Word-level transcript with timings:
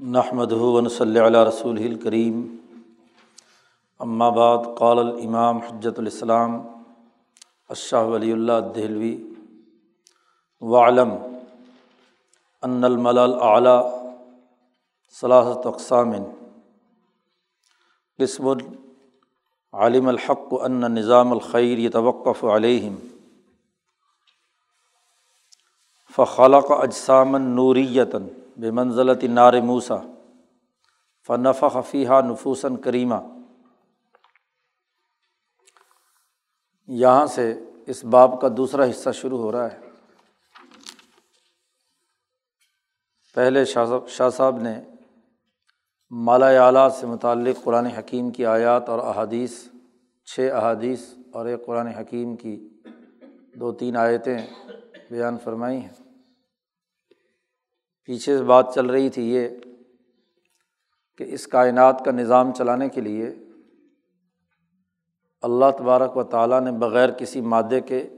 نحمد 0.00 0.52
صلی 0.90 1.20
علیہ 1.20 1.40
رسول 1.40 1.78
الکریم 1.78 2.42
بعد، 4.00 4.58
قال 4.78 4.98
الامام 4.98 5.58
حجت 5.58 5.98
الاسلام 5.98 6.60
اشہ 7.68 7.96
ولی 7.96 8.32
اللہ 8.32 8.60
دہلوی 8.74 9.24
وعلم 10.60 11.16
ان 12.62 12.84
المل 12.84 13.18
اعلیٰ 13.18 13.80
صلاحت 15.10 15.66
اقسام 15.66 16.14
قسم 18.18 18.48
عالم 19.72 20.08
الحق 20.08 20.54
ان 20.62 20.80
نظام 20.94 21.32
الخیر 21.32 21.78
یتوقف 21.78 22.44
علیہم 22.44 22.96
فخلق 26.16 26.70
اجسام 26.70 27.36
نوریتاً 27.36 28.26
بے 28.58 28.70
منزلت 28.70 29.24
نار 29.24 29.60
موسا 29.60 29.96
فنف 31.26 31.64
خفیہ 31.72 32.08
نفوسن 32.08 32.76
کریمہ۔ 32.76 33.14
یہاں 36.86 37.26
سے 37.26 37.60
اس 37.86 38.04
باب 38.04 38.40
کا 38.40 38.48
دوسرا 38.56 38.84
حصہ 38.84 39.10
شروع 39.10 39.38
ہو 39.38 39.52
رہا 39.52 39.66
ہے۔ 39.72 39.78
پہلے 43.34 43.64
شاہ 43.64 43.86
شاہ 44.08 44.30
صاحب 44.30 44.60
نے 44.62 44.82
مالا 46.10 46.46
اعلیٰ 46.46 46.88
سے 46.88 47.06
متعلق 47.06 47.64
قرآن 47.64 47.86
حکیم 47.86 48.30
کی 48.30 48.46
آیات 48.46 48.88
اور 48.88 48.98
احادیث، 48.98 49.64
چھ 50.24 50.50
احادیث 50.52 51.14
اور 51.32 51.46
ایک 51.46 51.66
قرآن 51.66 51.86
حکیم 51.86 52.36
کی 52.36 52.68
دو 53.60 53.72
تین 53.72 53.96
آیتیں 53.96 54.38
بیان 55.10 55.38
فرمائی 55.44 55.78
ہیں۔ 55.78 56.07
پیچھے 58.08 58.38
سے 58.38 58.44
بات 58.44 58.74
چل 58.74 58.86
رہی 58.86 59.08
تھی 59.08 59.34
یہ 59.34 59.48
کہ 61.16 61.24
اس 61.28 61.46
کائنات 61.46 62.04
کا 62.04 62.10
نظام 62.10 62.52
چلانے 62.52 62.88
کے 62.88 63.00
لیے 63.00 63.34
اللہ 65.42 65.64
تبارک 65.78 66.16
و 66.16 66.22
تعالیٰ 66.22 66.60
نے 66.60 66.72
بغیر 66.72 67.10
کسی 67.10 67.40
مادے 67.40 67.80
کے 67.80 68.08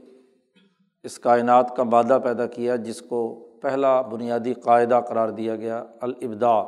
اس 1.03 1.19
کائنات 1.19 1.75
کا 1.75 1.83
مادہ 1.83 2.19
پیدا 2.23 2.47
کیا 2.47 2.75
جس 2.75 3.01
کو 3.01 3.49
پہلا 3.61 4.01
بنیادی 4.01 4.53
قاعدہ 4.53 5.01
قرار 5.07 5.29
دیا 5.29 5.55
گیا 5.55 5.83
الابدا 6.01 6.63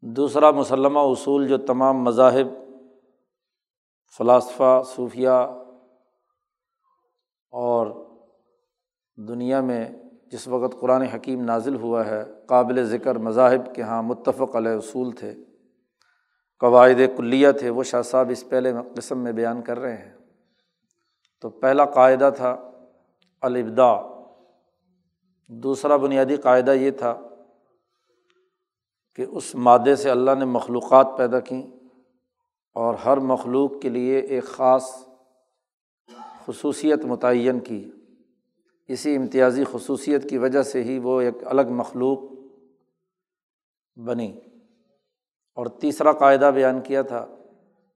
دوسرا 0.00 0.50
مسلمہ 0.50 0.98
اصول 0.98 1.48
جو 1.48 1.58
تمام 1.58 2.04
مذاہب، 2.04 2.46
فلاسفہ 4.18 4.82
صوفیہ 4.86 5.38
اور 7.52 7.86
دنیا 9.16 9.60
میں 9.60 9.88
جس 10.26 10.48
وقت 10.48 10.80
قرآن 10.80 11.02
حکیم 11.02 11.44
نازل 11.44 11.74
ہوا 11.74 12.06
ہے، 12.06 12.24
قابل 12.46 12.84
ذکر 12.84 13.18
مذاہب 13.18 13.74
کے 13.74 13.82
یہاں 13.82 14.02
متفق 14.02 14.56
علیہ 14.56 14.72
اصول 14.72 15.12
تھے۔ 15.12 15.34
قواعد 16.60 17.16
کلیہ 17.16 17.50
تھے، 17.50 17.70
وہ 17.70 17.82
شاہ 17.82 18.02
صاحب 18.02 18.30
اس 18.30 18.48
پہلے 18.48 18.72
قسم 18.96 19.18
میں 19.18 19.32
بیان 19.32 19.62
کر 19.62 19.78
رہے 19.78 19.96
ہیں۔ 19.96 20.16
تو 21.40 21.50
پہلا 21.50 21.84
قاعدہ 21.84 22.30
تھا 22.36 22.70
الابدا 23.40 24.16
دوسرا 25.48 25.96
بنیادی 25.96 26.36
قاعدہ 26.36 26.70
یہ 26.70 26.90
تھا 26.90 27.20
کہ 29.14 29.26
اس 29.30 29.54
مادے 29.54 29.96
سے 29.96 30.10
اللہ 30.10 30.30
نے 30.38 30.44
مخلوقات 30.44 31.06
پیدا 31.16 31.40
کیں 31.40 31.62
اور 32.74 32.94
ہر 32.94 33.16
مخلوق 33.16 33.72
کے 33.82 33.88
لیے 33.88 34.18
ایک 34.18 34.44
خاص 34.44 34.84
خصوصیت 36.46 37.04
متعین 37.04 37.60
کی۔ 37.60 37.90
اسی 38.88 39.16
امتیازی 39.16 39.64
خصوصیت 39.72 40.30
کی 40.30 40.38
وجہ 40.38 40.62
سے 40.62 40.84
ہی 40.84 40.98
وہ 40.98 41.20
ایک 41.20 41.34
الگ 41.44 41.62
مخلوق 41.68 42.18
بنی۔ 43.96 44.40
اور 45.54 45.66
تیسرا 45.66 46.12
قاعدہ 46.12 46.50
بیان 46.54 46.80
کیا 46.80 47.02
تھا 47.02 47.26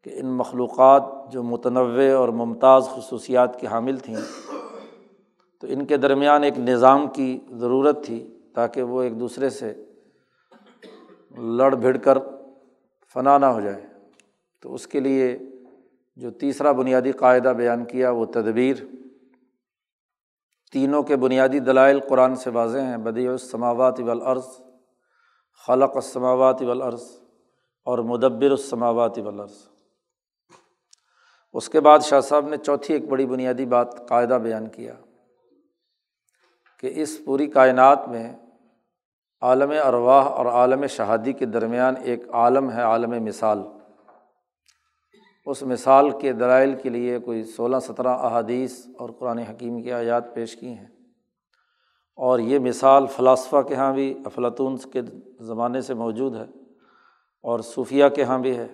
کہ 0.02 0.11
ان 0.14 0.27
مخلوقات 0.27 1.02
جو 1.30 1.42
متنوع 1.42 2.14
اور 2.16 2.28
ممتاز 2.28 2.89
خصوصیات 2.89 3.61
کی 3.61 3.67
حامل 3.67 3.98
تھیں، 3.98 4.17
تو 5.61 5.67
ان 5.70 5.84
کے 5.86 5.96
درمیان 5.96 6.42
ایک 6.42 6.58
نظام 6.58 7.08
کی 7.08 7.39
ضرورت 7.51 8.05
تھی 8.05 8.40
تاکہ 8.55 8.83
وہ 8.83 9.02
ایک 9.02 9.20
دوسرے 9.20 9.51
سے 9.51 9.74
لڑ 11.39 11.74
بھڑ 11.74 11.96
کر 11.96 12.18
فنا 13.14 13.39
نہ 13.39 13.46
ہو 13.46 13.61
جائے۔ 13.61 13.86
تو 14.61 14.74
اس 14.74 14.86
کے 14.86 15.01
لیے 15.01 15.39
جو 16.17 16.30
تیسرا 16.30 16.72
بنیادی 16.72 17.12
قاعدہ 17.12 17.48
بیان 17.48 17.84
کیا 17.84 18.11
وہ 18.11 18.24
تدبیر۔ 18.24 18.77
تینوں 20.73 21.03
کے 21.03 21.17
بنیادی 21.17 21.58
دلائل 21.58 22.01
قرآن 22.01 22.36
سے 22.36 22.51
واضح 22.51 22.79
ہیں 22.79 22.97
بدی 22.97 23.29
السماوات 23.29 24.01
والارض، 24.01 24.47
خلق 25.67 25.91
السماوات 25.95 26.63
والارض 26.63 27.03
اور 27.85 27.98
مدبر 27.98 28.51
السماوات 28.51 29.19
والارض۔ 29.19 29.53
اس 31.53 31.69
کے 31.69 31.81
بعد 31.81 31.98
شاہ 31.98 32.20
صاحب 32.20 32.48
نے 32.48 32.57
چوتھی 32.57 32.95
ایک 32.95 33.08
بڑی 33.08 33.27
بنیادی 33.27 33.67
بات 33.67 34.08
قاعدہ 34.08 34.39
بیان 34.42 34.69
کیا 34.69 34.95
کہ 36.79 36.91
اس 36.95 37.20
پوری 37.25 37.47
کائنات 37.47 38.08
میں 38.08 38.33
عالم 39.41 39.73
ارواح 39.85 40.25
اور 40.25 40.47
عالم 40.47 40.87
شہادی 40.87 41.33
کے 41.33 41.47
درمیان 41.47 41.95
ایک 42.02 42.31
عالم 42.33 42.70
ہے، 42.70 42.83
عالم 42.83 43.25
مثال۔ 43.25 43.63
اس 45.46 45.62
مثال 45.62 46.11
کے 46.11 46.33
دلائل 46.33 46.74
کے 46.83 46.89
لیے 46.89 47.18
کوئی 47.18 47.45
سولہ 47.45 47.77
سترہ 47.83 48.08
احادیث 48.08 48.86
اور 48.98 49.11
قرآن 49.18 49.39
حکیم 49.39 49.83
کی 49.83 49.92
آیات 49.92 50.34
پیش 50.34 50.56
کی 50.56 50.68
ہیں۔ 50.68 50.86
اور 52.17 52.39
یہ 52.39 52.58
مثال 52.58 53.06
فلاسفہ 53.06 53.62
کے 53.62 53.74
یہاں 53.74 53.95
بھی، 53.95 54.14
افلاطون 54.24 54.77
کے 54.77 55.01
زمانے 55.40 55.80
سے 55.80 55.95
موجود 55.95 56.36
ہے 56.36 56.45
اور 57.42 57.61
صوفیہ 57.61 58.05
کے 58.14 58.23
یہاں 58.23 58.39
بھی 58.39 58.56
ہے 58.56 58.67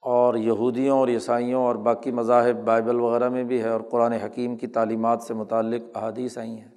اور 0.00 0.34
یہودیوں 0.34 0.98
اور 0.98 1.08
عیسائیوں 1.08 1.64
اور 1.64 1.74
باقی 1.74 2.10
مذاہب 2.10 2.64
بائبل 2.64 3.00
وغیرہ 3.00 3.28
میں 3.28 3.44
بھی 3.44 3.62
ہے 3.62 3.68
اور 3.68 3.80
قرآن 3.80 4.12
حکیم 4.12 4.56
کی 4.56 4.66
تعلیمات 4.66 5.22
سے 5.22 5.34
متعلق 5.34 5.96
احادیث 5.96 6.38
آئی 6.38 6.60
ہیں۔ 6.60 6.68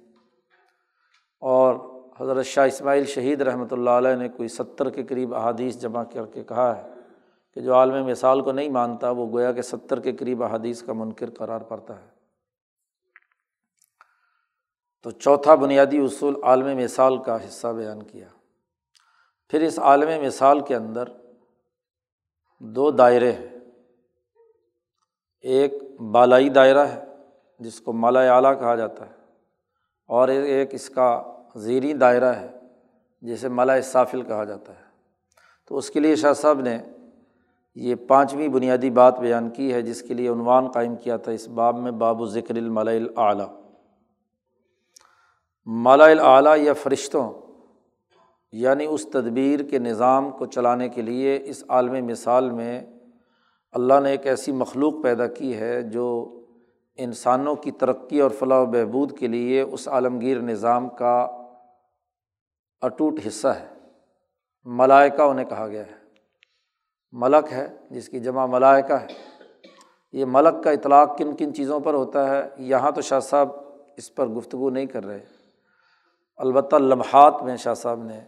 اور 1.40 1.74
حضرت 2.20 2.46
شاہ 2.46 2.66
اسماعیل 2.66 3.04
شہید 3.04 3.40
رحمۃ 3.40 3.66
اللہ 3.70 3.90
علیہ 3.90 4.14
نے 4.14 4.28
کوئی 4.28 4.48
ستر 4.48 4.90
کے 4.90 5.02
قریب 5.02 5.34
احادیث 5.34 5.80
جمع 5.80 6.02
کر 6.02 6.26
کے 6.26 6.44
کہا 6.44 6.76
ہے۔ 6.76 6.95
کہ 7.56 7.62
جو 7.62 7.74
عالم 7.74 8.06
مثال 8.06 8.40
کو 8.40 8.52
نہیں 8.52 8.68
مانتا، 8.68 9.10
وہ 9.10 9.32
گویا 9.32 9.52
کہ 9.52 9.62
ستر 9.62 10.00
کے 10.00 10.12
قریب 10.12 10.42
حدیث 10.42 10.82
کا 10.82 10.92
منکر 10.92 11.30
قرار 11.30 11.60
پڑتا 11.60 12.02
ہے۔ 12.02 12.08
تو 15.02 15.10
چوتھا 15.10 15.54
بنیادی 15.54 15.98
اصول 15.98 16.34
عالم 16.42 16.76
مثال 16.76 17.22
کا 17.22 17.36
حصہ 17.48 17.66
بیان 17.66 18.02
کیا۔ 18.02 18.28
پھر 19.48 19.62
اس 19.62 19.78
عالم 19.78 20.24
مثال 20.24 20.60
کے 20.60 20.76
اندر 20.76 21.04
دو 22.60 22.90
دائرے 22.90 23.32
ہیں۔ 23.32 23.48
ایک 25.40 26.00
بالائی 26.00 26.48
دائرہ 26.48 26.86
ہے، 26.86 27.04
جس 27.58 27.80
کو 27.80 27.92
مالا 27.92 28.36
اعلیٰ 28.36 28.58
کہا 28.58 28.74
جاتا 28.74 29.06
ہے، 29.06 29.14
اور 30.06 30.28
ایک 30.28 30.74
اس 30.74 30.90
کا 30.90 31.36
زیریں 31.54 31.94
دائرہ 31.94 32.34
ہے، 32.34 32.50
جسے 33.22 33.48
مالا 33.48 33.80
صافل 33.80 34.22
کہا 34.22 34.44
جاتا 34.44 34.72
ہے۔ 34.72 34.84
تو 35.66 35.76
اس 35.76 35.90
کے 35.90 36.00
لیے 36.00 36.16
شاہ 36.16 36.32
صاحب 36.32 36.60
نے 36.60 36.78
یہ 37.76 37.94
پانچویں 37.94 38.48
بنیادی 38.48 38.90
بات 38.90 39.20
بیان 39.20 39.50
کی 39.50 39.72
ہے، 39.72 39.82
جس 39.82 40.02
کے 40.02 40.14
لیے 40.14 40.28
عنوان 40.28 40.68
قائم 40.68 40.96
کیا 40.96 41.16
تھا 41.16 41.32
اس 41.32 41.48
باب 41.48 41.78
میں، 41.78 41.92
باب 41.92 42.20
و 42.20 42.26
ذکر 42.26 42.56
الملا 42.56 42.90
اعلیٰ۔ 43.16 43.60
مالا 45.66 46.04
اعلیٰ 46.04 46.58
یا 46.58 46.72
فرشتوں 46.72 47.32
یعنی 48.52 48.84
اس 48.84 49.06
تدبیر 49.12 49.60
کے 49.60 49.78
نظام 49.78 50.30
کو 50.30 50.46
چلانے 50.46 50.88
کے 50.88 51.02
لیے 51.02 51.40
اس 51.44 51.64
عالم 51.68 52.06
مثال 52.06 52.50
میں 52.50 52.80
اللہ 53.72 54.00
نے 54.02 54.10
ایک 54.10 54.26
ایسی 54.26 54.52
مخلوق 54.52 54.94
پیدا 55.02 55.26
کی 55.26 55.56
ہے 55.56 55.82
جو 55.82 56.32
انسانوں 56.96 57.54
کی 57.54 57.70
ترقی 57.70 58.20
اور 58.20 58.30
فلاح 58.30 58.60
و 58.60 58.66
بہبود 58.66 59.18
کے 59.18 59.26
لیے 59.26 59.60
اس 59.60 59.88
عالمگیر 59.88 60.40
نظام 60.40 60.88
کا 60.88 61.28
اٹوٹ 62.80 63.20
حصہ 63.26 63.48
ہے۔ 63.48 63.66
ملائکہ 64.64 65.22
انہیں 65.22 65.46
کہا 65.46 65.68
گیا 65.68 65.86
ہے۔ 65.86 65.95
ملک 67.12 67.52
ہے، 67.52 67.76
جس 67.90 68.08
کی 68.08 68.20
جمع 68.20 68.46
ملائکہ 68.46 68.92
ہے۔ 68.92 69.06
یہ 70.12 70.24
ملک 70.24 70.64
کا 70.64 70.70
اطلاق 70.70 71.18
کن 71.18 71.36
کن 71.36 71.54
چیزوں 71.54 71.80
پر 71.80 71.94
ہوتا 71.94 72.28
ہے، 72.30 72.48
یہاں 72.58 72.90
تو 72.90 73.00
شاہ 73.00 73.20
صاحب 73.20 73.48
اس 73.96 74.14
پر 74.14 74.26
گفتگو 74.26 74.70
نہیں 74.70 74.86
کر 74.86 75.06
رہے۔ 75.06 75.24
البتہ 76.36 76.76
لمحات 76.76 77.42
میں 77.42 77.56
شاہ 77.56 77.74
صاحب 77.74 78.02
نے 78.02 78.20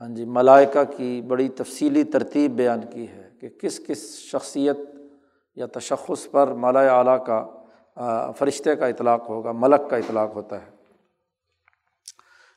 ہاں 0.00 0.08
جی 0.08 0.24
ملائکہ 0.24 0.84
کی 0.96 1.22
بڑی 1.28 1.48
تفصیلی 1.48 2.04
ترتیب 2.04 2.50
بیان 2.56 2.80
کی 2.92 3.08
ہے 3.08 3.30
کہ 3.40 3.48
کس 3.48 3.80
کس 3.86 4.18
شخصیت 4.18 4.78
یا 5.56 5.66
تشخص 5.66 6.30
پر 6.30 6.48
مالا 6.48 6.98
اعلیٰ 6.98 7.26
کا 7.26 7.46
فرشتے 8.30 8.76
کا 8.76 8.86
اطلاق 8.86 9.28
ہوگا، 9.28 9.52
ملک 9.52 9.90
کا 9.90 9.96
اطلاق 9.96 10.34
ہوتا 10.34 10.56
ہے۔ 10.56 10.70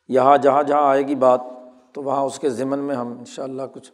یہاں 0.07 0.37
جہاں 0.37 0.63
جہاں 0.63 0.89
آئے 0.89 1.07
گی 1.07 1.15
بات، 1.15 1.41
تو 1.93 2.03
وہاں 2.03 2.23
اس 2.23 2.39
کے 2.39 2.49
ذمن 2.49 2.79
میں 2.79 2.95
ہم 2.95 3.07
ان 3.07 3.25
شاء 3.25 3.43
اللہ 3.43 3.63
کچھ 3.73 3.91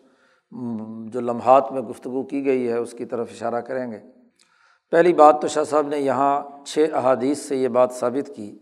جو 1.07 1.21
لمحات 1.21 1.71
میں 1.71 1.81
گفتگو 1.81 2.23
کی 2.23 2.45
گئی 2.45 2.67
ہے، 2.67 2.77
اس 2.77 2.91
کی 2.91 3.05
طرف 3.05 3.29
اشارہ 3.31 3.61
کریں 3.61 3.91
گے۔ 3.91 3.99
پہلی 4.91 5.13
بات 5.13 5.41
تو 5.41 5.47
شاہ 5.47 5.63
صاحب 5.63 5.87
نے 5.87 5.97
یہاں 5.97 6.65
چھ 6.65 6.85
احادیث 6.93 7.39
سے 7.39 7.55
یہ 7.55 7.67
بات 7.67 7.91
ثابت 7.91 8.31
کی 8.35 8.57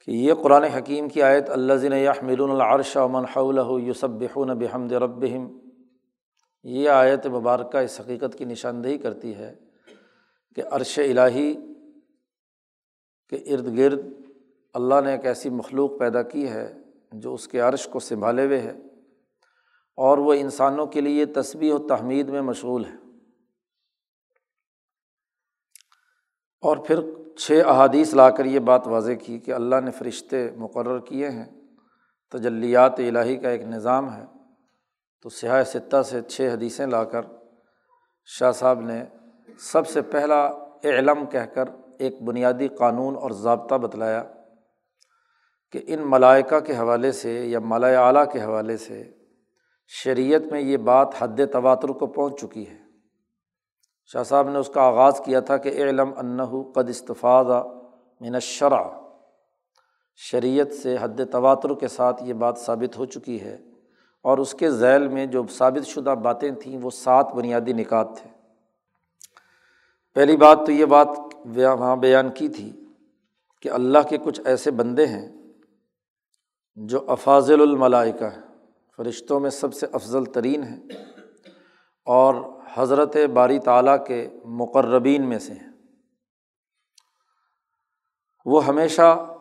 کہ 0.00 0.10
یہ 0.10 0.34
قرآن 0.34 0.64
حکیم 0.64 1.08
کی 1.08 1.22
آیت 1.22 1.50
اللہ 1.50 1.72
ضن 1.72 1.92
یحمل 1.92 2.40
العرش 2.40 2.96
من 3.10 3.24
حولہ 3.36 3.80
یوسب 3.82 4.10
بحمد 4.10 4.92
ربہم، 4.92 5.58
یہ 6.64 6.88
آیت 6.88 7.26
مبارکہ 7.26 7.76
اس 7.76 8.00
حقیقت 8.00 8.38
کی 8.38 8.44
نشاندہی 8.44 8.98
کرتی 8.98 9.34
ہے 9.34 9.54
کہ 10.56 10.62
عرش 10.70 10.98
الٰہی 10.98 11.54
کے 13.28 13.36
ارد 13.36 13.78
گرد 13.78 14.06
اللہ 14.74 15.00
نے 15.04 15.12
ایک 15.12 15.26
ایسی 15.26 15.50
مخلوق 15.50 15.98
پیدا 15.98 16.22
کی 16.22 16.48
ہے 16.48 16.72
جو 17.12 17.34
اس 17.34 17.48
کے 17.48 17.60
عرش 17.60 17.88
کو 17.88 18.00
سنبھالے 18.00 18.46
ہوئے 18.46 18.58
ہے۔ 18.58 18.72
اور 19.96 20.18
وہ 20.18 20.32
انسانوں 20.32 20.86
کے 20.86 21.00
لیے 21.00 21.26
تصویر 21.26 21.72
و 21.72 21.78
تحمید 21.78 22.28
میں 22.28 22.42
مشغول 22.42 22.84
ہے 22.84 22.94
اور 26.62 26.76
پھر 26.76 27.00
چھ 27.36 27.62
احادیث 27.66 28.14
لا 28.14 28.30
کر 28.30 28.44
یہ 28.44 28.58
بات 28.58 28.86
واضح 28.86 29.12
کی 29.12 29.38
کہ 29.38 29.52
اللہ 29.52 29.76
نے 29.84 29.90
فرشتے 29.90 30.50
مقرر 30.50 30.98
کیے 30.98 31.30
ہیں۔ 31.30 31.44
تجلیات 32.30 32.98
الہی 32.98 33.36
کا 33.36 33.50
ایک 33.50 33.62
نظام 33.62 34.16
ہے۔ 34.16 34.24
تو 35.22 35.28
سیاہ 35.28 35.62
ستہ 35.62 36.02
سے 36.02 36.22
چھ 36.22 36.50
حدیثیں 36.52 36.86
لا 36.86 37.04
کر 37.04 37.22
شاہ 38.24 38.52
صاحب 38.52 38.80
نے 38.80 39.04
سب 39.58 39.88
سے 39.88 40.02
پہلا 40.02 40.50
علم 40.84 41.26
کہہ 41.26 41.40
کر 41.40 41.64
ایک 41.98 42.22
بنیادی 42.22 42.68
قانون 42.68 43.16
اور 43.16 43.30
ضابطہ 43.30 43.74
بتلایا 43.74 44.24
کہ 45.72 45.82
ان 45.86 46.00
ملائکہ 46.04 46.60
کے 46.60 46.76
حوالے 46.76 47.12
سے 47.12 47.46
یا 47.46 47.60
مالا 47.60 48.06
اعلیٰ 48.06 48.32
کے 48.32 48.42
حوالے 48.42 48.76
سے 48.76 49.12
شریعت 49.92 50.52
میں 50.52 50.60
یہ 50.60 50.76
بات 50.76 51.08
حد 51.18 51.40
تواتر 51.52 51.88
کو 51.88 52.06
پہنچ 52.06 52.40
چکی 52.40 52.68
ہے۔ 52.68 52.78
شاہ 54.06 54.22
صاحب 54.22 54.50
نے 54.50 54.58
اس 54.58 54.68
کا 54.68 54.82
آغاز 54.82 55.20
کیا 55.24 55.40
تھا 55.40 55.56
کہ 55.56 55.68
علم 55.68 56.12
انّ 56.18 56.42
قد 56.74 56.88
استفاضہ 56.88 57.66
منشرا 58.20 59.00
شریعت 60.16 60.72
سے 60.72 60.96
حد 61.00 61.20
تواتر 61.32 61.74
کے 61.74 61.88
ساتھ 61.88 62.22
یہ 62.22 62.32
بات 62.32 62.58
ثابت 62.58 62.98
ہو 62.98 63.04
چکی 63.04 63.40
ہے 63.40 63.58
اور 64.22 64.38
اس 64.38 64.54
کے 64.54 64.70
ذیل 64.70 65.08
میں 65.08 65.26
جو 65.26 65.42
ثابت 65.50 65.86
شدہ 65.86 66.14
باتیں 66.22 66.50
تھیں 66.50 66.78
وہ 66.82 66.90
سات 66.90 67.32
بنیادی 67.32 67.72
نکات 67.72 68.08
تھے۔ 68.16 68.30
پہلی 70.14 70.36
بات 70.36 70.58
تو 70.66 70.72
یہ 70.72 70.84
بات 70.84 71.08
وہاں 71.44 71.96
بیان 71.96 72.30
کی 72.30 72.48
تھی 72.48 72.84
کہ 73.62 73.68
اللہ 73.68 73.98
کے 74.08 74.18
کچھ 74.18 74.40
ایسے 74.44 74.70
بندے 74.70 75.06
ہیں 75.06 75.28
جو 76.76 77.04
افاضل 77.08 77.60
الملائکہ 77.60 78.24
ہیں۔ 78.24 78.49
فرشتوں 79.00 79.40
میں 79.40 79.50
سب 79.50 79.74
سے 79.74 79.86
افضل 79.92 80.24
ترین 80.24 80.62
ہیں 80.62 80.80
اور 82.04 82.34
حضرت 82.74 83.16
باری 83.32 83.58
تعالیٰ 83.58 84.06
کے 84.06 84.28
مقربین 84.44 85.28
میں 85.28 85.38
سے 85.38 85.52
ہیں۔ 85.52 85.68
وہ 88.44 88.66
ہمیشہ 88.66 89.34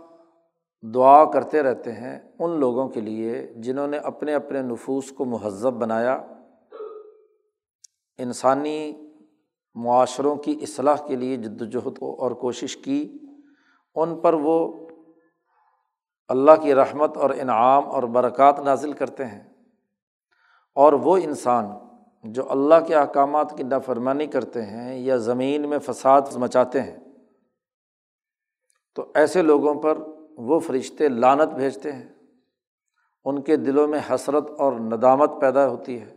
دعا 0.94 1.32
کرتے 1.32 1.64
رہتے 1.64 1.92
ہیں 1.92 2.20
ان 2.40 2.60
لوگوں 2.60 2.90
کے 2.90 3.02
لیے 3.02 3.54
جنہوں 3.56 3.88
نے 3.88 3.98
اپنے 3.98 4.34
اپنے 4.34 4.62
نفوس 4.62 5.12
کو 5.12 5.26
مہذب 5.26 5.74
بنایا۔ 5.74 6.16
انسانی 8.18 9.12
معاشروں 9.76 10.36
کی 10.36 10.60
اصلاح 10.62 11.08
کے 11.08 11.16
لیے 11.16 11.38
جد 11.38 11.62
وجہد 11.62 12.00
کو 12.00 12.22
اور 12.22 12.32
کوشش 12.32 12.78
کی، 12.78 13.18
ان 13.96 14.20
پر 14.20 14.34
وہ 14.34 14.88
اللہ 16.28 16.52
کی 16.62 16.76
رحمت 16.76 17.18
اور 17.18 17.30
انعام 17.30 17.90
اور 17.90 18.04
برکات 18.04 18.60
نازل 18.60 18.94
کرتے 18.94 19.26
ہیں۔ 19.26 19.49
اور 20.76 20.94
وہ 20.94 21.18
انسان 21.18 21.66
جو 22.24 22.52
اللہ 22.52 22.76
کے 22.88 22.96
احکامات 22.96 23.58
کی 23.58 23.64
نافرمانی 23.64 24.26
کرتے 24.26 24.62
ہیں 24.62 25.00
یا 25.00 25.16
زمین 25.16 25.70
میں 25.70 25.80
فساد 25.80 26.22
مچاتے 26.36 26.82
ہیں، 26.82 26.98
تو 28.96 29.12
ایسے 29.16 29.42
لوگوں 29.42 29.76
پر 29.76 29.98
وہ 30.38 30.60
فرشتے 30.60 31.10
لانت 31.10 31.54
بھیجتے 31.54 31.92
ہیں۔ 31.92 32.10
ان 33.26 33.42
کے 33.42 33.56
دلوں 33.56 33.88
میں 33.88 34.00
حسرت 34.10 34.52
اور 34.58 34.74
ندامت 34.74 35.32
پیدا 35.42 35.68
ہوتی 35.68 36.02
ہے۔ 36.02 36.16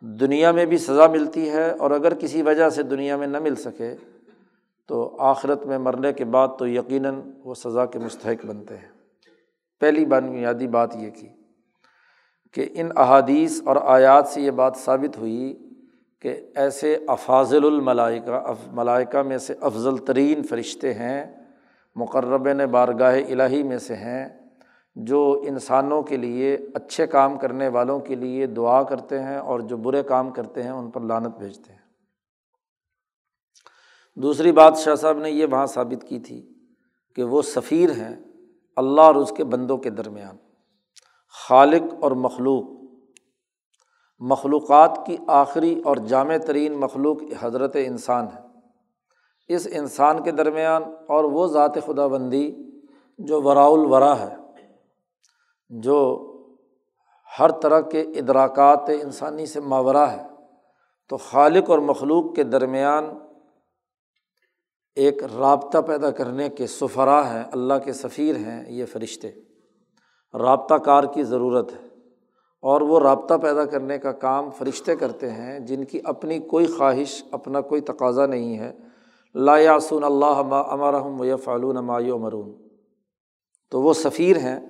دنیا 0.00 0.52
میں 0.52 0.64
بھی 0.64 0.78
سزا 0.78 1.06
ملتی 1.06 1.50
ہے 1.50 1.70
اور 1.70 1.90
اگر 1.90 2.14
کسی 2.14 2.42
وجہ 2.42 2.68
سے 2.68 2.82
دنیا 2.82 3.16
میں 3.16 3.26
نہ 3.26 3.38
مل 3.38 3.54
سکے، 3.54 3.96
تو 4.88 5.16
آخرت 5.18 5.66
میں 5.66 5.78
مرنے 5.78 6.12
کے 6.12 6.24
بعد 6.24 6.48
تو 6.58 6.66
یقیناً 6.66 7.14
وہ 7.44 7.54
سزا 7.54 7.86
کے 7.86 7.98
مستحق 7.98 8.46
بنتے 8.46 8.76
ہیں۔ 8.76 8.88
پہلی 9.80 10.06
بنیادی 10.06 10.66
بات 10.66 10.96
یہ 10.96 11.10
کی 11.10 11.28
کہ 12.54 12.68
ان 12.74 12.88
احادیث 12.96 13.62
اور 13.64 13.76
آیات 13.82 14.28
سے 14.28 14.40
یہ 14.40 14.50
بات 14.50 14.76
ثابت 14.76 15.18
ہوئی 15.18 15.70
کہ 16.20 16.50
ایسے 16.54 16.98
افاضل 17.08 17.64
الملائکہ 17.64 18.40
ملائکہ 18.72 19.22
میں 19.22 19.38
سے 19.38 19.54
افضل 19.60 19.96
ترین 19.96 20.42
فرشتے 20.42 20.94
ہیں، 20.94 21.24
مقرب 21.96 22.52
نے 22.52 22.66
بارگاہ 22.66 23.16
الہی 23.28 23.62
میں 23.62 23.78
سے 23.78 23.96
ہیں، 23.96 24.28
جو 24.96 25.42
انسانوں 25.46 26.02
کے 26.02 26.16
لیے، 26.16 26.58
اچھے 26.74 27.06
کام 27.06 27.38
کرنے 27.38 27.68
والوں 27.68 28.00
کے 28.00 28.14
لیے 28.14 28.46
دعا 28.46 28.82
کرتے 28.82 29.22
ہیں 29.22 29.36
اور 29.36 29.60
جو 29.60 29.76
برے 29.76 30.02
کام 30.02 30.30
کرتے 30.30 30.62
ہیں 30.62 30.70
ان 30.70 30.90
پر 30.90 31.00
لانت 31.00 31.38
بھیجتے 31.38 31.72
ہیں۔ 31.72 31.80
دوسری 34.16 34.52
بات 34.52 34.78
شاہ 34.78 34.94
صاحب 34.94 35.18
نے 35.18 35.30
یہ 35.30 35.46
وہاں 35.50 35.66
ثابت 35.66 36.08
کی 36.08 36.18
تھی 36.18 36.54
کہ 37.14 37.24
وہ 37.24 37.42
سفیر 37.42 37.90
ہیں 37.90 38.16
اللہ 38.76 39.00
اور 39.00 39.14
اس 39.14 39.32
کے 39.36 39.44
بندوں 39.44 39.78
کے 39.78 39.90
درمیان۔ 39.90 40.36
خالق 41.48 41.82
اور 42.00 42.12
مخلوق۔ 42.12 42.64
مخلوقات 44.18 45.00
کی 45.06 45.16
آخری 45.26 45.82
اور 45.84 45.96
جامع 45.96 46.36
ترین 46.36 46.72
مخلوق 46.72 47.16
حضرت 47.40 47.76
انسان 47.80 48.26
ہے۔ 48.34 48.40
اس 49.48 49.68
انسان 49.72 50.22
کے 50.22 50.30
درمیان 50.30 50.82
اور 51.08 51.24
وہ 51.24 51.46
ذات 51.46 51.74
خدا 51.86 52.06
بندی 52.06 52.54
جو 53.18 53.42
وراء 53.42 53.68
الورا 53.68 54.18
ہے، 54.18 54.36
جو 55.68 56.20
ہر 57.38 57.50
طرح 57.50 57.80
کے 57.80 58.00
ادراکات 58.00 58.90
انسانی 59.02 59.46
سے 59.46 59.60
ماورہ 59.60 60.06
ہے۔ 60.10 60.22
تو 61.08 61.16
خالق 61.16 61.70
اور 61.70 61.78
مخلوق 61.78 62.34
کے 62.36 62.42
درمیان 62.42 63.04
ایک 64.94 65.22
رابطہ 65.24 65.78
پیدا 65.78 66.10
کرنے 66.10 66.48
کے 66.48 66.66
سفرا 66.66 67.34
ہیں، 67.34 67.44
اللہ 67.52 67.74
کے 67.84 67.92
سفیر 67.92 68.36
ہیں، 68.36 68.72
یہ 68.72 68.86
فرشتے۔ 68.86 69.30
رابطہ 70.34 70.74
کار 70.74 71.04
کی 71.04 71.22
ضرورت 71.22 71.72
ہے 71.72 71.88
اور 72.60 72.80
وہ 72.80 73.00
رابطہ 73.00 73.34
پیدا 73.34 73.64
کرنے 73.64 73.98
کا 73.98 74.12
کام 74.12 74.50
فرشتے 74.50 74.96
کرتے 74.96 75.30
ہیں 75.30 75.58
جن 75.58 75.84
کی 75.84 76.00
اپنی 76.04 76.38
کوئی 76.38 76.66
خواہش، 76.66 77.24
اپنا 77.30 77.60
کوئی 77.60 77.80
تقاضا 77.80 78.26
نہیں 78.26 78.58
ہے۔ 78.58 78.78
لا 79.34 79.58
یاسون 79.58 80.04
اللہ 80.04 80.54
امرحم 80.54 81.20
و 81.20 81.36
فعلون 81.36 81.76
مایو 81.76 82.18
مرون 82.18 82.68
تو 83.70 83.82
وہ 83.82 83.92
سفیر 83.92 84.36
ہیں 84.36 84.60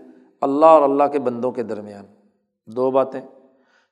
اللہ 0.41 0.67
اور 0.67 0.83
اللہ 0.83 1.05
کے 1.13 1.19
بندوں 1.19 1.53
کے 1.53 1.63
درمیان۔ 1.63 2.05
دو 2.67 2.91
باتیں۔ 2.91 3.21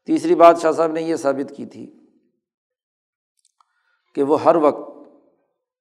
تیسری 0.06 0.34
بات 0.34 0.60
شاہ 0.60 0.72
صاحب 0.72 0.92
نے 0.92 1.02
یہ 1.02 1.16
ثابت 1.16 1.52
کی 1.56 1.66
تھی 1.66 1.94
کہ 4.14 4.22
وہ 4.22 4.42
ہر 4.42 4.56
وقت 4.56 5.08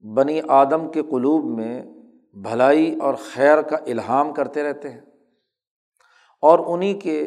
بنی 0.05 0.41
آدم 0.47 0.89
کے 0.89 1.01
قلوب 1.03 1.45
میں 1.45 1.85
بھلائی 2.33 2.95
اور 2.95 3.13
خیر 3.33 3.61
کا 3.61 3.75
الہام 3.75 4.33
کرتے 4.33 4.63
رہتے 4.63 4.89
ہیں۔ 4.89 5.01
اور 6.41 6.59
انہیں 6.67 6.99
کے 6.99 7.21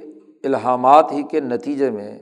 الہامات 0.44 1.12
ہی 1.12 1.22
کے 1.22 1.40
نتیجے 1.40 1.90
میں 1.90 2.18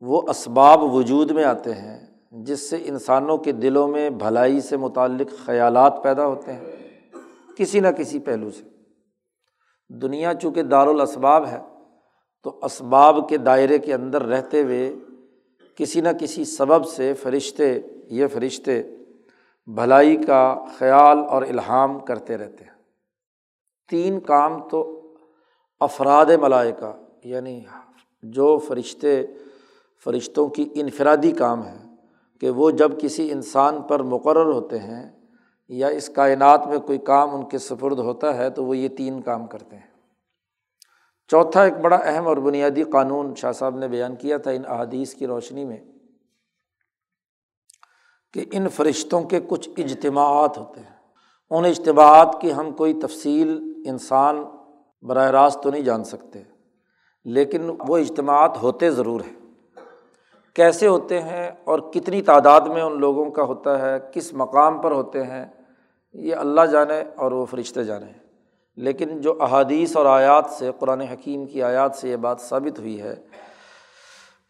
وہ 0.00 0.22
اسباب 0.28 0.82
وجود 0.82 1.30
میں 1.30 1.44
آتے 1.44 1.72
ہیں 1.72 2.06
جس 2.30 2.70
سے 2.70 2.76
انسانوں 2.84 3.38
کے 3.38 3.52
دلوں 3.52 3.88
میں 3.88 4.10
بھلائی 4.10 4.60
سے 4.60 4.76
متعلق 4.76 5.46
خیالات 5.46 6.02
پیدا 6.02 6.26
ہوتے 6.26 6.52
ہیں، 6.52 6.64
کسی 7.56 7.80
نہ 7.80 7.88
کسی 7.88 8.18
پہلو 8.18 8.50
سے۔ 8.50 8.62
دنیا 9.88 10.34
چونکہ 10.34 10.62
دارالاسباب 10.62 11.46
ہے، 11.46 11.58
تو 12.44 12.58
اسباب 12.62 13.28
کے 13.28 13.36
دائرے 13.36 13.78
کے 13.78 13.94
اندر 13.94 14.22
رہتے 14.22 14.62
ہوئے 14.62 14.94
کسی 15.76 16.00
نہ 16.00 16.08
کسی 16.20 16.44
سبب 16.44 16.86
سے 16.86 17.14
فرشتے 17.14 17.80
یہ 18.10 18.26
فرشتے 18.26 18.82
بھلائی 19.66 20.16
کا 20.16 20.64
خیال 20.78 21.18
اور 21.28 21.42
الہام 21.42 21.98
کرتے 21.98 22.36
رہتے 22.36 22.64
ہیں۔ 22.64 22.76
تین 23.88 24.20
کام 24.20 24.68
تو 24.68 24.95
افراد 25.80 26.26
ملائکہ 26.40 26.92
یعنی 27.24 27.60
جو 28.22 28.56
فرشتے، 28.58 29.24
فرشتوں 30.04 30.48
کی 30.48 30.68
انفرادی 30.74 31.32
کام 31.32 31.66
ہے، 31.66 31.76
کہ 32.42 32.50
وہ 32.50 32.70
جب 32.70 33.00
کسی 33.00 33.30
انسان 33.32 33.82
پر 33.82 34.02
مقرر 34.02 34.52
ہوتے 34.52 34.78
ہیں 34.78 35.04
یا 35.70 35.88
اس 35.88 36.08
کائنات 36.08 36.66
میں 36.66 36.78
کوئی 36.78 36.98
کام 36.98 37.34
ان 37.34 37.48
کے 37.48 37.58
سفرد 37.58 37.98
ہوتا 37.98 38.36
ہے، 38.36 38.50
تو 38.50 38.64
وہ 38.64 38.76
یہ 38.76 38.88
تین 38.88 39.20
کام 39.22 39.46
کرتے 39.46 39.76
ہیں۔ 39.76 39.86
چوتھا 41.30 41.62
ایک 41.62 41.74
بڑا 41.74 41.96
اہم 41.96 42.26
اور 42.26 42.36
بنیادی 42.36 42.82
قانون 42.82 43.34
شاہ 43.34 43.52
صاحب 43.52 43.78
نے 43.78 43.88
بیان 43.88 44.16
کیا 44.16 44.36
تھا 44.38 44.50
ان 44.50 44.62
احادیث 44.66 45.14
کی 45.14 45.26
روشنی 45.26 45.64
میں، 45.64 45.78
کہ 48.34 48.44
ان 48.52 48.68
فرشتوں 48.68 49.22
کے 49.22 49.40
کچھ 49.48 49.68
اجتماعات 49.76 50.58
ہوتے 50.58 50.80
ہیں۔ 50.80 50.94
ان 51.50 51.64
اجتماعات 51.64 52.36
کی 52.40 52.52
ہم 52.52 52.72
کوئی 52.72 52.94
تفصیل 52.94 53.58
انسان 53.86 54.44
براہ 55.06 55.30
راست 55.30 55.62
تو 55.62 55.70
نہیں 55.70 55.82
جان 55.82 56.04
سکتے، 56.04 56.42
لیکن 57.24 57.70
وہ 57.88 57.98
اجتماعات 57.98 58.62
ہوتے 58.62 58.90
ضرور 58.90 59.20
ہیں۔ 59.20 59.36
کیسے 60.54 60.86
ہوتے 60.86 61.20
ہیں 61.20 61.50
اور 61.64 61.78
کتنی 61.78 62.22
تعداد 62.22 62.60
میں 62.60 62.82
ان 62.82 63.00
لوگوں 63.00 63.30
کا 63.30 63.42
ہوتا 63.42 63.78
ہے، 63.78 63.98
کس 64.12 64.32
مقام 64.32 64.80
پر 64.80 64.90
ہوتے 64.90 65.22
ہیں، 65.22 65.46
یہ 66.12 66.34
اللہ 66.34 66.60
جانے 66.60 67.02
اور 67.16 67.32
وہ 67.32 67.46
فرشتے 67.46 67.84
جانے۔ 67.84 68.12
لیکن 68.76 69.20
جو 69.20 69.42
احادیث 69.42 69.96
اور 69.96 70.06
آیات 70.06 70.46
سے، 70.50 70.70
قرآن 70.78 71.00
حکیم 71.00 71.46
کی 71.46 71.62
آیات 71.62 71.94
سے 71.94 72.08
یہ 72.08 72.16
بات 72.16 72.40
ثابت 72.40 72.78
ہوئی 72.78 73.02
ہے 73.02 73.14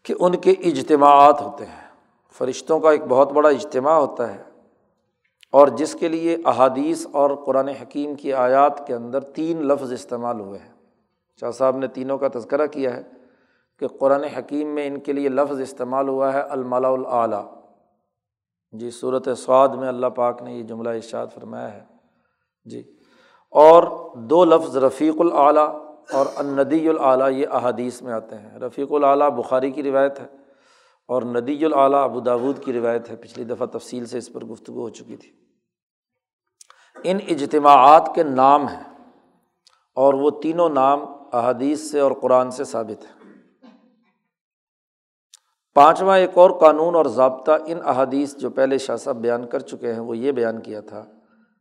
کہ 0.03 0.13
ان 0.19 0.35
کے 0.37 0.51
اجتماعات 0.51 1.41
ہوتے 1.41 1.65
ہیں۔ 1.65 1.87
فرشتوں 2.31 2.79
کا 2.79 2.91
ایک 2.91 3.01
بہت 3.09 3.31
بڑا 3.31 3.49
اجتماع 3.49 3.93
ہوتا 3.93 4.33
ہے۔ 4.33 4.46
اور 5.51 5.67
جس 5.67 5.95
کے 5.95 6.07
لیے 6.07 6.37
احادیث 6.45 7.07
اور 7.11 7.31
قرآن 7.45 7.67
حکیم 7.67 8.15
کی 8.15 8.33
آیات 8.33 8.87
کے 8.87 8.93
اندر 8.93 9.19
تین 9.19 9.67
لفظ 9.67 9.91
استعمال 9.91 10.39
ہوئے 10.39 10.59
ہیں۔ 10.59 10.73
شاہ 11.39 11.51
صاحب 11.51 11.77
نے 11.77 11.87
تینوں 11.87 12.17
کا 12.17 12.27
تذکرہ 12.33 12.67
کیا 12.67 12.95
ہے 12.95 13.03
کہ 13.79 13.87
قرآن 13.87 14.23
حکیم 14.23 14.67
میں 14.67 14.87
ان 14.87 14.99
کے 14.99 15.13
لیے 15.13 15.29
لفظ 15.29 15.61
استعمال 15.61 16.07
ہوا 16.07 16.33
ہے 16.33 16.41
الملا 16.41 16.87
العلیٰ 16.87 17.53
جی 18.71 18.91
صورت 18.91 19.27
سعاد 19.37 19.67
میں 19.67 19.87
اللہ 19.87 20.07
پاک 20.07 20.41
نے 20.41 20.53
یہ 20.53 20.63
جملہ 20.63 20.89
ارشاد 20.89 21.27
فرمایا 21.33 21.73
ہے۔ 21.73 21.83
جی 22.65 22.83
اور 23.51 23.83
دو 24.15 24.45
لفظ 24.45 24.77
رفیق 24.77 25.15
العلیٰ 25.19 25.67
اور 26.11 26.25
الندی 26.35 26.89
العلیٰ 26.89 27.31
یہ 27.31 27.47
احادیث 27.51 28.01
میں 28.01 28.13
آتے 28.13 28.35
ہیں۔ 28.35 28.59
رفیق 28.59 28.91
العلیٰ 28.91 29.29
بخاری 29.29 29.71
کی 29.71 29.83
روایت 29.83 30.19
ہے۔ 30.19 30.25
اور 31.07 31.21
ندی 31.21 31.65
العلیٰ 31.65 32.03
ابو 32.03 32.19
داود 32.19 32.63
کی 32.63 32.73
روایت 32.73 33.09
ہے، 33.09 33.15
پچھلی 33.15 33.45
دفعہ 33.45 33.65
تفصیل 33.65 34.05
سے 34.05 34.17
اس 34.17 34.33
پر 34.33 34.45
گفتگو 34.45 34.81
ہو 34.81 34.89
چکی 34.89 35.15
تھی۔ 35.15 35.31
ان 37.03 37.17
اجتماعات 37.27 38.09
کے 38.15 38.23
نام 38.23 38.67
ہیں 38.67 38.83
اور 39.93 40.13
وہ 40.13 40.29
تینوں 40.29 40.69
نام 40.69 40.99
احادیث 41.33 41.91
سے 41.91 41.99
اور 41.99 42.11
قرآن 42.11 42.51
سے 42.51 42.63
ثابت 42.63 43.05
ہے 43.05 43.17
پانچواں 45.75 46.17
ایک 46.17 46.29
اور 46.33 46.51
قانون 46.51 46.95
اور 46.95 47.05
ضابطہ 47.05 47.51
ان 47.65 47.79
احادیث 47.85 48.35
جو 48.35 48.49
پہلے 48.49 48.77
شاہ 48.77 48.95
صاحب 48.95 49.15
بیان 49.15 49.47
کر 49.47 49.59
چکے 49.59 49.93
ہیں، 49.93 49.99
وہ 49.99 50.17
یہ 50.17 50.31
بیان 50.31 50.61
کیا 50.61 50.79
تھا 50.79 51.05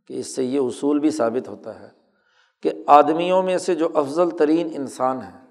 کہ 0.06 0.14
اس 0.14 0.36
سے 0.36 0.44
یہ 0.44 0.60
اصول 0.60 0.98
بھی 0.98 1.10
ثابت 1.10 1.48
ہوتا 1.48 1.80
ہے 1.80 1.88
کہ 2.62 2.72
آدمیوں 2.86 3.42
میں 3.42 3.58
سے 3.58 3.74
جو 3.74 3.88
افضل 3.94 4.30
ترین 4.30 4.68
انسان 4.74 5.22
ہیں 5.22 5.46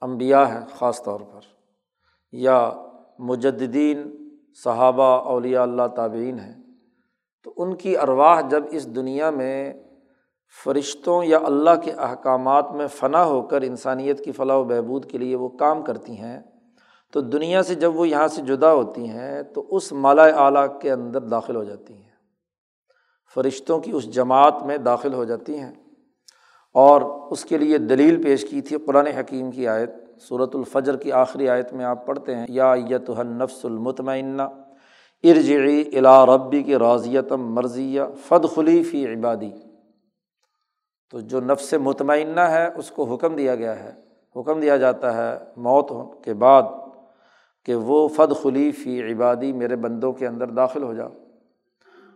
امبیا 0.00 0.48
ہیں 0.48 0.66
خاص 0.78 1.02
طور 1.02 1.20
پر۔ 1.20 1.53
یا 2.36 2.72
مجدین 3.18 4.28
صحابہ 4.64 5.02
اولیاء 5.02 5.62
اللہ 5.62 5.82
تابعین 5.96 6.38
ہیں۔ 6.38 6.62
تو 7.44 7.54
ان 7.56 7.74
کی 7.74 7.96
ارواح 7.96 8.40
جب 8.40 8.64
اس 8.70 8.96
دنیا 8.96 9.30
میں 9.30 9.72
فرشتوں 10.64 11.24
یا 11.24 11.38
اللہ 11.44 11.70
کے 11.82 11.92
احکامات 11.92 12.72
میں 12.72 12.86
فنا 12.86 13.24
ہو 13.24 13.42
کر 13.42 13.62
انسانیت 13.62 14.24
کی 14.24 14.32
فلاح 14.32 14.56
و 14.56 14.64
بہبود 14.64 15.10
کے 15.10 15.18
لیے 15.18 15.36
وہ 15.36 15.48
کام 15.48 15.82
کرتی 15.82 16.18
ہیں، 16.18 16.42
تو 17.12 17.20
دنیا 17.20 17.62
سے 17.62 17.74
جب 17.74 17.96
وہ 17.96 18.08
یہاں 18.08 18.28
سے 18.28 18.42
جدا 18.42 18.72
ہوتی 18.72 19.08
ہیں، 19.08 19.42
تو 19.42 19.66
اس 19.70 19.92
مالا 19.92 20.22
اعلیٰ 20.22 20.80
کے 20.80 20.92
اندر 20.92 21.20
داخل 21.20 21.56
ہو 21.56 21.64
جاتی 21.64 21.94
ہیں۔ 21.94 22.10
فرشتوں 23.34 23.78
کی 23.78 23.90
اس 23.90 24.14
جماعت 24.14 24.62
میں 24.62 24.78
داخل 24.78 25.14
ہو 25.14 25.24
جاتی 25.24 25.58
ہیں۔ 25.58 25.83
اور 26.74 27.02
اس 27.30 27.44
کے 27.44 27.58
لیے 27.58 27.78
دلیل 27.78 28.22
پیش 28.22 28.44
کی 28.44 28.60
تھی 28.60 28.76
قرآن 28.86 29.06
حکیم 29.06 29.50
کی 29.50 29.68
آیت 29.68 29.90
صورت 30.20 30.56
الفجر 30.56 30.96
کی 30.96 31.12
آخری 31.12 31.48
آیت 31.48 31.72
میں 31.72 31.84
آپ 31.84 32.06
پڑھتے 32.06 32.36
ہیں، 32.36 32.46
یا 32.48 32.74
یت 32.88 33.10
نفس 33.10 33.64
المطمئنہ، 33.64 34.42
ارجعی 35.24 35.82
الا 35.98 36.26
ربی 36.26 36.62
کے 36.62 36.78
راضیتم 36.78 37.52
مرضیہ 37.54 38.02
فد 38.28 38.44
خلی 38.54 38.82
فی 38.82 39.06
عبادی۔ 39.06 39.50
تو 41.10 41.20
جو 41.20 41.40
نفس 41.40 41.74
مطمئنہ 41.74 42.40
ہے، 42.40 42.68
اس 42.76 42.90
کو 42.90 43.04
حکم 43.04 43.36
دیا 43.36 43.54
گیا 43.54 43.84
ہے، 43.84 43.92
حکم 44.36 44.60
دیا 44.60 44.76
جاتا 44.76 45.14
ہے 45.16 45.38
موت 45.56 45.92
کے 46.24 46.34
بعد 46.34 46.62
کہ 47.64 47.74
وہ 47.74 48.08
فد 48.08 48.32
خلی 48.42 48.72
فی 48.72 49.12
عبادی 49.12 49.52
میرے 49.52 49.76
بندوں 49.76 50.12
کے 50.12 50.26
اندر 50.26 50.50
داخل 50.50 50.82
ہو 50.82 50.94
جاؤ 50.94 51.10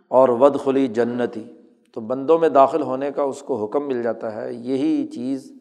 اور 0.09 0.29
ود 0.29 0.61
خلی 0.61 0.87
جنتی۔ 0.87 1.45
تو 1.93 2.01
بندوں 2.01 2.39
میں 2.39 2.49
داخل 2.49 2.83
ہونے 2.83 3.11
کا 3.11 3.23
اس 3.23 3.43
کو 3.43 3.65
حکم 3.65 3.89
مل 3.89 4.03
جاتا 4.03 4.35
ہے۔ 4.35 4.53
یہی 4.53 5.07
چیز 5.07 5.53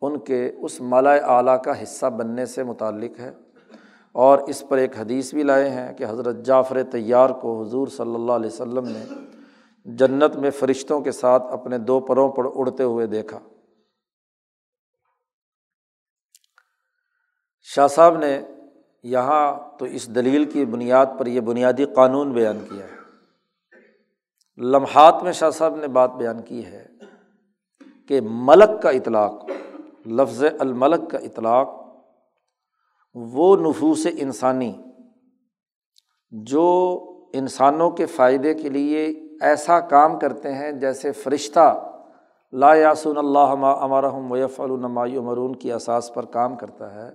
ان 0.00 0.18
کے 0.18 0.52
اس 0.60 0.80
مالا 0.80 1.12
اعلیٰ 1.12 1.62
کا 1.62 1.82
حصہ 1.82 2.06
بننے 2.06 2.46
سے 2.46 2.62
متعلق 2.62 3.20
ہے۔ 3.20 3.32
اور 4.12 4.38
اس 4.38 4.64
پر 4.68 4.76
ایک 4.76 4.98
حدیث 4.98 5.34
بھی 5.34 5.42
لائے 5.42 5.70
ہیں 5.70 5.92
کہ 5.92 6.04
حضرت 6.08 6.44
جعفر 6.44 6.82
طیار 6.82 7.30
کو 7.30 7.62
حضور 7.62 7.88
صلی 7.88 8.14
اللہ 8.14 8.32
علیہ 8.32 8.46
وسلم 8.46 8.84
نے 8.86 9.04
جنت 9.84 10.36
میں 10.36 10.50
فرشتوں 10.50 11.00
کے 11.00 11.12
ساتھ 11.12 11.42
اپنے 11.52 11.78
دو 11.78 12.00
پروں 12.00 12.32
پر 12.32 12.44
اڑتے 12.54 12.82
ہوئے 12.82 13.06
دیکھا۔ 13.06 13.38
شاہ 17.62 17.86
صاحب 17.86 18.18
نے 18.18 18.42
یہاں 19.02 19.78
تو 19.78 19.84
اس 19.84 20.14
دلیل 20.14 20.44
کی 20.44 20.64
بنیاد 20.64 21.06
پر 21.18 21.26
یہ 21.26 21.40
بنیادی 21.40 21.84
قانون 21.84 22.32
بیان 22.32 22.58
کیا 22.68 22.84
ہے۔ 22.84 22.95
لمحات 24.58 25.22
میں 25.22 25.32
شاہ 25.32 25.50
صاحب 25.50 25.76
نے 25.76 25.88
بات 25.88 26.14
بیان 26.14 26.42
کی 26.42 26.64
ہے 26.64 26.86
کہ 28.08 28.20
ملک 28.22 28.82
کا 28.82 28.90
اطلاق، 28.90 29.44
لفظ 30.06 30.44
الملک 30.58 31.10
کا 31.10 31.18
اطلاق، 31.18 31.68
وہ 33.14 33.56
نفوس 33.56 34.06
انسانی 34.18 34.72
جو 36.32 36.66
انسانوں 37.32 37.90
کے 37.90 38.06
فائدے 38.06 38.54
کے 38.54 38.68
لیے 38.68 39.06
ایسا 39.40 39.80
کام 39.80 40.18
کرتے 40.18 40.52
ہیں 40.52 40.72
جیسے 40.72 41.12
فرشتہ 41.12 41.92
لا 42.52 42.74
یاسون 42.74 43.18
اللہ 43.18 43.64
امرحم 43.64 44.32
ویف 44.32 44.60
النمائی 44.60 45.18
مرون 45.18 45.54
کی 45.54 45.72
اساس 45.72 46.14
پر 46.14 46.24
کام 46.24 46.56
کرتا 46.56 46.94
ہے 46.94 47.10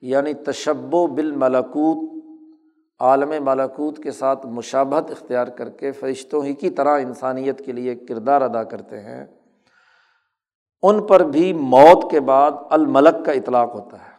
یعنی 0.00 0.34
تشب 0.34 0.94
و 0.94 1.06
بالملکوت 1.06 2.19
عالم 3.00 3.44
ملکوت 3.44 3.98
کے 4.02 4.10
ساتھ 4.10 4.46
مشابت 4.46 5.10
اختیار 5.10 5.46
کر 5.46 5.70
کے 5.70 5.92
فرشتوں 5.92 6.44
ہی 6.44 6.54
کی 6.54 6.70
طرح 6.70 7.00
انسانیت 7.00 7.64
کے 7.66 7.72
لیے 7.72 7.94
کردار 7.94 8.42
ادا 8.42 8.64
کرتے 8.64 9.00
ہیں۔ 9.00 9.26
ان 10.82 11.06
پر 11.06 11.20
بھی 11.20 11.52
موت 11.52 12.10
کے 12.10 12.20
بعد 12.20 12.50
الملک 12.70 13.26
کا 13.26 13.32
اطلاق 13.32 13.74
ہوتا 13.74 13.96
ہے۔ 13.96 14.10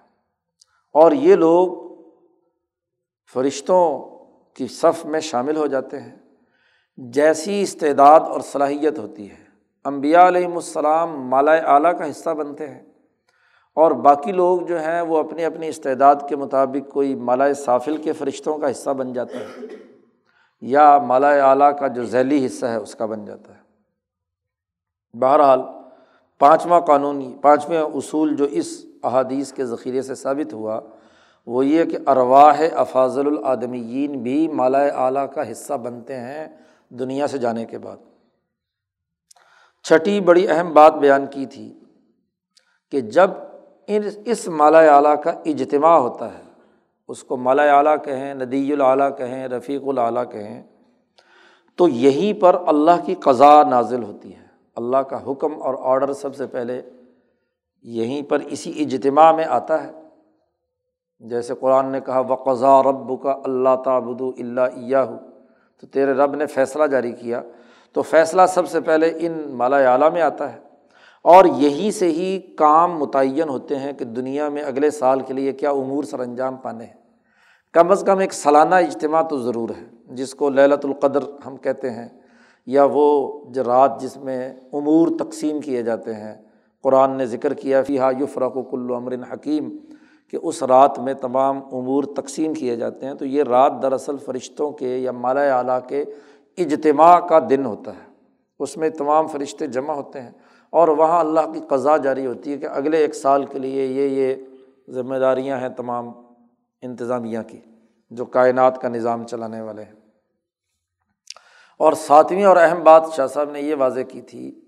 اور 0.94 1.12
یہ 1.12 1.36
لوگ 1.36 1.92
فرشتوں 3.34 4.00
کی 4.54 4.68
صف 4.68 5.06
میں 5.06 5.20
شامل 5.20 5.56
ہو 5.56 5.68
جاتے 5.68 6.00
ہیں۔ 6.00 6.16
جیسی 6.98 7.62
استعداد 7.62 8.20
اور 8.20 8.42
صلاحیت 8.42 9.00
ہوتی 9.00 9.32
ہے۔ 9.32 9.46
امبیا 9.84 10.28
علیہم 10.28 10.56
السلام 10.56 11.28
مالا 11.28 11.52
اعلیٰ 11.52 11.98
کا 11.98 12.10
حصہ 12.10 12.30
بنتے 12.30 12.68
ہیں۔ 12.68 12.91
اور 13.74 13.92
باقی 13.92 14.32
لوگ 14.32 14.62
جو 14.62 14.80
ہیں 14.80 15.02
وہ 15.02 15.18
اپنی 15.18 15.46
اپنی 15.46 15.68
استعداد 15.68 16.16
کے 16.30 16.36
مطابق 16.36 16.92
کوئی 16.92 17.16
مالا 17.16 17.54
سافل 17.54 17.98
کے 17.98 18.14
فرشتوں 18.14 18.58
کا 18.58 18.72
حصہ 18.72 18.90
بن 18.90 19.14
جاتا 19.14 19.38
ہے 19.40 19.66
یا 20.62 20.98
مالا 20.98 21.30
اعلیٰ 21.30 21.80
کا 21.80 21.88
جو 21.88 22.06
ذیلی 22.06 22.46
حصہ 22.46 22.66
ہے 22.66 22.76
اس 22.76 22.96
کا 22.96 23.06
بن 23.06 23.26
جاتا 23.26 23.54
ہے۔ 23.54 23.62
بہرحال 25.20 25.62
پانچواں 26.40 26.82
قانونی 26.82 27.36
پانچویں 27.42 27.80
اصول 27.80 28.36
جو 28.36 28.46
اس 28.46 28.86
احادیث 29.04 29.54
کے 29.54 29.66
ذخیرے 29.66 30.02
سے 30.02 30.16
ثابت 30.16 30.54
ہوا، 30.54 30.80
وہ 31.48 31.66
یہ 31.66 31.86
کہ 31.86 31.98
ارواح 32.08 32.62
افاضل 32.74 33.28
العدمین 33.28 34.24
بھی 34.24 34.48
مالا 34.48 34.86
اعلیٰ 34.86 35.34
کا 35.34 35.52
حصہ 35.52 35.74
بنتے 35.74 36.16
ہیں 36.16 36.48
دنیا 36.90 37.28
سے 37.28 37.38
جانے 37.38 37.66
کے 37.66 37.78
بعد۔ 37.78 37.98
چھٹی 39.84 40.20
بڑی 40.20 40.48
اہم 40.48 40.74
بات 40.74 40.94
بیان 40.94 41.26
کی 41.26 41.46
تھی 41.46 41.80
کہ 42.92 43.02
جب 43.02 43.32
ان 43.96 44.02
اس 44.26 44.48
مالا 44.48 44.96
اعلیٰ 44.96 45.22
کا 45.22 45.32
اجتماع 45.46 45.98
ہوتا 45.98 46.34
ہے۔ 46.34 46.42
اس 47.08 47.24
کو 47.24 47.38
مالا 47.38 47.78
اعلیٰ 47.78 47.96
کہیں 48.04 48.34
ندی 48.34 48.74
العلیٰ 48.74 49.18
کہیں، 49.18 49.48
رفیق 49.48 49.82
العلیٰ 49.88 50.32
کہیں۔ 50.32 50.64
تو 51.76 51.88
یہیں 51.88 52.42
پر 52.42 52.56
اللہ 52.68 53.06
کی 53.06 53.16
قضا 53.16 53.64
نازل 53.64 54.04
ہوتی 54.04 54.36
ہے۔ 54.36 54.46
اللہ 54.76 54.98
کا 54.98 55.32
حکم 55.32 55.62
اور 55.62 55.76
آڈر 55.80 56.14
سب 56.14 56.36
سے 56.36 56.48
پہلے 56.48 56.82
یہیں 57.82 58.22
پر 58.22 58.40
اسی 58.40 58.84
اجتماع 58.84 59.32
میں 59.32 59.46
آتا 59.46 59.84
ہے۔ 59.84 59.92
جیسے 61.20 61.54
قرآن 61.60 61.86
نے 61.86 62.00
کہا 62.02 62.20
و 62.20 62.36
قضا 62.36 62.84
رب 62.84 63.22
کا 63.22 63.32
اللہ 63.46 63.76
تعبد 63.86 64.22
اللہ 64.40 64.98
ہو 64.98 65.18
تو 65.82 65.88
تیرے 65.88 66.14
رب 66.14 66.36
نے 66.36 66.46
فیصلہ 66.46 66.84
جاری 66.84 67.12
کیا۔ 67.12 67.42
تو 67.94 68.02
فیصلہ 68.02 68.42
سب 68.48 68.70
سے 68.70 68.82
پہلے 68.82 69.12
ان 69.16 69.44
مالا 69.50 69.94
اعلیٰ 69.94 70.12
میں 70.12 70.22
آتا 70.22 70.54
ہے۔ 70.54 70.71
اور 71.24 71.46
یہیں 71.46 71.92
سے 71.92 72.08
ہی 72.08 72.40
کام 72.40 73.00
متعین 73.00 73.50
ہوتے 73.50 73.76
ہیں 73.76 73.94
کہ 73.94 74.06
دنیا 74.06 74.50
میں 74.50 74.64
اگلے 74.64 74.92
سال 74.92 75.20
کے 75.20 75.34
لیے 75.34 75.52
کیا 75.52 75.72
امور 75.72 76.04
سر 76.04 76.20
انجام 76.20 76.56
پانے 76.56 76.86
ہیں۔ 76.86 76.94
کم 77.74 77.92
از 77.92 78.04
کم 78.08 78.20
ایک 78.20 78.34
سالانہ 78.34 78.76
اجتماع 78.76 79.22
تو 79.22 79.38
ضرور 79.38 79.70
ہے، 79.70 80.14
جس 80.14 80.36
کو 80.36 80.50
للت 80.50 80.86
القدر 80.86 81.20
ہم 81.46 81.58
کہتے 81.58 81.92
ہیں، 81.92 82.10
یا 82.66 82.88
وہ 82.92 83.40
جو 83.50 83.64
رات 83.64 84.02
جس 84.02 84.18
میں 84.18 84.50
امور 84.74 85.08
تقسیم 85.20 85.62
کیے 85.62 85.84
جاتے 85.84 86.14
ہیں۔ 86.14 86.36
قرآن 86.84 87.12
نے 87.12 87.26
ذکر 87.26 87.54
کیا 87.54 87.84
فی 87.84 88.00
ہا 88.00 88.12
یفرق 88.20 88.58
و 88.58 88.64
کلو 88.64 88.96
امرن 88.96 89.24
حکیم، 89.24 89.78
کہ 90.32 90.38
اس 90.42 90.64
رات 90.64 91.00
میں 91.00 91.14
تمام 91.14 91.60
امور 91.72 92.04
تقسیم 92.04 92.54
کیے 92.54 92.76
جاتے 92.76 93.06
ہیں۔ 93.06 93.14
تو 93.14 93.26
یہ 93.26 93.44
رات 93.44 93.82
دراصل 93.82 94.18
فرشتوں 94.18 94.72
کے 94.72 94.98
یا 94.98 95.12
مالا 95.12 95.58
اعلیٰ 95.58 95.80
کے 95.88 96.06
اجتماع 96.58 97.20
کا 97.20 97.40
دن 97.50 97.66
ہوتا 97.66 97.92
ہے۔ 97.92 98.12
اس 98.60 98.78
میں 98.78 98.90
تمام 98.90 99.28
فرشتے 99.28 99.68
جمع 99.68 99.94
ہوتے 99.94 100.22
ہیں۔ 100.22 100.32
اور 100.72 100.88
وہاں 100.88 101.20
اللہ 101.20 101.40
کی 101.54 101.60
قضا 101.70 101.98
جاری 101.98 102.26
ہوتی 102.26 102.54
ہے 102.54 102.58
کہ 102.58 102.66
اگلے 102.66 102.98
ایک 102.98 103.16
سال 103.16 103.46
کے 103.46 103.60
لیے 103.60 103.86
یہ 103.86 104.08
یہ 104.08 104.36
ذمہ 104.90 105.16
داریاں 105.16 105.60
ہیں 105.60 105.70
تمام 105.70 106.12
انتظامیہ 106.82 107.40
کی 107.48 107.60
جو 108.10 108.26
کائنات 108.26 108.82
کا 108.82 108.90
نظام 108.90 109.28
چلانے 109.28 109.62
والے 109.62 109.84
ہیں۔ 109.84 109.94
اور 111.80 111.94
ساتویں 111.94 112.44
اور 112.44 112.58
اہم 112.58 112.84
بات 112.84 113.10
شاہ 113.16 113.28
صاحب 113.28 113.52
نے 113.52 113.62
یہ 113.62 113.76
واضح 113.76 114.00
کی 114.00 114.22
تھی 114.22 114.62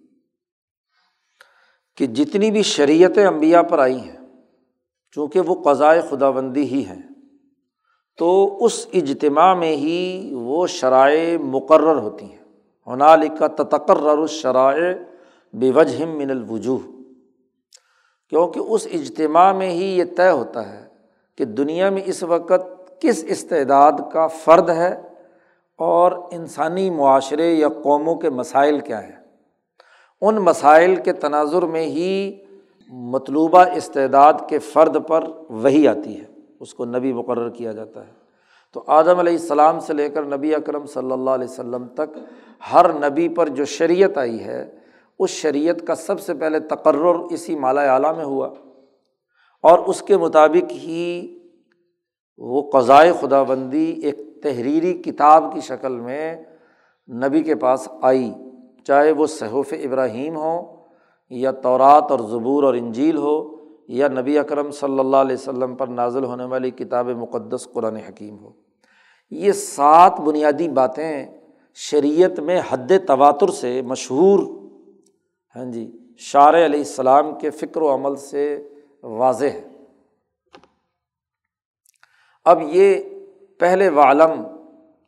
کہ 1.97 2.05
جتنی 2.05 2.51
بھی 2.51 2.63
شریعتیں 2.63 3.27
امبیا 3.27 3.61
پر 3.61 3.79
آئی 3.79 3.97
ہیں، 3.97 4.19
چونکہ 5.11 5.39
وہ 5.39 5.63
قضائے 5.63 6.01
خدا 6.01 6.29
بندی 6.29 6.63
ہی 6.63 6.85
ہیں، 6.85 7.01
تو 8.17 8.57
اس 8.65 8.87
اجتماع 8.93 9.53
میں 9.53 9.75
ہی 9.75 10.29
وہ 10.33 10.67
شرائع 10.67 11.37
مقرر 11.37 11.97
ہوتی 11.97 12.25
ہیں۔ 12.25 12.43
ہنال 12.87 13.27
کا 13.39 13.47
تقرر 13.47 14.17
الشرائع 14.17 14.93
بے 15.53 15.71
وجہ 15.71 16.05
من 16.05 16.29
الوجوہ، 16.31 16.77
کیونکہ 18.31 18.59
اس 18.59 18.87
اجتماع 18.93 19.51
میں 19.53 19.69
ہی 19.69 19.85
یہ 19.97 20.03
طے 20.17 20.29
ہوتا 20.29 20.61
ہے 20.73 20.87
کہ 21.37 21.45
دنیا 21.45 21.89
میں 21.89 22.01
اس 22.05 22.23
وقت 22.23 23.01
کس 23.01 23.23
استعداد 23.27 23.99
کا 24.13 24.27
فرد 24.43 24.69
ہے 24.69 24.93
اور 25.79 26.11
انسانی 26.31 26.89
معاشرے 26.89 27.51
یا 27.53 27.67
قوموں 27.83 28.15
کے 28.15 28.29
مسائل 28.29 28.79
کیا 28.79 29.03
ہیں۔ 29.03 29.21
ان 30.21 30.35
مسائل 30.35 30.95
کے 30.95 31.13
تناظر 31.13 31.61
میں 31.61 31.85
ہی 31.85 32.39
مطلوبہ 32.91 33.63
استعداد 33.75 34.33
کے 34.49 34.59
فرد 34.59 34.97
پر 35.07 35.23
وہی 35.63 35.87
آتی 35.87 36.19
ہے، 36.19 36.25
اس 36.59 36.73
کو 36.73 36.85
نبی 36.85 37.13
مقرر 37.13 37.49
کیا 37.49 37.71
جاتا 37.71 38.05
ہے۔ 38.07 38.11
تو 38.75 38.83
آدم 38.87 39.19
علیہ 39.19 39.33
السلام 39.33 39.79
سے 39.79 39.93
لے 39.93 40.09
کر 40.09 40.23
نبی 40.25 40.55
اکرم 40.55 40.85
صلی 40.85 41.11
اللہ 41.11 41.29
علیہ 41.29 41.49
وسلم 41.49 41.87
تک 41.87 42.17
ہر 42.73 42.93
نبی 42.99 43.27
پر 43.29 43.49
جو 43.49 43.65
شریعت 43.65 44.17
آئی 44.17 44.43
ہے 44.43 44.63
اس 45.19 45.29
شریعت 45.29 45.87
کا 45.87 45.95
سب 45.95 46.19
سے 46.19 46.33
پہلے 46.33 46.59
تقرر 46.59 47.15
اسی 47.31 47.55
مالا 47.55 47.93
اعلیٰ 47.93 48.15
میں 48.15 48.25
ہوا 48.25 48.49
اور 49.61 49.79
اس 49.79 50.01
کے 50.01 50.17
مطابق 50.17 50.71
ہی 50.71 51.37
وہ 52.37 52.71
قضائے 52.71 53.13
خدا 53.19 53.43
بندی 53.43 54.01
ایک 54.03 54.43
تحریری 54.43 54.93
کتاب 54.93 55.53
کی 55.53 55.59
شکل 55.61 55.99
میں 55.99 56.35
نبی 57.13 57.43
کے 57.43 57.55
پاس 57.55 57.87
آئی، 58.01 58.31
چاہے 58.83 59.11
وہ 59.11 59.27
صحوف 59.27 59.73
ابراہیم 59.83 60.35
ہو 60.35 60.83
یا 61.29 61.51
تورات 61.51 62.11
اور 62.11 62.19
زبور 62.19 62.63
اور 62.63 62.73
انجیل 62.73 63.17
ہو 63.17 63.55
یا 63.87 64.07
نبی 64.07 64.37
اکرم 64.37 64.71
صلی 64.71 64.99
اللہ 64.99 65.17
علیہ 65.17 65.35
وسلم 65.35 65.75
پر 65.75 65.87
نازل 65.87 66.23
ہونے 66.23 66.45
والی 66.45 66.71
کتاب 66.71 67.07
مقدس 67.07 67.67
قرآن 67.73 67.95
حکیم 67.95 68.39
ہو۔ 68.39 68.51
یہ 69.31 69.51
سات 69.51 70.19
بنیادی 70.19 70.67
باتیں 70.67 71.25
شریعت 71.73 72.39
میں 72.39 72.61
حد 72.69 72.91
تواتر 73.07 73.47
سے 73.47 73.81
مشہور 73.81 74.62
ہاں 75.55 75.65
جی 75.65 75.97
شار 76.17 76.53
علیہ 76.53 76.79
السلام 76.79 77.39
کے 77.39 77.49
فکر 77.49 77.81
و 77.81 77.93
عمل 77.93 78.15
سے 78.15 78.67
واضح 79.03 79.45
ہے۔ 79.45 79.61
اب 82.45 82.61
یہ 82.61 82.95
پہلے 83.59 83.89
والم 83.89 84.43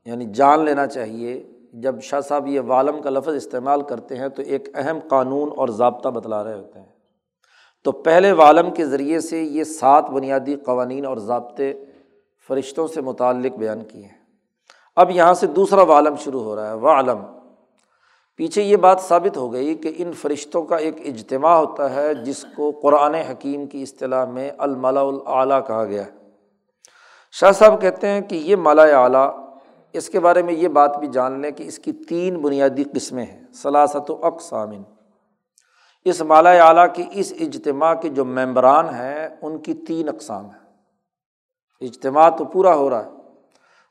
یعنی 0.05 0.25
جان 0.25 0.65
لینا 0.65 0.87
چاہیے، 0.87 1.51
جب 1.73 2.01
شاہ 2.01 2.19
صاحب 2.19 2.47
یہ 2.47 2.59
والم 2.59 3.01
کا 3.01 3.09
لفظ 3.09 3.35
استعمال 3.35 3.81
کرتے 3.81 4.15
ہیں 4.15 4.27
تو 4.27 4.41
ایک 4.41 4.69
اہم 4.73 4.99
قانون 5.07 5.49
اور 5.57 5.67
ضابطہ 5.67 6.09
بتلا 6.09 6.43
رہے 6.43 6.53
ہوتے 6.53 6.79
ہیں۔ 6.79 6.91
تو 7.83 7.91
پہلے 7.91 8.31
والم 8.31 8.73
کے 8.73 8.85
ذریعے 8.85 9.19
سے 9.19 9.43
یہ 9.43 9.63
سات 9.63 10.09
بنیادی 10.09 10.55
قوانین 10.55 11.05
اور 11.05 11.17
ضابطے 11.17 11.85
فرشتوں 12.47 12.87
سے 12.87 13.01
متعلق 13.01 13.57
بیان 13.57 13.83
کیے 13.83 14.03
ہیں۔ 14.03 14.25
اب 14.95 15.11
یہاں 15.11 15.33
سے 15.33 15.47
دوسرا 15.47 15.81
والم 15.81 16.15
شروع 16.15 16.43
ہو 16.43 16.55
رہا 16.55 16.69
ہے 16.69 16.73
وہ 16.73 16.89
عالم 16.89 17.34
پیچھے 18.37 18.63
یہ 18.63 18.77
بات 18.77 19.01
ثابت 19.01 19.37
ہو 19.37 19.53
گئی 19.53 19.75
کہ 19.75 19.93
ان 19.97 20.11
فرشتوں 20.11 20.63
کا 20.63 20.75
ایک 20.75 20.95
اجتماع 20.99 21.55
ہوتا 21.55 21.95
ہے 21.95 22.13
جس 22.13 22.45
کو 22.55 22.71
قرآن 22.81 23.15
حکیم 23.15 23.65
کی 23.65 23.81
اصطلاح 23.81 24.25
میں 24.25 24.51
الملا 24.57 25.01
الاعلیٰ 25.01 25.67
کہا 25.67 25.85
گیا 25.85 26.05
ہے۔ 26.05 26.11
شاہ 27.31 27.51
صاحب 27.51 27.81
کہتے 27.81 28.07
ہیں 28.07 28.21
کہ 28.21 28.35
یہ 28.35 28.55
مالا 28.55 28.83
اعلیٰ، 28.83 29.49
اس 29.93 30.09
کے 30.09 30.19
بارے 30.19 30.41
میں 30.41 30.53
یہ 30.53 30.67
بات 30.67 30.97
بھی 30.97 31.07
جان 31.07 31.39
لیں 31.39 31.51
کہ 31.51 31.63
اس 31.63 31.79
کی 31.79 31.91
تین 31.91 32.37
بنیادی 32.37 32.83
قسمیں 32.83 33.25
ہیں 33.25 33.43
سلاست 33.53 34.11
و 34.11 34.25
اقسامن 34.25 34.81
اس 36.05 36.21
مالا 36.21 36.51
اعلیٰ 36.51 36.87
کی 36.93 37.03
اس 37.11 37.33
اجتماع 37.39 37.93
کے 37.93 38.09
جو 38.09 38.25
ممبران 38.25 38.89
ہیں، 38.89 39.29
ان 39.41 39.57
کی 39.57 39.73
تین 39.73 40.09
اقسام 40.09 40.45
ہیں۔ 40.45 40.73
اجتماع 41.81 42.29
تو 42.29 42.45
پورا 42.45 42.75
ہو 42.75 42.89
رہا 42.89 43.05
ہے۔ 43.05 43.09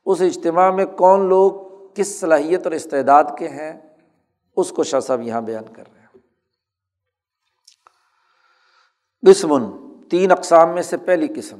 اس 0.05 0.21
اجتماع 0.21 0.71
میں 0.71 0.85
کون 0.85 1.25
لوگ، 1.25 1.51
کس 1.93 2.19
صلاحیت 2.19 2.63
اور 2.63 2.71
استعداد 2.71 3.23
کے 3.37 3.47
ہیں؟ 3.47 3.84
اس 4.55 4.71
کو 4.71 4.83
شاہ 4.83 4.99
صاحب 4.99 5.21
یہاں 5.21 5.41
بیان 5.41 5.73
کر 5.73 5.83
رہے 5.93 6.01
ہیں۔ 6.01 6.05
قسم 9.27 9.75
تین 10.09 10.31
اقسام 10.31 10.73
میں 10.73 10.81
سے 10.81 10.97
پہلی 10.97 11.27
قسم۔ 11.27 11.59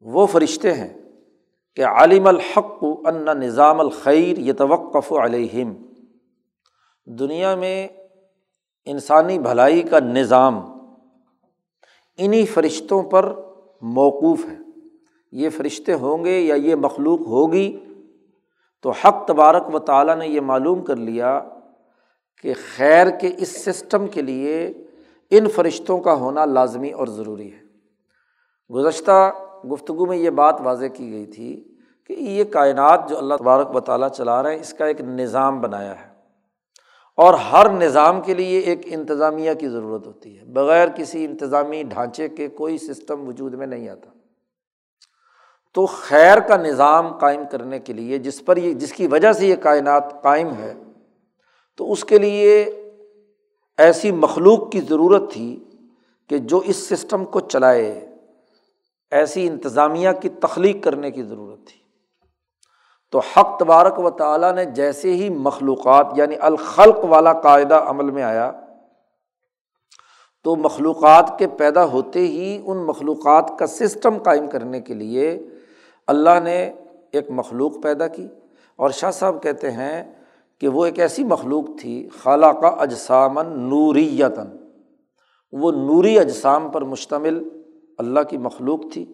وہ 0.00 0.26
فرشتے 0.26 0.74
ہیں 0.74 0.98
کہ 1.76 1.84
عالم 1.84 2.26
الحق 2.26 2.84
ان 3.04 3.24
نظام 3.24 3.80
الخیر 3.80 4.38
یہ 4.38 4.52
توقف 4.52 5.12
علیہم۔ 5.12 5.74
دنیا 7.04 7.54
میں 7.54 7.88
انسانی 8.84 9.38
بھلائی 9.38 9.82
کا 9.82 10.00
نظام 10.00 10.60
انہیں 12.16 12.46
فرشتوں 12.54 13.02
پر 13.02 13.34
موقوف 13.82 14.44
ہے۔ 14.44 14.58
یہ 15.32 15.50
فرشتے 15.50 15.92
ہوں 15.92 16.24
گے 16.24 16.40
یا 16.40 16.54
یہ 16.54 16.74
مخلوق 16.74 17.20
ہوگی؟ 17.20 17.87
تو 18.82 18.90
حق 18.90 19.26
تبارک 19.26 19.74
و 19.74 19.78
تعالیٰ 19.78 20.16
نے 20.16 20.28
یہ 20.28 20.40
معلوم 20.40 20.84
کر 20.84 20.96
لیا 20.96 21.40
کہ 22.42 22.54
خیر 22.76 23.10
کے 23.10 23.30
اس 23.36 23.64
سسٹم 23.64 24.06
کے 24.06 24.22
لیے 24.22 24.72
ان 25.30 25.48
فرشتوں 25.48 26.00
کا 26.00 26.14
ہونا 26.14 26.44
لازمی 26.44 26.90
اور 26.90 27.06
ضروری 27.06 27.52
ہے۔ 27.52 27.68
گزشتہ 28.74 29.32
گفتگو 29.72 30.06
میں 30.06 30.16
یہ 30.16 30.30
بات 30.30 30.60
واضح 30.60 30.86
کی 30.86 31.12
گئی 31.12 31.26
تھی 31.26 31.74
کہ 32.06 32.12
یہ 32.12 32.44
کائنات 32.44 33.08
جو 33.08 33.18
اللہ 33.18 33.34
تبارک 33.34 33.76
و 33.76 33.80
تعالیٰ 33.80 34.08
چلا 34.08 34.42
رہے 34.42 34.54
ہیں، 34.54 34.60
اس 34.60 34.72
کا 34.72 34.86
ایک 34.86 35.00
نظام 35.00 35.60
بنایا 35.60 36.00
ہے۔ 36.00 36.08
اور 37.16 37.34
ہر 37.34 37.70
نظام 37.70 38.20
کے 38.20 38.34
لیے 38.34 38.58
ایک 38.58 38.80
انتظامیہ 38.84 39.54
کی 39.54 39.68
ضرورت 39.68 40.06
ہوتی 40.06 40.38
ہے۔ 40.38 40.44
بغیر 40.44 40.88
کسی 40.88 41.24
انتظامی 41.24 41.82
ڈھانچے 41.82 42.28
کے 42.28 42.48
کوئی 42.48 42.78
سسٹم 42.78 43.28
وجود 43.28 43.54
میں 43.54 43.66
نہیں 43.66 43.88
آتا۔ 43.88 44.17
تو 45.74 45.86
خیر 45.86 46.38
کا 46.40 46.56
نظام 46.56 47.12
قائم 47.18 47.42
کرنے 47.50 47.78
کے 47.78 47.92
لیے 47.92 48.18
جس 48.18 48.44
پر 48.44 48.56
یہ 48.56 48.74
جس 48.74 48.92
کی 48.92 49.06
وجہ 49.06 49.32
سے 49.32 49.46
یہ 49.46 49.56
کائنات 49.56 50.22
قائم 50.22 50.52
ہے، 50.54 50.74
تو 51.76 51.92
اس 51.92 52.04
کے 52.04 52.18
لیے 52.18 52.62
ایسی 53.78 54.12
مخلوق 54.12 54.70
کی 54.72 54.80
ضرورت 54.80 55.32
تھی 55.32 55.64
کہ 56.30 56.38
جو 56.38 56.58
اس 56.64 56.76
سسٹم 56.88 57.24
کو 57.24 57.40
چلائے، 57.40 58.14
ایسی 59.10 59.46
انتظامیہ 59.48 60.10
کی 60.20 60.28
تخلیق 60.28 60.82
کرنے 60.84 61.10
کی 61.10 61.22
ضرورت 61.22 61.58
تھی۔ 61.66 61.76
تو 63.12 63.18
حق 63.18 63.58
تبارک 63.58 63.98
و 63.98 64.10
تعالیٰ 64.10 64.52
نے 64.52 64.64
جیسے 64.64 65.12
ہی 65.12 65.28
مخلوقات 65.28 66.06
یعنی 66.16 66.36
الخلق 66.40 67.04
والا 67.04 67.32
قاعدہ 67.32 67.84
عمل 67.86 68.10
میں 68.10 68.22
آیا، 68.22 68.50
تو 70.44 70.56
مخلوقات 70.56 71.38
کے 71.38 71.46
پیدا 71.46 71.84
ہوتے 71.84 72.20
ہی 72.20 72.62
ان 72.64 72.84
مخلوقات 72.86 73.52
کا 73.58 73.66
سسٹم 73.66 74.18
قائم 74.18 74.46
کرنے 74.46 74.80
کے 74.80 74.94
لیے 74.94 75.38
اللہ 76.08 76.40
نے 76.42 76.72
ایک 77.12 77.30
مخلوق 77.30 77.82
پیدا 77.82 78.06
کی 78.06 78.28
اور 78.76 78.90
شاہ 78.90 79.10
صاحب 79.10 79.42
کہتے 79.42 79.70
ہیں 79.70 80.12
کہ 80.60 80.68
وہ 80.68 80.84
ایک 80.84 80.98
ایسی 80.98 81.24
مخلوق 81.24 81.64
تھی 81.80 82.08
خالہ 82.22 82.46
کا 82.46 82.68
اجسامن 82.68 83.46
نوریتاً۔ 83.46 84.46
وہ 85.52 85.72
نوری 85.72 86.18
اجسام 86.18 86.68
پر 86.68 86.84
مشتمل 86.84 87.48
اللہ 87.98 88.20
کی 88.20 88.38
مخلوق 88.38 88.80
تھی 88.92 89.12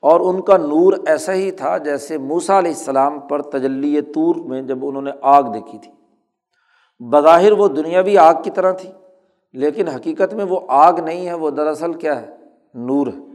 اور 0.00 0.20
ان 0.20 0.42
کا 0.42 0.56
نور 0.56 0.92
ایسا 1.06 1.32
ہی 1.32 1.50
تھا 1.50 1.78
جیسے 1.78 2.18
موسا 2.18 2.58
علیہ 2.58 2.70
السلام 2.70 3.20
پر 3.20 3.42
تجلی 3.42 4.00
طور 4.00 4.34
میں 4.34 4.62
جب 4.62 4.86
انہوں 4.86 5.02
نے 5.02 5.10
آگ 5.20 5.42
دیکھی 5.42 5.78
تھی۔ 5.78 5.92
بظاہر 7.00 7.52
وہ 7.52 7.68
دنیاوی 7.68 8.18
آگ 8.18 8.34
کی 8.44 8.50
طرح 8.50 8.72
تھی، 8.72 8.90
لیکن 9.52 9.88
حقیقت 9.88 10.34
میں 10.34 10.44
وہ 10.44 10.60
آگ 10.68 10.92
نہیں 10.92 11.26
ہے، 11.26 11.34
وہ 11.34 11.50
دراصل 11.50 11.92
کیا 11.92 12.22
ہے؟ 12.22 12.26
نور 12.74 13.06
ہے۔ 13.06 13.31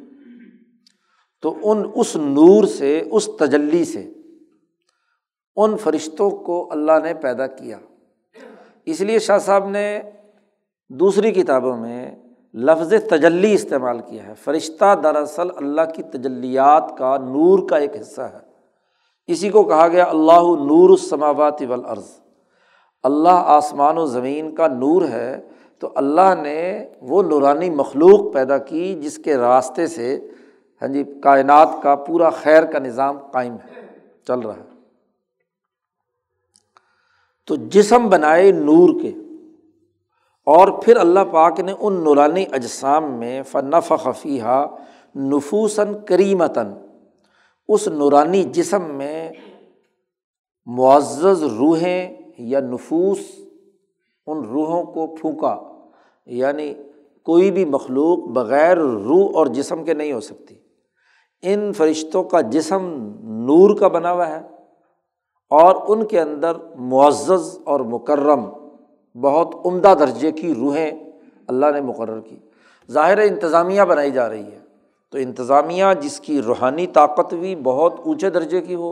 تو 1.42 1.56
ان 1.64 1.84
اس 1.96 2.16
نور 2.16 2.64
سے، 2.64 3.04
اس 3.12 3.30
تجلی 3.40 3.86
سے، 3.86 4.12
ان 5.56 5.78
فرشتوں 5.78 6.30
کو 6.30 6.68
اللہ 6.72 6.92
نے 7.04 7.14
پیدا 7.14 7.48
کیا۔ 7.48 7.78
اس 8.86 9.02
لیے 9.02 9.20
شاہ 9.20 9.38
صاحب 9.38 9.70
نے 9.70 10.00
دوسری 10.90 11.32
کتابوں 11.32 11.78
میں 11.78 12.16
لفظ 12.54 12.94
تجلی 13.10 13.54
استعمال 13.54 14.00
کیا 14.00 14.28
ہے۔ 14.28 14.34
فرشتہ 14.44 14.96
دراصل 15.04 15.48
اللہ 15.56 15.82
کی 15.96 16.04
تجلیات 16.04 16.98
کا 16.98 17.18
نور 17.18 17.70
کا 17.70 17.78
ایک 17.78 17.96
حصہ 18.02 18.22
ہے۔ 18.22 18.38
اسی 19.28 19.50
کو 19.50 19.64
کہا 19.64 19.88
گیا 19.88 20.04
اللہ 20.04 20.42
نور 20.42 20.90
السماوات 20.90 21.62
والارض۔ 21.70 22.10
اللہ 23.04 23.30
آسمان 23.30 23.98
و 23.98 24.06
زمین 24.06 24.56
کا 24.56 24.68
نور 24.68 25.02
ہے 25.02 25.42
تو 25.80 25.90
اللہ 25.96 26.42
نے 26.42 26.90
وہ 27.02 27.24
نورانی 27.24 27.70
مخلوق 27.70 28.34
پیدا 28.34 28.58
کی 28.58 28.96
جس 29.02 29.18
کے 29.18 29.38
راستے 29.38 29.88
سے 29.88 30.20
ہاں 30.82 30.88
جی 30.88 31.04
کائنات 31.24 31.70
کا 31.84 31.96
پورا 32.08 32.30
خیر 32.30 32.66
کا 32.72 32.80
نظام 32.80 33.18
قائم 33.32 33.54
ہے، 33.54 33.86
چل 34.28 34.40
رہا 34.40 34.56
ہے۔ 34.56 34.66
تو 37.48 37.56
جسم 37.72 38.08
بنائے 38.10 38.52
نور 38.52 39.00
کے، 39.02 39.12
اور 40.48 40.68
پھر 40.84 40.98
اللہ 40.98 41.24
پاک 41.32 41.60
نے 41.60 41.74
ان 41.80 41.94
نورانی 42.04 42.46
اجسام 42.52 43.12
میں 43.14 43.42
فنف 43.44 43.92
خفیہ 44.04 44.66
نفوسن 45.16 45.94
کریمتاً، 46.06 46.74
اس 47.70 47.88
نورانی 47.88 48.44
جسم 48.54 48.84
میں 48.96 49.32
معزز 50.68 51.44
روحیں 51.60 52.16
یا 52.38 52.60
نفوس 52.60 53.20
ان 54.28 54.44
روحوں 54.46 54.84
کو 54.84 55.08
پھونکا 55.16 55.56
یعنی 56.28 56.74
کوئی 57.28 57.52
بھی 57.52 57.66
مخلوق 57.66 58.28
بغیر 58.30 58.78
روح 58.78 59.36
اور 59.36 59.48
جسم 59.48 59.84
کے 59.84 59.94
نہیں 59.94 60.12
ہو 60.12 60.20
سکتی۔ 60.22 60.57
ان 61.42 61.74
فرشتوں 61.74 62.24
کا 62.24 62.42
جسم 62.42 63.12
نور 63.22 63.78
کا 63.78 63.88
بنا 63.88 64.12
ہوا 64.12 64.28
ہے 64.28 64.42
اور 65.50 65.76
ان 65.88 66.06
کے 66.06 66.22
اندر 66.22 66.52
معزز 66.76 67.60
اور 67.64 67.80
مکرم 67.80 68.46
بہت 69.22 69.56
عمدہ 69.66 69.94
درجے 70.00 70.32
کی 70.32 70.56
روحیں 70.56 70.92
اللہ 71.48 71.66
نے 71.74 71.82
مقرر 71.82 72.20
کی۔ 72.20 72.38
ظاہر 72.92 73.18
انتظامیہ 73.18 73.82
بنائی 73.82 74.12
جا 74.12 74.30
رہی 74.30 74.44
ہے۔ 74.44 74.60
تو 75.12 75.18
انتظامیہ 75.18 75.86
جس 76.02 76.20
کی 76.20 76.42
روحانی 76.42 76.88
طاقت 76.88 77.34
بھی 77.34 77.56
بہت 77.56 77.94
اونچے 78.06 78.30
درجے 78.30 78.62
کی 78.62 78.76
ہو 78.76 78.92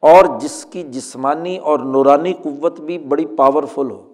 اور 0.00 0.24
جس 0.40 0.66
کی 0.70 0.82
جسمانی 0.82 1.58
اور 1.58 1.78
نورانی 1.78 2.32
قوت 2.32 2.80
بھی 2.80 2.98
بڑی 2.98 3.26
پاورفل 3.26 3.90
ہو۔ 3.90 4.12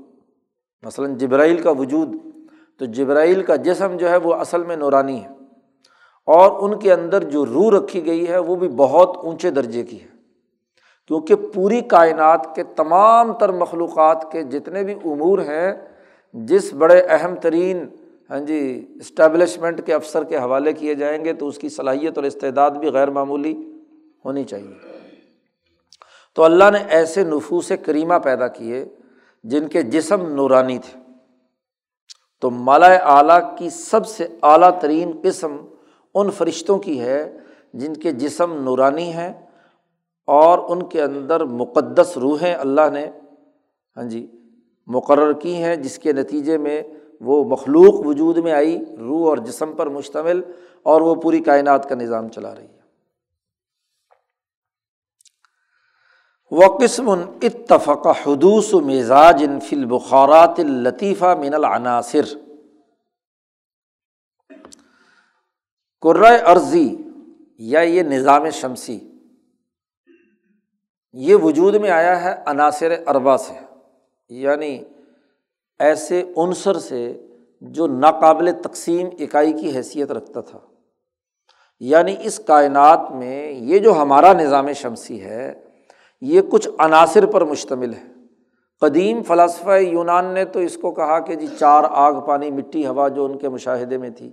مثلاً 0.83 1.16
جبرائیل 1.16 1.57
کا 1.57 1.71
وجود، 1.71 2.09
تو 2.79 2.85
جبرائیل 2.85 3.42
کا 3.42 3.57
جسم 3.57 3.97
جو 3.97 4.11
ہے 4.11 4.16
وہ 4.16 4.35
اصل 4.35 4.62
میں 4.62 4.77
نورانی 4.77 5.25
ہے۔ 5.25 5.38
اور 6.29 6.71
ان 6.71 6.79
کے 6.79 6.93
اندر 6.93 7.25
جو 7.25 7.47
روح 7.47 7.71
رکھی 7.71 8.07
گئی 8.07 8.29
ہے 8.29 8.38
وہ 8.38 8.57
بھی 8.57 8.69
بہت 8.69 9.17
اونچے 9.17 9.51
درجے 9.51 9.83
کی 9.83 10.03
ہے۔ 10.03 10.07
کیونکہ 11.07 11.35
پوری 11.35 11.81
کائنات 11.81 12.55
کے 12.55 12.62
تمام 12.62 13.33
تر 13.33 13.53
مخلوقات 13.53 14.33
کے 14.33 14.43
جتنے 14.43 14.85
بھی 14.85 14.95
امور 14.95 15.38
ہیں، 15.38 15.73
جس 16.33 16.75
بڑے 16.75 17.01
اہم 17.01 17.35
ترین 17.35 17.87
ہاں 18.31 18.38
جی 18.38 18.87
اسٹیبلشمنٹ 18.97 19.87
کے 19.87 19.95
افسر 19.95 20.25
کے 20.25 20.37
حوالے 20.37 20.73
کیے 20.73 20.95
جائیں 20.95 21.25
گے 21.25 21.33
تو 21.33 21.49
اس 21.49 21.59
کی 21.59 21.69
صلاحیت 21.69 22.19
اور 22.19 22.25
استعداد 22.25 22.71
بھی 22.71 22.88
غیر 22.88 23.11
معمولی 23.11 23.73
ہونی 24.25 24.45
چاہیے۔ 24.45 24.75
تو 26.35 26.45
اللہ 26.45 26.64
نے 26.73 26.79
ایسے 26.88 27.25
نفوس 27.25 27.73
کریمہ 27.87 28.14
پیدا 28.14 28.49
کیے 28.49 28.85
جن 29.45 29.69
کے 29.69 29.83
جسم 29.83 30.35
نورانی 30.35 30.79
تھے۔ 30.79 31.01
تو 32.41 32.51
مالا 32.51 32.87
اعلیٰ 32.87 33.57
کی 33.57 33.71
سب 33.71 34.07
سے 34.07 34.27
اعلیٰ 34.43 34.81
ترین 34.81 35.11
قسم 35.23 35.57
ان 36.20 36.31
فرشتوں 36.31 36.78
کی 36.78 37.00
ہے 37.00 37.38
جن 37.74 37.94
کے 37.94 38.12
جسم 38.12 38.52
نورانی 38.62 39.12
ہیں 39.12 39.33
اور 40.28 40.59
ان 40.68 40.88
کے 40.88 41.02
اندر 41.02 41.44
مقدس 41.44 42.16
روحیں 42.16 42.54
اللہ 42.54 42.88
نے 42.92 43.11
ہاں 43.96 44.04
جی 44.04 44.26
مقرر 44.87 45.33
کی 45.33 45.54
ہیں، 45.54 45.76
جس 45.76 45.98
کے 45.98 46.12
نتیجے 46.12 46.59
میں 46.59 46.83
وہ 47.20 47.44
مخلوق 47.44 48.07
وجود 48.07 48.37
میں 48.37 48.52
آئی، 48.52 48.78
روح 48.98 49.28
اور 49.28 49.38
جسم 49.38 49.72
پر 49.72 49.87
مشتمل، 49.87 50.40
اور 50.83 51.00
وہ 51.00 51.14
پوری 51.14 51.40
کائنات 51.40 51.88
کا 51.88 51.94
نظام 51.94 52.28
چلا 52.28 52.54
رہی 52.54 52.66
ہے۔ 52.66 52.76
و 56.52 56.76
قسم 56.76 57.11
اتفق 57.42 58.07
حدوث 58.26 58.74
و 58.74 58.81
مزاج 58.81 59.44
فل 59.68 59.85
بخارات 59.85 60.59
الطیفہ 60.59 61.35
من 61.38 61.54
العناصر۔ 61.54 62.24
قرۂ 66.01 66.41
عرضی 66.45 66.97
یا 67.59 67.81
یہ 67.81 68.03
نظام 68.03 68.51
شمسی، 68.51 68.99
یہ 71.13 71.35
وجود 71.35 71.75
میں 71.75 71.91
آیا 71.91 72.25
ہے 72.25 72.35
عناصر 72.47 72.95
اربا 73.07 73.37
سے 73.37 73.55
یعنی 74.29 74.85
ایسے 75.79 76.33
عنصر 76.37 76.75
سے 76.79 77.27
جو 77.61 77.87
ناقابل 77.87 78.51
تقسیم 78.63 79.09
اکائی 79.19 79.53
کی 79.53 79.77
حیثیت 79.77 80.11
رکھتا 80.11 80.41
تھا۔ 80.41 80.59
یعنی 81.81 82.17
اس 82.23 82.41
کائنات 82.47 83.11
میں 83.11 83.53
یہ 83.53 83.79
جو 83.79 83.93
ہمارا 83.93 84.33
نظام 84.33 84.73
شمسی 84.73 85.23
ہے، 85.23 85.65
یہ 86.21 86.41
کچھ 86.51 86.69
عناصر 86.79 87.27
پر 87.27 87.45
مشتمل 87.45 87.95
ہے۔ 87.95 88.13
قدیم 88.81 89.23
فلاسفہ 89.23 89.79
یونان 89.79 90.25
نے 90.25 90.45
تو 90.45 90.61
اس 90.61 90.77
کو 90.77 90.91
کہا 90.91 91.21
کہ 91.21 91.35
جی 91.35 91.47
چار 91.59 91.85
آگ، 91.91 92.15
پانی، 92.27 92.51
مٹی، 92.51 92.87
ہوا 92.87 93.09
جو 93.09 93.25
ان 93.25 93.39
کے 93.39 93.49
مشاہدے 93.49 93.99
میں 93.99 94.11
تھی 94.11 94.31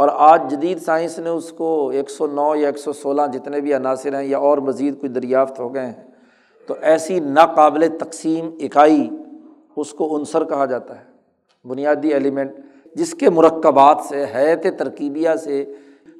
اور 0.00 0.08
آج 0.12 0.50
جدید 0.50 0.78
سائنس 0.82 1.18
نے 1.18 1.30
اس 1.30 1.50
کو 1.52 1.88
ایک 1.88 2.10
سو 2.10 2.26
نو 2.26 2.54
یا 2.56 2.66
ایک 2.66 2.78
سو 2.78 2.92
سولہ 2.92 3.22
جتنے 3.32 3.60
بھی 3.60 3.74
عناصر 3.74 4.14
ہیں 4.14 4.24
یا 4.24 4.38
اور 4.38 4.58
مزید 4.58 5.00
کوئی 5.00 5.12
دریافت 5.12 5.58
ہو 5.60 5.74
گئے 5.74 5.86
ہیں، 5.86 6.02
تو 6.68 6.74
ایسی 6.80 7.18
ناقابل 7.20 7.86
تقسیم 8.00 8.50
اکائی 8.60 9.08
اس 9.76 9.92
کو 9.92 10.16
عنصر 10.16 10.44
کہا 10.44 10.66
جاتا 10.66 10.98
ہے، 10.98 11.04
بنیادی 11.64 12.12
ایلیمنٹ 12.14 12.52
جس 12.94 13.14
کے 13.14 13.30
مرکبات 13.30 14.00
سے 14.08 14.24
حیت 14.34 14.66
ترکیبیہ 14.78 15.34
سے 15.34 15.64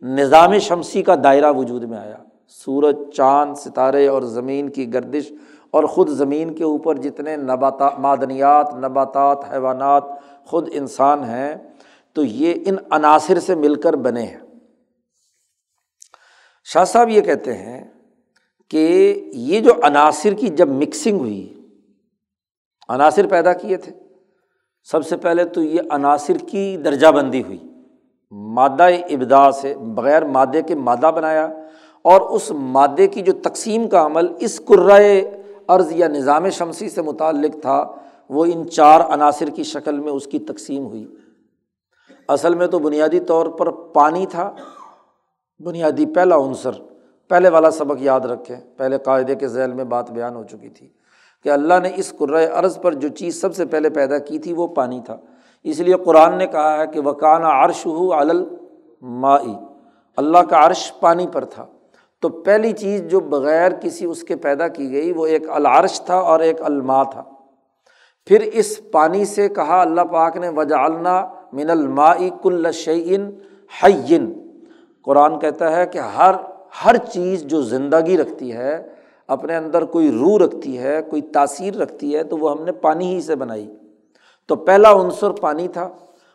نظام 0.02 0.58
شمسی 0.58 1.02
کا 1.02 1.14
دائرہ 1.24 1.52
وجود 1.52 1.84
میں 1.84 1.98
آیا۔ 1.98 2.16
سورج، 2.64 2.96
چاند، 3.16 3.56
ستارے 3.56 4.06
اور 4.08 4.22
زمین 4.22 4.68
کی 4.68 4.92
گردش 4.94 5.32
اور 5.70 5.84
خود 5.84 6.08
زمین 6.08 6.54
کے 6.54 6.64
اوپر 6.64 6.96
جتنے 6.96 7.36
نباتا، 7.36 7.88
معدنیات، 7.98 8.74
نباتات، 8.74 9.52
حیوانات 9.52 10.04
خود 10.44 10.68
انسان 10.72 11.24
ہیں 11.24 11.54
تو 12.16 12.24
یہ 12.24 12.54
ان 12.66 12.76
عناصر 12.90 13.40
سے 13.40 13.54
مل 13.54 13.74
کر 13.74 13.96
بنے 13.96 14.22
ہیں۔ 14.22 14.38
شاہ 16.64 16.84
صاحب 16.84 17.08
یہ 17.08 17.20
کہتے 17.20 17.54
ہیں 17.54 17.84
کہ 18.68 19.14
یہ 19.32 19.60
جو 19.60 19.72
عناصر 19.82 20.34
کی 20.34 20.48
جب 20.48 20.68
مکسنگ 20.68 21.18
ہوئی، 21.18 21.62
عناصر 22.88 23.26
پیدا 23.26 23.52
کیے 23.52 23.76
تھے، 23.76 23.92
سب 24.84 25.06
سے 25.06 25.16
پہلے 25.16 25.44
تو 25.44 25.62
یہ 25.62 25.80
عناصر 25.90 26.36
کی 26.50 26.76
درجہ 26.76 27.06
بندی 27.06 27.42
ہوئی۔ 27.42 27.58
مادہ 28.30 28.82
ابدا 28.82 29.50
سے، 29.52 29.74
بغیر 29.74 30.24
مادے 30.24 30.62
کے 30.62 30.74
مادہ 30.74 31.10
بنایا، 31.14 31.48
اور 32.02 32.20
اس 32.20 32.50
مادے 32.50 33.06
کی 33.06 33.22
جو 33.22 33.32
تقسیم 33.32 33.88
کا 33.88 34.04
عمل، 34.06 34.26
اس 34.40 34.60
قرائے 34.64 35.30
عرض 35.68 35.92
یا 35.92 36.08
نظام 36.08 36.48
شمسی 36.48 36.88
سے 36.88 37.02
متعلق 37.02 37.62
تھا، 37.62 37.92
وہ 38.28 38.44
ان 38.44 38.70
چار 38.70 39.00
عناصر 39.00 39.48
کی 39.48 39.62
شکل 39.62 39.98
میں 39.98 40.12
اس 40.12 40.26
کی 40.26 40.38
تقسیم 40.38 40.86
ہوئی۔ 40.86 41.06
اصل 42.30 42.54
میں 42.54 42.66
تو 42.66 42.78
بنیادی 42.78 43.20
طور 43.20 43.46
پر 43.46 43.70
پانی 43.70 44.26
تھا، 44.26 44.54
بنیادی 45.64 46.06
پہلا 46.06 46.36
عنصر۔ 46.36 46.70
پہلے 47.28 47.48
والا 47.48 47.70
سبق 47.70 47.96
یاد 47.98 48.20
رکھیں۔ 48.20 48.56
پہلے 48.76 48.98
قاعدے 48.98 49.34
کے 49.34 49.48
ذیل 49.48 49.72
میں 49.72 49.84
بات 49.84 50.10
بیان 50.10 50.36
ہو 50.36 50.44
چکی 50.44 50.68
تھی 50.68 50.88
کہ 51.44 51.48
اللہ 51.48 51.74
نے 51.82 51.90
اس 51.96 52.14
قرۂۂ 52.18 52.50
عرض 52.52 52.80
پر 52.80 52.92
جو 52.92 53.08
چیز 53.08 53.40
سب 53.40 53.54
سے 53.54 53.64
پہلے 53.64 53.90
پیدا 53.90 54.18
کی 54.18 54.38
تھی 54.38 54.52
وہ 54.52 54.66
پانی 54.66 55.00
تھا۔ 55.06 55.16
اس 55.64 55.80
لیے 55.80 55.94
قرآن 56.04 56.38
نے 56.38 56.46
کہا 56.46 56.78
ہے 56.78 56.86
کہ 56.86 57.00
وکانہ 57.00 57.46
عرش 57.46 57.86
ہو 57.86 58.12
علل 58.12 58.44
اللہ 60.16 60.38
کا 60.38 60.66
عرش 60.66 60.92
پانی 61.00 61.26
پر 61.32 61.44
تھا۔ 61.44 61.66
تو 62.20 62.28
پہلی 62.28 62.72
چیز 62.72 63.02
جو 63.02 63.20
بغیر 63.20 63.72
کسی 63.72 64.06
اس 64.06 64.22
کے 64.22 64.36
پیدا 64.36 64.68
کی 64.68 64.92
گئی 64.92 65.12
وہ 65.12 65.26
ایک 65.26 65.50
العرش 65.50 66.00
تھا 66.00 66.16
اور 66.16 66.40
ایک 66.40 66.62
الما 66.62 67.02
تھا۔ 67.02 67.22
پھر 68.26 68.40
اس 68.40 68.80
پانی 68.92 69.24
سے 69.24 69.48
کہا 69.48 69.80
اللہ 69.80 70.00
پاک 70.00 70.36
نے 70.36 70.48
وجالنا 70.48 71.26
من 71.52 71.70
الماء 71.70 72.18
کل 72.42 72.72
شعین 72.72 73.30
حین 73.82 74.32
قرآن 75.02 75.38
کہتا 75.38 75.76
ہے 75.76 75.86
کہ 75.86 75.98
ہر 75.98 76.34
ہر 76.84 76.96
چیز 76.96 77.42
جو 77.42 77.62
زندگی 77.62 78.16
رکھتی 78.16 78.52
ہے، 78.52 78.82
اپنے 79.28 79.56
اندر 79.56 79.84
کوئی 79.84 80.10
روح 80.10 80.38
رکھتی 80.38 80.78
ہے، 80.78 81.02
کوئی 81.10 81.22
تاثیر 81.22 81.74
رکھتی 81.74 82.16
ہے، 82.16 82.24
تو 82.24 82.36
وہ 82.36 82.50
ہم 82.50 82.64
نے 82.64 82.72
پانی 82.72 83.14
ہی 83.14 83.20
سے 83.20 83.36
بنائی۔ 83.36 83.66
تو 84.46 84.56
پہلا 84.56 84.92
عنصر 84.92 85.30
پانی 85.30 85.68
تھا 85.68 85.88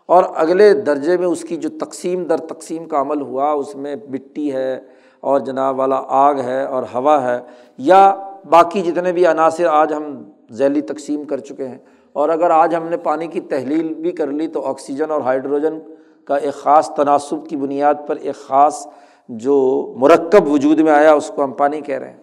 اور 0.06 0.24
اگلے 0.36 0.74
درجے 0.74 1.18
میں 1.18 1.28
اس 1.28 1.42
کی 1.42 1.56
جو 1.56 1.70
تقسیم 1.70 2.24
در 2.24 2.38
تقسیم 2.38 2.86
کا 2.86 3.02
عمل 3.02 3.22
ہوا، 3.22 3.52
اس 3.52 3.76
میں 3.76 3.96
مٹی 4.10 4.54
ہے 4.54 4.80
اور 5.20 5.40
جناب 5.40 5.80
والا 5.80 6.02
آگ 6.08 6.36
ہے 6.36 6.64
اور 6.66 6.84
ہوا 6.94 7.22
ہے، 7.24 7.40
یا 7.78 8.16
باقی 8.50 8.82
جتنے 8.82 9.12
بھی 9.12 9.26
عناصر 9.26 9.66
آج 9.66 9.94
ہم 9.94 10.24
ذیلی 10.52 10.82
تقسیم 10.82 11.24
کر 11.24 11.38
چکے 11.38 11.68
ہیں۔ 11.68 11.78
اور 12.16 12.30
اگر 12.30 12.50
آج 12.50 12.76
ہم 12.76 12.88
نے 12.88 12.98
پانی 12.98 13.28
کی 13.28 13.40
تحلیل 13.40 13.94
بھی 13.94 14.12
کر 14.12 14.28
لی 14.28 14.48
تو 14.48 14.62
آکسیجن 14.66 15.12
اور 15.12 15.22
ہائیڈروجن 15.22 15.80
کا 16.26 16.36
ایک 16.36 16.54
خاص 16.54 16.90
تناسب 16.90 17.48
کی 17.50 17.56
بنیاد 17.56 18.08
پر 18.08 18.16
ایک 18.16 18.36
خاص 18.36 18.86
جو 19.30 19.56
مرکب 19.98 20.48
وجود 20.48 20.80
میں 20.80 20.92
آیا، 20.92 21.14
اس 21.14 21.32
کو 21.36 21.44
ہم 21.44 21.52
پانی 21.52 21.82
کہہ 21.82 21.98
رہے 21.98 22.10
ہیں۔ 22.10 22.18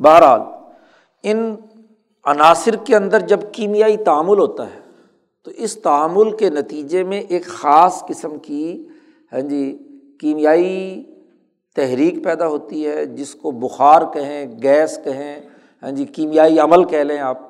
بہرحال، 0.00 0.40
ان 1.24 1.54
عناصر 2.24 2.76
کے 2.76 2.96
اندر 2.96 3.20
جب 3.20 3.40
کیمیائی 3.52 3.96
تعامل 3.96 4.38
ہوتا 4.38 4.66
ہے، 4.66 4.80
تو 5.44 5.50
اس 5.56 5.76
تعامل 5.82 6.36
کے 6.36 6.50
نتیجے 6.50 7.02
میں 7.04 7.20
ایک 7.20 7.46
خاص 7.46 8.02
قسم 8.08 8.38
کی 8.38 8.86
ہاں 9.32 9.40
جی 9.40 9.62
کیمیائی 10.20 11.04
تحریک 11.76 12.24
پیدا 12.24 12.46
ہوتی 12.46 12.86
ہے، 12.86 13.06
جس 13.06 13.34
کو 13.34 13.50
بخار 13.50 14.02
کہیں، 14.12 14.46
گیس 14.62 14.98
کہیں 15.04 15.40
ہاں 15.82 15.90
جی 15.90 16.04
کیمیائی 16.04 16.58
عمل 16.58 16.84
کہہ 16.84 16.98
لیں 16.98 17.18
آپ۔ 17.18 17.49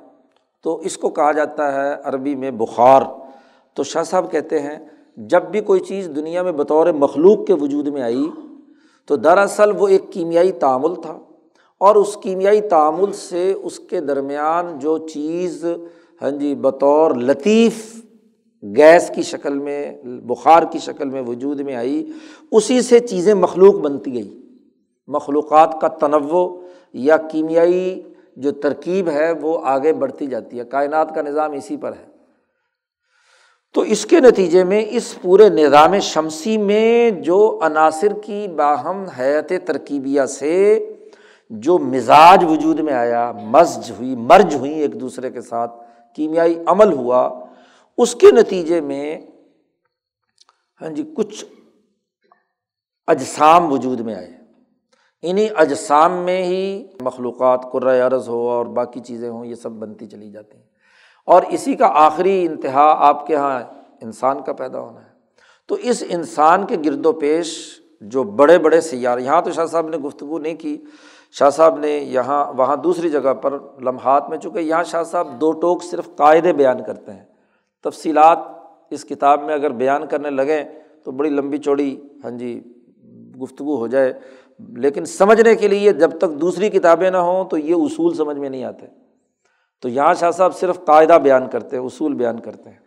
تو 0.63 0.77
اس 0.77 0.99
کو 0.99 1.09
کہا 1.09 1.33
جاتا 1.33 1.73
ہے 1.73 1.95
عربی 2.05 2.35
میں 2.35 2.51
بخار۔ 2.51 3.03
تو 3.75 3.83
شاہ 3.83 4.03
صاحب 4.03 4.31
کہتے 4.31 4.61
ہیں، 4.61 4.79
جب 5.17 5.43
بھی 5.43 5.61
کوئی 5.61 5.81
چیز 5.81 6.11
دنیا 6.17 6.43
میں 6.43 6.53
بطور 6.53 6.87
مخلوق 6.87 7.47
کے 7.47 7.55
وجود 7.55 7.87
میں 7.87 8.03
آئی، 8.03 8.27
تو 9.07 9.17
دراصل 9.17 9.71
وہ 9.79 9.89
ایک 9.89 10.03
کیمیائی 10.11 10.53
تعامل 10.53 10.95
تھا 10.95 11.19
اور 11.79 11.97
اس 11.97 12.17
کیمیائی 12.17 12.61
تعامل 12.61 13.13
سے 13.13 13.53
اس 13.63 13.79
کے 13.79 14.01
درمیان 14.01 14.79
جو 14.79 14.99
چیز 14.99 15.65
ہاں 16.23 16.31
جی 16.31 16.55
بطور 16.55 17.11
لطیف 17.11 18.05
گیس 18.63 19.11
کی 19.15 19.23
شکل 19.23 19.59
میں، 19.59 19.93
بخار 20.05 20.63
کی 20.63 20.79
شکل 20.79 21.09
میں 21.09 21.23
وجود 21.23 21.61
میں 21.61 21.75
آئی، 21.75 22.13
اسی 22.53 22.83
سے 22.83 22.99
چیزیں 22.99 23.35
مخلوق 23.35 23.75
بنتی 23.75 24.15
گئی۔ 24.15 24.43
مخلوقات 25.09 25.81
کا 25.81 25.89
تنوع 25.89 26.61
یا 26.93 27.17
کیمیائی 27.17 28.03
جو 28.41 28.51
ترکیب 28.51 29.09
ہے 29.09 29.33
وہ 29.33 29.61
آگے 29.65 29.93
بڑھتی 29.93 30.27
جاتی 30.27 30.59
ہے۔ 30.59 30.65
کائنات 30.65 31.15
کا 31.15 31.23
نظام 31.23 31.53
اسی 31.53 31.77
پر 31.77 31.93
ہے۔ 31.93 32.07
تو 33.75 33.81
اس 33.81 34.07
کے 34.07 34.21
نتیجے 34.21 34.65
میں 34.65 34.85
اس 34.89 35.23
پورے 35.23 35.49
نظام 35.49 35.99
شمسی 35.99 36.59
میں 36.59 37.11
جو 37.11 37.61
عناصر 37.63 38.13
کی 38.23 38.49
باہم 38.49 39.05
حیت 39.05 39.53
ترکیبیہ 39.67 40.23
سے 40.23 40.79
جو 41.51 41.79
مزاج 41.79 42.45
وجود 42.45 42.81
میں 42.81 42.93
آیا، 42.93 43.33
مزج 43.33 43.91
ہوئی، 43.91 44.17
مرج 44.17 44.55
ہوئی 44.55 44.73
ایک 44.73 45.01
دوسرے 45.01 45.31
کے 45.31 45.41
ساتھ، 45.41 45.73
کیمیائی 46.15 46.63
عمل 46.67 46.93
ہوا، 46.93 47.45
اس 47.99 48.15
کے 48.15 48.27
نتیجے 48.33 48.81
میں 48.81 49.19
ہاں 50.81 50.89
جی 50.89 51.11
کچھ 51.17 51.45
اجسام 53.07 53.73
وجود 53.73 54.01
میں 54.01 54.15
آئے۔ 54.15 54.40
انہیں 55.23 55.49
اجسام 55.57 56.13
میں 56.13 56.45
ہی 56.45 56.87
مخلوقات 57.01 57.61
عرض 57.85 58.29
ہو 58.29 58.49
اور 58.51 58.67
باقی 58.67 59.01
چیزیں 59.01 59.29
ہوں، 59.29 59.47
یہ 59.47 59.55
سب 59.55 59.73
بنتی 59.73 60.07
چلی 60.07 60.31
جاتی 60.31 60.57
ہیں۔ 60.57 60.65
اور 61.27 61.43
اسی 61.49 61.75
کا 61.75 61.91
آخری 61.95 62.47
انتہا 62.47 62.95
آپ 62.99 63.27
کے 63.27 63.35
یہاں 63.35 63.63
انسان 64.01 64.43
کا 64.43 64.53
پیدا 64.53 64.81
ہونا 64.81 65.01
ہے۔ 65.01 65.11
تو 65.67 65.75
اس 65.75 66.05
انسان 66.09 66.67
کے 66.67 66.77
گرد 66.85 67.07
و 67.07 67.13
پیش 67.13 67.81
جو 68.01 68.23
بڑے 68.23 68.59
بڑے 68.59 68.81
سیار 68.81 69.19
یہاں 69.19 69.43
تو 69.43 69.51
شاہ 69.51 69.67
صاحب 69.67 69.89
نے 69.89 69.97
گفتگو 69.97 70.39
نہیں 70.39 70.55
کی۔ 70.55 70.85
شاہ 71.33 71.51
صاحب 71.51 71.79
نے 71.79 71.91
یہاں، 71.91 72.53
وہاں 72.53 72.77
دوسری 72.77 73.11
جگہ 73.11 73.35
پر 73.35 73.59
لمحات 73.81 74.29
میں 74.29 74.39
چونکہ 74.39 74.59
یہاں 74.59 74.85
شاہ 74.85 75.03
صاحب 75.03 75.41
دو 75.41 75.53
ٹوک 75.53 75.85
صرف 75.85 76.17
قاعدے 76.17 76.53
بیان 76.53 76.83
کرتے 76.83 77.13
ہیں۔ 77.13 77.25
تفصیلات 77.85 78.39
اس 78.91 79.05
کتاب 79.05 79.43
میں 79.43 79.55
اگر 79.55 79.71
بیان 79.71 80.07
کرنے 80.07 80.31
لگیں 80.31 80.65
تو 81.05 81.11
بڑی 81.11 81.31
لمبی 81.31 81.59
چوڑی 81.59 82.01
ہاں 82.25 82.31
جی 82.31 82.61
گفتگو 83.43 83.77
ہو 83.77 83.87
جائے۔ 83.87 84.13
لیکن 84.69 85.05
سمجھنے 85.05 85.55
کے 85.55 85.69
لیے 85.69 85.93
جب 85.93 86.19
تک 86.19 86.41
دوسری 86.41 86.71
کتابیں 86.71 87.11
نہ 87.11 87.17
ہوں 87.17 87.45
تو 87.45 87.59
یہ 87.59 87.75
اصول 87.75 88.15
سمجھ 88.15 88.37
میں 88.37 88.49
نہیں 88.49 88.65
آتے۔ 88.65 88.87
تو 89.83 89.89
یہاں 89.89 90.15
شاہ 90.15 90.31
صاحب 90.31 90.57
صرف 90.57 90.85
قاعدہ 90.85 91.19
بیان 91.23 91.49
کرتے 91.49 91.77
ہیں، 91.77 91.85
اصول 91.85 92.15
بیان 92.15 92.41
کرتے 92.41 92.71
ہیں۔ 92.71 92.79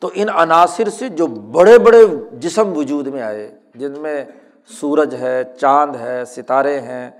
تو 0.00 0.10
ان 0.14 0.28
عناصر 0.28 0.88
سے 0.88 1.08
جو 1.08 1.26
بڑے 1.26 1.78
بڑے 1.78 2.06
جسم 2.32 2.72
وجود 2.76 3.06
میں 3.06 3.22
آئے، 3.22 3.58
جن 3.74 3.92
میں 3.98 4.24
سورج 4.66 5.14
ہے، 5.14 5.42
چاند 5.60 5.96
ہے، 5.96 6.24
ستارے 6.24 6.80
ہیں 6.80 7.10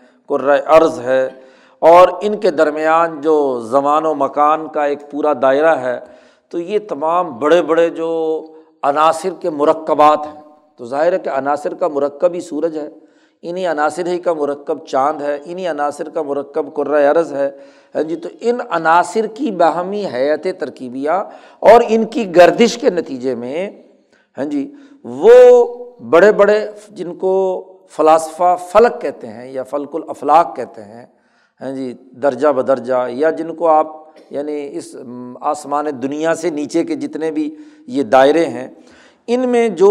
ارض 0.66 1.00
ہے، 1.00 1.30
اور 1.78 2.08
ان 2.20 2.36
کے 2.36 2.50
درمیان 2.50 3.20
جو 3.20 3.60
زمان 3.60 4.06
و 4.06 4.14
مکان 4.14 4.68
کا 4.68 4.84
ایک 4.84 5.10
پورا 5.10 5.32
دائرہ 5.42 5.76
ہے، 5.76 6.00
تو 6.48 6.58
یہ 6.58 6.78
تمام 6.88 7.38
بڑے 7.38 7.62
بڑے 7.62 7.90
جو 7.90 8.42
عناصر 8.82 9.28
کے 9.40 9.50
مرکبات 9.50 10.26
ہیں۔ 10.26 10.43
تو 10.76 10.84
ظاہر 10.86 11.12
ہے 11.12 11.18
کہ 11.18 11.28
عناصر 11.28 11.74
کا 11.74 11.88
مرکب 11.88 12.34
ہی 12.34 12.40
سورج 12.40 12.78
ہے 12.78 12.88
انہیں 13.42 13.66
عناصر 13.66 14.06
ہی 14.06 14.18
کا 14.18 14.32
مرکب 14.32 14.84
چاند 14.86 15.20
ہے 15.20 15.38
انہیں 15.44 15.68
عناصر 15.70 16.08
کا 16.08 16.22
مرکب 16.22 16.80
عرض 16.90 17.32
ہے۔ 17.32 17.50
ہاں 17.94 18.02
جی 18.02 18.16
تو 18.16 18.28
ان 18.40 18.58
عناصر 18.70 19.26
کی 19.34 19.50
باہمی 19.50 20.04
حیت 20.12 20.46
ترکیبیہ 20.58 21.10
اور 21.70 21.82
ان 21.88 22.04
کی 22.04 22.24
گردش 22.36 22.76
کے 22.78 22.90
نتیجے 22.90 23.34
میں 23.34 23.68
ہاں 24.38 24.44
جی 24.44 24.72
وہ 25.04 25.32
بڑے 26.10 26.32
بڑے 26.32 26.58
جن 26.90 27.14
کو 27.14 27.32
فلاسفہ 27.96 28.56
فلک 28.70 29.00
کہتے 29.00 29.26
ہیں 29.26 29.50
یا 29.52 29.62
فلک 29.62 29.94
الافلاق 29.94 30.54
کہتے 30.56 30.82
ہیں 30.82 31.04
ہاں 31.60 31.70
جی 31.72 31.92
درجہ 32.22 32.48
بدرجہ، 32.48 33.06
یا 33.10 33.30
جن 33.30 33.54
کو 33.54 33.68
آپ 33.68 33.86
یعنی 34.30 34.68
اس 34.72 34.94
آسمان 35.40 35.86
دنیا 36.02 36.34
سے 36.34 36.50
نیچے 36.50 36.84
کے 36.84 36.94
جتنے 36.94 37.30
بھی 37.30 37.54
یہ 37.86 38.02
دائرے 38.02 38.44
ہیں، 38.46 38.68
ان 39.28 39.48
میں 39.48 39.68
جو 39.68 39.90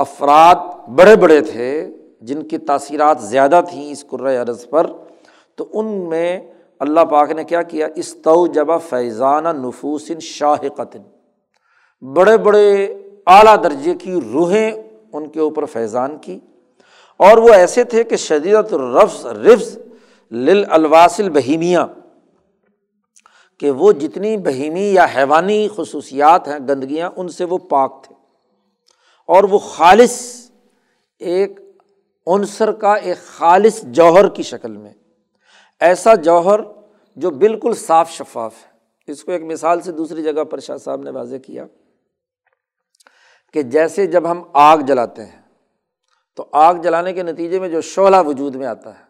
افراد 0.00 0.54
بڑے 0.88 1.16
بڑے 1.16 1.40
تھے، 1.40 1.90
جن 2.20 2.42
کی 2.42 2.58
تاثیرات 2.58 3.22
زیادہ 3.22 3.60
تھیں 3.70 3.90
اس 3.90 4.04
عرض 4.42 4.68
پر، 4.68 4.86
تو 5.54 5.68
ان 5.72 5.86
میں 5.86 6.40
اللہ 6.80 7.00
پاک 7.00 7.30
نے 7.30 7.44
کیا 7.44 7.62
کیا؟ 7.62 7.88
استو 7.94 8.46
جبا 8.46 8.78
فیضان 8.78 9.44
نفوسن 9.44 10.20
شاہ 10.20 10.68
قطن 10.76 11.02
بڑے 12.04 12.36
بڑے 12.36 12.84
اعلیٰ 13.26 13.56
درجے 13.64 13.94
کی 13.94 14.20
روحیں 14.32 14.70
ان 15.12 15.26
کے 15.26 15.40
اوپر 15.40 15.64
فیضان 15.64 16.18
کی۔ 16.18 16.38
اور 17.16 17.38
وہ 17.38 17.48
ایسے 17.48 17.84
تھے 17.84 18.04
کہ 18.04 18.16
شدید 18.16 18.72
الرفظ 18.72 19.26
رفظ 19.26 19.78
لل 20.32 20.64
الواصل 20.70 21.30
بہیمیاں 21.30 21.86
کہ 23.58 23.70
وہ 23.70 23.92
جتنی 23.92 24.36
بہیمی 24.36 24.92
یا 24.92 25.06
حیوانی 25.16 25.68
خصوصیات 25.76 26.48
ہیں، 26.48 26.58
گندگیاں، 26.68 27.10
ان 27.16 27.28
سے 27.28 27.44
وہ 27.44 27.58
پاک 27.58 28.04
تھے۔ 28.04 28.09
اور 29.30 29.44
وہ 29.44 29.58
خالص 29.58 30.44
ایک 31.18 31.60
عنصر 32.26 32.72
کا 32.72 32.94
ایک 32.94 33.16
خالص 33.16 33.82
جوہر 33.82 34.28
کی 34.28 34.42
شکل 34.42 34.76
میں۔ 34.76 34.92
ایسا 35.80 36.14
جوہر 36.14 36.60
جو 37.16 37.30
بالکل 37.30 37.74
صاف 37.74 38.10
شفاف 38.10 38.54
ہے۔ 38.64 38.70
اس 39.12 39.24
کو 39.24 39.32
ایک 39.32 39.42
مثال 39.42 39.80
سے 39.80 39.92
دوسری 39.92 40.22
جگہ 40.22 40.44
پر 40.44 40.60
شاہ 40.60 40.76
صاحب 40.76 41.02
نے 41.02 41.10
واضح 41.10 41.36
کیا 41.36 41.66
کہ 43.52 43.62
جیسے 43.62 44.06
جب 44.06 44.30
ہم 44.30 44.42
آگ 44.52 44.78
جلاتے 44.78 45.24
ہیں، 45.24 45.42
تو 46.34 46.46
آگ 46.52 46.74
جلانے 46.74 47.12
کے 47.12 47.22
نتیجے 47.22 47.60
میں 47.60 47.68
جو 47.68 47.80
شعلہ 47.80 48.16
وجود 48.26 48.54
میں 48.54 48.66
آتا 48.66 48.98
ہے، 48.98 49.04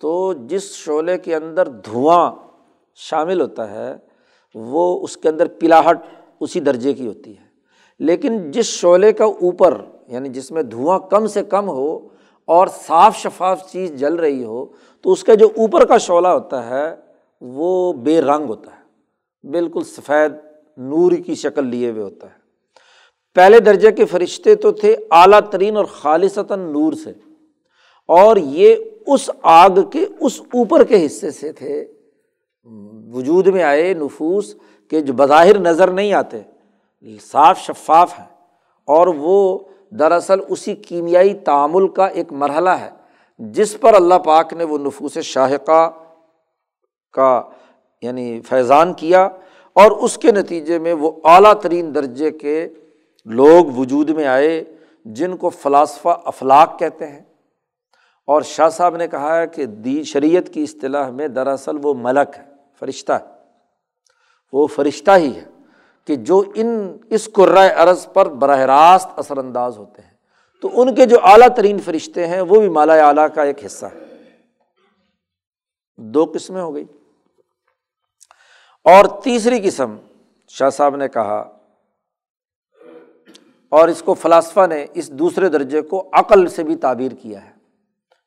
تو 0.00 0.32
جس 0.32 0.62
شعلے 0.62 1.18
کے 1.18 1.36
اندر 1.36 1.68
دھواں 1.68 2.34
شامل 2.94 3.40
ہوتا 3.40 3.70
ہے، 3.70 3.94
وہ 4.54 5.04
اس 5.04 5.16
کے 5.16 5.28
اندر 5.28 5.48
پلاہٹ 5.48 5.98
اسی 6.40 6.60
درجے 6.60 6.92
کی 6.92 7.06
ہوتی 7.06 7.38
ہے۔ 7.38 7.47
لیکن 7.98 8.50
جس 8.50 8.66
شعلے 8.66 9.12
کا 9.12 9.24
اوپر 9.24 9.80
یعنی 10.06 10.28
جس 10.28 10.50
میں 10.50 10.62
دھواں 10.62 10.98
کم 10.98 11.26
سے 11.26 11.44
کم 11.44 11.68
ہو 11.68 12.08
اور 12.44 12.66
صاف 12.66 13.16
شفاف 13.16 13.72
چیز 13.72 13.92
جل 13.92 14.14
رہی 14.14 14.44
ہو، 14.44 14.66
تو 15.02 15.12
اس 15.12 15.24
کا 15.24 15.34
جو 15.34 15.46
اوپر 15.46 15.86
کا 15.86 15.98
شعلہ 15.98 16.28
ہوتا 16.28 16.70
ہے، 16.70 16.96
وہ 17.40 17.92
بے 17.92 18.20
رنگ 18.20 18.46
ہوتا 18.48 18.70
ہے۔ 18.70 18.78
بالکل 19.48 19.84
سفید 19.84 20.32
نور 20.76 21.12
کی 21.12 21.34
شکل 21.34 21.66
لیے 21.66 21.90
ہوئے 21.90 22.02
ہوتا 22.02 22.26
ہے۔ 22.26 22.38
پہلے 23.34 23.60
درجے 23.60 23.92
کے 23.92 24.04
فرشتے 24.04 24.54
تو 24.54 24.72
تھے 24.72 24.96
اعلیٰ 25.10 25.40
ترین 25.50 25.76
اور 25.76 25.84
خالصتاً 25.84 26.60
نور 26.72 26.92
سے۔ 26.92 27.10
اور 28.08 28.36
یہ 28.36 28.76
اس 29.06 29.30
آگ 29.42 29.70
کے 29.92 30.06
اس 30.20 30.40
اوپر 30.40 30.84
کے 30.84 31.06
حصے 31.06 31.30
سے 31.30 31.52
تھے۔ 31.52 31.84
وجود 33.12 33.46
میں 33.46 33.62
آئے 33.62 33.94
نفوس 33.94 34.54
کہ 34.90 35.00
جو 35.00 35.12
بظاہر 35.12 35.58
نظر 35.58 35.90
نہیں 35.90 36.12
آتے۔ 36.12 36.40
صاف 37.02 37.58
شفاف 37.58 38.18
ہیں 38.18 38.26
اور 38.84 39.06
وہ 39.06 39.58
دراصل 39.90 40.40
اسی 40.48 40.74
کیمیائی 40.74 41.34
تعامل 41.34 41.88
کا 41.88 42.06
ایک 42.06 42.32
مرحلہ 42.32 42.70
ہے 42.70 42.90
جس 43.38 43.80
پر 43.80 43.94
اللہ 43.94 44.14
پاک 44.14 44.52
نے 44.52 44.64
وہ 44.64 44.78
نفوس 44.78 45.18
شاہقہ 45.18 45.90
کا 47.12 47.42
یعنی 48.02 48.40
فیضان 48.40 48.92
کیا 48.92 49.28
اور 49.72 49.90
اس 49.90 50.18
کے 50.18 50.32
نتیجے 50.32 50.78
میں 50.78 50.92
وہ 50.92 51.12
اعلیٰ 51.24 51.54
ترین 51.54 51.94
درجے 51.94 52.30
کے 52.30 52.68
لوگ 53.24 53.64
وجود 53.76 54.10
میں 54.10 54.26
آئے 54.26 54.64
جن 55.04 55.36
کو 55.36 55.48
فلاسفہ 55.50 56.08
افلاق 56.08 56.78
کہتے 56.78 57.06
ہیں 57.06 57.22
اور 58.26 58.42
شاہ 58.42 58.68
صاحب 58.68 58.96
نے 58.96 59.08
کہا 59.08 59.36
ہے 59.36 59.46
کہ 59.46 59.66
دی 59.66 60.02
شریعت 60.02 60.54
کی 60.54 60.62
اصطلاح 60.62 61.10
میں 61.10 61.28
دراصل 61.28 61.76
وہ 61.82 61.94
ملک 61.94 62.38
ہے، 62.38 62.42
فرشتہ 62.78 63.12
ہے۔ 63.12 63.34
وہ 64.52 64.66
فرشتہ 64.66 65.10
ہی 65.16 65.36
ہے۔ 65.36 65.44
کہ 66.08 66.16
جو 66.16 66.42
ان 66.54 66.96
اس 67.10 67.28
عرض 67.38 68.06
پر 68.12 68.28
براہ 68.40 68.60
راست 68.60 69.18
اثر 69.18 69.38
انداز 69.38 69.78
ہوتے 69.78 70.02
ہیں، 70.02 70.16
تو 70.62 70.70
ان 70.80 70.94
کے 70.94 71.06
جو 71.06 71.16
اعلیٰ 71.22 71.48
ترین 71.56 71.78
فرشتے 71.78 72.26
ہیں، 72.26 72.40
وہ 72.40 72.60
بھی 72.60 72.68
مالا 72.68 72.94
اعلیٰ 73.06 73.26
کا 73.34 73.42
ایک 73.42 73.64
حصہ 73.66 73.86
ہے 73.86 74.06
دو 75.98 76.24
قسمیں 76.34 76.60
ہو 76.62 76.74
گئی۔ 76.74 76.84
اور 78.84 79.04
تیسری 79.22 79.60
قسم 79.64 79.96
شاہ 80.50 80.70
صاحب 80.70 80.96
نے 80.96 81.08
کہا، 81.08 81.38
اور 83.72 83.88
اس 83.88 84.02
کو 84.02 84.14
فلاسفہ 84.14 84.66
نے 84.66 84.84
اس 84.94 85.10
دوسرے 85.10 85.48
درجے 85.48 85.82
کو 85.82 86.08
عقل 86.12 86.46
سے 86.46 86.62
بھی 86.64 86.76
تعبیر 86.76 87.12
کیا 87.12 87.44
ہے۔ 87.44 87.52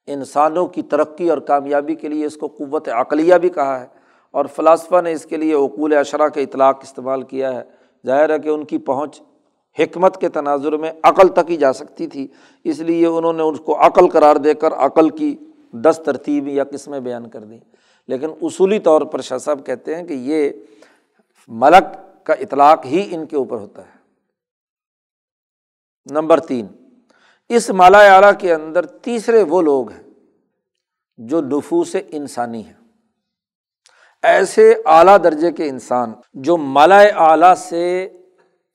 انسانوں 0.08 0.66
کی 0.68 0.82
ترقی 0.82 1.30
اور 1.30 1.38
کامیابی 1.38 1.96
کے 1.96 2.08
لیے 2.08 2.26
اس 2.26 2.38
کو 2.38 2.48
قوت 2.48 2.90
عقلیہ 2.90 3.36
بھی 3.36 3.50
کہا 3.50 3.80
ہے۔ 3.82 4.01
اور 4.32 4.46
فلاسفہ 4.46 5.02
نے 5.02 5.12
اس 5.12 5.26
کے 5.26 5.38
لیے 5.38 5.54
اقول 5.54 5.98
اشرا 5.98 6.28
کے 6.28 6.42
اطلاق 6.42 6.80
استعمال 6.84 7.22
کیا 7.22 7.54
ہے۔ 7.54 7.64
ظاہر 8.06 8.30
ہے 8.30 8.40
کہ 8.40 8.50
ان 8.50 8.66
کی 8.66 8.78
پہنچ 8.78 9.22
حکمت 9.80 10.18
کے 10.22 10.30
تناظر 10.30 10.78
میں 10.78 10.92
عقل 11.04 11.28
تک 11.28 11.52
ہی 11.52 11.58
جا 11.58 11.74
سکتی 11.74 12.08
تھی، 12.08 12.28
اس 12.64 12.80
لیے 12.80 13.06
انہوں 13.06 13.34
نے 13.34 13.44
اس 13.44 13.60
کو 13.60 13.88
عقل 13.88 14.10
قرار 14.10 14.36
دے 14.36 14.54
کر 14.54 14.74
عقل 14.74 15.10
کی 15.10 15.38
دس 15.72 16.00
ترتیب 16.06 16.48
یا 16.48 16.64
قسمیں 16.64 17.00
بیان 17.00 17.30
کر 17.30 17.40
دیں۔ 17.40 17.60
لیکن 18.08 18.28
اصولی 18.42 18.80
طور 18.80 19.02
پر 19.02 19.22
شاہ 19.22 19.38
صاحب 19.38 19.66
کہتے 19.66 19.96
ہیں 19.96 20.04
کہ 20.04 20.14
یہ 20.14 20.50
ملک 21.48 21.98
کا 22.26 22.34
اطلاق 22.34 22.86
ہی 22.86 23.08
ان 23.12 23.26
کے 23.26 23.36
اوپر 23.36 23.58
ہوتا 23.58 23.82
ہے۔ 23.82 24.02
نمبر 26.12 26.40
تین، 26.40 26.68
اس 27.50 27.70
مالا 27.70 28.16
اعلیٰ 28.16 28.32
کے 28.40 28.54
اندر 28.54 28.86
تیسرے 28.86 29.44
وہ 29.44 29.62
لوگ 29.62 29.92
ہیں 29.92 30.04
جو 31.18 31.42
نفوس 31.42 31.96
انسانی 32.10 32.66
ہیں۔ 32.66 32.81
ایسے 34.24 34.76
اعلیٰ 34.86 35.18
درجے 35.24 35.52
کے 35.52 35.70
انسان 35.70 36.14
جو 36.34 36.58
مالا 36.58 37.00
اعلیٰ 37.00 37.56
سے 37.56 38.10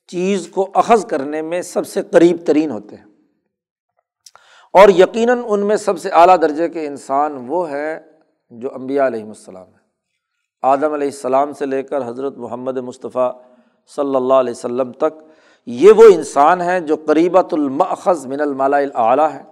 چیز 0.06 0.48
کو 0.48 0.70
اخذ 0.74 1.06
کرنے 1.06 1.42
میں 1.42 1.62
سب 1.62 1.86
سے 1.86 2.02
قریب 2.02 2.36
ترین 2.46 2.70
ہوتے 2.70 2.96
ہیں۔ 2.96 3.04
اور 4.72 4.88
یقیناً 4.88 5.42
ان 5.46 5.66
میں 5.66 5.76
سب 5.76 5.98
سے 5.98 6.08
اعلیٰ 6.08 6.36
درجے 6.42 6.68
کے 6.68 6.86
انسان 6.86 7.44
وہ 7.48 7.70
ہے 7.70 8.00
جو 8.50 8.74
امبیا 8.74 9.06
علیہم 9.06 9.28
السلام 9.28 9.66
ہے 9.66 9.78
آدم 10.62 10.92
علیہ 10.92 11.08
السلام 11.08 11.52
سے 11.52 11.66
لے 11.66 11.82
کر 11.82 12.08
حضرت 12.08 12.38
محمد 12.38 12.76
مصطفیٰ 12.76 13.32
صلی 13.94 14.16
اللہ 14.16 14.34
علیہ 14.34 14.50
وسلم 14.50 14.92
تک 14.92 15.22
یہ 15.66 15.92
وہ 15.92 16.04
انسان 16.14 16.60
ہیں 16.60 16.80
جو 16.80 16.96
قریبۃ 16.96 17.52
المخذ 17.52 18.26
من 18.26 18.40
المالا 18.40 18.76
اعلیٰ 18.94 19.32
ہے 19.32 19.42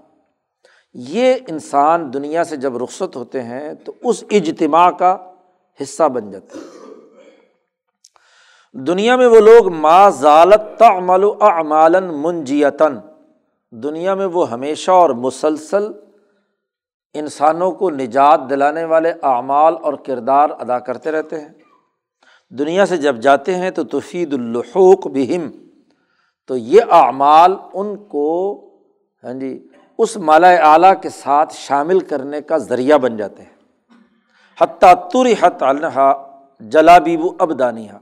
یہ 0.94 1.34
انسان 1.48 2.12
دنیا 2.12 2.44
سے 2.44 2.56
جب 2.56 2.76
رخصت 2.76 3.16
ہوتے 3.16 3.42
ہیں 3.42 3.74
تو 3.74 3.92
اس 4.02 4.24
اجتماع 4.30 4.90
کا 4.90 5.33
حصہ 5.82 6.02
بن 6.02 6.30
جاتے 6.30 6.58
ہیں 6.58 6.84
دنیا 8.72 9.16
میں 9.16 9.26
وہ 9.26 9.40
لوگ، 9.40 9.72
ما 9.72 10.08
ضالت 10.08 10.78
تعمل 10.78 11.24
اعمال 11.40 12.00
منجیتاً۔ 12.00 12.98
دنیا 13.70 14.14
میں 14.14 14.26
وہ 14.26 14.50
ہمیشہ 14.50 14.90
اور 14.90 15.10
مسلسل 15.10 15.86
انسانوں 17.14 17.72
کو 17.72 17.90
نجات 17.90 18.40
دلانے 18.50 18.84
والے 18.84 19.12
اعمال 19.22 19.74
اور 19.82 19.94
کردار 19.94 20.50
ادا 20.50 20.78
کرتے 20.78 21.10
رہتے 21.10 21.40
ہیں۔ 21.40 21.48
دنیا 22.50 22.86
سے 22.86 22.96
جب 22.96 23.16
جاتے 23.16 23.54
ہیں 23.54 23.70
تو 23.70 23.84
تفید 23.84 24.34
الحوق 24.34 25.06
بہم۔ 25.06 25.50
تو 26.46 26.56
یہ 26.56 26.80
اعمال 26.90 27.56
ان 27.74 27.96
کو 27.96 28.60
ہاں 29.24 29.32
جی 29.32 29.68
اس 29.98 30.16
مالا 30.16 30.48
اعلیٰ 30.48 30.92
کے 31.02 31.08
ساتھ 31.08 31.54
شامل 31.54 32.00
کرنے 32.00 32.40
کا 32.40 32.56
ذریعہ 32.56 32.98
بن 32.98 33.16
جاتے 33.16 33.42
ہیں۔ 33.42 33.53
حتیٰ 34.58 34.92
تر 35.12 35.26
حت 35.40 35.62
الحا 35.62 36.12
جلابیب 36.72 37.20
ابدانیہ 37.38 37.92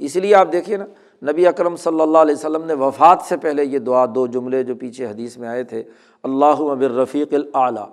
اس 0.00 0.16
لیے 0.16 0.34
آپ 0.34 0.52
دیکھیے 0.52 0.76
نا، 0.76 0.84
نبی 1.22 1.46
اکرم 1.46 1.76
صلی 1.76 2.00
اللہ 2.00 2.18
علیہ 2.18 2.34
وسلم 2.34 2.64
نے 2.66 2.74
وفات 2.74 3.22
سے 3.28 3.36
پہلے 3.36 3.64
یہ 3.64 3.78
دعا، 3.78 4.04
دو 4.14 4.26
جملے 4.26 4.62
جو 4.62 4.74
پیچھے 4.74 5.06
حدیث 5.06 5.36
میں 5.38 5.48
آئے 5.48 5.62
تھے 5.64 5.82
اللہ 6.24 6.60
ابر 6.70 7.04
العلیٰ 7.12 7.86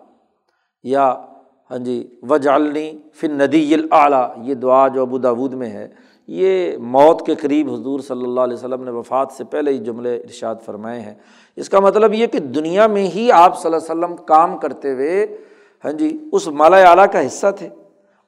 یا 0.83 1.13
ہاں 1.71 1.77
جی 1.77 2.03
وجالنی 2.29 2.91
فن 3.19 3.37
ندی 3.37 3.73
العلیٰ 3.73 4.27
یہ 4.47 4.53
دعا 4.53 4.87
جو 4.87 5.01
ابو 5.01 5.17
داود 5.17 5.53
میں 5.53 5.69
ہے، 5.69 5.87
یہ 6.29 6.77
موت 6.79 7.25
کے 7.25 7.35
قریب 7.35 7.71
حضور 7.73 7.99
صلی 7.99 8.23
اللہ 8.23 8.41
علیہ 8.41 8.57
وسلم 8.57 8.83
نے 8.83 8.91
وفات 8.91 9.31
سے 9.37 9.43
پہلے 9.43 9.71
ہی 9.71 9.77
جملے 9.77 10.15
ارشاد 10.15 10.55
فرمائے 10.65 10.99
ہیں۔ 10.99 11.13
اس 11.57 11.69
کا 11.69 11.79
مطلب 11.79 12.13
یہ 12.13 12.27
کہ 12.27 12.39
دنیا 12.39 12.87
میں 12.87 13.05
ہی 13.15 13.31
آپ 13.31 13.61
صلی 13.61 13.73
اللہ 13.73 13.91
علیہ 13.91 13.91
وسلم 13.91 14.15
کام 14.25 14.57
کرتے 14.57 14.91
ہوئے 14.93 15.25
ہاں 15.83 15.91
جی 15.91 16.17
اس 16.31 16.47
مالا 16.47 16.77
اعلیٰ 16.89 17.05
کا 17.11 17.25
حصہ 17.25 17.51
تھے۔ 17.57 17.69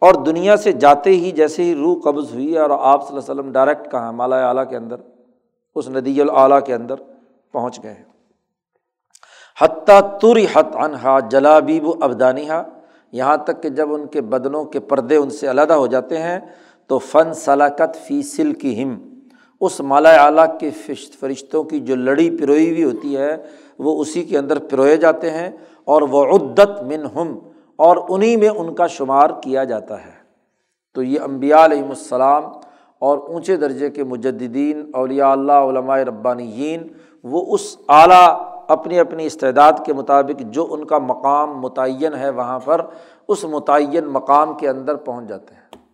اور 0.02 0.14
دنیا 0.26 0.56
سے 0.58 0.72
جاتے 0.82 1.10
ہی 1.10 1.32
جیسے 1.36 1.64
ہی 1.64 1.76
روح 1.76 1.96
قبض 2.04 2.34
ہوئی 2.34 2.58
اور 2.58 2.70
آپ 2.70 3.08
صلی 3.08 3.16
اللہ 3.16 3.32
علیہ 3.32 3.34
وسلم 3.34 3.52
ڈائریکٹ 3.52 3.90
کہاں 3.92 4.12
مالا 4.14 4.38
اعلیٰ 4.48 4.70
کے 4.70 4.78
اندر، 4.78 4.96
اس 5.76 5.88
ندی 5.90 6.20
العلیٰ 6.22 6.60
کے 6.66 6.74
اندر 6.74 6.96
پہنچ 7.54 7.84
گئے 7.84 7.96
حتیٰ 9.58 10.00
تر 10.22 10.38
حت 10.54 10.76
انہا 10.84 11.20
جلابیب 11.32 11.88
ابدانیہ 12.02 12.62
یہاں 13.14 13.36
تک 13.46 13.62
کہ 13.64 13.70
جب 13.72 13.94
ان 13.94 14.06
کے 14.14 14.22
بدنوں 14.22 14.64
کے 14.66 14.80
پردے 14.90 15.16
ان 15.16 15.30
سے 15.30 15.50
علیحدہ 15.50 15.74
ہو 15.74 15.88
جاتے 15.88 16.22
ہیں، 16.22 16.40
تو 16.90 16.98
فن 17.02 17.34
سلاکت 17.34 17.96
فی 18.08 18.22
سل 18.24 18.52
کی 18.54 18.82
ہم 18.82 18.96
اس 19.62 19.80
مالا 19.82 20.10
اعلیٰ 20.24 20.46
کے 20.60 20.70
فرشتوں 21.20 21.64
کی 21.64 21.80
جو 21.80 21.96
لڑی 21.96 22.30
پروئی 22.38 22.70
ہوئی 22.70 22.84
ہوتی 22.84 23.18
ہے، 23.18 23.36
وہ 23.80 24.00
اسی 24.02 24.24
کے 24.24 24.38
اندر 24.38 24.60
پروئے 24.72 24.98
جاتے 24.98 25.32
ہیں، 25.32 25.50
اور 25.86 26.02
وہ 26.12 26.26
عدت 26.36 26.82
من 26.88 27.06
ہم 27.16 27.38
اور 27.78 27.98
انہیں 28.10 28.38
میں 28.38 28.50
ان 28.50 28.76
کا 28.76 28.88
شمار 28.88 29.30
کیا 29.44 29.64
جاتا 29.64 30.06
ہے۔ 30.06 30.26
تو 30.94 31.04
یہ 31.04 31.20
امبیا 31.22 31.66
علیہم 31.66 31.90
السلام 31.90 32.44
اور 33.00 33.18
اونچے 33.18 33.56
درجے 33.56 33.90
کے 33.90 34.04
مجدین 34.04 34.92
اولیاء 34.94 35.32
اللہ، 35.32 35.52
علماء 35.52 35.98
ربانیین، 35.98 36.88
وہ 37.24 37.54
اس 37.54 37.78
اعلیٰ 37.90 38.52
اپنی 38.68 39.00
اپنی 39.00 39.26
استعداد 39.26 39.74
کے 39.86 39.94
مطابق 39.94 40.40
جو 40.40 40.68
ان 40.70 40.86
کا 40.86 40.98
مقام 40.98 41.60
متعین 41.60 42.14
ہے، 42.14 42.30
وہاں 42.30 42.60
پر 42.60 42.82
اس 43.28 43.44
متعین 43.44 44.06
مقام 44.06 44.54
کے 44.54 44.70
اندر 44.70 44.96
پہنچ 44.96 45.28
جاتے 45.28 45.54
ہیں۔ 45.54 45.86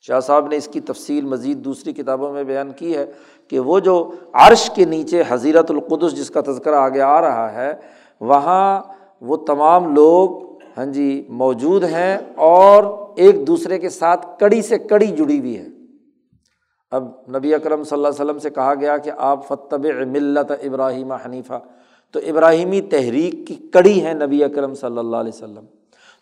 شاہ 0.00 0.20
صاحب 0.20 0.46
نے 0.46 0.56
اس 0.56 0.68
کی 0.68 0.80
تفصیل 0.80 1.24
مزید 1.24 1.64
دوسری 1.64 1.92
کتابوں 1.92 2.32
میں 2.32 2.44
بیان 2.44 2.70
کی 2.70 2.96
ہے 2.96 3.06
کہ 3.48 3.60
وہ 3.60 3.78
جو 3.78 4.10
عرش 4.32 4.70
کے 4.74 4.84
نیچے 4.84 5.22
حضیرت 5.28 5.70
القدس 5.70 6.16
جس 6.16 6.30
کا 6.30 6.40
تذکرہ 6.40 6.74
آگے 6.74 7.00
آ 7.00 7.20
رہا 7.20 7.52
ہے، 7.52 7.74
وہاں 8.20 8.82
وہ 9.20 9.36
تمام 9.36 9.94
لوگ 9.94 10.47
ہاں 10.78 10.86
جی 10.86 11.26
موجود 11.28 11.84
ہیں 11.84 12.18
اور 12.34 12.84
ایک 13.16 13.46
دوسرے 13.46 13.78
کے 13.78 13.88
ساتھ 13.88 14.26
کڑی 14.40 14.62
سے 14.62 14.78
کڑی 14.78 15.06
جڑی 15.06 15.38
ہوئی 15.38 15.58
ہے 15.58 15.66
اب 16.90 17.08
نبی 17.36 17.54
اکرم 17.54 17.84
صلی 17.84 17.96
اللہ 17.96 18.08
علیہ 18.08 18.22
وسلم 18.22 18.38
سے 18.38 18.50
کہا 18.50 18.74
گیا 18.74 18.96
کہ 18.96 19.10
آپ 19.16 19.48
فتب 19.48 19.86
ملت 20.08 20.52
ابراہیم 20.62 21.12
حنیفہ 21.12 21.58
تو 22.12 22.20
ابراہیمی 22.28 22.80
تحریک 22.80 23.46
کی 23.46 23.54
کڑی 23.54 24.04
ہے 24.04 24.14
نبی 24.14 24.44
اکرم 24.44 24.74
صلی 24.74 24.98
اللہ 24.98 25.16
علیہ 25.16 25.32
وسلم۔ 25.34 25.64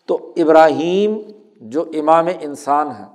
تو 0.05 0.33
ابراہیم 0.37 1.17
جو 1.61 1.85
امام 1.93 2.27
انسان 2.39 2.87
ہیں 2.87 3.05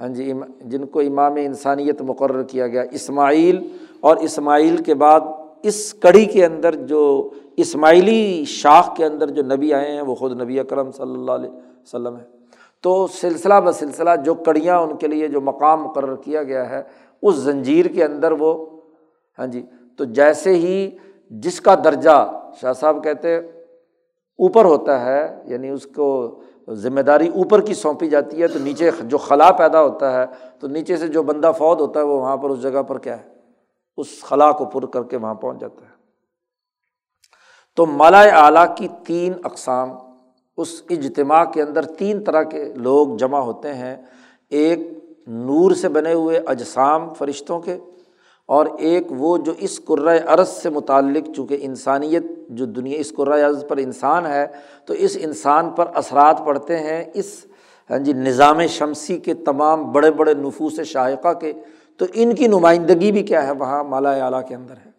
ہاں 0.00 0.08
جی 0.08 0.32
جن 0.60 0.86
کو 0.86 1.00
امام 1.00 1.34
انسانیت 1.36 2.02
مقرر 2.02 2.42
کیا 2.42 2.66
گیا، 2.66 2.82
اسماعیل 2.90 3.68
اور 4.00 4.16
اسماعیل 4.16 4.76
کے 4.76 4.94
بعد 4.94 5.20
اس 5.68 5.94
کڑی 6.02 6.24
کے 6.24 6.44
اندر 6.44 6.74
جو 6.86 7.02
اسماعیلی 7.56 8.44
شاخ 8.48 8.94
کے 8.96 9.04
اندر 9.04 9.30
جو 9.30 9.42
نبی 9.54 9.72
آئے 9.74 9.90
ہیں، 9.92 10.02
وہ 10.02 10.14
خود 10.14 10.40
نبی 10.40 10.60
اکرم 10.60 10.90
صلی 10.90 11.14
اللہ 11.14 11.32
علیہ 11.32 11.50
وسلم 11.50 12.16
ہے 12.16 12.24
تو 12.84 13.06
سلسلہ 13.12 13.54
بہ 13.64 13.70
سلسلہ 13.72 14.10
جو 14.24 14.34
کڑیاں 14.34 14.78
ان 14.78 14.96
کے 14.96 15.06
لیے 15.06 15.28
جو 15.28 15.40
مقام 15.40 15.82
مقرر 15.82 16.16
کیا 16.16 16.42
گیا 16.42 16.68
ہے، 16.70 16.82
اس 17.22 17.34
زنجیر 17.34 17.86
کے 17.94 18.04
اندر 18.04 18.32
وہ 18.38 18.54
ہاں 19.38 19.46
جی 19.46 19.62
تو 19.98 20.04
جیسے 20.04 20.54
ہی 20.54 20.90
جس 21.32 21.60
کا 21.60 21.74
درجہ 21.84 22.24
شاہ 22.60 22.72
صاحب 22.72 23.02
کہتے 23.04 23.36
اوپر 24.38 24.64
ہوتا 24.64 25.04
ہے 25.04 25.26
یعنی 25.46 25.68
اس 25.68 25.86
کو 25.94 26.08
ذمہ 26.82 27.00
داری 27.00 27.28
اوپر 27.28 27.60
کی 27.66 27.74
سونپی 27.74 28.08
جاتی 28.08 28.42
ہے، 28.42 28.48
تو 28.48 28.58
نیچے 28.58 28.90
جو 29.08 29.18
خلا 29.18 29.50
پیدا 29.58 29.82
ہوتا 29.82 30.12
ہے، 30.12 30.24
تو 30.60 30.68
نیچے 30.68 30.96
سے 30.96 31.08
جو 31.08 31.22
بندہ 31.22 31.52
فوت 31.58 31.80
ہوتا 31.80 32.00
ہے، 32.00 32.04
وہ 32.04 32.18
وہاں 32.20 32.36
پر 32.36 32.50
اس 32.50 32.62
جگہ 32.62 32.82
پر 32.88 32.98
کیا 32.98 33.16
ہے؟ 33.16 33.35
اس 33.96 34.22
خلا 34.22 34.52
کو 34.52 34.64
پر 34.64 34.86
کر 34.86 35.02
کے 35.02 35.16
وہاں 35.16 35.34
پہنچ 35.34 35.60
جاتا 35.60 35.84
ہے۔ 35.84 35.94
تو 37.76 37.86
مالا 37.86 38.20
اعلیٰ 38.20 38.66
کی 38.76 38.88
تین 39.06 39.32
اقسام، 39.44 39.90
اس 40.56 40.82
اجتماع 40.90 41.44
کے 41.44 41.62
اندر 41.62 41.84
تین 41.84 42.24
طرح 42.24 42.42
کے 42.42 42.64
لوگ 42.74 43.16
جمع 43.16 43.38
ہوتے 43.38 43.74
ہیں۔ 43.74 43.96
ایک 44.50 44.78
نور 45.26 45.70
سے 45.70 45.88
بنے 45.88 46.12
ہوئے 46.12 46.40
اجسام 46.46 47.14
فرشتوں 47.14 47.60
کے، 47.60 47.78
اور 48.48 48.66
ایک 48.78 49.06
وہ 49.10 49.38
جو 49.38 49.52
اس 49.58 49.80
قرۂۂ 49.84 50.22
عرض 50.26 50.48
سے 50.48 50.70
متعلق، 50.70 51.36
چونکہ 51.36 51.58
انسانیت 51.60 52.22
جو 52.48 52.66
دنیا، 52.66 52.98
اس 52.98 53.12
قرۂۂ 53.16 53.42
عرض 53.42 53.64
پر 53.68 53.76
انسان 53.76 54.26
ہے، 54.26 54.46
تو 54.86 54.94
اس 54.94 55.16
انسان 55.20 55.70
پر 55.70 55.86
اثرات 55.94 56.40
پڑتے 56.44 56.78
ہیں۔ 56.78 57.04
اس 57.14 57.46
ہاں 57.90 57.98
جی 57.98 58.12
نظام 58.12 58.66
شمسی 58.66 59.18
کے 59.18 59.34
تمام 59.34 59.92
بڑے 59.92 60.10
بڑے 60.10 60.34
نفوس 60.34 60.80
شائقہ 60.80 61.32
کے 61.32 61.52
تو 61.98 62.04
ان 62.14 62.34
کی 62.34 62.46
نمائندگی 62.46 63.12
بھی 63.12 63.22
کیا 63.22 63.46
ہے؟ 63.46 63.50
وہاں 63.50 63.84
مالا 63.84 64.10
اعلیٰ 64.10 64.48
کے 64.48 64.54
اندر 64.54 64.74
ہے۔ 64.86 64.90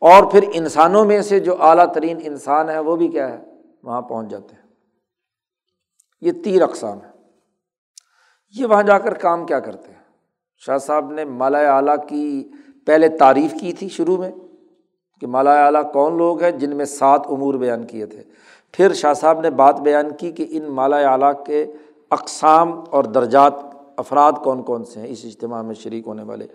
اور 0.00 0.30
پھر 0.30 0.44
انسانوں 0.52 1.04
میں 1.04 1.22
سے 1.22 1.40
جو 1.40 1.62
اعلیٰ 1.62 1.92
ترین 1.92 2.18
انسان 2.22 2.70
ہے، 2.70 2.78
وہ 2.78 2.96
بھی 2.96 3.08
کیا 3.08 3.28
ہے؟ 3.28 3.38
وہاں 3.82 4.02
پہنچ 4.02 4.28
جاتے 4.28 4.54
ہیں۔ 4.54 4.62
یہ 6.20 6.32
تیر 6.44 6.62
اقسام 6.62 6.98
ہے 6.98 7.12
یہ 8.58 8.66
وہاں 8.66 8.82
جا 8.82 8.98
کر 8.98 9.14
کام 9.14 9.46
کیا 9.46 9.60
کرتے 9.60 9.92
ہیں؟ 9.92 10.02
شاہ 10.56 10.78
صاحب 10.78 11.12
نے 11.12 11.24
مالا 11.24 11.76
اعلیٰ 11.76 11.96
کی 12.08 12.48
پہلے 12.86 13.08
تعریف 13.08 13.54
کی 13.60 13.72
تھی 13.72 13.88
شروع 13.88 14.16
میں 14.16 14.30
کہ 15.20 15.26
مالا 15.26 15.64
اعلیٰ 15.64 15.92
کون 15.92 16.16
لوگ 16.16 16.42
ہیں 16.42 16.50
جن 16.50 16.76
میں 16.76 16.84
سات 16.84 17.22
امور 17.30 17.54
بیان 17.54 17.86
کیے 17.86 18.06
تھے۔ 18.06 18.22
پھر 18.72 18.92
شاہ 18.92 19.14
صاحب 19.14 19.40
نے 19.40 19.50
بات 19.50 19.80
بیان 19.80 20.10
کی 20.10 20.32
کہ 20.32 20.46
ان 20.50 20.64
مالا 20.64 21.12
اعلیٰ 21.12 21.44
کے 21.46 21.66
اقسام 22.10 22.84
اور 22.90 23.04
درجات 23.04 23.52
افراد 23.96 24.32
کون 24.32 24.62
کون 24.62 24.84
سے 24.84 25.00
ہیں، 25.00 25.06
اس 25.08 25.20
اجتماع 25.24 25.62
میں 25.62 25.74
شریک 25.74 26.06
ہونے 26.06 26.22
والے۔ 26.22 26.46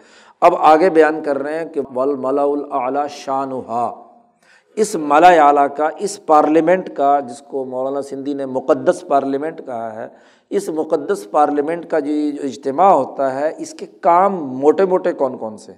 اب 0.42 0.56
آگے 0.56 0.90
بیان 0.90 1.24
کر 1.24 1.38
رہے 1.38 1.60
ہیں 1.60 1.66
کہ 1.66 1.82
ول 1.96 2.16
ملا 2.16 2.44
الاعلیٰ 2.44 3.08
شان 3.08 3.52
اس 4.76 4.96
ملا 4.96 5.28
اعلیٰ 5.28 5.68
کا، 5.78 5.90
اس 6.00 6.26
پارلیمنٹ 6.26 6.96
کا، 6.96 7.20
جس 7.20 7.42
کو 7.42 7.66
مولانا 7.66 8.02
سندھی 8.02 8.34
نے 8.34 8.46
مقدس 8.46 9.04
پارلیمنٹ 9.08 9.66
کہا 9.66 9.96
ہے، 9.96 10.08
اس 10.50 10.70
مقدس 10.70 11.28
پارلیمنٹ 11.32 11.90
کا 11.90 12.00
جو 12.00 12.12
اجتماع 12.44 12.92
ہوتا 12.92 13.34
ہے، 13.36 13.54
اس 13.58 13.74
کے 13.74 13.86
کام 14.02 14.36
موٹے 14.36 14.86
موٹے 14.86 15.14
کون 15.14 15.38
کون 15.38 15.58
سے؟ 15.58 15.72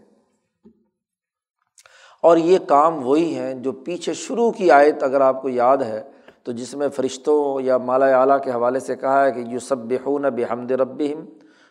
اور 2.22 2.38
یہ 2.38 2.58
کام 2.68 3.08
وہی 3.08 3.36
ہیں 3.36 3.54
جو 3.54 3.72
پیچھے 3.72 4.14
شروع 4.14 4.52
کی 4.52 4.72
آیت 4.72 5.04
اگر 5.04 5.22
آپ 5.22 5.42
کو 5.42 5.50
یاد 5.50 5.78
ہے، 5.78 6.04
تو 6.44 6.52
جس 6.52 6.76
میں 6.76 6.88
فرشتوں 6.88 7.62
یا 7.62 7.78
مالا 7.78 8.20
اعلیٰ 8.20 8.42
کے 8.44 8.52
حوالے 8.52 8.80
سے 8.80 8.96
کہا 8.96 9.26
ہے 9.26 9.32
کہ 9.32 9.40
یو 9.40 9.60
سب 9.60 9.78
بحون 9.78 10.22
بحمد 10.22 10.72
رب 10.72 11.02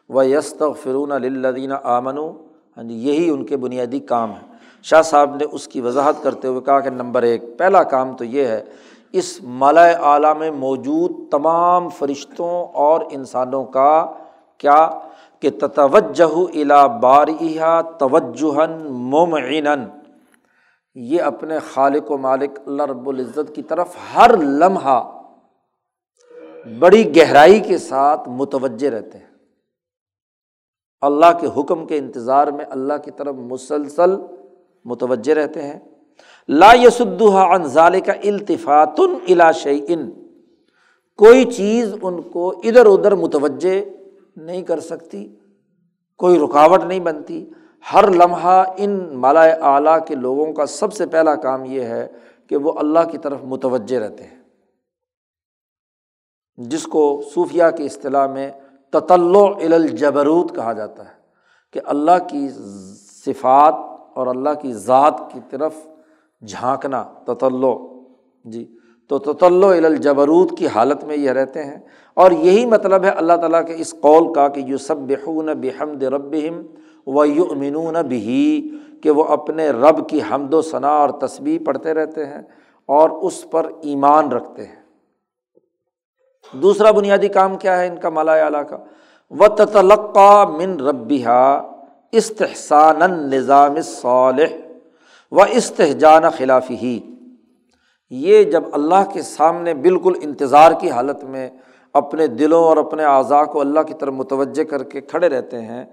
و 0.08 0.22
یست 0.22 0.62
فرون 0.82 1.08
لدین 1.08 1.72
آمن 1.82 2.18
ہاں 2.76 2.84
جی 2.84 2.94
یہی 2.94 3.30
ان 3.30 3.44
کے 3.44 3.56
بنیادی 3.56 3.98
کام 3.98 4.30
ہیں۔ 4.30 4.58
شاہ 4.82 5.02
صاحب 5.02 5.36
نے 5.36 5.44
اس 5.52 5.68
کی 5.68 5.80
وضاحت 5.80 6.14
کرتے 6.22 6.48
ہوئے 6.48 6.60
کہا 6.60 6.80
کہ 6.80 6.90
نمبر 6.90 7.22
ایک، 7.22 7.58
پہلا 7.58 7.82
کام 7.82 8.16
تو 8.16 8.24
یہ 8.24 8.46
ہے، 8.46 8.64
اس 9.12 9.42
مالا 9.42 9.82
اعلیٰ 9.82 10.36
میں 10.36 10.50
موجود 10.50 11.30
تمام 11.30 11.88
فرشتوں 11.88 12.66
اور 12.72 13.00
انسانوں 13.10 13.64
کا 13.64 14.12
کیا؟ 14.58 14.90
کہ 15.40 15.50
تتوجہ 15.50 16.58
الا 16.60 16.86
بار 16.86 17.26
توجہ 17.98 18.88
مومعین 18.90 19.66
یہ 20.94 21.22
اپنے 21.22 21.58
خالق 21.58 22.10
و 22.10 22.18
مالک 22.18 22.58
اللہ 22.66 22.82
رب 22.82 23.08
العزت 23.08 23.54
کی 23.54 23.62
طرف 23.62 23.96
ہر 24.16 24.36
لمحہ 24.36 25.20
بڑی 26.78 27.16
گہرائی 27.16 27.60
کے 27.60 27.78
ساتھ 27.78 28.28
متوجہ 28.28 28.88
رہتے 28.88 29.18
ہیں۔ 29.18 29.27
اللہ 31.02 31.26
کے 31.40 31.60
حکم 31.60 31.86
کے 31.86 31.98
انتظار 31.98 32.46
میں 32.46 32.64
اللہ 32.70 32.92
کی 33.04 33.10
طرف 33.10 33.34
مسلسل 33.34 34.10
متوجہ 34.84 35.34
رہتے 35.34 35.62
ہیں۔ 35.62 35.78
لا 36.48 36.72
یسدہ 36.82 37.36
انزال 37.36 38.00
کا 38.00 38.12
التفاط 38.12 39.00
الا 39.28 39.52
کوئی 41.16 41.44
چیز 41.44 41.94
ان 42.02 42.22
کو 42.22 42.60
ادھر 42.64 42.86
ادھر 42.86 43.14
متوجہ 43.14 43.84
نہیں 44.36 44.62
کر 44.62 44.80
سکتی، 44.80 45.36
کوئی 46.16 46.38
رکاوٹ 46.38 46.84
نہیں 46.84 47.00
بنتی۔ 47.00 47.50
ہر 47.94 48.10
لمحہ 48.10 48.64
ان 48.76 49.08
مالا 49.12 49.42
اعلیٰ 49.42 49.98
کے 50.06 50.14
لوگوں 50.14 50.52
کا 50.52 50.66
سب 50.66 50.92
سے 50.92 51.06
پہلا 51.06 51.34
کام 51.34 51.64
یہ 51.64 51.80
ہے 51.80 52.08
کہ 52.46 52.56
وہ 52.56 52.72
اللہ 52.72 52.98
کی 53.12 53.18
طرف 53.18 53.38
متوجہ 53.42 53.98
رہتے 53.98 54.24
ہیں۔ 54.24 54.38
جس 56.56 56.82
کو 56.82 57.22
صوفیہ 57.34 57.64
کی 57.76 57.84
اصطلاح 57.84 58.26
میں 58.26 58.50
تطل 58.90 59.36
الجبروت 59.72 60.54
کہا 60.54 60.72
جاتا 60.72 61.04
ہے 61.04 61.18
کہ 61.72 61.80
اللہ 61.84 62.18
کی 62.28 62.48
صفات 63.26 63.74
اور 64.14 64.26
اللہ 64.26 64.50
کی 64.62 64.72
ذات 64.72 65.20
کی 65.32 65.40
طرف 65.50 65.74
جھانکنا، 66.46 67.02
تطلع 67.24 67.74
جی 68.44 68.74
تو 69.08 69.18
تطل 69.18 69.84
الجبروت 69.84 70.58
کی 70.58 70.66
حالت 70.66 71.04
میں 71.04 71.16
یہ 71.16 71.30
رہتے 71.30 71.64
ہیں 71.64 71.78
اور 72.14 72.30
یہی 72.30 72.66
مطلب 72.66 73.04
ہے 73.04 73.08
اللہ 73.08 73.32
تعالیٰ 73.32 73.66
کے 73.66 73.74
اس 73.78 73.94
قول 74.00 74.34
کا 74.34 74.48
کہ 74.48 74.60
یو 74.60 74.78
سب 74.78 74.96
بحون 74.96 75.46
بحمد 75.46 76.02
ربہم 76.02 76.62
و 77.06 77.24
یو 77.24 77.44
امنون 77.50 77.96
بھی 78.08 78.70
کہ 79.02 79.10
وہ 79.10 79.24
اپنے 79.24 79.70
رب 79.70 80.08
کی 80.08 80.20
حمد 80.30 80.54
و 80.54 80.62
ثناء 80.62 80.90
اور 80.90 81.08
تصویر 81.08 81.60
پڑھتے 81.66 81.94
رہتے 81.94 82.26
ہیں 82.26 82.42
اور 82.86 83.10
اس 83.10 83.50
پر 83.50 83.70
ایمان 83.80 84.32
رکھتے 84.32 84.64
ہیں۔ 84.64 84.77
دوسرا 86.52 86.90
بنیادی 86.90 87.28
کام 87.28 87.56
کیا 87.56 87.78
ہے 87.78 87.86
ان 87.86 87.96
کا 87.96 88.08
مالا 88.08 88.32
اعلیٰ 88.32 88.62
کا؟ 88.68 88.76
و 89.30 89.48
تلقہ 89.48 90.44
من 90.58 90.80
ربیہ 90.80 91.60
استحسان 92.12 93.00
نظام 93.30 93.80
صالح 93.80 94.56
و 95.32 95.40
استحجان 95.52 96.30
خلافی 96.30 96.74
ہی 96.74 96.98
یہ 98.10 98.42
جب 98.42 98.64
اللہ 98.72 99.10
کے 99.12 99.22
سامنے 99.22 99.74
بالکل 99.74 100.12
انتظار 100.22 100.72
کی 100.72 100.90
حالت 100.90 101.24
میں 101.24 101.48
اپنے 101.94 102.26
دلوں 102.26 102.64
اور 102.64 102.76
اپنے 102.76 103.04
اعضاء 103.04 103.42
کو 103.44 103.60
اللہ 103.60 103.80
کی 103.80 103.94
طرف 103.94 104.14
متوجہ 104.14 104.64
کر 104.64 104.82
کے 104.82 105.00
کھڑے 105.00 105.28
رہتے 105.28 105.60
ہیں 105.60 105.84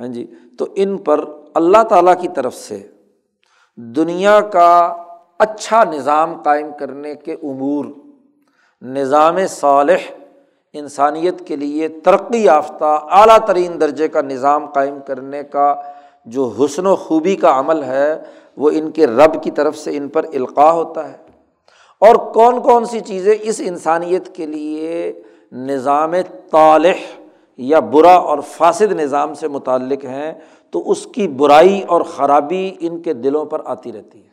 ہاں 0.00 0.08
جی 0.08 0.26
تو 0.58 0.66
ان 0.74 0.96
پر 0.98 1.24
اللہ 1.54 1.82
تعالیٰ 1.82 2.20
کی 2.20 2.28
طرف 2.34 2.54
سے 2.54 2.78
دنیا 3.76 4.40
کا 4.40 4.96
اچھا 5.38 5.84
نظام 5.84 6.42
قائم 6.42 6.70
کرنے 6.78 7.14
کے 7.14 7.32
امور 7.32 7.84
نظام 8.82 9.38
صالح، 9.48 9.96
انسانیت 10.72 11.46
کے 11.46 11.56
لیے 11.56 11.88
ترقی 11.88 12.44
یافتہ 12.44 12.98
اعلیٰ 13.10 13.38
ترین 13.38 13.80
درجے 13.80 14.08
کا 14.08 14.20
نظام 14.20 14.66
قائم 14.66 14.98
کرنے 15.06 15.42
کا 15.42 15.74
جو 16.24 16.52
حسن 16.60 16.86
و 16.86 16.96
خوبی 16.96 17.36
کا 17.36 17.60
عمل 17.60 17.82
ہے، 17.82 18.22
وہ 18.56 18.70
ان 18.74 18.90
کے 18.90 19.06
رب 19.06 19.42
کی 19.42 19.50
طرف 19.50 19.78
سے 19.78 19.96
ان 19.96 20.08
پر 20.08 20.24
القاع 20.34 20.70
ہوتا 20.70 21.08
ہے۔ 21.08 21.16
اور 22.00 22.14
کون 22.14 22.62
کون 22.62 22.84
سی 22.84 23.00
چیزیں 23.00 23.34
اس 23.40 23.60
انسانیت 23.64 24.34
کے 24.34 24.46
لیے 24.46 25.12
نظام 25.52 26.14
طالح 26.50 27.20
یا 27.56 27.80
برا 27.80 28.14
اور 28.14 28.38
فاصد 28.38 28.92
نظام 28.92 29.34
سے 29.34 29.48
متعلق 29.48 30.04
ہیں، 30.04 30.34
تو 30.70 30.90
اس 30.90 31.06
کی 31.06 31.28
برائی 31.28 31.82
اور 31.82 32.00
خرابی 32.00 32.74
ان 32.80 33.02
کے 33.02 33.12
دلوں 33.12 33.44
پر 33.44 33.60
آتی 33.64 33.92
رہتی 33.92 34.24
ہے۔ 34.24 34.32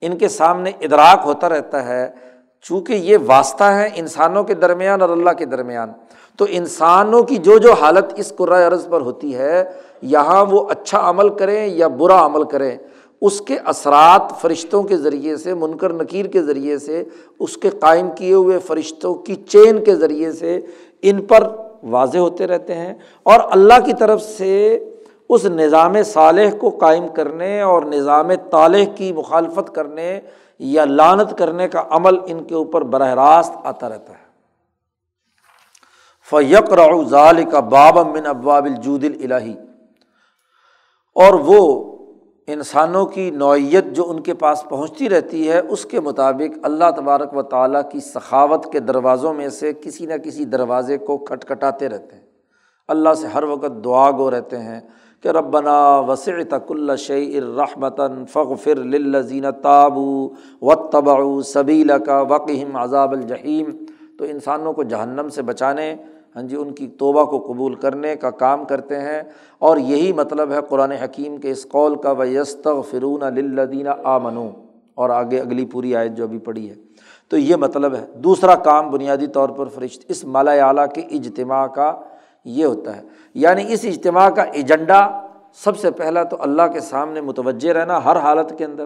ان 0.00 0.18
کے 0.18 0.28
سامنے 0.28 0.70
ادراک 0.80 1.20
ہوتا 1.24 1.48
رہتا 1.48 1.84
ہے 1.84 2.33
چونکہ 2.68 2.92
یہ 2.92 3.16
واسطہ 3.26 3.64
ہے 3.64 3.90
انسانوں 3.94 4.44
کے 4.44 4.54
درمیان 4.54 5.02
اور 5.02 5.08
اللہ 5.08 5.30
کے 5.30 5.44
درمیان، 5.44 5.92
تو 6.36 6.46
انسانوں 6.48 7.22
کی 7.22 7.36
جو 7.36 7.58
جو 7.58 7.72
حالت 7.72 8.04
اس 8.16 8.36
قرۂۂ 8.36 8.66
عرض 8.66 8.88
پر 8.88 9.00
ہوتی 9.00 9.34
ہے، 9.34 9.64
یہاں 10.02 10.44
وہ 10.50 10.68
اچھا 10.68 11.10
عمل 11.10 11.28
کریں 11.28 11.66
یا 11.66 11.88
برا 11.88 12.26
عمل 12.26 12.44
کریں، 12.44 12.78
اس 13.20 13.40
کے 13.40 13.56
اثرات 13.64 14.40
فرشتوں 14.40 14.82
کے 14.82 14.96
ذریعے 14.96 15.36
سے، 15.36 15.54
منکر 15.54 15.92
نکیر 15.92 16.26
کے 16.26 16.42
ذریعے 16.42 16.78
سے، 16.78 17.04
اس 17.40 17.56
کے 17.56 17.70
قائم 17.70 18.10
کیے 18.10 18.34
ہوئے 18.34 18.58
فرشتوں 18.58 19.14
کی 19.14 19.34
چین 19.34 19.84
کے 19.84 19.94
ذریعے 19.94 20.32
سے 20.32 20.60
ان 21.02 21.22
پر 21.22 21.48
واضح 21.82 22.18
ہوتے 22.18 22.46
رہتے 22.46 22.74
ہیں۔ 22.74 22.94
اور 23.22 23.40
اللہ 23.50 23.80
کی 23.84 23.92
طرف 23.98 24.22
سے 24.22 24.84
اس 25.28 25.44
نظام 25.44 26.02
صالح 26.04 26.56
کو 26.60 26.70
قائم 26.70 27.08
کرنے 27.08 27.60
اور 27.60 27.82
نظام 27.82 28.34
طالح 28.50 28.84
کی 28.96 29.12
مخالفت 29.12 29.74
کرنے 29.74 30.20
یا 30.58 30.84
لانت 30.84 31.38
کرنے 31.38 31.68
کا 31.68 31.84
عمل 31.90 32.14
ان 32.26 32.44
کے 32.44 32.54
اوپر 32.54 32.82
براہ 32.82 33.14
راست 33.14 33.52
آتا 33.64 33.88
رہتا 33.88 34.12
ہے۔ 34.12 34.24
فیق 36.30 36.74
ظال 37.08 37.44
کا 37.50 37.60
باب 37.60 37.98
من 37.98 38.26
ابواب 38.26 38.64
الجود 38.64 39.04
الہی 39.04 39.54
اور 41.14 41.34
وہ 41.34 41.90
انسانوں 42.46 43.06
کی 43.06 43.30
نوعیت 43.30 43.84
جو 43.84 44.10
ان 44.10 44.20
کے 44.20 44.34
پاس 44.34 44.64
پہنچتی 44.68 45.08
رہتی 45.08 45.50
ہے، 45.50 45.60
اس 45.68 45.84
کے 45.84 46.00
مطابق 46.00 46.58
اللہ 46.62 46.84
تبارک 46.96 47.36
و 47.36 47.42
تعالیٰ 47.42 47.90
کی 47.90 48.00
سخاوت 48.00 48.72
کے 48.72 48.80
دروازوں 48.80 49.34
میں 49.34 49.48
سے 49.48 49.72
کسی 49.72 50.06
نہ 50.06 50.14
کسی 50.14 50.44
دروازے 50.44 50.98
کو 50.98 51.18
کھٹکھٹاتے 51.18 51.88
رہتے 51.88 52.16
ہیں۔ 52.16 52.22
اللہ 52.88 53.14
سے 53.14 53.26
ہر 53.26 53.42
وقت 53.42 53.84
دعا 53.84 54.10
گو 54.10 54.30
رہتے 54.30 54.58
ہیں۔ 54.58 54.80
کہ 55.24 55.28
ربنا 55.28 55.98
وسع 55.98 56.32
تک 56.48 56.70
الشع 56.70 57.14
الرحمتاً 57.14 58.24
فغ 58.24 58.54
فر 58.54 58.74
للزین 58.74 59.44
تابو 59.62 60.28
و 60.62 60.74
تبا 60.74 61.42
صبیل 61.44 61.90
کا 62.06 62.20
وقیم 62.20 62.76
عذاب 62.76 63.12
الجحیم۔ 63.12 63.84
تو 64.18 64.24
انسانوں 64.24 64.72
کو 64.72 64.82
جہنم 64.82 65.28
سے 65.28 65.42
بچانے 65.42 65.94
ہاں 66.36 66.42
جی 66.42 66.56
ان 66.56 66.72
کی 66.72 66.86
توبہ 66.86 67.24
کو 67.24 67.52
قبول 67.52 67.74
کرنے 67.74 68.16
کا 68.16 68.30
کام 68.30 68.64
کرتے 68.64 69.00
ہیں۔ 69.00 69.22
اور 69.58 69.76
یہی 69.76 70.12
مطلب 70.12 70.52
ہے 70.52 70.58
قرآن 70.68 70.92
حکیم 70.92 71.36
کے 71.36 71.50
اس 71.50 71.68
قول 71.68 71.96
کا 71.96 72.10
و 72.10 72.24
یستغ 72.24 72.80
فرون 72.82 73.20
للدین 73.20 73.86
آ 74.04 74.18
منو 74.18 74.48
اور 74.94 75.10
آگے 75.10 75.40
اگلی 75.40 75.66
پوری 75.66 75.96
آیت 75.96 76.12
جو 76.12 76.24
ابھی 76.24 76.38
پڑھی 76.38 76.70
ہے۔ 76.70 76.74
تو 77.28 77.38
یہ 77.38 77.56
مطلب 77.56 77.94
ہے۔ 77.94 78.06
دوسرا 78.14 78.54
کام 78.54 78.90
بنیادی 78.90 79.26
طور 79.26 79.48
پر 79.48 79.66
فرشت، 79.66 80.04
اس 80.08 80.24
مالا 80.24 80.52
اعلیٰ 80.52 80.86
کے 80.94 81.00
اجتماع 81.00 81.66
کا 81.66 82.00
یہ 82.44 82.64
ہوتا 82.64 82.96
ہے۔ 82.96 83.02
یعنی 83.34 83.72
اس 83.72 83.80
اجتماع 83.84 84.30
کا 84.30 84.42
ایجنڈا 84.42 85.26
سب 85.54 85.78
سے 85.78 85.90
پہلا 85.90 86.22
تو 86.22 86.36
اللہ 86.40 86.62
کے 86.72 86.80
سامنے 86.80 87.20
متوجہ 87.20 87.72
رہنا 87.72 88.04
ہر 88.04 88.16
حالت 88.16 88.58
کے 88.58 88.64
اندر۔ 88.64 88.84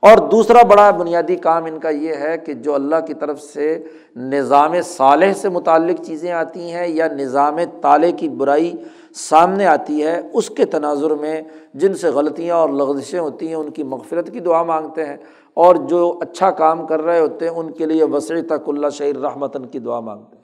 اور 0.00 0.28
دوسرا 0.28 0.62
بڑا 0.62 0.90
بنیادی 0.90 1.36
کام 1.36 1.64
ان 1.64 1.78
کا 1.78 1.88
یہ 1.88 2.14
ہے 2.14 2.38
کہ 2.38 2.54
جو 2.54 2.74
اللہ 2.74 2.96
کی 3.06 3.14
طرف 3.14 3.40
سے 3.40 3.82
نظام 4.16 4.72
صالح 4.84 5.32
سے 5.32 5.48
متعلق 5.48 6.00
چیزیں 6.06 6.32
آتی 6.32 6.72
ہیں 6.72 6.88
یا 6.88 7.08
نظام 7.08 7.56
تالے 7.80 8.12
کی 8.12 8.28
برائی 8.28 8.72
سامنے 9.14 9.66
آتی 9.66 10.02
ہے، 10.02 10.20
اس 10.32 10.50
کے 10.50 10.64
تناظر 10.64 11.10
میں 11.10 11.42
جن 11.74 11.94
سے 11.94 12.08
غلطیاں 12.08 12.56
اور 12.56 12.68
لغزشیں 12.68 13.20
ہوتی 13.20 13.48
ہیں، 13.48 13.54
ان 13.54 13.70
کی 13.70 13.82
مغفرت 13.82 14.32
کی 14.32 14.40
دعا 14.40 14.62
مانگتے 14.62 15.04
ہیں۔ 15.04 15.16
اور 15.54 15.76
جو 15.76 16.18
اچھا 16.20 16.50
کام 16.50 16.86
کر 16.86 17.02
رہے 17.02 17.20
ہوتے 17.20 17.48
ہیں، 17.48 17.54
ان 17.54 17.70
کے 17.70 17.86
لیے 17.86 18.04
وسیع 18.04 18.36
تک 18.46 18.68
اللہ 18.68 18.88
شعر 18.88 19.20
رحمتن 19.20 19.66
کی 19.66 19.78
دعا 19.78 20.00
مانگتے 20.00 20.36
ہیں۔ 20.36 20.43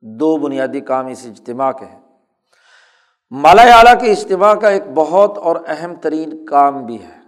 دو 0.00 0.36
بنیادی 0.36 0.80
کام 0.80 1.06
اس 1.06 1.26
اجتماع 1.26 1.72
کے 1.72 1.84
ہیں۔ 1.84 2.00
مالا 3.30 3.62
اعلیٰ 3.62 4.00
کے 4.00 4.10
اجتماع 4.10 4.54
کا 4.54 4.68
ایک 4.68 4.82
بہت 4.94 5.38
اور 5.38 5.56
اہم 5.66 5.94
ترین 5.94 6.44
کام 6.44 6.86
بھی 6.86 7.02
ہے۔ 7.02 7.18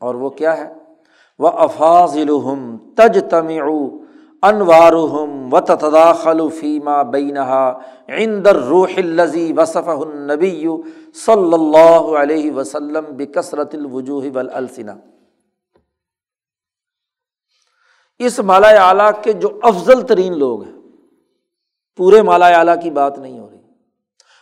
اور 0.00 0.14
وہ 0.14 0.30
کیا 0.30 0.56
ہے؟ 0.56 0.72
وہ 1.38 1.48
افاظ 1.48 2.16
الحم 2.16 2.76
تج 2.96 3.18
تم 3.30 3.48
انوار 4.42 4.92
و 4.92 5.60
تداخل 5.60 6.48
فیما 6.50 7.02
بینہا 7.02 7.78
عندر 8.08 8.56
روح 8.56 8.90
الزی 8.96 9.52
وصف 9.52 9.88
النبی 9.88 10.68
صلی 11.14 11.54
اللہ 11.54 12.18
علیہ 12.18 12.52
وسلم 12.52 13.04
بکثرت 13.16 13.74
الوجوہ 13.74 14.24
والسنہ 14.34 14.90
اس 18.18 18.38
مالا 18.38 18.68
اعلیٰ 18.68 19.10
کے 19.22 19.32
جو 19.32 19.60
افضل 19.62 20.02
ترین 20.02 20.38
لوگ 20.38 20.64
ہیں 20.64 20.75
پورے 21.96 22.22
مالا 22.22 22.46
اعلیٰ 22.46 22.82
کی 22.82 22.90
بات 22.90 23.18
نہیں 23.18 23.38
ہو 23.38 23.50
رہی۔ 23.50 23.58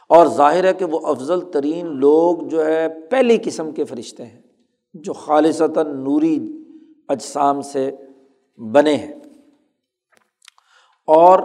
اور 0.08 0.26
ظاہر 0.26 0.64
ہے 0.64 0.74
کہ 0.74 0.84
وہ 0.84 1.00
افضل 1.06 1.40
ترین 1.40 1.86
لوگ 1.86 2.48
جو 2.48 2.66
ہے 2.66 2.88
پہلی 3.10 3.38
قسم 3.44 3.72
کے 3.72 3.84
فرشتے 3.84 4.26
ہیں، 4.26 4.42
جو 4.94 5.12
خالصتاً 5.12 6.04
نوری 6.04 6.64
اجسام 7.08 7.62
سے 7.62 7.96
بنے 8.56 8.96
ہیں۔ 8.96 9.12
اور 11.06 11.40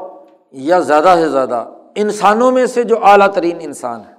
یا 0.51 0.80
زیادہ 0.80 1.16
سے 1.16 1.30
زیادہ 1.30 1.70
انسانوں 1.95 2.51
میں 2.51 2.66
سے 2.66 2.84
جو 2.84 3.05
اعلیٰ 3.05 3.34
ترین 3.34 3.57
انسان 3.60 3.99
ہے 3.99 4.14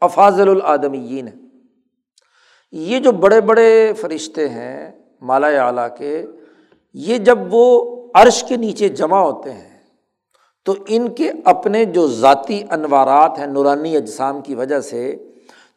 افاضل 0.00 0.48
العدمین 0.48 1.28
ہے 1.28 1.34
یہ 2.72 2.98
جو 2.98 3.12
بڑے 3.12 3.40
بڑے 3.40 3.92
فرشتے 4.00 4.48
ہیں 4.48 4.92
مالا 5.20 5.46
اعلیٰ 5.46 5.88
کے، 5.98 6.26
یہ 6.94 7.18
جب 7.18 7.38
وہ 7.50 7.96
عرش 8.14 8.44
کے 8.48 8.56
نیچے 8.56 8.88
جمع 8.88 9.18
ہوتے 9.18 9.52
ہیں 9.52 9.69
تو 10.66 10.74
ان 10.88 11.08
کے 11.08 11.30
اپنے 11.44 11.84
جو 11.84 12.06
ذاتی 12.08 12.60
انوارات 12.70 13.38
ہیں، 13.38 13.46
نورانی 13.46 13.96
اجسام 13.96 14.40
کی 14.40 14.54
وجہ 14.54 14.80
سے، 14.80 15.14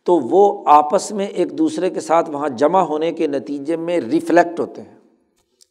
تو 0.07 0.15
وہ 0.21 0.63
آپس 0.69 1.11
میں 1.11 1.25
ایک 1.27 1.57
دوسرے 1.57 1.89
کے 1.89 1.99
ساتھ 1.99 2.29
وہاں 2.29 2.49
جمع 2.57 2.81
ہونے 2.81 3.11
کے 3.11 3.27
نتیجے 3.27 3.75
میں 3.77 3.99
ریفلیکٹ 4.01 4.59
ہوتے 4.59 4.81
ہیں۔ 4.81 4.97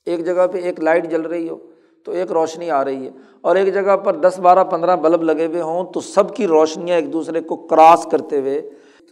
ایک 0.07 0.25
جگہ 0.27 0.47
پہ 0.53 0.59
ایک 0.59 0.81
لائٹ 0.81 1.11
جل 1.11 1.23
رہی 1.23 1.49
ہو 1.49 1.57
تو 2.07 2.13
ایک 2.13 2.33
روشنی 2.33 2.71
آ 2.71 2.85
رہی 2.85 3.05
ہے، 3.07 3.11
اور 3.41 3.57
ایک 3.57 3.73
جگہ 3.75 3.97
پر 3.97 4.17
دس 4.17 4.39
بارہ 4.39 4.65
پندرہ 4.65 4.97
بلب 4.97 5.23
لگے 5.23 5.47
ہوئے 5.47 5.63
ہوں 5.63 5.93
تو 5.93 6.01
سب 6.01 6.35
کی 6.37 6.47
روشنیاں 6.47 6.97
ایک 6.97 7.13
دوسرے 7.13 7.41
کو 7.41 7.57
کراس 7.67 8.07
کرتے 8.11 8.41
ہوئے 8.41 8.61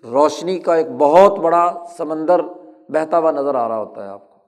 روشنی 0.05 0.59
کا 0.59 0.75
ایک 0.75 0.91
بہت 0.99 1.39
بڑا 1.39 1.73
سمندر 1.97 2.41
بہتا 2.89 3.19
ہوا 3.19 3.31
نظر 3.31 3.55
آ 3.55 3.69
رہا 3.69 3.79
ہوتا 3.79 4.05
ہے 4.05 4.09
آپ 4.09 4.29
کو۔ 4.29 4.39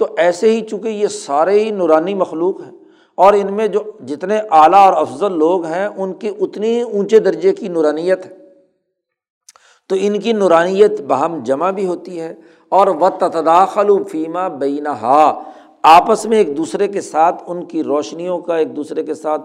تو 0.00 0.06
ایسے 0.18 0.50
ہی 0.50 0.60
چونکہ 0.60 0.88
یہ 0.88 1.06
سارے 1.06 1.58
ہی 1.58 1.70
نورانی 1.70 2.14
مخلوق 2.14 2.60
ہیں 2.60 2.72
اور 3.14 3.34
ان 3.34 3.54
میں 3.54 3.68
جو 3.68 3.80
جتنے 4.06 4.38
اعلیٰ 4.50 4.86
اور 4.86 4.92
افضل 4.92 5.32
لوگ 5.32 5.64
ہیں، 5.64 5.86
ان 5.86 6.12
کی 6.12 6.30
اتنی 6.40 6.82
اونچے 6.82 7.18
درجے 7.18 7.54
کی 7.54 7.68
نورانیت 7.68 8.26
ہے۔ 8.26 8.36
تو 9.88 9.96
ان 10.00 10.20
کی 10.20 10.32
نورانیت 10.32 11.00
بہم 11.00 11.40
جمع 11.42 11.70
بھی 11.70 11.86
ہوتی 11.86 12.20
ہے 12.20 12.34
اور 12.68 12.86
و 12.86 13.08
تداخل 13.08 13.90
و 13.90 14.04
فیمہ 14.04 14.48
بینہا 14.48 15.42
آپس 15.82 16.26
میں 16.26 16.38
ایک 16.38 16.56
دوسرے 16.56 16.88
کے 16.88 17.00
ساتھ 17.00 17.42
ان 17.46 17.64
کی 17.64 17.82
روشنیوں 17.82 18.38
کا، 18.38 18.56
ایک 18.56 18.76
دوسرے 18.76 19.02
کے 19.02 19.14
ساتھ 19.14 19.42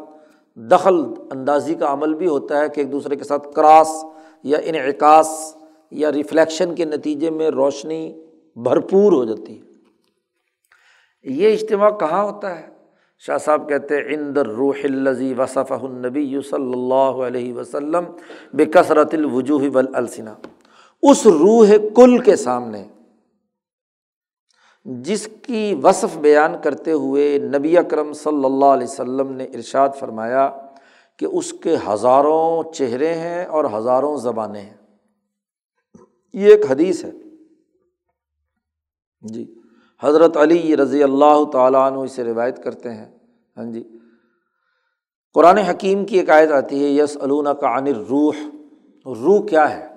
دخل 0.56 1.06
اندازی 1.32 1.74
کا 1.74 1.94
عمل 1.94 2.14
بھی 2.14 2.28
ہوتا 2.28 2.60
ہے 2.60 2.70
کہ 2.70 2.80
ایک 2.80 2.92
دوسرے 2.92 3.16
کے 3.16 3.24
ساتھ 3.24 3.48
کراس 3.54 4.06
یا 4.44 4.58
انعکاس 4.64 5.58
یا 5.92 6.12
ریفلیکشن 6.12 6.76
کے 6.76 6.86
نتیجے 6.86 7.30
میں 7.30 7.50
روشنی 7.50 8.24
بھرپور 8.56 9.12
ہو 9.12 9.26
جاتی 9.26 9.60
ہے۔ 9.60 9.68
یہ 11.24 11.54
اجتماع 11.54 11.90
کہاں 11.90 12.24
ہوتا 12.24 12.60
ہے؟ 12.60 12.77
شاہ 13.18 13.38
صاحب 13.38 13.70
کہتے 13.70 13.98
ہیں 13.98 14.16
اندر 14.16 14.48
روح 14.48 14.78
الزی 14.84 15.34
وصف 15.34 15.72
النبی 15.72 16.42
صلی 16.42 16.74
اللہ 16.74 17.22
علیہ 17.28 17.54
وسلم 17.54 18.04
بے 18.54 18.66
کثرت 18.66 19.14
الوجوہ 19.14 19.62
ولسنا 19.74 20.36
اس 21.02 21.26
روح 21.26 21.70
کل 21.96 22.20
کے 22.20 22.36
سامنے 22.36 22.88
جس 24.86 25.30
کی 25.42 25.76
وصف 25.84 26.18
بیان 26.18 26.56
کرتے 26.64 26.92
ہوئے 26.92 27.38
نبی 27.38 27.78
اکرم 27.78 28.14
صلی 28.14 28.46
اللہ 28.46 28.66
علیہ 28.66 28.88
وسلم 28.88 29.32
نے 29.32 29.44
ارشاد 29.44 29.90
فرمایا 30.00 30.50
کہ 31.18 31.26
اس 31.26 31.54
کے 31.54 31.76
ہزاروں 31.90 32.74
چہرے 32.74 33.14
ہیں 33.14 33.46
اور 33.46 33.66
ہزاروں 33.78 34.18
زبانیں 34.18 34.62
ہیں۔ 34.62 34.78
یہ 36.34 36.48
ایک 36.48 36.72
حدیث 36.72 37.06
ہے۔ 37.06 37.12
جی۔ 39.22 39.57
حضرت 40.04 40.38
علی 40.38 40.78
رضی 40.78 41.04
اللہ 41.04 41.44
تعالیٰ 41.52 41.92
عنہ 41.92 42.00
اسے 42.00 42.24
روایت 42.24 42.64
کرتے 42.64 42.94
ہیں۔ 42.94 43.06
ہاں 43.58 43.66
جی۔ 43.72 43.84
قرآن 45.34 45.58
حکیم 45.58 46.06
کی 46.06 46.18
ایک 46.18 46.30
آیت 46.30 46.52
آتی 46.52 46.84
ہے 46.84 46.90
یس 46.90 47.18
علون 47.22 47.48
کا 47.62 47.78
عنر 47.78 47.98
روح 48.10 48.36
روح 49.06 49.46
کیا 49.48 49.70
ہے؟ 49.70 49.88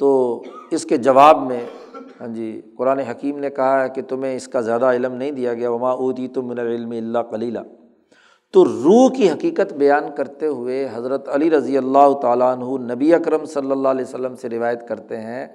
تو 0.00 0.42
اس 0.70 0.84
کے 0.86 0.96
جواب 0.96 1.46
میں 1.46 1.64
ہاں 2.20 2.28
جی 2.28 2.60
قرآن 2.76 2.98
حکیم 2.98 3.38
نے 3.38 3.50
کہا 3.50 3.82
ہے 3.82 3.88
کہ 3.88 4.02
تمہیں 4.02 4.36
اس 4.36 4.48
کا 4.48 4.60
زیادہ 4.60 4.84
علم 4.84 5.14
نہیں 5.14 5.30
دیا 5.30 5.54
گیا، 5.54 5.70
وما 5.70 5.90
ادی 5.90 6.28
تم 6.28 6.48
من 6.48 6.58
العلم 6.58 6.90
اللہ 6.90 7.18
کلیلہ 7.30 7.58
تو 8.54 8.64
روح 8.64 9.08
کی 9.16 9.30
حقیقت 9.30 9.72
بیان 9.72 10.04
کرتے 10.16 10.46
ہوئے 10.46 10.88
حضرت 10.94 11.28
علی 11.28 11.50
رضی 11.50 11.76
اللہ 11.76 12.12
تعالیٰ 12.22 12.52
عنہ 12.52 12.92
نبی 12.92 13.14
اکرم 13.14 13.44
صلی 13.44 13.70
اللہ 13.70 13.88
علیہ 13.88 14.04
وسلم 14.04 14.34
سے 14.34 14.48
روایت 14.48 14.88
کرتے 14.88 15.20
ہیں 15.20 15.46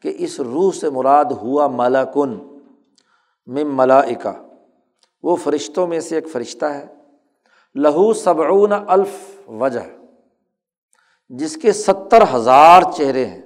کہ 0.00 0.12
اس 0.18 0.40
روح 0.40 0.70
سے 0.72 0.90
مراد 0.90 1.32
ہوا 1.42 1.66
مالا 1.66 2.04
کن 2.04 2.38
مم 3.46 3.76
ملائکا 3.76 4.32
وہ 5.22 5.36
فرشتوں 5.36 5.86
میں 5.86 6.00
سے 6.00 6.14
ایک 6.14 6.28
فرشتہ 6.32 6.66
ہے۔ 6.66 6.86
لہو 7.74 8.12
صبعون 8.12 8.72
الف 8.88 9.40
وجہ۔ 9.48 9.80
جس 11.28 11.56
کے 11.56 11.72
ستر 11.72 12.24
ہزار 12.34 12.82
چہرے 12.96 13.26
ہیں۔ 13.26 13.42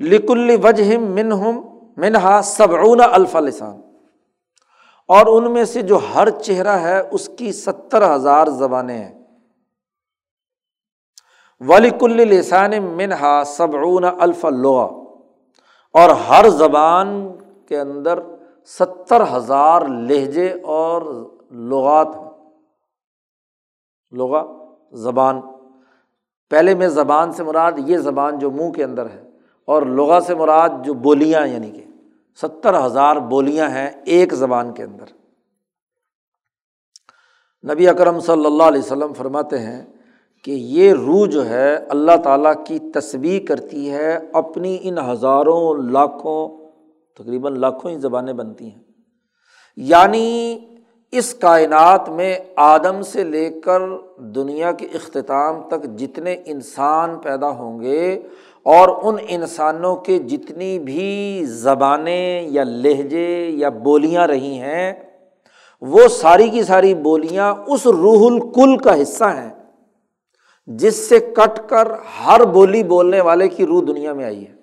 لکل 0.00 0.56
وجہ 0.62 0.98
من 0.98 1.32
ہم 1.32 1.60
منہا 1.96 2.40
صبعون 2.40 3.00
الف 3.00 3.36
لسان۔ 3.36 3.80
اور 5.08 5.26
ان 5.26 5.52
میں 5.52 5.64
سے 5.64 5.82
جو 5.82 5.98
ہر 6.14 6.30
چہرہ 6.30 6.68
ہے، 6.68 7.02
اس 7.10 7.30
کی 7.38 7.52
ستر 7.52 8.14
ہزار 8.14 8.46
زبانیں 8.46 9.04
ہیں۔ 9.04 9.24
ولیکل 11.60 12.12
لسان 12.12 12.70
منہا 12.82 13.44
صبعون 13.44 14.04
الف 14.20 14.44
لغا 14.44 14.84
اور 15.92 16.10
ہر 16.10 16.48
زبان 16.48 17.28
کے 17.68 17.80
اندر 17.80 18.18
ستر 18.64 19.22
ہزار 19.36 19.82
لہجے 19.82 20.54
اور 20.62 21.02
لغات 21.50 22.08
ہیں۔ 22.16 22.28
لغا 24.12 24.44
زبان۔ 24.92 25.40
پہلے 26.50 26.74
میں 26.74 26.88
زبان 26.88 27.32
سے 27.32 27.42
مراد 27.42 27.72
یہ 27.86 27.98
زبان 27.98 28.38
جو 28.38 28.50
منہ 28.50 28.70
کے 28.70 28.84
اندر 28.84 29.10
ہے 29.10 29.30
اور 29.64 29.82
لغا 29.82 30.20
سے 30.20 30.34
مراد 30.34 30.68
جو 30.84 30.94
بولیاں 30.94 31.46
یعنی 31.46 31.70
کہ 31.70 31.84
ستر 32.42 32.86
ہزار 32.86 33.16
بولیاں 33.16 33.68
ہیں 33.68 33.90
ایک 34.04 34.34
زبان 34.34 34.74
کے 34.74 34.82
اندر۔ 34.82 35.04
نبی 37.72 37.88
اکرم 37.88 38.20
صلی 38.20 38.46
اللہ 38.46 38.62
علیہ 38.62 38.78
وسلم 38.78 39.12
فرماتے 39.12 39.58
ہیں 39.58 39.84
کہ 40.44 40.50
یہ 40.50 40.92
روح 40.92 41.26
جو 41.26 41.48
ہے 41.48 41.76
اللہ 41.76 42.16
تعالیٰ 42.24 42.52
کی 42.66 42.78
تصویر 42.78 43.42
کرتی 43.48 43.90
ہے 43.90 44.18
اپنی 44.32 44.78
ان 44.82 44.98
ہزاروں 44.98 45.82
لاکھوں 45.82 46.57
تقریباً 47.18 47.58
لاکھوں 47.58 47.90
ہی 47.90 47.98
زبانیں 47.98 48.32
بنتی 48.32 48.70
ہیں۔ 48.70 48.82
یعنی 49.76 50.58
اس 51.12 51.34
کائنات 51.34 52.08
میں 52.08 52.38
آدم 52.56 53.02
سے 53.02 53.24
لے 53.24 53.60
کر 53.64 53.82
دنیا 54.18 54.72
کے 54.72 54.86
اختتام 54.94 55.68
تک 55.68 55.98
جتنے 55.98 56.36
انسان 56.44 57.18
پیدا 57.18 57.48
ہوں 57.48 57.80
گے 57.80 58.22
اور 58.62 58.88
ان 59.02 59.16
انسانوں 59.28 59.96
کے 59.96 60.18
جتنی 60.18 60.78
بھی 60.78 61.44
زبانیں 61.44 62.42
یا 62.42 62.64
لہجے 62.64 63.50
یا 63.50 63.68
بولیاں 63.68 64.26
رہی 64.26 64.58
ہیں، 64.58 64.92
وہ 65.80 66.08
ساری 66.08 66.48
کی 66.48 66.62
ساری 66.62 66.94
بولیاں 66.94 67.54
اس 67.66 67.86
روح 67.86 68.32
الکل 68.32 68.76
کا 68.76 69.02
حصہ 69.02 69.24
ہیں، 69.24 69.50
جس 70.66 71.08
سے 71.08 71.18
کٹ 71.20 71.68
کر 71.68 71.88
ہر 72.26 72.44
بولی 72.44 72.82
بولنے 72.82 73.20
والے 73.20 73.48
کی 73.48 73.66
روح 73.66 73.82
دنیا 73.86 74.12
میں 74.12 74.24
آئی 74.24 74.46
ہے۔ 74.46 74.57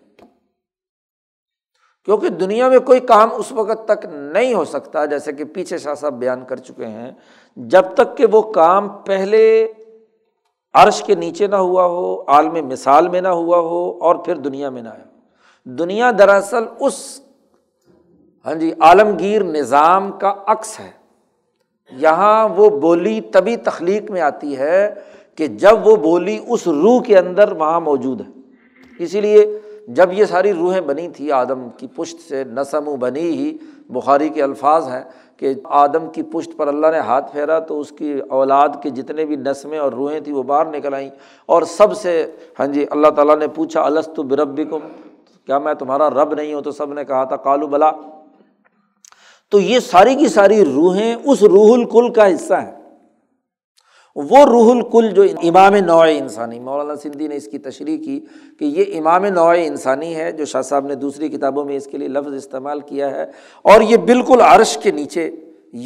کیونکہ 2.05 2.29
دنیا 2.29 2.69
میں 2.69 2.79
کوئی 2.79 2.99
کام 2.99 3.29
اس 3.35 3.51
وقت 3.51 3.85
تک 3.87 4.05
نہیں 4.05 4.53
ہو 4.53 4.65
سکتا 4.65 5.05
جیسے 5.05 5.33
کہ 5.33 5.43
پیچھے 5.43 5.77
شاہ 5.77 5.93
صاحب 5.93 6.13
بیان 6.13 6.43
کر 6.45 6.55
چکے 6.57 6.85
ہیں، 6.85 7.11
جب 7.57 7.85
تک 7.93 8.17
کہ 8.17 8.25
وہ 8.31 8.41
کام 8.51 8.89
پہلے 9.05 9.67
عرش 10.73 11.01
کے 11.03 11.15
نیچے 11.15 11.47
نہ 11.47 11.55
ہوا 11.55 11.85
ہو، 11.85 12.23
عالم 12.27 12.67
مثال 12.67 13.07
میں 13.07 13.21
نہ 13.21 13.27
ہوا 13.27 13.59
ہو 13.59 13.97
اور 13.99 14.15
پھر 14.15 14.35
دنیا 14.35 14.69
میں 14.69 14.81
نہ 14.81 14.89
آیا 14.89 15.03
دنیا 15.63 16.11
دراصل 16.11 16.63
اس 16.79 17.21
ہاں 18.45 18.53
جی 18.53 18.71
عالمگیر 18.79 19.43
نظام 19.43 20.11
کا 20.11 20.33
عکس 20.47 20.79
ہے۔ 20.79 20.89
یہاں 21.91 22.49
وہ 22.49 22.69
بولی 22.79 23.21
تبھی 23.21 23.55
تخلیق 23.57 24.11
میں 24.11 24.21
آتی 24.21 24.57
ہے 24.57 24.93
کہ 25.35 25.47
جب 25.47 25.87
وہ 25.87 25.95
بولی 25.95 26.37
اس 26.47 26.67
روح 26.67 27.01
کے 27.03 27.17
اندر 27.17 27.51
وہاں 27.51 27.79
موجود 27.79 28.21
ہے۔ 28.21 28.31
اسی 28.99 29.21
لیے 29.21 29.45
جب 29.87 30.13
یہ 30.13 30.25
ساری 30.25 30.53
روحیں 30.53 30.81
بنی 30.81 31.07
تھی 31.07 31.31
آدم 31.31 31.67
کی 31.77 31.87
پشت 31.95 32.29
سے 32.29 32.43
نسم 32.43 32.87
و 32.87 32.95
بنی 32.95 33.19
ہی، 33.19 33.57
بخاری 33.89 34.29
کے 34.29 34.43
الفاظ 34.43 34.87
ہیں 34.87 35.03
کہ 35.37 35.53
آدم 35.63 36.09
کی 36.13 36.21
پشت 36.23 36.57
پر 36.57 36.67
اللہ 36.67 36.87
نے 36.87 36.99
ہاتھ 36.99 37.31
پھیرا 37.31 37.59
تو 37.59 37.79
اس 37.79 37.89
کی 37.89 38.19
اولاد 38.29 38.69
کے 38.83 38.89
جتنے 38.89 39.25
بھی 39.25 39.35
نسمیں 39.35 39.79
اور 39.79 39.91
روحیں 39.91 40.19
تھیں 40.19 40.33
وہ 40.33 40.43
باہر 40.43 40.65
نکل 40.65 40.93
آئیں۔ 40.93 41.09
اور 41.45 41.61
سب 41.61 41.97
سے 41.97 42.31
ہاں 42.59 42.67
جی 42.67 42.85
اللہ 42.91 43.07
تعالیٰ 43.07 43.37
نے 43.37 43.47
پوچھا 43.47 43.81
السط 43.81 44.19
برب 44.19 44.59
کم 44.69 44.79
کیا 45.45 45.59
میں 45.59 45.73
تمہارا 45.73 46.09
رب 46.09 46.33
نہیں 46.33 46.53
ہوں؟ 46.53 46.61
تو 46.61 46.71
سب 46.71 46.93
نے 46.93 47.05
کہا 47.05 47.23
تھا 47.23 47.35
کالو 47.35 47.67
بلا۔ 47.67 47.91
تو 49.51 49.59
یہ 49.59 49.79
ساری 49.79 50.15
کی 50.15 50.27
ساری 50.27 50.65
روحیں 50.65 51.15
اس 51.23 51.43
روح 51.43 51.73
الکل 51.73 52.13
کا 52.13 52.33
حصہ 52.33 52.53
ہیں۔ 52.53 52.84
وہ 54.15 54.43
روح 54.45 54.71
الکل 54.71 55.09
جو 55.11 55.23
امام 55.43 55.75
نوع 55.85 56.05
انسانی، 56.09 56.59
مولانا 56.59 56.95
سندھی 56.95 57.27
نے 57.27 57.35
اس 57.35 57.47
کی 57.47 57.57
تشریح 57.57 57.97
کی 58.03 58.19
کہ 58.59 58.65
یہ 58.65 58.97
امام 58.99 59.25
نوع 59.25 59.53
انسانی 59.57 60.15
ہے 60.15 60.31
جو 60.31 60.45
شاہ 60.45 60.61
صاحب 60.61 60.85
نے 60.87 60.95
دوسری 60.95 61.29
کتابوں 61.29 61.65
میں 61.65 61.75
اس 61.75 61.87
کے 61.87 61.97
لیے 61.97 62.07
لفظ 62.07 62.33
استعمال 62.33 62.79
کیا 62.79 63.09
ہے، 63.11 63.25
اور 63.65 63.81
یہ 63.81 63.97
بالکل 64.05 64.41
عرش 64.41 64.77
کے 64.83 64.91
نیچے 64.91 65.29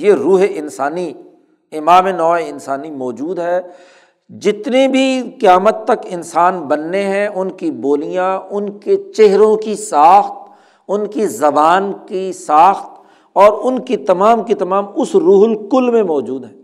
یہ 0.01 0.13
روح 0.13 0.43
انسانی، 0.49 1.11
امام 1.71 2.07
نوع 2.07 2.37
انسانی 2.39 2.91
موجود 2.91 3.39
ہے۔ 3.39 3.59
جتنے 4.29 4.87
بھی 4.87 5.21
قیامت 5.41 5.83
تک 5.85 6.05
انسان 6.09 6.61
بننے 6.67 7.01
ہیں، 7.03 7.27
ان 7.27 7.51
کی 7.51 7.71
بولیاں، 7.71 8.39
ان 8.51 8.69
کے 8.79 8.97
چہروں 9.17 9.55
کی 9.57 9.75
ساخت، 9.75 10.37
ان 10.89 11.07
کی 11.07 11.27
زبان 11.27 11.91
کی 12.07 12.31
ساخت، 12.35 12.89
اور 13.35 13.59
ان 13.63 13.79
کی 13.85 13.97
تمام 14.05 14.43
کی 14.43 14.55
تمام 14.55 14.85
اس 14.95 15.15
روح 15.15 15.47
الکل 15.47 15.89
میں 15.91 16.03
موجود 16.03 16.43
ہیں۔ 16.43 16.57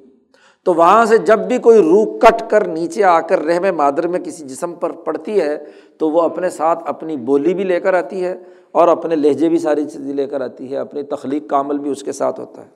تو 0.65 0.73
وہاں 0.73 1.05
سے 1.05 1.17
جب 1.17 1.39
بھی 1.39 1.57
کوئی 1.57 1.81
روح 1.81 2.17
کٹ 2.19 2.41
کر 2.49 2.67
نیچے 2.67 3.03
آ 3.03 3.19
کر 3.21 3.43
رحم 3.45 3.65
مادر 3.75 4.07
میں 4.07 4.19
کسی 4.19 4.43
جسم 4.43 4.73
پر 4.73 4.91
پڑتی 4.91 5.41
ہے، 5.41 5.57
تو 5.97 6.09
وہ 6.09 6.21
اپنے 6.21 6.49
ساتھ 6.49 6.83
اپنی 6.85 7.17
بولی 7.17 7.53
بھی 7.53 7.63
لے 7.63 7.79
کر 7.79 7.93
آتی 7.93 8.23
ہے 8.25 8.35
اور 8.71 8.87
اپنے 8.87 9.15
لہجے 9.15 9.49
بھی 9.49 9.57
ساری 9.57 9.85
چیزیں 9.85 10.13
لے 10.13 10.25
کر 10.27 10.41
آتی 10.41 10.71
ہے، 10.71 10.77
اپنی 10.77 11.03
تخلیق 11.03 11.47
کا 11.49 11.59
عمل 11.59 11.77
بھی 11.77 11.91
اس 11.91 12.03
کے 12.03 12.11
ساتھ 12.11 12.39
ہوتا 12.39 12.61
ہے۔ 12.61 12.67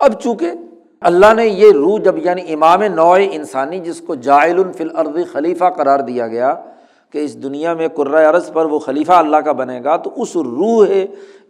اب 0.00 0.20
چونکہ 0.20 0.52
اللہ 1.00 1.34
نے 1.34 1.46
یہ 1.46 1.72
روح 1.72 1.98
جب 2.00 2.18
یعنی 2.18 2.52
امام 2.52 2.82
نوع 2.82 3.16
انسانی، 3.30 3.80
جس 3.80 4.00
کو 4.00 4.14
جائل 4.14 4.58
الفل 4.58 4.88
عرضی 4.94 5.24
خلیفہ 5.24 5.70
قرار 5.76 6.00
دیا 6.00 6.26
گیا 6.26 6.54
کہ 7.10 7.18
اس 7.18 7.42
دنیا 7.42 7.74
میں 7.74 7.88
قرۂۂ 7.88 8.24
عرض 8.24 8.52
پر 8.52 8.64
وہ 8.64 8.78
خلیفہ 8.78 9.12
اللہ 9.12 9.36
کا 9.36 9.52
بنے 9.52 9.82
گا، 9.84 9.96
تو 9.96 10.10
اس 10.16 10.36
روح 10.36 10.88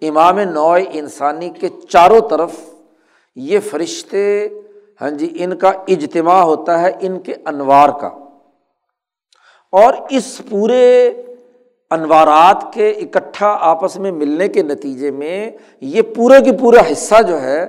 امام 0.03 0.39
نوع 0.39 0.79
انسانی 0.93 1.51
کے 1.51 1.69
چاروں 1.89 2.21
طرف 2.21 2.51
یہ 3.35 3.61
فرشتے 3.61 4.49
ہاں 5.01 5.11
جی 5.11 5.37
ان 5.39 5.57
کا 5.57 5.69
اجتماع 5.69 6.43
ہوتا 6.43 6.83
ہے 6.83 6.93
ان 7.01 7.21
کے 7.21 7.35
انوار 7.47 7.89
کا۔ 7.89 8.07
اور 9.73 9.95
اس 10.11 10.41
پورے 10.51 11.09
انوارات 11.91 12.75
کے 12.75 12.91
اکٹھا 12.91 13.59
آپس 13.61 13.97
میں 13.97 14.13
ملنے 14.13 14.49
کے 14.49 14.63
نتیجے 14.63 15.11
میں 15.11 15.51
یہ 15.81 16.03
پورے 16.03 16.41
کی 16.41 16.53
پورا 16.53 16.93
حصہ 16.93 17.23
جو 17.23 17.41
ہے، 17.41 17.69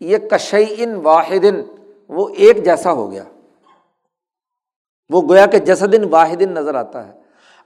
یہ 0.00 0.18
کشئی 0.18 0.74
ان 0.78 0.94
واحد 0.94 1.44
وہ 2.08 2.28
ایک 2.36 2.64
جیسا 2.64 2.92
ہو 2.92 3.10
گیا۔ 3.10 3.24
وہ 5.10 5.22
گویا 5.28 5.46
کہ 5.46 5.58
جسدن 5.58 6.04
واحد 6.10 6.42
نظر 6.42 6.74
آتا 6.74 7.08
ہے۔ 7.08 7.12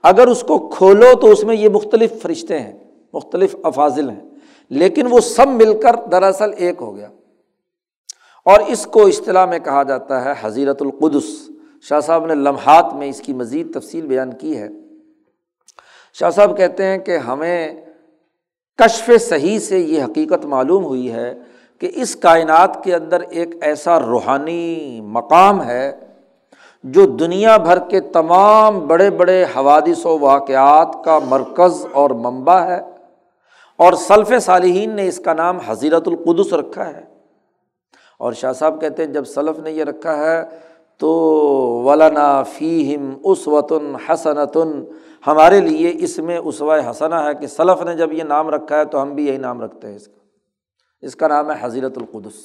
اگر 0.03 0.27
اس 0.27 0.41
کو 0.41 0.69
کھولو 0.69 1.19
تو 1.21 1.31
اس 1.31 1.43
میں 1.43 1.55
یہ 1.55 1.69
مختلف 1.69 2.21
فرشتے 2.21 2.59
ہیں، 2.59 2.77
مختلف 3.13 3.55
افاظل 3.63 4.09
ہیں، 4.09 4.29
لیکن 4.69 5.07
وہ 5.09 5.19
سب 5.19 5.47
مل 5.47 5.81
کر 5.81 5.95
دراصل 6.11 6.51
ایک 6.57 6.75
ہو 6.81 6.95
گیا۔ 6.95 7.07
اور 8.45 8.59
اس 8.67 8.85
کو 8.85 9.05
اصطلاح 9.05 9.45
میں 9.45 9.59
کہا 9.59 9.83
جاتا 9.83 10.25
ہے 10.25 10.33
حضیرت 10.41 10.81
القدس۔ 10.81 11.51
شاہ 11.81 11.99
صاحب 11.99 12.25
نے 12.25 12.35
لمحات 12.35 12.93
میں 12.93 13.09
اس 13.09 13.21
کی 13.21 13.33
مزید 13.33 13.79
تفصیل 13.79 14.07
بیان 14.07 14.33
کی 14.33 14.57
ہے۔ 14.57 14.67
شاہ 16.13 16.29
صاحب 16.29 16.57
کہتے 16.57 16.85
ہیں 16.85 16.97
کہ 16.97 17.17
ہمیں 17.17 17.85
کشف 18.77 19.09
صحیح 19.19 19.59
سے 19.59 19.79
یہ 19.79 20.03
حقیقت 20.03 20.45
معلوم 20.45 20.83
ہوئی 20.83 21.11
ہے 21.11 21.33
کہ 21.79 21.91
اس 21.95 22.15
کائنات 22.15 22.83
کے 22.83 22.95
اندر 22.95 23.19
ایک 23.19 23.49
ایسا 23.61 23.99
روحانی 23.99 25.01
مقام 25.03 25.63
ہے 25.63 25.99
جو 26.83 27.05
دنیا 27.05 27.57
بھر 27.57 27.79
کے 27.79 28.01
تمام 28.01 28.87
بڑے 28.87 29.09
بڑے 29.09 29.43
حوادث 29.43 30.05
و 30.05 30.19
واقعات 30.19 30.95
کا 31.05 31.19
مرکز 31.19 31.85
اور 31.91 32.09
منبع 32.09 32.59
ہے 32.59 32.81
اور 33.77 33.93
سلف 33.93 34.33
صالحین 34.41 34.95
نے 34.95 35.07
اس 35.07 35.19
کا 35.19 35.33
نام 35.33 35.57
حضیرت 35.57 36.07
القدس 36.07 36.53
رکھا 36.53 36.87
ہے۔ 36.87 37.10
اور 38.21 38.33
شاہ 38.33 38.53
صاحب 38.53 38.81
کہتے 38.81 39.05
ہیں 39.05 39.13
جب 39.13 39.23
سلف 39.25 39.59
نے 39.59 39.71
یہ 39.71 39.83
رکھا 39.83 40.17
ہے 40.17 40.43
تو 40.97 41.09
ولانا 41.85 42.43
فیم 42.43 43.13
اس 43.23 43.47
وطن 43.47 43.95
حسنتن، 43.95 44.83
ہمارے 45.27 45.59
لیے 45.59 45.93
اس 45.95 46.17
میں 46.17 46.37
اسوائے 46.37 46.81
حسنا 46.89 47.25
ہے 47.25 47.35
کہ 47.35 47.47
سلف 47.47 47.81
نے 47.81 47.95
جب 47.95 48.13
یہ 48.13 48.23
نام 48.23 48.49
رکھا 48.49 48.77
ہے 48.77 48.85
تو 48.85 49.01
ہم 49.01 49.15
بھی 49.15 49.27
یہی 49.27 49.37
نام 49.37 49.61
رکھتے 49.61 49.87
ہیں 49.87 49.95
اس 49.95 50.07
کا۔ 50.07 50.19
اس 51.01 51.15
کا 51.15 51.27
نام 51.27 51.51
ہے 51.51 51.55
حضیرت 51.61 51.97
القدس۔ 51.97 52.37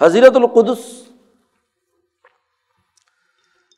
حضیرت 0.00 0.36
القدس 0.36 1.08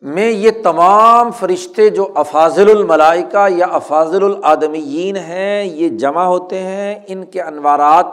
میں 0.02 0.30
یہ 0.30 0.50
تمام 0.64 1.30
فرشتے 1.30 1.90
جو 1.90 2.12
افاضل 2.14 2.70
الملائکہ 2.70 3.46
یا 3.48 3.66
افاضل 3.66 4.24
العدمین 4.24 5.16
ہیں، 5.16 5.64
یہ 5.64 5.88
جمع 5.88 6.24
ہوتے 6.24 6.58
ہیں، 6.58 6.94
ان 7.06 7.24
کے 7.24 7.42
انوارات 7.42 8.06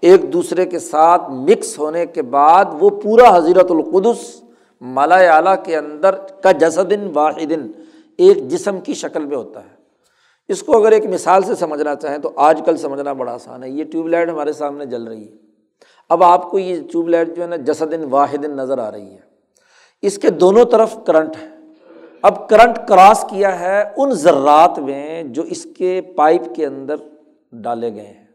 ایک 0.00 0.32
دوسرے 0.32 0.66
کے 0.66 0.78
ساتھ 0.78 1.22
مکس 1.30 1.78
ہونے 1.78 2.06
کے 2.06 2.22
بعد 2.22 2.64
وہ 2.80 2.90
پورا 2.90 3.36
حضیرت 3.36 3.70
القدس 3.70 4.42
مالا 4.80 5.16
اعلیٰ 5.16 5.64
کے 5.64 5.76
اندر 5.76 6.14
کا 6.14 6.52
جسدن 6.52 7.10
واحد 7.14 7.52
ایک 8.16 8.48
جسم 8.48 8.80
کی 8.80 8.94
شکل 8.94 9.24
میں 9.24 9.36
ہوتا 9.36 9.60
ہے۔ 9.60 9.80
اس 10.48 10.62
کو 10.62 10.76
اگر 10.76 10.92
ایک 10.92 11.06
مثال 11.06 11.42
سے 11.42 11.54
سمجھنا 11.54 11.94
چاہیں 11.94 12.18
تو 12.18 12.30
آج 12.36 12.62
کل 12.66 12.76
سمجھنا 12.76 13.12
بڑا 13.12 13.32
آسان 13.32 13.62
ہے۔ 13.62 13.70
یہ 13.70 13.84
ٹیوب 13.84 14.08
لائٹ 14.08 14.28
ہمارے 14.28 14.52
سامنے 14.52 14.86
جل 14.86 15.02
رہی 15.02 15.28
ہے۔ 15.28 15.36
اب 16.08 16.22
آپ 16.22 16.50
کو 16.50 16.58
یہ 16.58 16.80
ٹیوب 16.92 17.08
لائٹ 17.08 17.36
جو 17.36 17.42
ہے 17.42 17.48
نا 17.48 17.56
جسدن 17.56 18.04
واحد 18.10 18.44
نظر 18.44 18.78
آ 18.78 18.90
رہی 18.90 19.12
ہے۔ 19.12 19.18
اس 20.02 20.18
کے 20.18 20.30
دونوں 20.30 20.64
طرف 20.64 20.96
کرنٹ 21.06 21.36
ہے۔ 21.42 21.48
اب 22.22 22.48
کرنٹ 22.48 22.78
کراس 22.88 23.24
کیا 23.30 23.60
ہے 23.60 23.82
ان 23.96 24.10
ذرات 24.10 24.78
میں 24.78 25.22
جو 25.22 25.42
اس 25.42 25.66
کے 25.78 26.00
پائپ 26.16 26.42
کے 26.56 26.66
اندر 26.66 26.94
ڈالے 27.52 27.94
گئے 27.94 28.06
ہیں۔ 28.06 28.29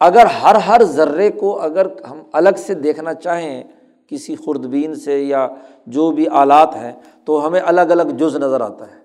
اگر 0.00 0.26
ہر 0.26 0.54
ہر 0.54 0.82
ذرے 0.82 1.30
کو 1.30 1.60
اگر 1.60 1.86
ہم 2.10 2.18
الگ 2.32 2.48
سے 2.56 2.74
دیکھنا 2.74 3.14
چاہیں 3.14 3.62
کسی 4.06 4.36
خوردبین 4.36 4.94
سے 4.94 5.22
یا 5.22 5.48
جو 5.86 6.10
بھی 6.10 6.26
آلات 6.30 6.76
ہیں، 6.76 6.92
تو 7.24 7.46
ہمیں 7.46 7.60
الگ 7.64 7.80
الگ 7.80 8.02
جز 8.02 8.36
نظر 8.36 8.60
آتا 8.60 8.84
ہے۔ 8.84 9.00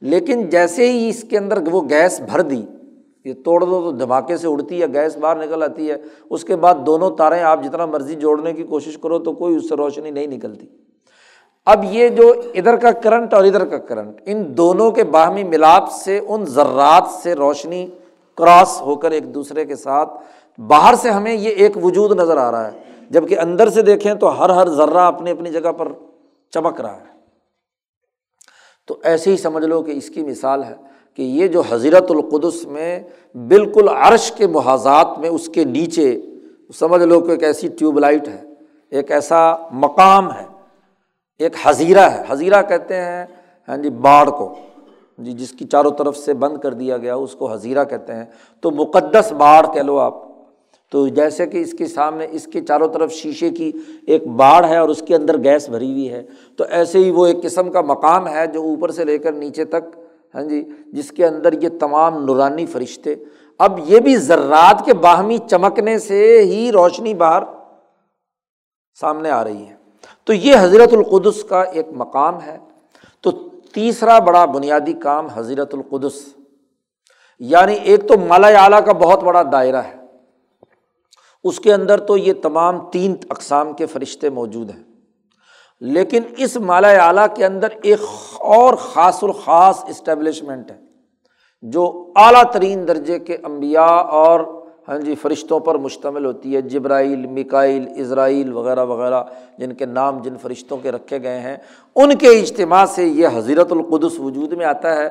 لیکن 0.00 0.48
جیسے 0.48 0.92
ہی 0.92 1.08
اس 1.08 1.24
کے 1.30 1.38
اندر 1.38 1.62
وہ 1.70 1.80
گیس 1.88 2.20
بھر 2.20 2.40
دی، 2.40 2.62
یہ 3.24 3.32
توڑ 3.44 3.64
دو 3.64 3.80
تو 3.80 3.90
دھماکے 3.90 4.36
سے 4.36 4.48
اڑتی 4.48 4.82
ہے، 4.82 4.86
گیس 4.86 5.16
باہر 5.16 5.36
نکل 5.36 5.62
آتی 5.62 5.90
ہے۔ 5.90 5.96
اس 6.30 6.44
کے 6.44 6.56
بعد 6.56 6.74
دونوں 6.86 7.10
تاریں 7.10 7.42
آپ 7.42 7.64
جتنا 7.64 7.86
مرضی 7.86 8.14
جوڑنے 8.14 8.52
کی 8.52 8.62
کوشش 8.62 8.98
کرو 8.98 9.18
تو 9.18 9.32
کوئی 9.32 9.56
اس 9.56 9.68
سے 9.68 9.76
روشنی 9.76 10.10
نہیں 10.10 10.26
نکلتی۔ 10.26 10.66
اب 11.66 11.84
یہ 11.84 12.08
جو 12.08 12.32
ادھر 12.54 12.76
کا 12.76 12.90
کرنٹ 12.90 13.34
اور 13.34 13.44
ادھر 13.44 13.64
کا 13.64 13.78
کرنٹ، 13.78 14.20
ان 14.26 14.56
دونوں 14.56 14.90
کے 14.90 15.04
باہمی 15.04 15.44
ملاپ 15.44 15.90
سے، 15.90 16.20
ان 16.28 16.44
ذرات 16.44 17.08
سے 17.22 17.34
روشنی 17.34 17.86
کراس 18.34 18.80
ہو 18.80 18.96
کر 18.96 19.10
ایک 19.10 19.34
دوسرے 19.34 19.64
کے 19.64 19.76
ساتھ، 19.76 20.10
باہر 20.60 20.94
سے 20.94 21.10
ہمیں 21.10 21.34
یہ 21.34 21.48
ایک 21.48 21.84
وجود 21.84 22.12
نظر 22.12 22.36
آ 22.36 22.50
رہا 22.50 22.72
ہے۔ 22.72 22.78
جبکہ 23.10 23.38
اندر 23.38 23.68
سے 23.68 23.82
دیکھیں 23.82 24.14
تو 24.14 24.44
ہر 24.44 24.50
ہر 24.50 24.68
ذرہ 24.68 24.98
اپنی 24.98 25.30
اپنی 25.30 25.50
جگہ 25.50 25.72
پر 25.72 25.88
چمک 26.50 26.80
رہا 26.80 26.96
ہے۔ 26.96 27.12
تو 28.86 28.96
ایسے 29.02 29.30
ہی 29.30 29.36
سمجھ 29.36 29.64
لو 29.64 29.82
کہ 29.82 29.90
اس 29.90 30.08
کی 30.08 30.22
مثال 30.22 30.64
ہے 30.64 30.74
کہ 31.16 31.22
یہ 31.22 31.48
جو 31.48 31.62
حضرت 31.68 32.10
القدس 32.10 32.64
میں 32.64 33.00
بالکل 33.34 33.88
عرش 33.88 34.32
کے 34.32 34.46
محاذات 34.46 35.18
میں 35.18 35.28
اس 35.28 35.48
کے 35.48 35.64
نیچے، 35.64 36.20
سمجھ 36.78 37.02
لو 37.02 37.20
کہ 37.20 37.30
ایک 37.30 37.42
ایسی 37.42 37.68
ٹیوب 37.68 37.98
لائٹ 37.98 38.28
ہے، 38.28 38.42
ایک 38.90 39.12
ایسا 39.12 39.54
مقام 39.70 40.32
ہے، 40.32 40.46
ایک 41.38 41.52
حضیرہ 41.62 42.10
ہے۔ 42.10 42.22
حضیرہ 42.28 42.62
کہتے 42.62 42.96
ہیں 42.96 43.26
ہاں 43.68 43.76
جی 43.76 43.90
باڑ 43.90 44.30
کو۔ 44.30 44.54
جی 45.18 45.32
جس 45.32 45.50
کی 45.50 45.64
چاروں 45.64 45.90
طرف 45.90 46.16
سے 46.16 46.34
بند 46.34 46.58
کر 46.58 46.72
دیا 46.72 46.96
گیا، 46.96 47.14
اس 47.14 47.34
کو 47.34 47.52
حضیرہ 47.52 47.84
کہتے 47.84 48.14
ہیں۔ 48.14 48.24
تو 48.60 48.70
مقدس 48.70 49.32
باڑ 49.32 49.66
کہہ 49.74 49.82
لو 49.82 49.98
آپ۔ 49.98 50.14
تو 50.90 51.08
جیسے 51.08 51.46
کہ 51.46 51.58
اس 51.58 51.72
کے 51.72 51.86
سامنے، 51.86 52.26
اس 52.30 52.44
کے 52.46 52.60
چاروں 52.60 52.88
طرف 52.88 53.12
شیشے 53.12 53.50
کی 53.50 53.72
ایک 54.06 54.26
باڑ 54.26 54.64
ہے 54.64 54.76
اور 54.76 54.88
اس 54.88 55.02
کے 55.06 55.16
اندر 55.16 55.44
گیس 55.44 55.68
بھری 55.68 55.92
ہوئی 55.92 56.12
ہے۔ 56.12 56.22
تو 56.56 56.64
ایسے 56.70 56.98
ہی 56.98 57.10
وہ 57.10 57.26
ایک 57.26 57.42
قسم 57.42 57.70
کا 57.70 57.80
مقام 57.80 58.28
ہے 58.28 58.46
جو 58.46 58.62
اوپر 58.62 58.90
سے 58.90 59.04
لے 59.04 59.18
کر 59.18 59.32
نیچے 59.32 59.64
تک 59.64 59.98
ہاں 60.34 60.42
جی 60.42 60.68
جس 60.92 61.10
کے 61.10 61.26
اندر 61.26 61.62
یہ 61.62 61.68
تمام 61.80 62.24
نورانی 62.24 62.66
فرشتے۔ 62.66 63.14
اب 63.58 63.80
یہ 63.84 64.00
بھی 64.00 64.16
ذرات 64.16 64.84
کے 64.84 64.94
باہمی 64.94 65.38
چمکنے 65.50 65.98
سے 65.98 66.42
ہی 66.42 66.72
روشنی 66.72 67.14
باہر 67.14 67.42
سامنے 69.00 69.30
آ 69.30 69.44
رہی 69.44 69.66
ہے۔ 69.66 69.74
تو 70.24 70.32
یہ 70.32 70.54
حضرت 70.60 70.94
القدس 70.94 71.44
کا 71.44 71.62
ایک 71.62 71.86
مقام 71.92 72.40
ہے۔ 72.46 72.58
تو 73.20 73.30
تیسرا 73.74 74.18
بڑا 74.18 74.44
بنیادی 74.44 74.92
کام 74.92 75.26
حضرت 75.26 75.74
القدس 75.74 76.14
یعنی 77.38 77.74
ایک 77.74 78.08
تو 78.08 78.18
مالا 78.18 78.46
اعلیٰ 78.46 78.84
کا 78.84 78.92
بہت 78.92 79.22
بڑا 79.22 79.42
دائرہ 79.52 79.76
ہے۔ 79.76 79.96
اس 81.44 81.60
کے 81.60 81.74
اندر 81.74 82.00
تو 82.00 82.16
یہ 82.16 82.32
تمام 82.42 82.90
تین 82.90 83.16
اقسام 83.30 83.72
کے 83.72 83.86
فرشتے 83.86 84.30
موجود 84.30 84.70
ہیں۔ 84.70 84.82
لیکن 85.80 86.22
اس 86.36 86.56
مالا 86.56 86.88
اعلیٰ 86.88 87.26
کے 87.36 87.46
اندر 87.46 87.68
ایک 87.82 88.00
اور 88.38 88.74
خاص 88.74 89.24
الخاص 89.24 89.84
اسٹیبلشمنٹ 89.88 90.70
ہے، 90.70 90.76
جو 91.62 92.12
اعلیٰ 92.16 92.44
ترین 92.52 92.88
درجے 92.88 93.18
کے 93.18 93.36
انبیاء 93.44 94.02
اور 94.20 94.61
ہاں 94.88 94.98
جی 94.98 95.14
فرشتوں 95.14 95.60
پر 95.60 95.74
مشتمل 95.74 96.24
ہوتی 96.24 96.56
ہے۔ 96.56 96.60
جبرائیل 96.60 97.26
مکائل 97.26 97.88
اسرائیل 97.96 98.52
وغیرہ 98.52 98.84
وغیرہ، 98.84 99.22
جن 99.58 99.72
کے 99.72 99.86
نام 99.86 100.22
جن 100.22 100.36
فرشتوں 100.36 100.76
کے 100.82 100.92
رکھے 100.92 101.22
گئے 101.22 101.40
ہیں، 101.40 101.56
ان 101.94 102.14
کے 102.14 102.28
اجتماع 102.28 102.84
سے 102.84 103.04
یہ 103.04 103.28
حضرت 103.34 103.72
القدس 103.72 104.20
وجود 104.20 104.52
میں 104.52 104.66
آتا 104.66 104.96
ہے۔ 104.96 105.08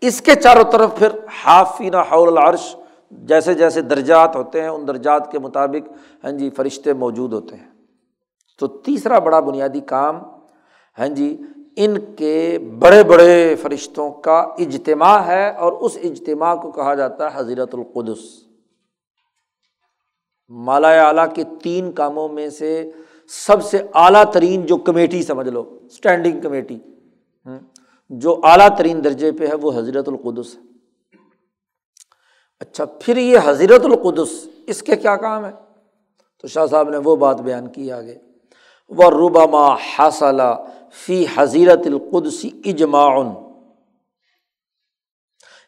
اس 0.00 0.20
کے 0.20 0.34
چاروں 0.34 0.64
طرف 0.72 0.96
پھر 0.96 1.08
حافینہ 1.44 1.96
حول 1.96 2.38
العرش 2.38 2.76
جیسے 3.10 3.54
جیسے 3.54 3.80
درجات 3.80 4.36
ہوتے 4.36 4.62
ہیں، 4.62 4.68
ان 4.68 4.88
درجات 4.88 5.32
کے 5.32 5.38
مطابق 5.38 5.92
ہاں 6.24 6.32
جی 6.32 6.50
فرشتے 6.50 6.92
موجود 6.92 7.32
ہوتے 7.32 7.56
ہیں۔ 7.56 7.70
تو 8.58 8.66
تیسرا 8.66 9.18
بڑا 9.18 9.40
بنیادی 9.40 9.80
کام 9.80 10.18
ہاں 10.98 11.08
جی 11.08 11.42
ان 11.76 11.96
کے 12.16 12.58
بڑے 12.78 13.04
بڑے 13.04 13.54
فرشتوں 13.62 14.10
کا 14.10 14.38
اجتماع 14.38 15.18
ہے 15.18 15.50
اور 15.50 15.72
اس 15.72 15.98
اجتماع 16.02 16.54
کو 16.54 16.70
کہا 16.70 16.94
جاتا 16.94 17.34
ہے 17.34 17.40
حضرت 17.40 17.74
القدس۔ 17.74 18.45
مالا 20.48 21.08
اعلیٰ 21.08 21.34
کے 21.34 21.44
تین 21.62 21.92
کاموں 21.92 22.28
میں 22.28 22.50
سے 22.50 22.90
سب 23.28 23.64
سے 23.64 23.78
اعلیٰ 23.94 24.24
ترین 24.32 24.66
جو 24.66 24.76
کمیٹی 24.76 25.22
سمجھ 25.22 25.48
لو 25.48 25.78
اسٹینڈنگ 25.84 26.40
کمیٹی 26.40 26.78
جو 28.10 28.40
اعلیٰ 28.42 28.68
ترین 28.78 29.04
درجے 29.04 29.32
پہ 29.32 29.46
ہے 29.46 29.54
وہ 29.54 29.72
حضرت 29.76 30.08
القدس 30.08 30.54
ہے۔ 30.54 30.60
اچھا 32.60 32.84
پھر 32.84 33.16
یہ 33.16 33.38
حضرت 33.44 33.84
القدس، 33.84 34.48
اس 34.66 34.82
کے 34.82 34.96
کیا 34.96 35.16
کام 35.16 35.44
ہے؟ 35.44 35.50
تو 36.42 36.48
شاہ 36.48 36.66
صاحب 36.66 36.88
نے 36.90 36.96
وہ 36.96 37.16
بات 37.16 37.40
بیان 37.40 37.66
کی 37.66 37.92
آگے۔ 37.92 38.18
وہ 38.88 39.10
ربما 39.10 39.74
حاصل 39.74 40.40
فی 40.92 41.24
حضیرت 41.34 41.86
القدسی 41.86 42.50
اجماع 42.64 43.22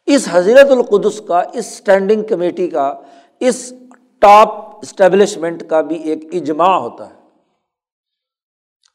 اس 0.06 0.28
حضرت 0.30 0.70
القدس 0.70 1.22
کا، 1.28 1.38
اس 1.38 1.66
اسٹینڈنگ 1.66 2.22
کمیٹی 2.22 2.68
کا، 2.68 2.94
اس 3.40 3.72
ٹاپ 4.20 4.48
اسٹیبلشمنٹ 4.82 5.62
کا 5.68 5.80
بھی 5.80 5.96
ایک 5.96 6.24
اجماع 6.32 6.78
ہوتا 6.78 7.10
ہے۔ 7.10 7.14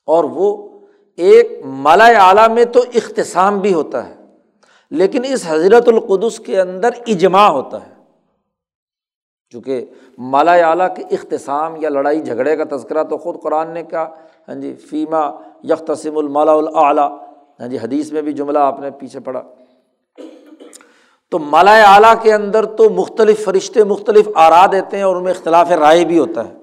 اور 0.08 0.24
وہ 0.24 0.70
ایک 1.18 1.66
مالا 1.66 2.06
اعلیٰ 2.06 2.50
میں 2.50 2.66
تو 2.66 2.84
اختصام 2.96 3.60
بھی 3.60 3.74
ہوتا 3.74 4.10
ہے، 4.10 4.16
لیکن 4.92 5.22
اس 5.26 5.44
حضرت 5.48 5.88
القدس 5.88 6.40
کے 6.40 6.62
اندر 6.62 6.90
اجماع 7.08 7.48
ہوتا 7.50 7.88
ہے۔ 7.88 7.94
چونکہ 9.50 9.86
مالا 10.18 10.54
اعلیٰ 10.54 10.96
کے 10.96 11.04
اختصام 11.12 11.76
یا 11.76 11.90
لڑائی 11.90 12.22
جھگڑے 12.22 12.56
کا 12.56 12.78
تذکرہ 12.78 13.04
تو 13.04 13.18
خود 13.18 13.42
قرآن 13.42 13.70
نے 13.70 13.84
کہا۔ 13.84 14.16
ہاں 14.48 14.56
جی 14.56 14.76
فیما 14.76 15.30
یکتسم 15.64 16.18
المالا 16.18 16.54
العلیٰ 16.54 17.18
ہاں 17.60 17.68
جی 17.68 17.78
حدیث 17.78 18.12
میں 18.12 18.22
بھی 18.22 18.34
جملہ 18.34 18.60
آپ 18.60 18.80
نے 18.80 18.92
پیچھے 18.92 19.20
پڑھا۔ 19.20 19.44
تو 21.34 21.40
مالا 21.40 21.96
اعلیٰ 21.96 22.14
کے 22.22 22.34
اندر 22.34 22.66
تو 22.66 22.90
مختلف 22.90 23.46
فرشتے 23.46 23.84
مختلف 23.84 24.30
آرا 24.36 24.66
دیتے 24.72 24.98
ہیں 24.98 25.04
اور 25.04 25.16
ان 25.16 25.24
میں 25.24 25.32
اختلاف 25.32 25.72
رائے 25.72 26.06
بھی 26.06 26.20
ہوتا 26.20 26.48
ہے۔ 26.48 26.54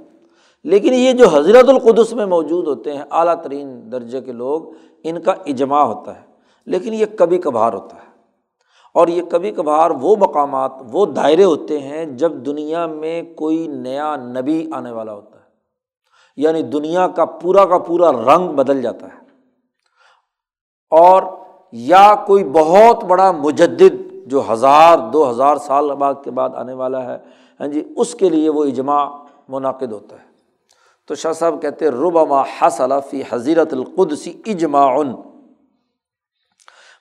لیکن 0.64 0.95
یہ 0.95 1.12
جو 1.12 1.29
حضرت 1.29 1.68
القدس 1.68 2.12
میں 2.12 2.27
موجود 2.27 2.66
ہوتے 2.66 2.97
ہیں، 2.97 3.05
اعلیٰ 3.11 3.43
ترین 3.43 3.93
درجے 3.93 4.21
کے 4.21 4.33
لوگ، 4.33 4.62
ان 5.05 5.23
کا 5.23 5.35
اجماع 5.47 5.83
ہوتا 5.83 6.16
ہے۔ 6.16 6.21
لیکن 6.66 6.95
یہ 6.95 7.07
کبھی 7.18 7.39
کبھار 7.39 7.73
ہوتا 7.73 7.97
ہے۔ 7.97 8.11
اور 8.95 9.09
یہ 9.09 9.23
کبھی 9.23 9.51
کبھار 9.51 9.91
وہ 9.91 10.16
مقامات، 10.16 10.73
وہ 10.93 11.07
دائرے 11.07 11.45
ہوتے 11.45 11.79
ہیں 11.79 12.05
جب 12.07 12.33
دنیا 12.33 12.87
میں 12.87 13.23
کوئی 13.23 13.66
نیا 13.66 14.16
نبی 14.16 14.66
آنے 14.73 14.93
والا 14.93 15.12
ہوتا 15.12 15.39
ہے۔ 15.39 15.45
یعنی 16.37 16.62
دنیا 16.62 17.09
کا 17.09 17.25
پورا 17.25 17.64
کا 17.64 17.79
پورا 17.79 18.12
رنگ 18.12 18.49
بدل 18.49 18.83
جاتا 18.83 19.07
ہے۔ 19.07 19.21
اور 20.91 21.23
یا 21.73 22.14
کوئی 22.27 22.45
بہت 22.45 23.05
بڑا 23.05 23.31
مجدد 23.31 24.10
جو 24.31 24.53
ہزار، 24.53 24.99
دو 24.99 25.31
ہزار 25.31 25.57
سال 25.57 25.95
بعد 25.95 26.14
کے 26.24 26.31
بعد 26.31 26.51
آنے 26.55 26.72
والا 26.72 27.05
ہے 27.05 27.18
ہاں 27.61 27.66
جی 27.66 27.93
اس 27.97 28.14
کے 28.14 28.28
لیے 28.28 28.51
وہ 28.51 28.64
اجماع 28.64 29.09
منعقد 29.49 29.93
ہوتا 29.93 30.16
ہے۔ 30.16 30.31
تو 31.09 31.14
شاہ 31.14 31.33
صاحب 31.33 31.62
کہتے 31.62 31.89
ربما 31.89 32.43
حصل 32.43 32.93
فی 33.11 33.22
حضیرت 33.31 33.72
القدسی 33.72 34.43
اجماع 34.47 35.03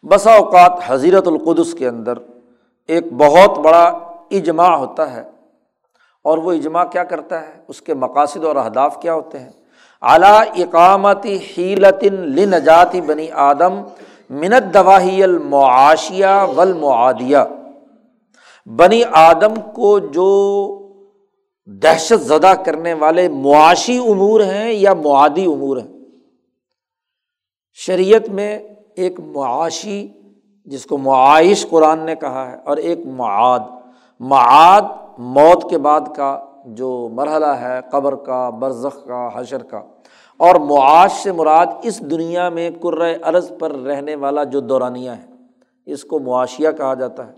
بسا 0.03 0.36
اوقات 0.36 0.80
حضیرت 0.88 1.27
القدس 1.27 1.73
کے 1.73 1.88
اندر 1.88 2.13
ایک 2.88 3.13
بہت 3.13 3.57
بڑا 3.57 3.99
اجماع 4.32 4.75
ہوتا 4.75 5.13
ہے۔ 5.13 5.23
اور 6.23 6.38
وہ 6.38 6.51
اجماع 6.51 6.84
کیا 6.84 7.03
کرتا 7.03 7.41
ہے؟ 7.41 7.53
اس 7.67 7.82
کے 7.82 7.93
مقاصد 7.93 8.45
اور 8.45 8.55
اہداف 8.55 9.01
کیا 9.01 9.13
ہوتے 9.13 9.39
ہیں؟ 9.39 9.49
اعلیٰ 10.01 10.41
اقامتی 10.57 11.39
حیلتن 11.57 12.15
لنجاتی 12.15 13.01
بنی 13.01 13.32
آدم 13.32 13.82
منت 14.30 14.73
دواہی 14.73 15.23
المعاشیہ 15.23 16.25
والمعادیہ۔ 16.55 17.38
بنی 18.65 19.01
آدم 19.11 19.71
کو 19.73 19.99
جو 19.99 20.75
دہشت 21.65 22.21
زدہ 22.21 22.53
کرنے 22.65 22.93
والے 22.93 23.30
معاشی 23.30 23.97
امور 23.97 24.41
ہیں 24.41 24.71
یا 24.71 24.93
معادی 24.93 25.45
امور 25.45 25.77
ہیں۔ 25.77 25.88
شریعت 27.73 28.30
میں 28.30 28.59
ایک 28.95 29.19
معاشی، 29.19 30.07
جس 30.65 30.86
کو 30.86 30.97
معائش 30.97 31.69
قرآن 31.69 31.99
نے 31.99 32.15
کہا 32.15 32.51
ہے، 32.51 32.57
اور 32.65 32.77
ایک 32.77 32.99
معاد۔ 33.05 33.59
معاد 34.19 34.82
موت 35.17 35.69
کے 35.69 35.77
بعد 35.77 36.01
کا 36.15 36.39
جو 36.65 37.09
مرحلہ 37.11 37.45
ہے، 37.45 37.80
قبر 37.91 38.15
کا، 38.15 38.49
برزخ 38.49 39.05
کا، 39.05 39.30
حشر 39.36 39.63
کا۔ 39.63 39.82
اور 40.39 40.55
معاش 40.55 41.11
سے 41.11 41.31
مراد 41.31 41.67
اس 41.83 41.99
دنیا 41.99 42.49
میں 42.49 42.69
عرض 43.23 43.51
پر 43.59 43.71
رہنے 43.71 44.15
والا 44.15 44.43
جو 44.43 44.59
دورانیہ 44.59 45.09
ہے، 45.09 45.91
اس 45.91 46.03
کو 46.03 46.19
معاشیہ 46.19 46.69
کہا 46.77 46.93
جاتا 46.93 47.27
ہے۔ 47.27 47.33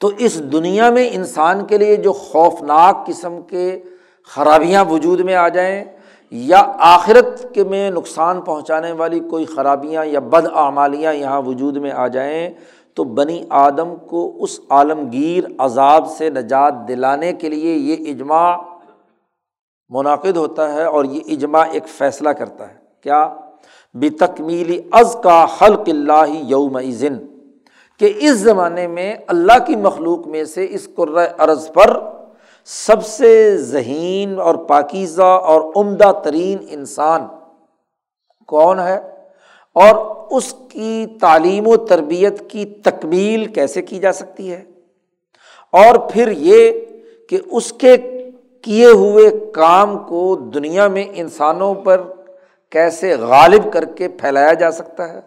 تو 0.00 0.10
اس 0.18 0.38
دنیا 0.52 0.90
میں 0.90 1.08
انسان 1.12 1.64
کے 1.66 1.78
لیے 1.78 1.96
جو 1.96 2.12
خوفناک 2.12 3.06
قسم 3.06 3.40
کے 3.42 3.78
خرابیاں 4.34 4.84
وجود 4.84 5.20
میں 5.20 5.34
آ 5.34 5.48
جائیں 5.48 5.84
یا 6.32 6.62
آخرت 6.78 7.54
کے 7.54 7.64
میں 7.64 7.90
نقصان 7.90 8.40
پہنچانے 8.40 8.92
والی 8.92 9.20
کوئی 9.20 9.44
خرابیاں 9.44 10.04
یا 10.04 10.20
بد 10.20 10.46
اعمالیاں 10.54 11.12
یہاں 11.12 11.42
وجود 11.42 11.76
میں 11.76 11.90
آ 11.90 12.06
جائیں، 12.06 12.50
تو 12.96 13.04
بنی 13.04 13.42
آدم 13.50 13.94
کو 13.96 14.20
اس 14.42 14.60
عالمگیر 14.70 15.44
عذاب 15.58 16.10
سے 16.10 16.30
نجات 16.30 16.86
دلانے 16.88 17.32
کے 17.32 17.48
لیے 17.48 17.74
یہ 17.74 18.10
اجماع 18.10 18.56
منعقد 19.88 20.36
ہوتا 20.36 20.72
ہے 20.72 20.84
اور 20.84 21.04
یہ 21.04 21.20
اجماع 21.26 21.64
ایک 21.72 21.88
فیصلہ 21.88 22.28
کرتا 22.28 22.68
ہے۔ 22.68 22.74
کیا؟ 23.00 23.36
بے 23.94 24.10
تکمیلی 24.10 24.82
از 24.92 25.16
کا 25.22 25.44
حلق 25.44 25.82
اللہ 25.86 26.24
یوم 26.28 26.80
ذن 26.90 27.16
کہ 27.98 28.12
اس 28.16 28.32
زمانے 28.32 28.86
میں 28.86 29.16
اللہ 29.26 29.64
کی 29.66 29.76
مخلوق 29.76 30.26
میں 30.26 30.44
سے 30.44 30.66
اس 30.70 30.88
عرض 31.38 31.72
پر 31.72 32.00
سب 32.64 33.06
سے 33.06 33.56
ذہین 33.56 34.40
اور 34.40 34.54
پاکیزہ 34.54 35.22
اور 35.22 35.72
عمدہ 35.76 36.12
ترین 36.24 36.58
انسان 36.68 37.26
کون 38.46 38.78
ہے؟ 38.78 39.00
اور 39.74 40.16
اس 40.30 40.54
کی 40.68 41.06
تعلیم 41.20 41.68
و 41.68 41.76
تربیت 41.76 42.50
کی 42.50 42.64
تکمیل 42.64 43.44
کیسے 43.44 43.82
کی 43.82 43.98
جا 43.98 44.12
سکتی 44.12 44.52
ہے؟ 44.52 44.64
اور 45.72 45.94
پھر 46.10 46.30
یہ 46.30 46.70
کہ 47.28 47.38
اس 47.46 47.72
کے 47.72 47.96
کیے 48.66 48.86
ہوئے 48.86 49.50
کام 49.54 49.98
کو 49.98 50.36
دنیا 50.36 50.88
میں 50.88 51.04
انسانوں 51.14 51.74
پر 51.74 52.00
کیسے 52.70 53.16
غالب 53.16 53.72
کر 53.72 53.84
کے 53.84 54.08
پھیلایا 54.08 54.52
جا 54.52 54.70
سکتا 54.70 55.12
ہے؟ 55.12 55.20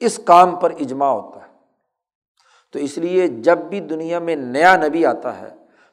اس 0.00 0.20
کام 0.24 0.56
پر 0.56 0.70
اجماع 0.80 1.10
ہوتا 1.10 1.40
ہے۔ 1.40 1.52
تو 2.72 2.78
اس 2.78 2.98
لیے 2.98 3.28
جب 3.28 3.58
بھی 3.58 3.80
دنیا 3.80 4.18
میں 4.18 4.36
نیا 4.36 4.76
نبی 4.76 5.06
آتا 5.06 5.40
ہے، 5.40 5.48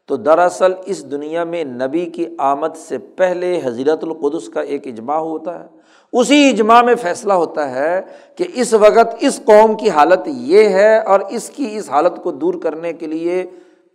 تو 0.06 0.16
دراصل 0.16 0.74
اس 0.86 1.12
دنیا 1.12 1.44
میں 1.44 1.64
نبی 1.64 2.06
کی 2.06 2.26
آمد 2.38 2.78
سے 2.78 2.98
پہلے 2.98 3.62
حضرت 3.64 4.04
القدس 4.04 4.50
کا 4.50 4.62
ایک 4.62 4.88
اجماع 4.88 5.18
ہوتا 5.18 5.60
ہے۔ 5.60 5.68
اسی 6.14 6.50
اجماع 6.50 6.82
میں 6.82 6.96
فیصلہ 6.96 7.34
ہوتا 7.34 7.72
ہے 7.72 8.02
کہ 8.36 8.46
اس 8.54 8.74
وقت 8.74 9.16
اس 9.20 9.42
قوم 9.46 9.78
کی 9.78 9.90
حالت 9.90 10.20
یہ 10.26 10.70
ہے 10.70 10.98
اور 10.98 11.20
اس 11.20 11.50
کی 11.50 11.78
اس 11.78 11.90
حالت 11.90 12.24
کو 12.24 12.32
دور 12.32 12.54
کرنے 12.54 12.94
کے 12.94 13.08
لیے 13.08 13.46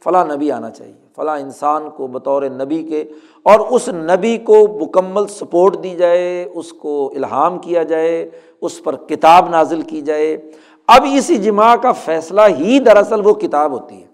فلاں 0.05 0.24
نبی 0.24 0.50
آنا 0.50 0.70
چاہیے۔ 0.70 1.01
فلاں 1.17 1.39
انسان 1.39 1.91
کو 1.91 2.07
بطور 2.07 2.43
نبی 2.43 2.83
کے 2.83 3.05
اور 3.43 3.61
اس 3.61 3.89
نبی 3.89 4.39
کو 4.39 4.79
مکمل 4.81 5.27
سپورٹ 5.27 5.83
دی 5.83 5.91
جائے، 5.91 6.49
اس 6.55 6.73
کو 6.73 7.13
الہام 7.17 7.59
کیا 7.59 7.83
جائے، 7.83 8.31
اس 8.61 8.83
پر 8.85 8.97
کتاب 8.97 9.49
نازل 9.49 9.83
کی 9.83 10.01
جائے۔ 10.01 10.51
اب 10.89 11.05
اس 11.15 11.31
اجماع 11.31 11.77
کا 11.77 11.93
فیصلہ 11.93 12.41
ہی 12.59 12.79
دراصل 12.79 13.27
وہ 13.27 13.35
کتاب 13.35 13.73
ہوتی 13.73 14.03
ہے۔ 14.03 14.07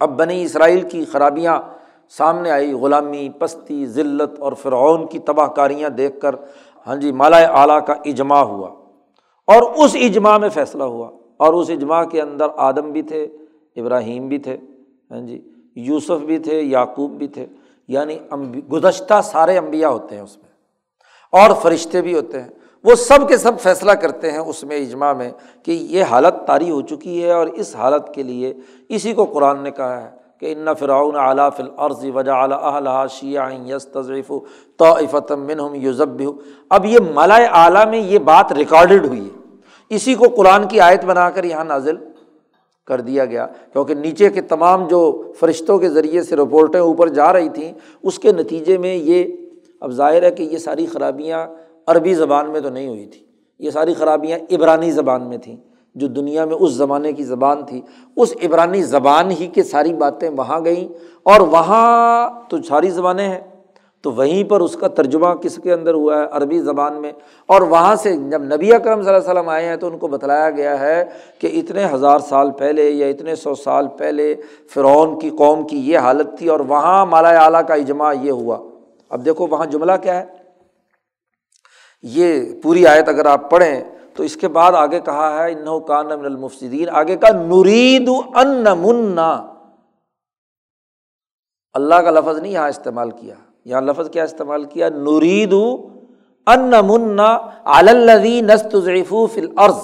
اب 0.00 0.10
بنی 0.18 0.44
اسرائیل 0.44 0.88
کی 0.88 1.04
خرابیاں 1.04 1.62
سامنے 2.08 2.50
آئی، 2.50 2.72
غلامی، 2.72 3.28
پستی، 3.38 3.86
ذلت 3.86 4.40
اور 4.40 4.52
فرعون 4.52 5.06
کی 5.06 5.18
تباہ 5.18 5.46
کاریاں 5.46 5.88
دیکھ 5.88 6.20
کر 6.20 6.34
ہاں 6.86 6.96
جی 6.96 7.12
مالا 7.12 7.36
اعلیٰ 7.36 7.86
کا 7.86 7.94
اجماع 8.04 8.42
ہوا۔ 8.42 8.68
اور 9.46 9.84
اس 9.84 9.96
اجماع 10.00 10.38
میں 10.38 10.48
فیصلہ 10.48 10.84
ہوا۔ 10.84 11.10
اور 11.36 11.54
اس 11.54 11.70
اجماع 11.70 12.04
کے 12.04 12.22
اندر 12.22 12.46
آدم 12.56 12.90
بھی 12.90 13.02
تھے۔ 13.02 13.28
ابراہیم 13.76 14.28
بھی 14.28 14.38
تھے 14.38 14.56
ہاں 15.10 15.20
جی 15.26 15.40
یوسف 15.76 16.24
بھی 16.26 16.38
تھے، 16.38 16.60
یعقوب 16.60 17.10
بھی 17.18 17.28
تھے 17.28 17.46
یعنی 17.88 18.18
گزشتہ 18.72 19.20
سارے 19.24 19.56
امبیا 19.58 19.88
ہوتے 19.88 20.14
ہیں 20.14 20.22
اس 20.22 20.36
میں، 20.36 20.52
اور 21.32 21.50
فرشتے 21.62 22.02
بھی 22.02 22.14
ہوتے 22.14 22.42
ہیں۔ 22.42 22.48
وہ 22.84 22.94
سب 22.94 23.28
کے 23.28 23.36
سب 23.36 23.58
فیصلہ 23.60 23.92
کرتے 23.92 24.30
ہیں 24.30 24.38
اس 24.38 24.62
میں، 24.64 24.76
اجماع 24.76 25.12
میں، 25.12 25.30
کہ 25.64 25.70
یہ 25.70 26.04
حالت 26.10 26.46
طاری 26.46 26.70
ہو 26.70 26.80
چکی 26.82 27.22
ہے 27.24 27.32
اور 27.32 27.46
اس 27.46 27.74
حالت 27.76 28.14
کے 28.14 28.22
لیے 28.22 28.52
اسی 28.88 29.12
کو 29.12 29.24
قرآن 29.24 29.62
نے 29.62 29.70
کہا 29.70 30.00
ہے 30.02 30.10
کہ 30.40 30.52
ان 30.52 30.74
فراؤن 30.78 31.16
اعلیٰ 31.16 31.48
فل 31.56 31.68
عرض 31.76 32.04
وجہ 32.14 32.32
اعلیٰ 32.32 33.06
شیعہ 33.10 33.52
یس 33.66 33.86
تضریف 33.88 34.32
توفتم 34.78 35.44
منہم 35.46 35.74
یوزب 35.74 36.22
اب 36.70 36.84
یہ 36.84 36.98
مالا 37.14 37.36
اعلیٰ 37.62 37.86
میں 37.86 37.98
یہ 38.00 38.18
بات 38.24 38.52
ریکارڈڈ 38.52 39.06
ہوئی 39.06 39.20
ہے۔ 39.20 39.42
اسی 39.90 40.14
کو 40.14 40.28
قرآن 40.36 40.66
کی 40.68 40.80
آیت 40.80 41.04
بنا 41.04 41.28
کر 41.30 41.44
یہاں 41.44 41.64
نازل 41.64 41.96
کر 42.86 43.00
دیا 43.00 43.24
گیا۔ 43.24 43.46
کیونکہ 43.72 43.94
نیچے 43.94 44.30
کے 44.30 44.40
تمام 44.40 44.88
جو 44.88 45.32
فرشتوں 45.40 45.78
کے 45.78 45.88
ذریعے 45.88 46.22
سے 46.22 46.36
رپورٹیں 46.36 46.80
اوپر 46.80 47.08
جا 47.08 47.32
رہی 47.32 47.48
تھیں، 47.48 47.72
اس 48.02 48.18
کے 48.18 48.32
نتیجے 48.32 48.78
میں 48.78 48.94
یہ 48.94 49.24
اب 49.80 49.90
ظاہر 49.90 50.22
ہے 50.22 50.30
کہ 50.30 50.42
یہ 50.42 50.58
ساری 50.58 50.86
خرابیاں 50.86 51.46
عربی 51.86 52.14
زبان 52.14 52.50
میں 52.50 52.60
تو 52.60 52.68
نہیں 52.68 52.88
ہوئی 52.88 53.06
تھیں 53.06 53.22
یہ 53.58 53.70
ساری 53.70 53.94
خرابیاں 53.94 54.38
عبرانی 54.54 54.90
زبان 54.90 55.22
میں 55.22 55.38
تھیں، 55.38 55.56
جو 55.94 56.06
دنیا 56.06 56.44
میں 56.44 56.56
اس 56.56 56.70
زمانے 56.70 57.12
کی 57.12 57.24
زبان 57.24 57.66
تھی۔ 57.66 57.80
اس 58.16 58.34
عبرانی 58.44 58.82
زبان 58.82 59.30
ہی 59.30 59.46
کے 59.46 59.62
ساری 59.62 59.94
باتیں 59.94 60.28
وہاں 60.28 60.64
گئیں 60.64 60.88
اور 61.22 61.40
وہاں 61.40 62.30
تو 62.48 62.62
ساری 62.62 62.90
زبانیں 62.90 63.28
ہیں۔ 63.28 63.40
تو 64.04 64.12
وہیں 64.12 64.44
پر 64.44 64.60
اس 64.60 64.76
کا 64.76 64.88
ترجمہ 64.88 65.34
کس 65.34 65.60
کے 65.62 65.72
اندر 65.72 65.94
ہوا 65.94 66.18
ہے؟ 66.18 66.26
عربی 66.30 66.60
زبان 66.60 66.94
میں۔ 66.94 67.12
اور 67.46 67.60
وہاں 67.60 67.96
سے 67.96 68.16
جب 68.16 68.42
نبی 68.42 68.74
اکرم 68.74 69.02
صلی 69.02 69.14
اللہ 69.14 69.22
علیہ 69.22 69.30
وسلم 69.30 69.48
آئے 69.48 69.66
ہیں 69.66 69.76
تو 69.76 69.86
ان 69.86 69.98
کو 69.98 70.06
بتلایا 70.06 70.50
گیا 70.50 70.80
ہے 70.80 71.04
کہ 71.38 71.46
اتنے 71.46 71.86
ہزار 71.92 72.18
سال 72.18 72.50
پہلے 72.50 72.90
یا 72.90 73.06
اتنے 73.06 73.36
سو 73.36 73.54
سال 73.54 73.88
پہلے 73.88 74.34
فرعون 74.74 75.18
کی 75.18 75.30
قوم 75.30 75.66
کی 75.66 75.90
یہ 75.90 75.98
حالت 75.98 76.38
تھی 76.38 76.48
اور 76.48 76.60
وہاں 76.60 77.06
مالا 77.06 77.28
اعلیٰ 77.28 77.66
کا 77.68 77.74
اجماع 77.74 78.14
یہ 78.20 78.30
ہوا۔ 78.30 78.58
اب 79.10 79.24
دیکھو 79.24 79.46
وہاں 79.46 79.66
جملہ 79.66 79.92
کیا 80.02 80.20
ہے۔ 80.20 80.24
یہ 82.02 82.62
پوری 82.62 82.86
آیت 82.86 83.08
اگر 83.08 83.26
آپ 83.26 83.50
پڑھیں 83.50 83.84
تو 84.14 84.22
اس 84.22 84.36
کے 84.36 84.48
بعد 84.48 84.72
آگے 84.72 85.00
کہا 85.00 85.44
ہے، 85.44 85.52
انہو 85.52 85.80
کان 85.80 86.06
من 86.06 86.24
المفسدین۔ 86.24 86.88
آگے 86.92 87.16
کا 87.16 87.28
نورید 87.28 88.08
ان 88.34 88.64
منا۔ 88.78 89.46
اللہ 91.74 91.94
کا 91.94 92.10
لفظ 92.10 92.38
نہیں 92.38 92.52
یہاں 92.52 92.68
استعمال 92.68 93.10
کیا۔ 93.10 93.34
یہاں 93.64 93.80
لفظ 93.80 94.10
کیا 94.10 94.24
استعمال 94.24 94.64
کیا؟ 94.64 94.88
نورید 94.88 95.52
ان 96.46 96.72
منا 96.86 97.36
علدی 97.64 98.40
نست 98.40 98.76
فل 99.34 99.46
عرض 99.56 99.82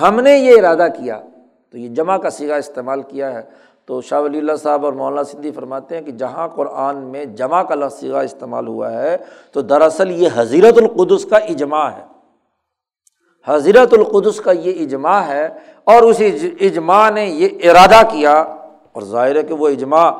ہم 0.00 0.20
نے 0.20 0.36
یہ 0.38 0.58
ارادہ 0.58 0.86
کیا، 0.96 1.20
تو 1.70 1.78
یہ 1.78 1.88
جمع 1.88 2.16
کا 2.16 2.30
سگا 2.30 2.56
استعمال 2.56 3.02
کیا 3.02 3.32
ہے۔ 3.34 3.42
تو 3.86 4.00
شاہ 4.00 4.20
ولی 4.20 4.38
اللہ 4.38 4.56
صاحب 4.62 4.84
اور 4.84 4.92
مولانا 4.92 5.22
سندھی 5.24 5.50
فرماتے 5.50 5.94
ہیں 5.94 6.02
کہ 6.02 6.12
جہاں 6.12 6.48
قرآن 6.48 6.96
میں 6.96 7.24
جمع 7.24 7.62
کا 7.62 7.74
لفظہ 7.74 8.16
استعمال 8.16 8.66
ہوا 8.66 8.92
ہے، 8.92 9.16
تو 9.52 9.60
دراصل 9.60 10.10
یہ 10.10 10.28
حضیرت 10.34 10.78
القدس 10.78 11.24
کا 11.24 11.36
اجماع 11.36 11.88
ہے۔ 11.90 12.04
حضرت 13.46 13.94
القدس 13.94 14.40
کا 14.40 14.52
یہ 14.52 14.82
اجماع 14.82 15.20
ہے 15.20 15.48
اور 15.84 16.02
اس 16.02 16.20
اجماع 16.60 17.10
نے 17.10 17.24
یہ 17.24 17.48
ارادہ 17.62 18.00
کیا 18.10 18.32
اور 18.92 19.02
ظاہر 19.02 19.36
ہے 19.36 19.42
کہ 19.42 19.54
وہ 19.54 19.68
اجماع 19.68 20.10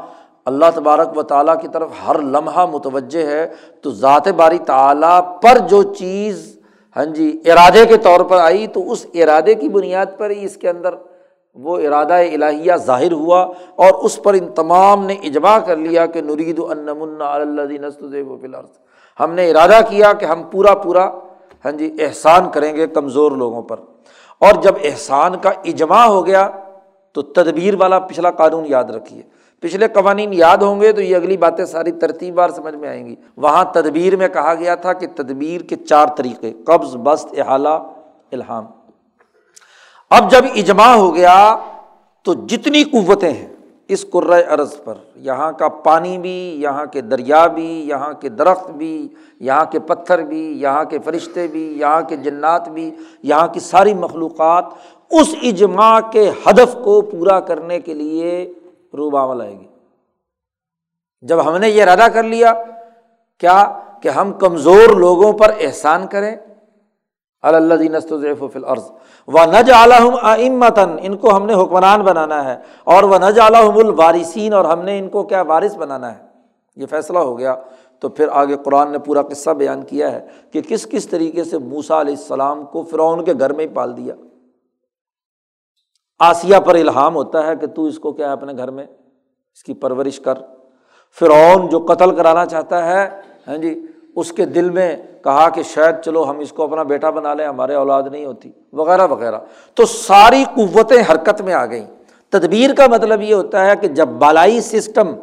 اللہ 0.47 0.71
تبارک 0.75 1.17
و 1.19 1.23
تعالیٰ 1.23 1.61
کی 1.61 1.69
طرف 1.73 1.89
ہر 2.07 2.19
لمحہ 2.23 2.65
متوجہ 2.67 3.27
ہے، 3.27 3.47
تو 3.83 3.91
ذات 3.93 4.29
باری 4.37 4.59
تعلیٰ 4.67 5.21
پر 5.43 5.59
جو 5.71 5.83
چیز 5.95 6.49
ہاں 6.97 7.05
جی 7.15 7.31
ارادے 7.51 7.85
کے 7.87 7.97
طور 7.97 8.21
پر 8.31 8.39
آئی، 8.39 8.67
تو 8.67 8.91
اس 8.93 9.07
ارادے 9.15 9.55
کی 9.55 9.69
بنیاد 9.69 10.07
پر 10.17 10.31
ہی 10.31 10.45
اس 10.45 10.57
کے 10.57 10.69
اندر 10.69 10.95
وہ 11.57 11.77
ارادہ 11.79 12.15
الہیہ 12.15 12.77
ظاہر 12.85 13.13
ہوا، 13.13 13.41
اور 13.77 13.95
اس 14.05 14.23
پر 14.23 14.35
ان 14.35 14.49
تمام 14.55 15.05
نے 15.07 15.15
اجماع 15.25 15.59
کر 15.67 15.77
لیا 15.77 16.07
کہ 16.07 16.21
نرید 16.21 16.61
النمن 16.69 17.23
ہم 19.21 19.33
نے 19.35 19.51
ارادہ 19.51 19.81
کیا 19.89 20.13
کہ 20.13 20.25
ہم 20.25 20.43
پورا 20.51 20.75
پورا 20.75 21.07
ہاں 21.65 21.73
جی 21.73 21.91
احسان 22.01 22.51
کریں 22.51 22.75
گے 22.77 22.87
کمزور 22.87 23.33
لوگوں 23.33 23.63
پر۔ 23.63 23.81
اور 24.41 24.63
جب 24.63 24.75
احسان 24.85 25.39
کا 25.43 25.51
اجماع 25.65 26.07
ہو 26.07 26.27
گیا، 26.27 26.49
تو 27.13 27.23
تدبیر 27.23 27.75
والا 27.79 27.99
پچھلا 27.99 28.31
قانون 28.31 28.65
یاد 28.67 28.91
رکھیے۔ 28.91 29.23
پچھلے 29.63 29.89
قوانین 29.89 30.33
یاد 30.33 30.59
ہوں 30.59 30.81
گے 30.81 30.93
تو 30.93 31.01
یہ 31.01 31.17
اگلی 31.17 31.37
باتیں 31.37 31.65
ساری 31.65 31.93
ترتیب 31.93 32.35
بار 32.35 32.51
سمجھ 32.51 32.75
میں 32.75 32.89
آئیں 32.89 33.07
گی۔ 33.07 33.15
وہاں 33.37 33.65
تدبیر 33.65 34.17
میں 34.17 34.29
کہا 34.29 34.55
گیا 34.55 34.75
تھا 34.75 34.93
کہ 34.93 35.07
تدبیر 35.17 35.61
کے 35.61 35.77
چار 35.77 36.07
طریقے، 36.17 36.53
قبض 36.65 36.97
بست 36.97 37.39
احالہ 37.39 37.79
الحام 38.33 38.65
اب 40.11 40.31
جب 40.31 40.45
اجماع 40.55 40.95
ہو 40.95 41.15
گیا 41.15 41.57
تو 42.23 42.35
جتنی 42.35 42.83
قوتیں 42.85 43.31
ہیں 43.31 43.47
اس 43.89 44.05
عرض 44.49 44.75
پر، 44.85 44.95
یہاں 45.17 45.51
کا 45.53 45.69
پانی 45.69 46.19
بھی، 46.19 46.39
یہاں 46.63 46.85
کے 46.87 47.01
دریا 47.01 47.47
بھی، 47.47 47.89
یہاں 47.89 48.13
کے 48.13 48.29
درخت 48.29 48.71
بھی، 48.71 49.09
یہاں 49.41 49.65
کے 49.65 49.79
پتھر 49.79 50.23
بھی، 50.25 50.41
یہاں 50.63 50.85
کے 50.85 50.99
فرشتے 50.99 51.47
بھی، 51.47 51.63
یہاں 51.81 52.01
کے 52.03 52.17
جنات 52.17 52.69
بھی، 52.69 52.91
یہاں 53.23 53.47
کی 53.47 53.61
ساری 53.61 53.95
مخلوقات 53.95 54.65
اس 55.11 55.35
اجماع 55.43 56.01
کے 56.13 56.31
ہدف 56.47 56.77
کو 56.85 57.01
پورا 57.01 57.41
کرنے 57.41 57.81
کے 57.81 57.95
لیے 57.95 58.53
روباول 58.95 59.41
آئے 59.41 59.61
گی۔ 59.61 59.67
جب 61.23 61.49
ہم 61.49 61.57
نے 61.57 61.69
یہ 61.69 61.83
ارادہ 61.83 62.11
کر 62.11 62.23
لیا، 62.23 62.53
کیا 63.39 63.79
کہ 64.03 64.09
ہم 64.09 64.33
کمزور 64.33 64.89
لوگوں 64.89 65.33
پر 65.33 65.53
احسان 65.61 66.07
کریں؟ 66.07 66.37
اللہ 67.43 67.75
دینست 67.75 68.13
فل 68.53 68.65
عرض 68.65 68.91
و 69.29 69.45
نج 69.45 69.71
عالم 69.71 70.17
امتن 70.23 70.97
ان 71.03 71.17
کو 71.17 71.37
ہم 71.37 71.47
نے 71.47 71.55
حکمران 71.55 72.03
بنانا 72.03 72.45
ہے۔ 72.45 72.57
اور 72.85 73.03
وہ 73.03 73.19
نج 73.19 73.41
عالم 73.41 73.79
الوارثین 73.79 74.53
اور 74.53 74.65
ہم 74.65 74.83
نے 74.83 74.99
ان 74.99 75.09
کو 75.09 75.23
کیا 75.23 75.43
وارث 75.43 75.77
بنانا 75.77 76.19
ہے؟ 76.19 76.23
یہ 76.77 76.87
فیصلہ 76.87 77.19
ہو 77.19 77.39
گیا۔ 77.39 77.55
تو 78.01 78.09
پھر 78.09 78.29
آگے 78.33 78.57
قرآن 78.65 78.93
نے 78.93 78.99
پورا 78.99 79.23
قصہ 79.23 79.51
بیان 79.51 79.83
کیا 79.83 80.13
ہے 80.13 80.27
کہ 80.53 80.61
کس 80.69 80.87
کس 80.87 81.07
طریقے 81.09 81.45
سے 81.45 81.59
موسا 81.59 82.01
علیہ 82.01 82.15
السلام 82.17 82.65
کو 82.65 82.83
فرعون 82.83 83.25
کے 83.25 83.33
گھر 83.39 83.53
میں 83.53 83.65
ہی 83.67 83.75
پال 83.75 83.97
دیا۔ 83.97 84.15
آسیہ 86.23 86.57
پر 86.57 86.75
الہام 86.75 87.15
ہوتا 87.15 87.47
ہے 87.47 87.57
کہ 87.57 87.67
تو 87.67 87.85
اس 87.85 87.99
کو 87.99 88.13
کیا 88.13 88.29
ہے 88.29 88.33
اپنے 88.33 88.53
گھر 88.57 88.71
میں؟ 88.71 88.85
اس 89.55 89.65
کی 89.65 89.75
پرورش 89.75 90.21
کر۔ 90.21 90.35
فرعون 91.19 91.69
جو 91.69 91.79
قتل 91.79 92.17
کرانا 92.17 92.47
چاہتا 92.47 92.85
ہے 92.85 93.09
ہاں 93.49 93.57
جی 93.57 93.87
اس 94.17 94.33
کے 94.33 94.45
دل 94.45 94.71
میں 94.71 94.97
کہا 95.25 95.49
کہ 95.49 95.63
شاید 95.63 95.95
چلو 96.05 96.31
ہم 96.31 96.39
اس 96.39 96.53
کو 96.53 96.65
اپنا 96.65 96.83
بیٹا 96.83 97.11
بنا 97.11 97.35
لیں، 97.35 97.47
ہمارے 97.47 97.75
اولاد 97.75 98.03
نہیں 98.11 98.25
ہوتی، 98.25 98.51
وغیرہ 98.73 99.07
وغیرہ۔ 99.07 99.39
تو 99.75 99.85
ساری 99.87 100.45
قوتیں 100.55 101.03
حرکت 101.13 101.43
میں 101.43 101.55
آ 101.55 101.67
گئیں۔ 101.67 101.87
تدبیر 102.31 102.75
کا 102.75 102.87
مطلب 102.87 103.23
یہ 103.23 103.35
ہوتا 103.35 103.67
ہے 103.67 103.77
کہ 103.77 103.89
جب 103.89 104.09
بالائی 104.09 104.61
سسٹم 104.61 105.15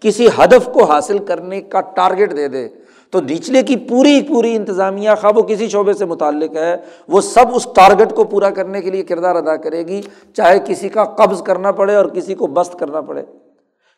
کسی 0.00 0.26
ہدف 0.26 0.68
کو 0.72 0.84
حاصل 0.84 1.18
کرنے 1.18 1.60
کا 1.60 1.80
ٹارگیٹ 1.80 2.36
دے 2.36 2.48
دے 2.48 2.68
تو 3.12 3.20
نچلے 3.20 3.62
کی 3.62 3.76
پوری 3.76 4.22
پوری 4.28 4.56
انتظامیہ 4.56 5.10
خواہ 5.20 5.32
وہ 5.36 5.42
کسی 5.42 5.68
شعبے 5.68 5.92
سے 5.92 6.04
متعلق 6.04 6.56
ہے، 6.56 6.76
وہ 7.08 7.20
سب 7.20 7.54
اس 7.54 7.68
ٹارگیٹ 7.74 8.14
کو 8.14 8.24
پورا 8.24 8.50
کرنے 8.50 8.82
کے 8.82 8.90
لیے 8.90 9.02
کردار 9.02 9.36
ادا 9.36 9.56
کرے 9.56 9.86
گی، 9.86 10.00
چاہے 10.34 10.58
کسی 10.66 10.88
کا 10.88 11.04
قبض 11.04 11.42
کرنا 11.42 11.72
پڑے 11.72 11.94
اور 11.94 12.06
کسی 12.06 12.34
کو 12.34 12.46
بست 12.46 12.78
کرنا 12.78 13.00
پڑے۔ 13.00 13.22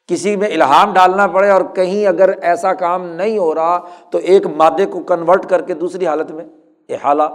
کسی 0.08 0.36
میں 0.36 0.48
الہام 0.48 0.92
ڈالنا 0.92 1.26
پڑے 1.26 1.50
اور 1.50 1.62
کہیں 1.74 2.06
اگر 2.06 2.28
ایسا 2.28 2.74
کام 2.74 3.06
نہیں 3.06 3.38
ہو 3.38 3.54
رہا 3.54 3.78
تو 4.10 4.18
ایک 4.18 4.46
مادے 4.46 4.86
کو 4.86 5.00
کنورٹ 5.00 5.46
کر 5.46 5.62
کے 5.62 5.74
دوسری 5.74 6.06
حالت 6.06 6.30
میں 6.30 6.44
احالہ 6.88 7.28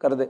کر 0.00 0.14
دے۔ 0.14 0.24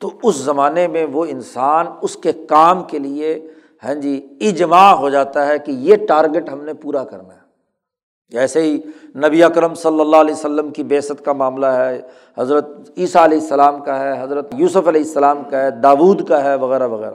تو 0.00 0.10
اس 0.22 0.36
زمانے 0.36 0.88
میں 0.88 1.06
وہ 1.12 1.24
انسان 1.28 1.86
اس 2.02 2.16
کے 2.16 2.32
کام 2.32 2.82
کے 2.82 2.98
لیے 2.98 3.48
ہاں 3.84 3.94
جی 3.94 4.26
اجماع 4.40 4.92
ہو 4.92 5.08
جاتا 5.08 5.46
ہے 5.46 5.58
کہ 5.58 5.70
یہ 5.70 5.96
ٹارگیٹ 6.08 6.48
ہم 6.48 6.64
نے 6.64 6.74
پورا 6.74 7.04
کرنا 7.04 7.34
ہے۔ 7.34 7.45
جیسے 8.30 8.62
ہی 8.62 8.78
نبی 9.16 9.42
اکرم 9.42 9.74
صلی 9.74 10.00
اللہ 10.00 10.16
علیہ 10.16 10.34
وسلم 10.34 10.70
کی 10.70 10.82
بیست 10.82 11.24
کا 11.24 11.32
معاملہ 11.32 11.66
ہے، 11.66 12.00
حضرت 12.38 12.66
عیسیٰ 12.96 13.22
علیہ 13.22 13.40
السلام 13.40 13.80
کا 13.80 13.98
ہے، 14.00 14.22
حضرت 14.22 14.54
یوسف 14.56 14.88
علیہ 14.88 15.00
السلام 15.00 15.42
کا 15.50 15.62
ہے، 15.62 15.70
داود 15.70 16.28
کا 16.28 16.44
ہے، 16.44 16.54
وغیرہ 16.54 16.88
وغیرہ۔ 16.88 17.14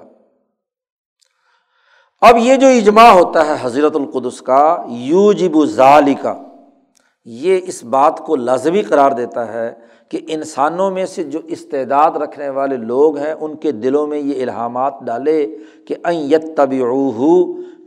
اب 2.21 2.37
یہ 2.37 2.55
جو 2.55 2.67
اجماع 2.67 3.09
ہوتا 3.09 3.47
ہے 3.47 3.55
حضرت 3.61 3.95
القدس 3.95 4.41
کا 4.41 4.85
یو 4.87 5.31
جب 5.31 5.65
ظالی 5.65 6.13
کا 6.13 6.33
یہ 7.25 7.59
اس 7.63 7.83
بات 7.83 8.19
کو 8.25 8.35
لازمی 8.35 8.81
قرار 8.81 9.11
دیتا 9.11 9.51
ہے 9.53 9.73
کہ 10.09 10.19
انسانوں 10.27 10.89
میں 10.91 11.05
سے 11.05 11.23
جو 11.23 11.39
استعداد 11.47 12.17
رکھنے 12.21 12.49
والے 12.49 12.77
لوگ 12.77 13.17
ہیں، 13.17 13.31
ان 13.31 13.55
کے 13.55 13.71
دلوں 13.71 14.07
میں 14.07 14.19
یہ 14.19 14.41
الہامات 14.43 14.93
ڈالے 15.05 15.45
کہ 15.87 15.95
یت 16.11 16.45
طبی 16.57 16.81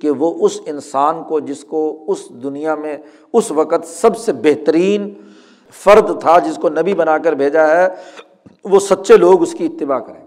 کہ 0.01 0.11
وہ 0.11 0.32
اس 0.47 0.61
انسان 0.66 1.22
کو 1.24 1.41
جس 1.41 1.64
کو 1.64 2.05
اس 2.09 2.28
دنیا 2.43 2.74
میں، 2.74 2.97
اس 3.35 3.51
وقت 3.51 3.87
سب 3.87 4.16
سے 4.16 4.32
بہترین 4.43 5.12
فرد 5.76 6.11
تھا 6.20 6.39
جس 6.45 6.57
کو 6.62 6.68
نبی 6.68 6.95
بنا 6.95 7.16
کر 7.18 7.32
بھیجا 7.35 7.66
ہے، 7.68 7.89
وہ 8.64 8.78
سچے 8.80 9.16
لوگ 9.16 9.43
اس 9.43 9.55
کی 9.59 9.66
اتباع 9.66 9.99
کریں 9.99 10.22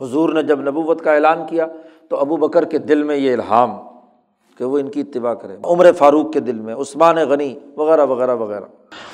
حضور 0.00 0.32
نے 0.32 0.42
جب 0.42 0.60
نبوت 0.60 1.02
کا 1.04 1.12
اعلان 1.12 1.46
کیا 1.46 1.66
تو 2.08 2.16
ابو 2.16 2.36
بکر 2.36 2.64
کے 2.64 2.78
دل 2.78 3.02
میں 3.02 3.16
یہ 3.16 3.32
الحام 3.32 3.76
کہ 4.58 4.64
وہ 4.64 4.78
ان 4.78 4.88
کی 4.88 5.00
اتباع 5.00 5.34
کرے۔ 5.34 5.56
عمر 5.64 5.92
فاروق 5.92 6.32
کے 6.32 6.40
دل 6.40 6.60
میں، 6.60 6.74
عثمان 6.74 7.16
غنی، 7.16 7.54
وغیرہ 7.76 8.06
وغیرہ 8.06 8.34
وغیرہ۔ 8.34 8.64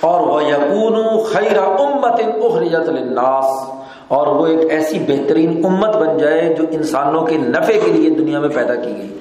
اور 0.00 0.20
وہ 0.20 0.44
یقون 0.44 1.22
خیر 1.24 1.58
امت 1.58 2.20
اخرجت 2.42 2.88
الناس 2.88 3.70
اور 4.08 4.26
وہ 4.26 4.46
ایک 4.46 4.70
ایسی 4.70 4.98
بہترین 4.98 5.66
امت 5.66 5.96
بن 5.96 6.18
جائے 6.18 6.54
جو 6.58 6.64
انسانوں 6.70 7.26
کے 7.26 7.36
نفع 7.36 7.72
کے 7.84 7.92
لیے 7.92 8.10
دنیا 8.10 8.40
میں 8.40 8.48
پیدا 8.48 8.74
کی 8.74 8.96
گئی۔ 8.98 9.18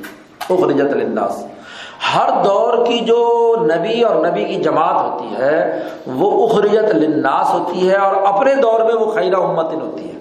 اخرجت 0.49 0.93
الناس 0.93 1.45
ہر 2.15 2.29
دور 2.43 2.85
کی 2.85 2.99
جو 2.99 3.55
نبی 3.61 4.01
اور 4.01 4.25
نبی 4.25 4.45
کی 4.45 4.55
جماعت 4.55 5.13
ہوتی 5.13 5.35
ہے، 5.37 5.83
وہ 6.07 6.47
اخرجت 6.47 6.95
للناس 6.95 7.53
ہوتی 7.53 7.89
ہے 7.89 7.95
اور 7.95 8.15
اپنے 8.15 8.55
دور 8.55 8.79
میں 8.79 8.95
وہ 8.95 9.11
خیرہ 9.11 9.35
امت 9.35 9.73
ہوتی 9.73 10.07
ہے۔ 10.07 10.17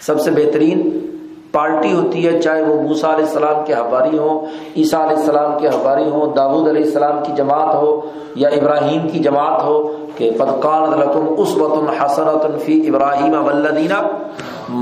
سب 0.00 0.20
سے 0.20 0.30
بہترین 0.30 1.06
پارٹی 1.52 1.92
ہوتی 1.92 2.26
ہے، 2.26 2.40
چاہے 2.40 2.62
وہ 2.62 2.80
موسا 2.82 3.14
علیہ 3.14 3.24
السلام 3.24 3.64
کے 3.66 3.74
حواری 3.74 4.18
ہوں، 4.18 4.46
عیسیٰ 4.76 5.00
علیہ 5.00 5.16
السلام 5.16 5.58
کے 5.58 5.68
حواری 5.68 6.08
ہوں 6.10 6.34
داود 6.34 6.68
علیہ 6.68 6.84
السلام 6.84 7.22
کی 7.24 7.32
جماعت 7.36 7.74
ہو 7.74 8.00
یا 8.36 8.48
ابراہیم 8.58 9.08
کی 9.08 9.18
جماعت 9.18 9.62
ہو 9.64 9.80
کہ 10.16 10.30
فدقان 10.38 11.02
اس 11.38 11.56
وطن 11.56 11.88
حسرت 12.00 12.46
فی 12.64 12.80
ابراہیم 12.88 13.34
ولدینہ 13.46 14.00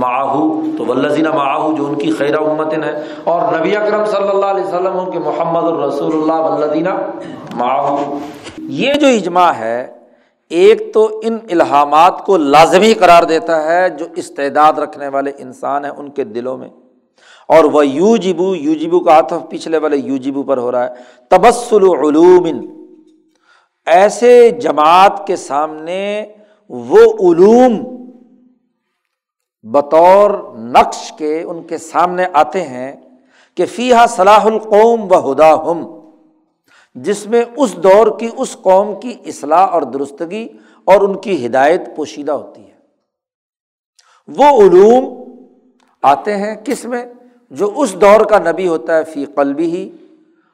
ماہو 0.00 0.46
تو 0.78 0.84
ولزینہ 0.84 1.28
ماہو 1.34 1.74
جو 1.76 1.86
ان 1.86 1.94
کی 1.98 2.10
خیر 2.18 2.38
امتن 2.38 2.82
ہے 2.84 2.92
اور 3.24 3.52
نبی 3.52 3.76
اکرم 3.76 4.04
صلی 4.06 4.28
اللہ 4.28 4.46
علیہ 4.46 4.64
وسلم 4.64 5.10
کہ 5.10 5.18
محمد 5.18 5.64
الرسول 5.64 6.14
اللہ 6.14 6.48
ولدینہ 6.48 6.96
ماہو 7.56 8.18
یہ 8.78 8.92
جو 9.00 9.06
اجماع 9.06 9.50
ہے 9.58 9.86
ایک 10.50 10.94
تو 10.94 11.20
ان 11.22 11.38
الحامات 11.50 12.24
کو 12.24 12.36
لازمی 12.36 12.94
قرار 12.94 13.22
دیتا 13.22 13.72
ہے 13.72 13.90
جو 13.90 14.06
استعداد 14.16 14.72
رکھنے 14.72 15.08
والے 15.08 15.32
انسان 15.38 15.84
ہیں 15.84 15.92
ان 15.92 16.10
کے 16.10 16.24
دلوں 16.24 16.58
میں۔ 16.58 16.68
اور 17.48 17.64
وہ 17.64 17.86
یو 17.86 18.16
جبو 18.16 18.54
یو 18.54 18.74
جبو 18.74 19.00
کا 19.00 19.16
آتف 19.16 19.50
پچھلے 19.50 19.78
والے 19.78 19.96
یو 19.96 20.16
جبو 20.16 20.42
پر 20.42 20.58
ہو 20.58 20.72
رہا 20.72 20.84
ہے۔ 20.84 20.94
تبسل 21.30 21.82
علوم 21.82 22.46
ایسے 23.86 24.50
جماعت 24.50 25.26
کے 25.26 25.36
سامنے 25.36 26.26
وہ 26.68 26.98
علوم 26.98 27.98
بطور 29.62 30.30
نقش 30.58 31.12
کے 31.12 31.42
ان 31.42 31.62
کے 31.62 31.78
سامنے 31.78 32.26
آتے 32.32 32.62
ہیں 32.62 32.92
کہ 33.54 33.66
فیحا 33.66 34.06
صلاح 34.06 34.44
القوم 34.44 35.12
و 35.12 35.32
ہدا 35.32 35.54
ہم 35.54 35.97
جس 37.02 37.26
میں 37.26 37.44
اس 37.56 37.76
دور 37.76 38.18
کی، 38.18 38.28
اس 38.36 38.56
قوم 38.62 39.00
کی 39.00 39.14
اصلاح 39.26 39.66
اور 39.66 39.82
درستگی 39.82 40.48
اور 40.84 41.00
ان 41.00 41.16
کی 41.16 41.46
ہدایت 41.46 41.96
پوشیدہ 41.96 42.32
ہوتی 42.32 42.62
ہے۔ 42.66 42.74
وہ 44.28 44.62
علوم 44.62 45.24
آتے 46.02 46.36
ہیں 46.36 46.54
کس 46.64 46.84
میں؟ 46.84 47.06
جو 47.50 47.72
اس 47.76 48.00
دور 48.00 48.20
کا 48.20 48.38
نبی 48.38 48.68
ہوتا 48.68 48.96
ہے، 48.96 49.04
فی 49.04 49.24
قلبی 49.24 49.64
ہی 49.64 49.90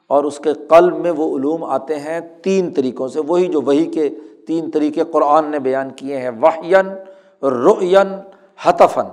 اور 0.07 0.23
اس 0.23 0.37
کے 0.39 0.53
قلب 0.53 0.97
میں 0.97 1.11
وہ 1.11 1.37
علوم 1.37 1.63
آتے 1.63 1.99
ہیں 1.99 2.19
تین 2.43 2.73
طریقوں 2.73 3.07
سے۔ 3.07 3.19
وہی 3.27 3.47
جو 3.47 3.61
وہی 3.61 3.85
کے 3.85 4.09
تین 4.47 4.71
طریقے 4.71 5.03
قرآن 5.03 5.45
نے 5.45 5.59
بیان 5.59 5.89
کیے 5.91 6.17
ہیں۔ 6.17 6.31
واہین 6.39 6.87
روین 7.45 8.13
حتفن 8.63 9.05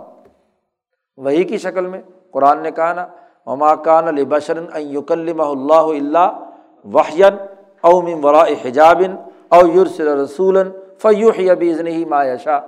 وہی 1.17 1.45
کی 1.45 1.59
شکل 1.59 1.87
میں 1.87 2.03
قرآن 2.31 2.63
نے 2.63 2.71
کہا 2.71 2.93
نا 2.93 3.07
مما 3.47 3.75
کان 3.75 4.09
علی 4.09 4.25
بشرن 4.25 4.67
یکلم 4.77 5.41
اللہ 5.41 5.73
اللہ 5.73 6.49
واہین 6.85 7.37
اوم 7.81 8.25
ورا 8.25 8.45
حجابن 8.65 9.17
او 9.49 9.67
یورسل 9.67 10.09
رسول 10.09 10.59
فیوح 10.99 11.51
ابیزن 11.51 11.87
ہی 11.87 12.05
مایشا 12.05 12.61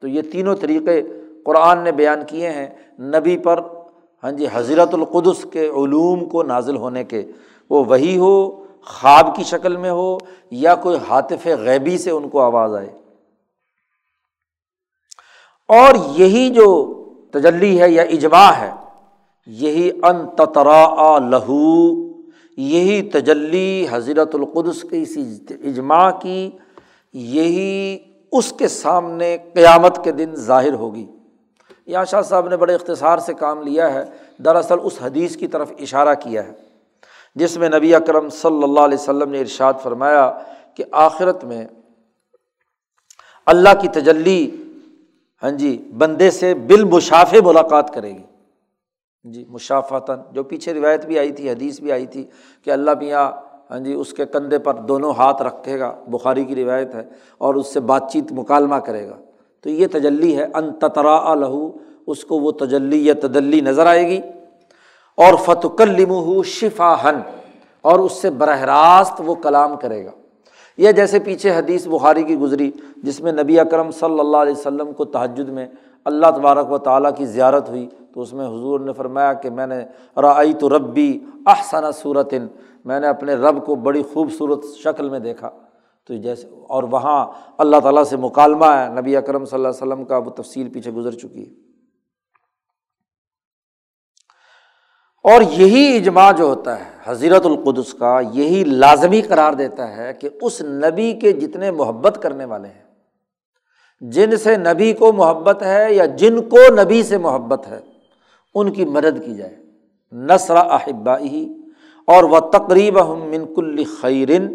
تو 0.00 0.08
یہ 0.08 0.22
تینوں 0.32 0.56
طریقے 0.56 1.02
قرآن 1.44 1.78
نے 1.78 1.92
بیان 1.92 2.20
کیے 2.26 2.50
ہیں 2.50 2.66
نبی 2.98 3.36
پر۔ 3.36 3.60
ہاں 4.24 4.32
جی 4.32 4.46
حضرت 4.52 4.94
القدس 4.94 5.46
کے 5.50 5.66
علوم 5.66 6.28
کو 6.28 6.42
نازل 6.42 6.76
ہونے 6.76 7.04
کے۔ 7.04 7.22
وہ 7.70 7.84
وہی 7.84 8.16
ہو، 8.16 8.64
خواب 8.86 9.36
کی 9.36 9.44
شکل 9.44 9.76
میں 9.76 9.90
ہو 9.90 10.18
یا 10.50 10.74
کوئی 10.74 10.98
حاطف 11.08 11.46
غیبی 11.46 11.98
سے 11.98 12.10
ان 12.10 12.28
کو 12.28 12.40
آواز 12.40 12.74
آئے۔ 12.74 12.98
اور 15.68 15.94
یہی 16.16 16.50
جو 16.50 16.94
تجلی 17.32 17.80
ہے 17.80 17.90
یا 17.90 18.02
اجماع 18.02 18.50
ہے، 18.50 18.70
یہی 19.46 19.90
ان 20.02 20.26
تترا 20.36 21.18
لہو۔ 21.18 22.13
یہی 22.56 23.02
تجلی 23.02 23.86
حضرت 23.90 24.34
القدس 24.34 24.82
کی 24.82 25.02
اسی 25.02 25.22
اجماع 25.50 26.10
کی، 26.10 26.50
یہی 27.12 27.98
اس 28.32 28.52
کے 28.52 28.68
سامنے 28.68 29.36
قیامت 29.54 30.04
کے 30.04 30.12
دن 30.12 30.34
ظاہر 30.34 30.74
ہوگی۔ 30.74 31.06
یہاں 31.86 32.04
شاہ 32.04 32.22
صاحب 32.22 32.48
نے 32.48 32.56
بڑے 32.56 32.74
اختصار 32.74 33.18
سے 33.18 33.34
کام 33.34 33.62
لیا 33.62 33.92
ہے، 33.94 34.04
دراصل 34.44 34.78
اس 34.82 35.02
حدیث 35.02 35.36
کی 35.36 35.46
طرف 35.46 35.72
اشارہ 35.80 36.14
کیا 36.14 36.44
ہے، 36.46 36.52
جس 37.36 37.56
میں 37.56 37.68
نبی 37.68 37.94
اکرم 37.94 38.28
صلی 38.28 38.62
اللہ 38.62 38.80
علیہ 38.80 38.98
وسلم 38.98 39.30
نے 39.30 39.40
ارشاد 39.40 39.72
فرمایا 39.82 40.30
کہ 40.74 40.84
آخرت 40.92 41.44
میں 41.44 41.66
اللہ 43.46 43.80
کی 43.80 43.88
تجلی 43.88 44.50
ہاں 45.42 45.50
جی 45.50 45.76
بندے 45.98 46.30
سے 46.30 46.54
بالمشافے 46.54 47.40
ملاقات 47.40 47.94
کرے 47.94 48.10
گی۔ 48.10 48.22
جی 49.24 49.44
مشافاتاً 49.48 50.18
جو 50.32 50.42
پیچھے 50.42 50.74
روایت 50.74 51.06
بھی 51.06 51.18
آئی 51.18 51.32
تھی، 51.32 51.50
حدیث 51.50 51.80
بھی 51.80 51.92
آئی 51.92 52.06
تھی 52.06 52.24
کہ 52.64 52.70
اللہ 52.70 52.90
میاں 52.98 53.32
ہاں 53.70 53.78
جی 53.78 53.92
اس 53.92 54.12
کے 54.12 54.26
کندھے 54.26 54.58
پر 54.58 54.74
دونوں 54.74 55.12
ہاتھ 55.12 55.42
رکھے 55.42 55.78
گا، 55.78 55.94
بخاری 56.06 56.44
کی 56.44 56.54
روایت 56.54 56.94
ہے، 56.94 57.02
اور 57.38 57.54
اس 57.54 57.66
سے 57.66 57.80
بات 57.80 58.12
چیت 58.12 58.32
مکالمہ 58.32 58.74
کرے 58.74 59.08
گا۔ 59.08 59.16
تو 59.60 59.70
یہ 59.70 59.86
تجلی 59.92 60.36
ہے، 60.36 60.44
ان 60.54 60.72
تترا 60.72 61.34
لہو، 61.34 61.70
اس 62.06 62.24
کو 62.24 62.38
وہ 62.38 62.52
تجلی 62.52 63.06
یا 63.06 63.14
تدلی 63.22 63.60
نظر 63.60 63.86
آئے 63.86 64.08
گی۔ 64.08 64.20
اور 65.16 65.34
فتکلم 65.44 66.10
ہو 66.10 66.42
شفا 66.42 66.94
ہن 67.04 67.20
اور 67.82 67.98
اس 67.98 68.12
سے 68.12 68.30
براہ 68.30 68.62
راست 68.62 69.22
وہ 69.26 69.34
کلام 69.34 69.76
کرے 69.76 70.04
گا۔ 70.04 70.10
یہ 70.76 70.92
جیسے 70.92 71.18
پیچھے 71.18 71.50
حدیث 71.50 71.86
بخاری 71.86 72.22
کی 72.22 72.36
گزری، 72.36 72.70
جس 72.96 73.20
میں 73.20 73.32
نبی 73.32 73.60
اکرم 73.60 73.90
صلی 73.90 74.20
اللہ 74.20 74.36
علیہ 74.36 74.52
وسلم 74.52 74.92
کو 74.92 75.04
تحجد 75.04 75.48
میں 75.48 75.66
اللہ 76.04 76.26
تبارک 76.36 76.72
و 76.72 76.78
تعالیٰ 76.78 77.10
کی 77.16 77.26
زیارت 77.26 77.68
ہوئی 77.68 77.88
تو 78.14 78.20
اس 78.22 78.32
میں 78.32 78.46
حضور 78.46 78.80
نے 78.80 78.92
فرمایا 78.92 79.32
کہ 79.32 79.50
میں 79.50 79.66
نے 79.66 79.80
رعی 80.22 80.52
تو 80.54 80.68
ربی 80.68 81.18
احسن 81.46 81.90
صورت 81.92 82.34
میں 82.84 83.00
نے 83.00 83.06
اپنے 83.08 83.34
رب 83.34 83.64
کو 83.66 83.74
بڑی 83.74 84.02
خوبصورت 84.12 84.64
شکل 84.82 85.08
میں 85.08 85.18
دیکھا۔ 85.18 85.50
تو 86.08 86.14
جیسے، 86.14 86.48
اور 86.68 86.82
وہاں 86.82 87.26
اللہ 87.58 87.80
تعالیٰ 87.82 88.04
سے 88.04 88.16
مکالمہ 88.16 88.66
ہے، 88.66 88.88
نبی 89.00 89.16
اکرم 89.16 89.44
صلی 89.44 89.56
اللہ 89.56 89.68
علیہ 89.68 89.82
وسلم 89.82 90.04
کا 90.04 90.16
وہ 90.18 90.30
تفصیل 90.32 90.68
پیچھے 90.72 90.90
گزر 90.90 91.12
چکی۔ 91.12 91.44
ہے 91.44 91.62
اور 95.24 95.42
یہی 95.52 95.96
اجماع 95.96 96.30
جو 96.32 96.44
ہوتا 96.44 96.78
ہے 96.78 96.90
حضیرت 97.04 97.46
القدس 97.46 97.92
کا 97.94 98.18
یہی 98.32 98.62
لازمی 98.64 99.20
قرار 99.22 99.52
دیتا 99.52 99.96
ہے 99.96 100.12
کہ 100.12 100.28
اس 100.42 100.60
نبی 100.62 101.12
کے 101.12 101.32
جتنے 101.32 101.70
محبت 101.70 102.18
کرنے 102.22 102.44
والے 102.44 102.68
ہیں، 102.68 102.82
جن 104.02 104.36
سے 104.36 104.56
نبی 104.56 104.92
کو 104.92 105.12
محبت 105.12 105.62
ہے 105.62 105.92
یا 105.94 106.04
جن 106.18 106.40
کو 106.48 106.58
نبی 106.74 107.02
سے 107.02 107.18
محبت 107.18 107.66
ہے 107.66 107.80
ان 108.54 108.72
کی 108.72 108.84
مدد 108.84 109.24
کی 109.24 109.34
جائے۔ 109.34 109.56
نثر 110.12 110.56
احبا 110.56 111.18
ہی 111.18 111.52
اور 112.06 112.24
وہ 112.24 112.40
تقریب 112.40 112.98
من 112.98 113.54
کل 113.54 113.84
خیرن 113.84 114.54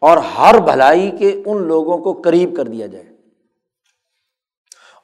اور 0.00 0.16
ہر 0.16 0.60
بھلائی 0.60 1.10
کے 1.10 1.42
ان 1.46 1.62
لوگوں 1.62 1.98
کو 1.98 2.12
قریب 2.24 2.56
کر 2.56 2.64
دیا 2.64 2.86
جائے۔ 2.86 3.04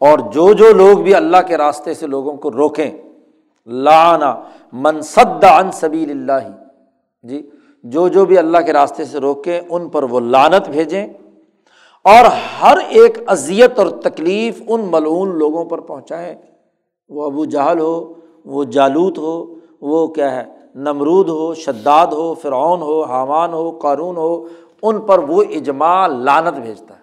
اور 0.00 0.18
جو 0.18 0.52
جو 0.52 0.72
لوگ 0.72 0.98
بھی 0.98 1.14
اللہ 1.14 1.36
کے 1.46 1.56
راستے 1.56 1.94
سے 1.94 2.06
لوگوں 2.06 2.36
کو 2.36 2.50
روکیں 2.50 2.90
لانا 3.66 4.42
منصد 4.72 5.44
ان 5.44 5.72
سبیل 5.72 6.10
اللہ 6.10 6.48
جی 7.22 7.50
جو 7.82 8.08
جو 8.08 8.24
بھی 8.24 8.38
اللہ 8.38 8.58
کے 8.58 8.72
راستے 8.72 9.04
سے 9.04 9.18
روکیں، 9.18 9.60
ان 9.70 9.88
پر 9.88 10.02
وہ 10.02 10.20
لانت 10.20 10.68
بھیجیں۔ 10.68 11.06
اور 12.04 12.24
ہر 12.62 12.76
ایک 12.88 13.18
اذیت 13.26 13.78
اور 13.78 13.86
تکلیف 13.86 14.62
ان 14.68 14.80
ملعون 14.90 15.38
لوگوں 15.38 15.64
پر 15.64 15.80
پہنچائیں۔ 15.80 16.34
وہ 17.10 17.26
ابو 17.26 17.44
جہل 17.44 17.80
ہو، 17.80 18.12
وہ 18.44 18.64
جالوت 18.64 19.18
ہو، 19.18 19.54
وہ 19.80 20.06
کیا 20.06 20.36
ہے، 20.36 20.44
نمرود 20.74 21.28
ہو، 21.28 21.54
شداد 21.54 22.06
ہو، 22.06 22.34
فرعون 22.34 22.82
ہو، 22.82 23.02
حامان 23.02 23.52
ہو، 23.52 23.78
قارون 23.78 24.16
ہو، 24.16 24.46
ان 24.82 25.00
پر 25.00 25.18
وہ 25.18 25.42
اجماع 25.50 26.06
لانت 26.06 26.58
بھیجتا 26.58 26.94
ہے۔ 26.94 27.00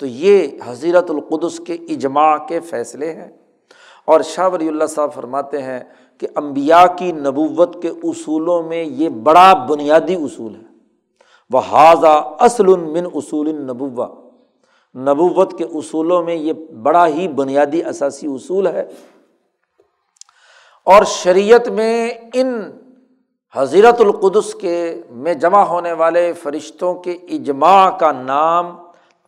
تو 0.00 0.06
یہ 0.06 0.48
حضیرت 0.64 1.10
القدس 1.10 1.60
کے 1.60 1.74
اجماع 1.74 2.36
کے 2.36 2.60
فیصلے 2.60 3.12
ہیں۔ 3.12 3.28
اور 4.04 4.20
شاہ 4.20 4.48
ولی 4.52 4.68
اللہ 4.68 4.86
صاحب 4.86 5.12
فرماتے 5.12 5.62
ہیں 5.62 5.80
کہ 6.18 6.26
امبیا 6.34 6.86
کی 6.86 7.12
نبوت 7.12 7.82
کے 7.82 7.88
اصولوں 7.88 8.62
میں 8.62 8.84
یہ 8.84 9.08
بڑا 9.08 9.66
بنیادی 9.68 10.14
اصول 10.14 10.54
ہے۔ 10.54 10.60
وہ 11.50 11.58
حاضہ 11.58 12.36
اصل 12.40 12.66
من 12.66 13.06
اصول 13.14 13.54
نبوا 13.54 14.25
نبوت 14.96 15.58
کے 15.58 15.64
اصولوں 15.64 16.22
میں 16.22 16.34
یہ 16.34 16.52
بڑا 16.82 17.06
ہی 17.06 17.28
بنیادی 17.28 17.82
اثاثی 17.82 18.26
اصول 18.26 18.66
ہے۔ 18.66 18.84
اور 20.84 21.04
شریعت 21.04 21.68
میں 21.68 22.10
ان 22.34 22.70
حضیرت 23.54 24.00
القدس 24.00 24.54
کے 24.54 25.00
میں 25.10 25.34
جمع 25.34 25.62
ہونے 25.62 25.92
والے 25.92 26.32
فرشتوں 26.32 26.94
کے 26.94 27.12
اجماع 27.12 27.90
کا 27.90 28.12
نام 28.12 28.76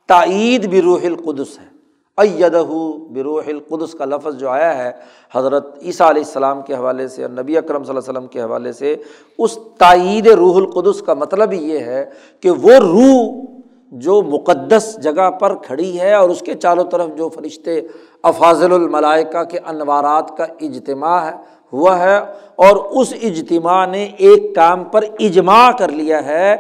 تائید 0.07 0.73
بروح 0.73 1.01
القدس 1.05 1.59
ہے۔ 1.59 1.69
ایدہ 2.17 2.63
بروح 3.11 3.43
القدس 3.47 3.93
کا 3.93 4.05
لفظ 4.05 4.37
جو 4.37 4.49
آیا 4.49 4.79
ہے 4.79 4.93
حضرت 5.33 5.79
عیسیٰ 5.83 6.09
علیہ 6.09 6.23
السلام 6.23 6.63
کے 6.63 6.75
حوالے 6.75 7.09
سے 7.09 7.23
اور 7.23 7.31
نبی 7.31 7.59
اکرم 7.59 7.85
صلی 7.85 7.97
اللہ 7.97 8.01
علیہ 8.01 8.19
وسلم 8.19 8.27
کے 8.27 8.43
حوالے 8.43 8.73
سے، 8.73 8.97
اس 9.39 9.59
تائید 9.79 10.27
روح 10.27 10.57
القدس 10.57 11.03
کا 11.03 11.15
مطلب 11.15 11.53
یہ 11.53 11.79
ہے 11.79 12.11
کہ 12.41 12.51
وہ 12.51 12.71
روح 12.71 13.58
جو 13.93 14.23
مقدس 14.23 14.99
جگہ 15.03 15.31
پر 15.31 15.55
کھڑی 15.55 16.01
ہے 16.01 16.15
اور 16.15 16.31
اس 16.31 16.41
کے 16.41 16.55
چاروں 16.55 16.85
طرف 16.85 17.09
جو 17.17 17.29
فرشتے 17.29 17.81
افاضل 18.23 18.73
الملائکہ 18.73 19.45
کے 19.45 19.59
انوارات 19.59 20.37
کا 20.37 20.45
اجتماع 20.61 21.21
ہے 21.21 21.33
ہوا 21.73 21.99
ہے۔ 21.99 22.19
اور 22.57 22.77
اس 22.77 23.15
اجتماع 23.23 23.87
نے 23.87 24.05
ایک 24.05 24.55
کام 24.55 24.85
پر 24.85 25.05
اجماع 25.21 25.71
کر 25.79 25.89
لیا 25.89 26.25
ہے۔ 26.25 26.57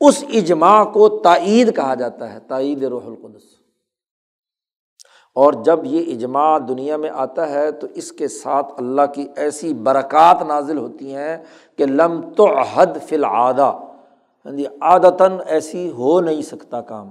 اس 0.00 0.24
اجماع 0.32 0.84
کو 0.84 1.08
تائید 1.08 1.76
کہا 1.76 1.94
جاتا 1.94 2.32
ہے، 2.32 2.38
تائید 2.48 2.82
روح 2.82 3.02
القدس۔ 3.06 3.42
اور 5.34 5.52
جب 5.52 5.80
یہ 5.84 6.14
اجماع 6.14 6.58
دنیا 6.68 6.96
میں 6.96 7.10
آتا 7.10 7.50
ہے 7.50 7.70
تو 7.70 7.86
اس 7.94 8.12
کے 8.12 8.28
ساتھ 8.28 8.72
اللہ 8.78 9.02
کی 9.14 9.26
ایسی 9.36 9.74
برکات 9.74 10.42
نازل 10.42 10.78
ہوتی 10.78 11.14
ہیں 11.14 11.36
کہ 11.76 11.86
لم 11.86 12.20
تو 12.36 12.58
حد 12.58 12.86
فی 13.06 13.16
العادہ۔ 13.16 13.72
جی 14.52 14.64
عادتاً 14.80 15.32
ایسی 15.46 15.90
ہو 15.90 16.20
نہیں 16.20 16.42
سکتا 16.42 16.80
کام۔ 16.80 17.10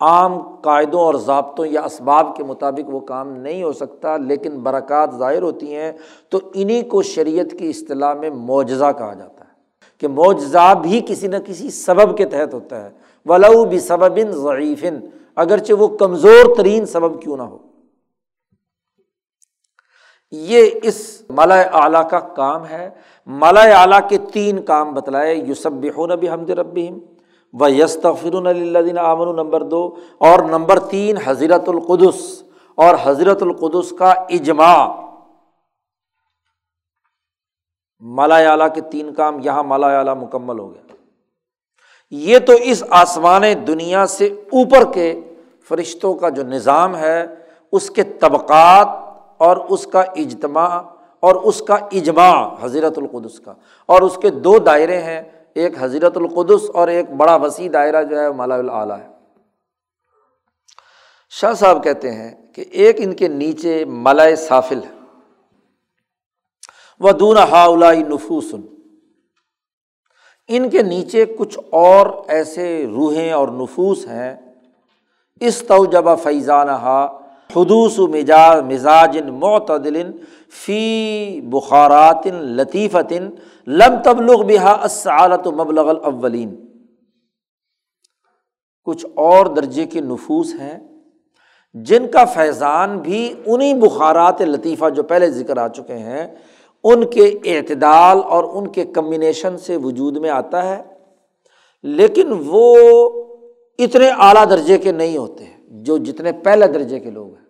عام 0.00 0.38
قاعدوں 0.56 1.00
اور 1.00 1.14
ضابطوں 1.14 1.66
یا 1.66 1.82
اسباب 1.82 2.36
کے 2.36 2.44
مطابق 2.44 2.94
وہ 2.94 3.00
کام 3.00 3.32
نہیں 3.32 3.62
ہو 3.62 3.72
سکتا، 3.72 4.16
لیکن 4.16 4.50
برکات 4.50 5.10
ظاہر 5.18 5.42
ہوتی 5.42 5.74
ہیں 5.74 5.92
تو 6.28 6.38
انہیں 6.54 6.82
کو 6.82 7.02
شریعت 7.02 7.58
کی 7.58 7.70
اصطلاح 7.70 8.14
میں 8.14 8.30
معجزہ 8.30 8.92
کہا 8.98 9.14
جاتا 9.14 9.44
ہے۔ 9.44 9.52
کہ 10.00 10.08
معجزہ 10.08 10.74
بھی 10.82 11.00
کسی 11.06 11.26
نہ 11.26 11.36
کسی 11.46 11.70
سبب 11.70 12.16
کے 12.16 12.24
تحت 12.24 12.54
ہوتا 12.54 12.84
ہے۔ 12.84 12.90
ولو 13.26 13.64
بھی 13.64 13.80
سبب 13.80 14.18
ضعیفن 14.30 14.98
اگرچہ 15.36 15.72
وہ 15.72 15.88
کمزور 15.88 16.56
ترین 16.56 16.86
سبب 16.86 17.22
کیوں 17.22 17.36
نہ 17.36 17.42
ہو۔ 17.42 17.58
یہ 20.32 20.70
اس 20.82 21.22
مالا 21.30 21.60
اعلیٰ 21.60 22.08
کا 22.10 22.20
کام 22.20 22.66
ہے۔ 22.66 22.90
مالا 23.26 23.60
اعلیٰ 23.60 24.00
کے 24.08 24.18
تین 24.32 24.62
کام 24.62 24.94
بتلائے 24.94 25.34
یوسب 25.34 25.72
بھی 25.72 26.28
حمد 26.28 26.50
رب 26.50 26.78
و 27.60 27.68
یستفر 27.68 28.34
الدین 28.34 28.98
عامن 28.98 29.36
نمبر 29.36 29.62
دو، 29.62 29.96
اور 30.18 30.38
نمبر 30.38 30.78
تین، 30.78 31.16
حضرت 31.24 31.68
القدس، 31.68 32.42
اور 32.74 32.94
حضرت 33.02 33.42
القدس 33.42 33.92
کا 33.98 34.10
اجماع۔ 34.10 34.86
مالا 38.00 38.36
اعلیٰ 38.36 38.74
کے 38.74 38.80
تین 38.80 39.14
کام، 39.14 39.38
یہاں 39.44 39.62
مالا 39.62 39.98
اعلیٰ 39.98 40.16
مکمل 40.16 40.58
ہو 40.58 40.74
گیا۔ 40.74 40.94
یہ 42.10 42.38
تو 42.38 42.52
اس 42.52 42.84
آسمان 42.90 43.42
دنیا 43.66 44.06
سے 44.06 44.26
اوپر 44.26 44.92
کے 44.92 45.20
فرشتوں 45.68 46.14
کا 46.14 46.28
جو 46.28 46.42
نظام 46.42 46.96
ہے، 46.96 47.26
اس 47.72 47.90
کے 47.90 48.02
طبقات 48.02 48.88
اور 49.42 49.56
اس 49.56 49.86
کا 49.86 50.00
اجتماع 50.00 50.82
اور 51.20 51.34
اس 51.34 51.62
کا 51.62 51.74
اجماع 51.74 52.48
حضرت 52.60 52.98
القدس 52.98 53.40
کا۔ 53.40 53.54
اور 53.86 54.02
اس 54.02 54.18
کے 54.22 54.30
دو 54.30 54.58
دائرے 54.58 55.02
ہیں، 55.02 55.22
ایک 55.54 55.72
حضرت 55.78 56.16
القدس 56.16 56.70
اور 56.74 56.88
ایک 56.88 57.10
بڑا 57.10 57.36
وسیع 57.36 57.68
دائرہ 57.72 58.02
جو 58.02 58.20
ہے 58.20 58.32
ملا 58.32 58.54
العلیٰ 58.54 58.98
ہے۔ 58.98 59.08
شاہ 61.30 61.52
صاحب 61.52 61.84
کہتے 61.84 62.10
ہیں 62.10 62.52
کہ 62.52 62.64
ایک 62.70 62.96
ان 62.98 63.12
کے 63.12 63.28
نیچے 63.28 63.84
ملائے 63.84 64.36
سافل 64.36 64.80
ہے۔ 64.82 65.20
وہ 67.00 67.12
دون 67.12 67.36
ہاؤلا 67.36 67.92
نفوسن۔ 67.92 68.60
ان 70.48 70.70
کے 70.70 70.82
نیچے 70.82 71.24
کچھ 71.38 71.58
اور 71.70 72.06
ایسے 72.28 72.86
روحیں 72.86 73.32
اور 73.32 73.48
نفوس 73.48 74.06
ہیں۔ 74.06 74.36
اس 75.40 75.64
توجب 75.68 76.04
فیضان 76.22 76.68
ہا 76.68 77.21
حدوس 77.56 77.98
و 77.98 78.06
مزاج 78.06 78.72
مزاج 78.72 79.18
معتدل 79.22 80.10
فی 80.66 81.40
بخارات 81.44 82.26
لطیفت 82.26 83.12
لم 83.66 84.02
تبلغ 84.04 84.44
بحا 84.46 84.84
اسعالت 84.84 85.46
و 85.46 85.52
مبلغ 85.52 85.88
الاولین۔ 85.88 86.54
کچھ 88.84 89.06
اور 89.14 89.46
درجے 89.46 89.86
کے 89.86 90.00
نفوس 90.00 90.54
ہیں 90.54 90.78
جن 91.74 92.10
کا 92.10 92.24
فیضان 92.24 92.98
بھی 92.98 93.34
انہیں 93.46 93.74
بخارات 93.74 94.42
لطیفہ 94.42 94.90
جو 94.90 95.02
پہلے 95.02 95.30
ذکر 95.30 95.56
آ 95.56 95.68
چکے 95.68 95.94
ہیں، 95.94 96.34
ان 96.84 97.06
کے 97.06 97.38
اعتدال 97.44 98.18
اور 98.28 98.44
ان 98.44 98.66
کے 98.68 98.84
کمبینیشن 98.84 99.58
سے 99.58 99.76
وجود 99.76 100.16
میں 100.16 100.30
آتا 100.30 100.68
ہے۔ 100.68 100.82
لیکن 101.82 102.32
وہ 102.46 102.76
اتنے 103.78 104.10
اعلیٰ 104.18 104.50
درجے 104.50 104.78
کے 104.78 104.92
نہیں 104.92 105.16
ہوتے 105.16 105.44
جو 105.70 105.96
جتنے 105.96 106.32
پہلے 106.32 106.66
درجے 106.66 107.00
کے 107.00 107.10
لوگ 107.10 107.34
ہیں۔ 107.34 107.41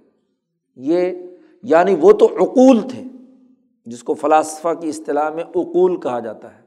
یہ 0.76 1.12
یعنی 1.64 1.94
وہ 2.00 2.12
تو 2.12 2.26
عقول 2.42 2.80
تھے، 2.90 3.02
جس 3.86 4.02
کو 4.02 4.14
فلاسفہ 4.14 4.72
کی 4.80 4.88
اصطلاح 4.88 5.30
میں 5.30 5.44
اقول 5.44 6.00
کہا 6.00 6.18
جاتا 6.20 6.54
ہے۔ 6.54 6.60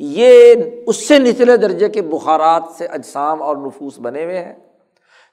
یہ 0.00 0.54
اس 0.86 0.96
سے 1.08 1.18
نچلے 1.18 1.56
درجے 1.56 1.88
کے 1.88 2.02
بخارات 2.02 2.62
سے 2.78 2.86
اجسام 2.86 3.42
اور 3.42 3.56
نفوس 3.56 3.98
بنے 4.00 4.24
ہوئے 4.24 4.44
ہیں، 4.44 4.54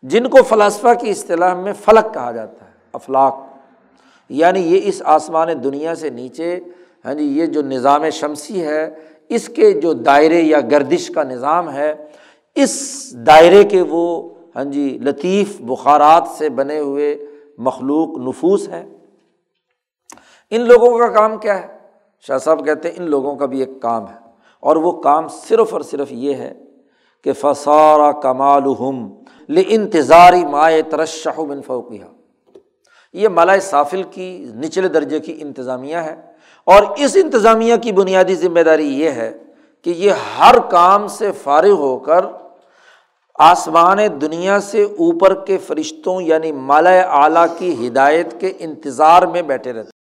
جن 0.03 0.27
کو 0.29 0.43
فلاسفہ 0.43 0.93
کی 1.01 1.09
اصطلاح 1.09 1.53
میں 1.55 1.73
فلک 1.85 2.13
کہا 2.13 2.31
جاتا 2.31 2.65
ہے 2.65 2.71
افلاق 2.93 3.35
یعنی 4.29 4.59
یہ 4.73 4.87
اس 4.89 5.01
آسمان 5.05 5.47
دنیا 5.63 5.95
سے 5.95 6.09
نیچے 6.09 6.59
ہاں 7.05 7.13
جی 7.13 7.25
یہ 7.39 7.45
جو 7.45 7.61
نظام 7.61 8.09
شمسی 8.13 8.61
ہے، 8.63 8.89
اس 9.29 9.47
کے 9.55 9.71
جو 9.81 9.93
دائرے 9.93 10.41
یا 10.41 10.59
گردش 10.71 11.09
کا 11.15 11.23
نظام 11.23 11.69
ہے، 11.73 11.93
اس 12.55 13.13
دائرے 13.27 13.63
کے 13.63 13.81
وہ 13.89 14.07
ہاں 14.55 14.63
جی 14.63 14.87
لطیف 15.01 15.59
بخارات 15.61 16.27
سے 16.37 16.49
بنے 16.49 16.79
ہوئے 16.79 17.15
مخلوق 17.57 18.17
نفوس 18.17 18.69
ہیں 18.69 18.97
ان 20.49 20.61
لوگوں 20.61 20.99
کا 20.99 21.07
کام 21.07 21.37
کیا 21.37 21.59
ہے؟ 21.59 21.77
شاہ 22.19 22.37
صاحب 22.37 22.65
کہتے 22.65 22.89
ہیں 22.89 22.95
ان 22.99 23.09
لوگوں 23.09 23.35
کا 23.35 23.45
بھی 23.45 23.59
ایک 23.59 23.69
کام 23.81 24.07
ہے۔ 24.07 24.15
اور 24.59 24.75
وہ 24.75 24.91
کام 24.91 25.27
صرف 25.27 25.73
اور 25.73 25.81
صرف 25.81 26.07
یہ 26.11 26.33
ہے 26.33 26.53
کہ 27.23 27.33
فسارا 27.33 28.11
کمال 28.11 28.63
ہم 28.79 29.09
انتظاری 29.49 30.45
مائع 30.45 30.81
ترشہ 30.89 31.41
بن 31.41 31.61
فوقیہ 31.61 32.03
یہ 33.13 33.27
ملائے 33.27 33.59
سافل 33.59 34.03
کی، 34.03 34.45
نچلے 34.55 34.87
درجے 34.87 35.19
کی 35.19 35.37
انتظامیہ 35.41 35.97
ہے۔ 35.97 36.21
اور 36.65 36.83
اس 36.97 37.17
انتظامیہ 37.23 37.75
کی 37.75 37.91
بنیادی 37.91 38.35
ذمہ 38.35 38.59
داری 38.59 38.99
یہ 38.99 39.09
ہے 39.09 39.37
کہ 39.81 39.89
یہ 39.89 40.11
ہر 40.39 40.59
کام 40.59 41.07
سے 41.07 41.31
فارغ 41.31 41.71
ہو 41.71 41.99
کر 41.99 42.25
آسمان 43.39 43.97
دنیا 44.21 44.59
سے 44.59 44.83
اوپر 44.83 45.33
کے 45.45 45.57
فرشتوں 45.57 46.21
یعنی 46.21 46.51
مالا 46.51 46.99
اعلیٰ 47.21 47.45
کی 47.57 47.87
ہدایت 47.87 48.39
کے 48.41 48.53
انتظار 48.59 49.23
میں 49.23 49.41
بیٹھے 49.41 49.73
رہتے 49.73 49.95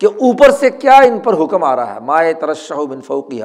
کہ 0.00 0.06
اوپر 0.06 0.50
سے 0.50 0.70
کیا 0.70 0.96
ان 0.96 1.18
پر 1.18 1.34
حکم 1.34 1.64
آ 1.64 1.76
رہا 1.76 1.94
ہے؟ 1.94 2.00
مائع 2.00 2.32
ترشہ 2.40 2.84
بن 2.84 3.00
فوقیہ 3.00 3.44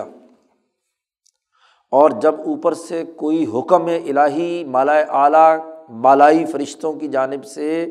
اور 1.92 2.10
جب 2.22 2.40
اوپر 2.46 2.74
سے 2.74 3.04
کوئی 3.16 3.46
حکم 3.54 3.86
الہی 3.86 4.64
مالا 4.66 5.00
اعلیٰ 5.24 5.58
بالائی 6.02 6.46
فرشتوں 6.46 6.94
کی 6.94 7.08
جانب 7.08 7.46
سے 7.46 7.86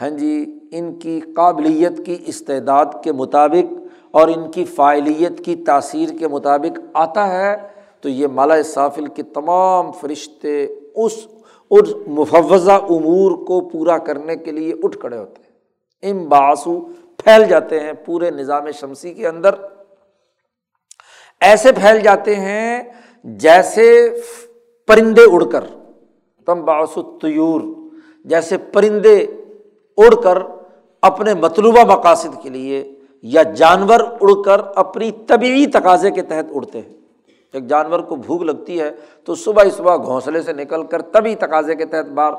ہیں 0.00 0.10
جی 0.10 0.58
ان 0.72 0.98
کی 0.98 1.20
قابلیت 1.36 2.06
کی 2.06 2.16
استعداد 2.26 3.02
کے 3.04 3.12
مطابق 3.12 3.72
اور 4.10 4.28
ان 4.28 4.50
کی 4.50 4.64
فائلیت 4.64 5.44
کی 5.44 5.56
تاثیر 5.56 6.08
کے 6.18 6.28
مطابق 6.28 6.78
آتا 6.94 7.28
ہے 7.28 7.56
تو 8.00 8.08
یہ 8.08 8.26
مالا 8.26 8.62
صافل 8.62 9.06
کے 9.06 9.22
تمام 9.22 9.92
فرشتے 9.92 10.64
اس 10.94 11.26
اس 11.70 11.94
مفوضہ 12.06 12.72
امور 12.72 13.30
کو 13.30 13.68
پورا 13.68 13.98
کرنے 13.98 14.36
کے 14.36 14.50
لیے 14.50 14.72
اٹھ 14.82 14.98
کھڑے 14.98 15.18
ہوتے 15.18 15.42
ہیں۔ 15.42 15.48
ام 16.10 16.28
باسو 16.28 16.80
پھیل 17.16 17.44
جاتے 17.44 17.80
ہیں 17.80 17.92
پورے 17.92 18.30
نظام 18.30 18.70
شمسی 18.70 19.14
کے 19.14 19.28
اندر۔ 19.28 19.50
ایسے 21.40 21.72
پھیل 21.72 22.00
جاتے 22.00 22.34
ہیں 22.36 22.82
جیسے 23.24 24.14
پرندے 24.86 25.22
اڑ 25.22 25.44
کر۔ 25.44 25.64
تم 26.46 26.64
باسو 26.64 27.02
تیور 27.02 27.60
جیسے 28.24 28.58
پرندے 28.58 29.26
اڑ 29.96 30.14
کر 30.14 30.38
اپنے 31.02 31.34
مطلوبہ 31.34 31.96
مقاصد 31.96 32.42
کے 32.42 32.48
لیے 32.48 32.92
یا 33.22 33.42
جانور 33.42 34.00
اڑ 34.00 34.42
کر 34.42 34.60
اپنی 34.76 35.10
طبعی 35.26 35.66
تقاضے 35.66 36.10
کے 36.10 36.22
تحت 36.22 36.46
اڑتے 36.54 36.80
ہیں۔ 36.80 36.97
ایک 37.52 37.66
جانور 37.66 38.00
کو 38.00 38.16
بھوک 38.16 38.42
لگتی 38.42 38.80
ہے 38.80 38.90
تو 39.24 39.34
صبح 39.34 39.64
ہی 39.64 39.70
صبح 39.70 39.96
گھونسلے 39.96 40.42
سے 40.42 40.52
نکل 40.52 40.82
کر 40.82 41.02
تبھی 41.02 41.34
تقاضے 41.34 41.74
کے 41.74 41.84
تحت 41.84 42.06
باہر 42.06 42.32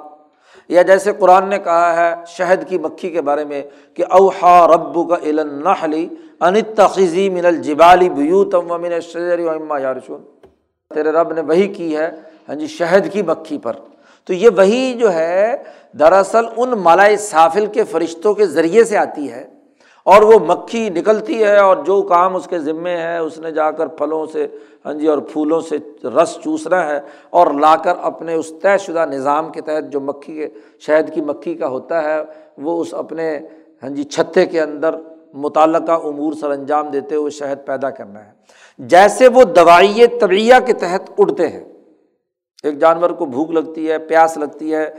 یا 0.69 0.81
جیسے 0.81 1.11
قرآن 1.19 1.49
نے 1.49 1.57
کہا 1.59 1.95
ہے 1.95 2.15
شہد 2.27 2.67
کی 2.69 2.77
مکھی 2.77 3.09
کے 3.09 3.21
بارے 3.21 3.45
میں 3.45 3.61
کہ 3.93 4.03
اوہا 4.09 4.67
رب 4.67 4.97
کا 5.09 5.15
علن 5.23 5.67
انت 6.39 6.79
من 7.33 7.45
الجبالی 7.45 8.09
بیوتم 8.09 8.71
و 8.71 8.77
من 8.77 8.99
شجری 8.99 9.43
و 9.43 9.49
اما 9.49 9.79
یارشون۔ 9.79 10.21
تیرے 10.93 11.11
رب 11.11 11.33
نے 11.33 11.41
وہی 11.41 11.67
کی 11.67 11.97
ہے 11.97 12.09
ہاں 12.49 12.55
جی 12.55 12.67
شہد 12.67 13.13
کی 13.13 13.21
مکھی 13.21 13.57
پر۔ 13.57 13.73
تو 14.25 14.33
یہ 14.33 14.49
وہی 14.57 14.93
جو 14.93 15.13
ہے 15.13 15.55
دراصل 15.99 16.45
ان 16.57 16.69
مالائے 16.69 17.17
سافل 17.17 17.65
کے 17.65 17.83
فرشتوں 17.83 18.33
کے 18.33 18.45
ذریعے 18.45 18.83
سے 18.83 18.97
آتی 18.97 19.31
ہے 19.31 19.47
اور 20.05 20.21
وہ 20.21 20.39
مکھی 20.39 20.89
نکلتی 20.89 21.43
ہے 21.43 21.57
اور 21.57 21.77
جو 21.77 22.01
کام 22.01 22.35
اس 22.35 22.47
کے 22.47 22.59
ذمے 22.59 22.97
ہے، 22.97 23.17
اس 23.17 23.39
نے 23.39 23.51
جا 23.51 23.71
کر 23.71 23.87
پھلوں 23.87 24.25
سے 24.25 24.47
ہاں 24.85 24.93
جی 24.93 25.07
اور 25.07 25.17
پھولوں 25.31 25.59
سے 25.61 25.77
رس 26.15 26.37
چوسنا 26.43 26.85
ہے 26.87 26.99
اور 27.29 27.47
لا 27.59 27.75
کر 27.75 27.95
اپنے 28.01 28.33
اس 28.33 28.51
طے 28.61 28.77
شدہ 28.77 29.05
نظام 29.09 29.51
کے 29.51 29.61
تحت 29.61 29.91
جو 29.91 29.99
مکھی 30.01 30.35
کے، 30.35 30.47
شہد 30.79 31.13
کی 31.13 31.21
مکھی 31.21 31.53
کا 31.55 31.67
ہوتا 31.67 32.03
ہے، 32.03 32.21
وہ 32.57 32.79
اس 32.81 32.93
اپنے 32.93 33.37
ہاں 33.83 33.89
جی 33.89 34.03
چھتے 34.03 34.45
کے 34.45 34.61
اندر 34.61 34.95
متعلقہ 35.35 35.91
امور 36.07 36.33
سر 36.33 36.49
انجام 36.51 36.89
دیتے 36.91 37.15
ہوئے 37.15 37.31
شہد 37.31 37.65
پیدا 37.65 37.89
کرنا 37.89 38.25
ہے۔ 38.25 38.31
جیسے 38.79 39.27
وہ 39.27 39.43
دوائی 39.55 40.07
طبعیہ 40.19 40.55
کے 40.65 40.73
تحت 40.73 41.09
اڑتے 41.17 41.47
ہیں، 41.47 41.63
ایک 42.63 42.79
جانور 42.79 43.09
کو 43.09 43.25
بھوک 43.25 43.51
لگتی 43.51 43.89
ہے، 43.91 43.97
پیاس 43.99 44.37
لگتی 44.37 44.73
ہے 44.73 44.89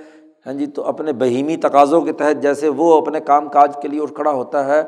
ہاں 0.46 0.52
جی 0.52 0.66
تو 0.66 0.84
اپنے 0.88 1.12
بہیمی 1.12 1.56
تقاضوں 1.62 2.00
کے 2.00 2.12
تحت 2.12 2.42
جیسے 2.42 2.68
وہ 2.68 2.96
اپنے 3.00 3.20
کام 3.20 3.48
کاج 3.48 3.72
کے 3.82 3.88
لیے 3.88 4.00
اٹھ 4.02 4.12
کھڑا 4.14 4.30
ہوتا 4.30 4.66
ہے، 4.66 4.82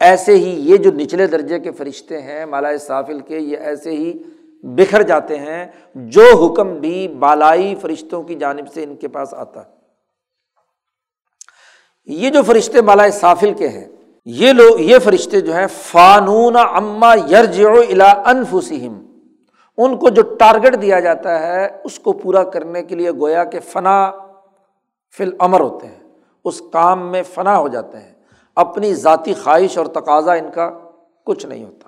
ایسے 0.00 0.34
ہی 0.34 0.50
یہ 0.70 0.76
جو 0.76 0.90
نچلے 0.96 1.26
درجے 1.26 1.58
کے 1.58 1.70
فرشتے 1.70 2.20
ہیں 2.22 2.44
مالا 2.46 2.76
صافل 2.78 3.20
کے، 3.20 3.38
یہ 3.38 3.56
ایسے 3.56 3.90
ہی 3.90 4.12
بکھر 4.62 5.02
جاتے 5.02 5.38
ہیں، 5.38 5.66
جو 5.94 6.44
حکم 6.44 6.74
بھی 6.74 7.08
بالائی 7.08 7.74
فرشتوں 7.74 8.22
کی 8.22 8.34
جانب 8.34 8.72
سے 8.74 8.84
ان 8.84 8.96
کے 8.96 9.08
پاس 9.08 9.34
آتا۔ 9.34 9.60
ہے 9.60 9.78
یہ 12.04 12.30
جو 12.30 12.42
فرشتے 12.42 12.80
مالا 12.80 13.10
صافل 13.12 13.54
کے 13.54 13.68
ہیں، 13.68 13.88
یہ 14.24 14.52
لوگ، 14.52 14.80
یہ 14.80 14.98
فرشتے 14.98 15.40
جو 15.40 15.54
ہیں، 15.54 15.66
فانون 15.66 16.56
اما 16.56 17.14
یرج 17.14 17.64
الا 17.64 18.10
انفسم 18.10 19.04
ان 19.78 19.96
کو 19.96 20.08
جو 20.08 20.22
ٹارگیٹ 20.22 20.82
دیا 20.82 21.00
جاتا 21.00 21.40
ہے، 21.40 21.68
اس 21.84 21.98
کو 21.98 22.12
پورا 22.12 22.44
کرنے 22.44 22.82
کے 22.82 22.94
لیے 22.94 23.10
گویا 23.10 23.44
کہ 23.44 23.60
فنا 23.60 24.12
فل 25.18 25.30
امر 25.38 25.60
ہوتے 25.60 25.86
ہیں۔ 25.86 25.98
اس 26.44 26.62
کام 26.72 27.10
میں 27.10 27.22
فنا 27.22 27.58
ہو 27.58 27.68
جاتے 27.68 27.98
ہیں۔ 27.98 28.12
اپنی 28.56 28.94
ذاتی 28.94 29.34
خواہش 29.34 29.78
اور 29.78 29.86
تقاضا 29.86 30.32
ان 30.32 30.50
کا 30.54 30.70
کچھ 31.24 31.46
نہیں 31.46 31.64
ہوتا۔ 31.64 31.87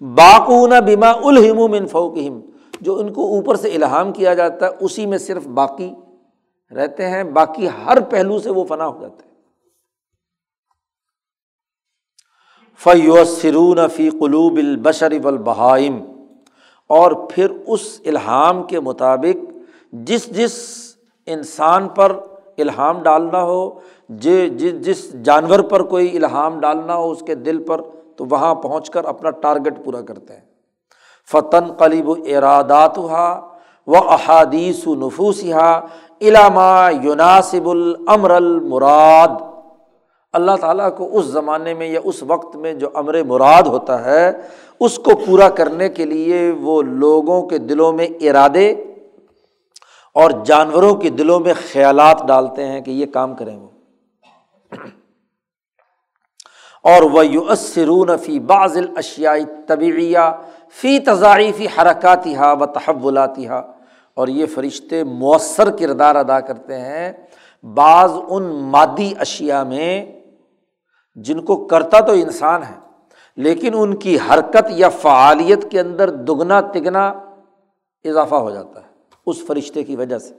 باقون 0.00 0.72
بیما 0.84 1.10
الہم 1.10 1.70
من 1.70 1.86
فوقہم، 1.86 2.40
جو 2.80 2.98
ان 2.98 3.12
کو 3.12 3.26
اوپر 3.34 3.56
سے 3.56 3.68
الہام 3.74 4.12
کیا 4.12 4.34
جاتا 4.34 4.66
ہے، 4.66 4.70
اسی 4.80 5.06
میں 5.06 5.18
صرف 5.18 5.46
باقی 5.46 5.90
رہتے 6.72 7.08
ہیں، 7.10 7.24
باقی 7.24 7.68
ہر 7.68 8.00
پہلو 8.00 8.38
سے 8.38 8.50
وہ 8.50 8.64
فنا 8.64 8.86
ہو 8.86 9.00
جاتے 9.00 9.22
ہیں۔ 9.22 9.34
فیو 12.80 13.24
سرون 13.24 13.78
فی 13.88 14.10
قلوب 14.10 14.56
البشر 14.56 15.12
البہائم 15.24 15.98
اور 16.90 17.12
پھر 17.30 17.50
اس 17.66 18.00
الحام 18.06 18.62
کے 18.62 18.80
مطابق 18.80 19.50
جس 19.92 20.26
جس 20.26 20.54
انسان 21.26 21.88
پر 21.88 22.12
الہام 22.58 23.02
ڈالنا 23.02 23.42
ہو 23.42 23.80
جس 24.08 24.62
جس 24.86 25.12
جانور 25.24 25.60
پر 25.60 25.82
کوئی 25.82 26.16
الہام 26.16 26.60
ڈالنا 26.60 26.96
ہو، 26.96 27.10
اس 27.10 27.22
کے 27.26 27.34
دل 27.34 27.62
پر 27.64 27.80
تو 28.16 28.24
وہاں 28.30 28.54
پہنچ 28.54 28.90
کر 28.90 29.04
اپنا 29.04 29.30
ٹارگیٹ 29.30 29.84
پورا 29.84 30.00
کرتے 30.00 30.34
ہیں۔ 30.34 30.40
فتن 31.32 31.72
قلیب 31.72 32.10
ارادات 32.10 32.98
ہا 32.98 33.48
و 33.86 33.96
احادیث 33.96 34.86
و 34.86 34.94
نفوس 34.94 35.44
ہا 35.44 35.80
علامہ 36.20 36.88
یوناسب 37.02 37.68
العمر 37.68 38.30
المراد۔ 38.30 39.42
اللہ 40.32 40.52
تعالیٰ 40.60 40.96
کو 40.96 41.18
اس 41.18 41.24
زمانے 41.24 41.74
میں 41.74 41.88
یا 41.88 42.00
اس 42.04 42.22
وقت 42.22 42.56
میں 42.56 42.72
جو 42.74 42.88
امر 42.94 43.22
مراد 43.22 43.62
ہوتا 43.62 44.04
ہے، 44.04 44.32
اس 44.80 44.98
کو 44.98 45.10
پورا 45.26 45.48
کرنے 45.48 45.88
کے 45.88 46.04
لیے 46.04 46.50
وہ 46.60 46.82
لوگوں 46.82 47.42
کے 47.42 47.58
دلوں 47.58 47.92
میں 47.92 48.06
ارادے 48.20 48.70
اور 50.14 50.30
جانوروں 50.44 50.94
کے 50.94 51.10
دلوں 51.10 51.40
میں 51.40 51.54
خیالات 51.72 52.22
ڈالتے 52.28 52.66
ہیں 52.66 52.80
کہ 52.80 52.90
یہ 52.90 53.06
کام 53.06 53.34
کریں 53.34 53.56
وہ۔ 53.56 53.68
اور 56.90 57.02
وہ 57.02 57.26
یو 57.26 57.42
اسرون 57.50 58.16
فی 58.16 58.38
بعض 58.48 58.76
اشیائی 58.96 59.44
طبعیہ 59.66 60.30
فی 60.80 60.98
تضاعیفی 60.98 61.66
حرکاتی 61.78 62.34
ہا 62.36 62.52
و 62.52 62.66
تحولاتی 62.66 63.46
ہا 63.46 63.58
اور 64.16 64.28
یہ 64.28 64.46
فرشتے 64.54 65.02
مؤثر 65.04 65.70
کردار 65.76 66.14
ادا 66.14 66.40
کرتے 66.40 66.78
ہیں 66.80 67.12
بعض 67.64 68.12
ان 68.28 68.44
مادی 68.72 69.12
اشیا 69.18 69.62
میں 69.62 70.06
جن 71.16 71.40
کو 71.44 71.56
کرتا 71.66 72.00
تو 72.00 72.12
انسان 72.12 72.62
ہے، 72.62 72.74
لیکن 73.38 73.74
ان 73.74 73.96
کی 73.96 74.16
حرکت 74.28 74.70
یا 74.70 74.88
فعالیت 74.88 75.70
کے 75.70 75.80
اندر 75.80 76.10
دگنا 76.10 76.60
تگنا 76.72 77.06
اضافہ 78.04 78.34
ہو 78.34 78.50
جاتا 78.50 78.80
ہے 78.80 78.88
اس 79.26 79.46
فرشتے 79.46 79.82
کی 79.84 79.96
وجہ 79.96 80.18
سے۔ 80.18 80.34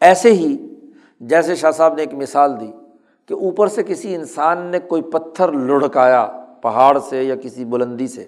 ایسے 0.00 0.32
ہی 0.32 0.56
جیسے 1.20 1.54
شاہ 1.54 1.70
صاحب 1.70 1.94
نے 1.94 2.02
ایک 2.02 2.14
مثال 2.14 2.60
دی 2.60 2.70
کہ 3.32 3.44
اوپر 3.44 3.66
سے 3.66 3.82
کسی 3.82 4.14
انسان 4.14 4.58
نے 4.58 4.78
کوئی 4.78 5.02
پتھر 5.02 5.52
لڑکایا 5.52 6.28
پہاڑ 6.62 6.98
سے 6.98 7.22
یا 7.22 7.36
کسی 7.36 7.64
بلندی 7.64 8.08
سے۔ 8.08 8.26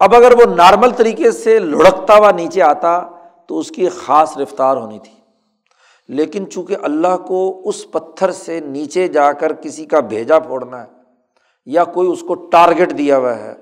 اب 0.00 0.14
اگر 0.14 0.32
وہ 0.32 0.54
نارمل 0.54 0.90
طریقے 0.90 1.30
سے 1.30 1.58
لڑکتا 1.58 2.16
ہوا 2.16 2.30
نیچے 2.30 2.62
آتا 2.62 3.02
تو 3.46 3.58
اس 3.58 3.70
کی 3.70 3.88
خاص 3.88 4.38
رفتار 4.38 4.76
ہونی 4.76 4.98
تھی۔ 4.98 5.12
لیکن 6.08 6.50
چونکہ 6.50 6.76
اللہ 6.82 7.16
کو 7.26 7.62
اس 7.64 7.90
پتھر 7.90 8.30
سے 8.30 8.60
نیچے 8.60 9.08
جا 9.08 9.32
کر 9.32 9.52
کسی 9.52 9.84
کا 9.84 10.00
بھیجا 10.00 10.38
پھوڑنا 10.38 10.80
ہے 10.80 10.88
یا 11.66 11.84
کوئی 11.84 12.08
اس 12.08 12.20
کو 12.20 12.34
ٹارگیٹ 12.34 12.98
دیا 12.98 13.18
ہوا 13.18 13.38
ہے، 13.38 13.54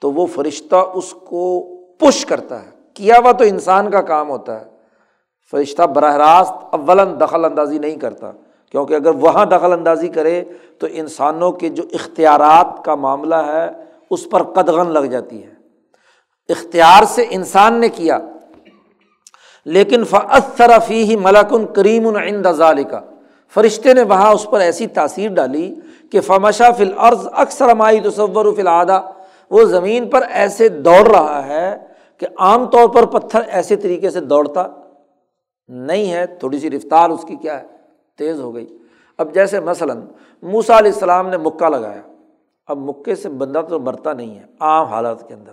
تو 0.00 0.12
وہ 0.12 0.26
فرشتہ 0.26 0.76
اس 0.76 1.12
کو 1.12 1.62
پش 2.00 2.26
کرتا 2.26 2.64
ہے۔ 2.64 2.70
کیا 2.94 3.16
ہوا 3.18 3.32
تو 3.32 3.44
انسان 3.44 3.90
کا 3.90 4.02
کام 4.02 4.30
ہوتا 4.30 4.60
ہے۔ 4.60 4.66
فرشتہ 5.50 5.82
براہ 5.82 6.16
راست 6.16 6.52
اول 6.72 7.20
دخل 7.20 7.44
اندازی 7.44 7.78
نہیں 7.78 7.96
کرتا۔ 7.96 8.32
کیونکہ 8.74 8.94
اگر 8.94 9.14
وہاں 9.14 9.44
دخل 9.46 9.72
اندازی 9.72 10.08
کرے 10.08 10.42
تو 10.78 10.86
انسانوں 10.90 11.50
کے 11.52 11.68
جو 11.68 11.82
اختیارات 11.92 12.84
کا 12.84 12.94
معاملہ 12.94 13.34
ہے، 13.34 13.66
اس 14.10 14.28
پر 14.30 14.42
قدغن 14.42 14.90
لگ 14.90 15.04
جاتی 15.10 15.42
ہے۔ 15.42 15.52
اختیار 16.48 17.04
سے 17.04 17.24
انسان 17.30 17.74
نے 17.80 17.88
کیا، 17.88 18.18
لیکن 19.66 20.04
فی 20.86 21.02
ہی 21.04 21.16
ملکن 21.16 21.66
کریم 21.66 22.10
ظال 22.52 22.82
کا 22.82 23.00
فرشتے 23.54 23.92
نے 23.92 24.02
وہاں 24.02 24.32
اس 24.32 24.46
پر 24.50 24.60
ایسی 24.60 24.86
تاثیر 24.86 25.30
ڈالی 25.30 25.74
کہ 26.12 26.20
فمشا 26.20 26.70
فل 26.70 26.90
عرض 26.96 27.26
اکثر 27.32 27.74
مائی 27.74 28.00
تصور 28.00 28.52
فی 28.54 28.60
العادہ 28.60 29.00
وہ 29.50 29.64
زمین 29.64 30.08
پر 30.10 30.22
ایسے 30.30 30.68
دوڑ 30.68 31.06
رہا 31.06 31.46
ہے 31.46 31.76
کہ 32.18 32.26
عام 32.38 32.66
طور 32.66 32.88
پر 32.88 33.06
پتھر 33.06 33.40
ایسے 33.48 33.76
طریقے 33.76 34.10
سے 34.10 34.20
دوڑتا 34.20 34.66
نہیں 35.68 36.12
ہے۔ 36.12 36.26
تھوڑی 36.26 36.58
سی 36.58 36.70
رفتار 36.70 37.10
اس 37.10 37.24
کی 37.28 37.36
کیا 37.36 37.60
ہے؟ 37.60 37.73
تیز 38.18 38.40
ہو 38.40 38.54
گئی۔ 38.54 38.78
اب 39.18 39.34
جیسے 39.34 39.60
مثلاً 39.60 40.00
موسا 40.42 40.78
علیہ 40.78 40.92
السلام 40.92 41.28
نے 41.28 41.36
مکہ 41.36 41.68
لگایا۔ 41.68 42.02
اب 42.66 42.78
مکے 42.78 43.14
سے 43.14 43.28
بندہ 43.28 43.62
تو 43.68 43.80
مرتا 43.80 44.12
نہیں 44.12 44.38
ہے، 44.38 44.44
عام 44.60 44.86
حالات 44.86 45.28
کے 45.28 45.34
اندر۔ 45.34 45.52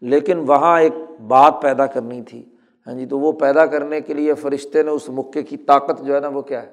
لیکن 0.00 0.38
وہاں 0.38 0.80
ایک 0.80 0.92
بات 1.26 1.54
پیدا 1.62 1.86
کرنی 1.86 2.22
تھی۔ 2.22 2.44
ہاں 2.86 2.94
جی 2.94 3.06
تو 3.06 3.18
وہ 3.18 3.32
پیدا 3.32 3.66
کرنے 3.66 4.00
کے 4.00 4.14
لیے 4.14 4.34
فرشتے 4.34 4.82
نے 4.82 4.90
اس 4.90 5.08
مکے 5.08 5.42
کی 5.42 5.56
طاقت 5.56 6.02
جو 6.02 6.14
ہے 6.14 6.20
نا 6.20 6.28
وہ 6.28 6.42
کیا 6.42 6.62
ہے؟ 6.62 6.70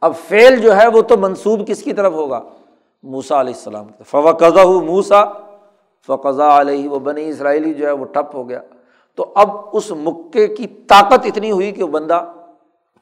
اب 0.00 0.12
فیل 0.16 0.56
جو 0.56 0.76
ہے 0.76 0.88
وہ 0.88 1.02
تو 1.02 1.16
منسوب 1.16 1.66
کس 1.66 1.82
کی 1.82 1.92
طرف 1.92 2.12
ہوگا؟ 2.12 2.40
موسا 3.02 3.40
علیہ 3.40 3.54
السلام 3.54 3.86
فوقضا 4.06 4.62
ہو 4.62 4.80
موسا 4.80 5.24
فقضا 6.06 6.60
علیہ 6.60 6.88
وہ 6.88 6.98
بنی 6.98 7.28
اسرائیلی 7.28 7.74
جو 7.74 7.86
ہے 7.86 7.92
وہ 7.92 8.04
ٹپ 8.04 8.34
ہو 8.34 8.48
گیا۔ 8.48 8.62
تو 9.14 9.32
اب 9.34 9.50
اس 9.72 9.90
مکے 9.90 10.48
کی 10.48 10.66
طاقت 10.66 11.26
اتنی 11.26 11.50
ہوئی 11.50 11.72
کہ 11.72 11.82
وہ 11.82 11.88
بندہ 11.88 12.24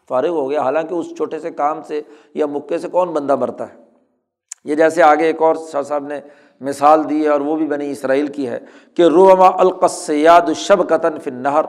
فارغ 0.08 0.28
ہو 0.28 0.50
گیا۔ 0.50 0.62
حالانکہ 0.62 0.94
اس 0.94 1.06
چھوٹے 1.16 1.38
سے 1.38 1.50
کام 1.50 1.82
سے 1.82 2.00
یا 2.34 2.46
مکے 2.46 2.78
سے 2.78 2.88
کون 2.88 3.08
بندہ 3.08 3.36
مرتا 3.36 3.64
ہے؟ 3.68 3.76
یہ 4.64 4.74
جیسے 4.74 5.02
آگے 5.02 5.24
ایک 5.24 5.42
اور 5.42 5.54
شاہ 5.72 5.82
صاحب 5.82 6.06
نے 6.06 6.20
مثال 6.60 7.10
دی 7.10 7.22
ہے 7.24 7.28
اور 7.28 7.40
وہ 7.40 7.56
بھی 7.56 7.66
بنی 7.66 7.90
اسرائیل 7.90 8.26
کی 8.26 8.48
ہے 8.48 8.58
کہ 8.96 9.02
روما 9.02 9.50
القسیاد 9.58 10.52
شب 10.56 10.88
قطن 10.88 11.18
فن 11.18 11.34
نہر 11.34 11.64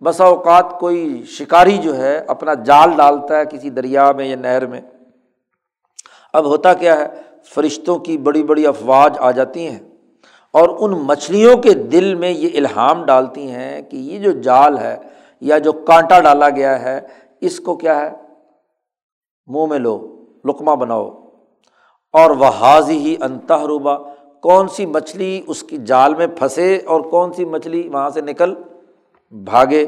بسا 0.00 0.24
اوقات 0.24 0.80
کوئی 0.80 1.22
شکاری 1.26 1.76
جو 1.78 1.96
ہے 1.96 2.16
اپنا 2.16 2.54
جال 2.54 2.90
ڈالتا 2.96 3.38
ہے 3.38 3.44
کسی 3.50 3.70
دریا 3.70 4.12
میں 4.12 4.26
یا 4.26 4.36
نہر 4.36 4.66
میں۔ 4.66 4.80
اب 6.32 6.44
ہوتا 6.44 6.74
کیا 6.74 6.98
ہے؟ 6.98 7.06
فرشتوں 7.54 7.98
کی 7.98 8.18
بڑی 8.18 8.42
بڑی 8.42 8.66
افواج 8.66 9.16
آ 9.18 9.30
جاتی 9.30 9.68
ہیں 9.68 9.78
اور 10.50 10.68
ان 10.78 10.90
مچھلیوں 10.90 11.56
کے 11.56 11.74
دل 11.74 12.14
میں 12.14 12.30
یہ 12.30 12.48
الہام 12.54 13.04
ڈالتی 13.04 13.50
ہیں 13.50 13.82
کہ 13.82 13.96
یہ 13.96 14.18
جو 14.18 14.30
جال 14.32 14.78
ہے 14.78 14.96
یا 15.40 15.58
جو 15.58 15.72
کانٹا 15.72 16.20
ڈالا 16.20 16.50
گیا 16.50 16.82
ہے 16.82 17.00
اس 17.46 17.60
کو 17.60 17.76
کیا 17.76 18.00
ہے؟ 18.00 18.10
منہ 19.46 19.66
میں 19.66 19.78
لو، 19.78 20.24
لقمہ 20.44 20.70
بناؤ۔ 20.70 21.10
اور 22.12 22.30
وہ 22.30 22.46
حاضی 22.46 22.98
ہی 22.98 23.16
انتہروبا 23.20 23.96
کون 24.42 24.68
سی 24.68 24.86
مچھلی 24.86 25.42
اس 25.46 25.62
کی 25.62 25.76
جال 25.76 26.14
میں 26.14 26.26
پھنسے 26.26 26.80
اور 26.86 27.00
کون 27.00 27.32
سی 27.32 27.44
مچھلی 27.44 27.88
وہاں 27.88 28.10
سے 28.10 28.20
نکل 28.20 28.54
بھاگے؟ 29.30 29.86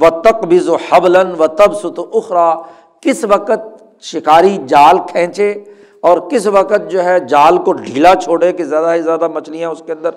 و 0.00 0.20
تک 0.20 0.44
بز 0.44 0.68
و 0.68 0.76
حبلن 0.88 1.30
و 1.38 1.46
تب 1.46 1.74
ست 1.74 2.00
اخرا 2.14 2.54
کس 3.00 3.24
وقت 3.24 3.84
شکاری 4.00 4.58
جال 4.66 4.98
کھینچے 5.08 5.54
اور 6.00 6.18
کس 6.30 6.46
وقت 6.46 6.90
جو 6.90 7.04
ہے 7.04 7.20
جال 7.20 7.58
کو 7.58 7.72
ڈھیلا 7.72 8.14
چھوڑے 8.14 8.52
کہ 8.52 8.64
زیادہ 8.64 8.92
سے 8.96 9.02
زیادہ 9.02 9.28
مچھلیاں 9.28 9.70
اس 9.70 9.82
کے 9.86 9.92
اندر 9.92 10.10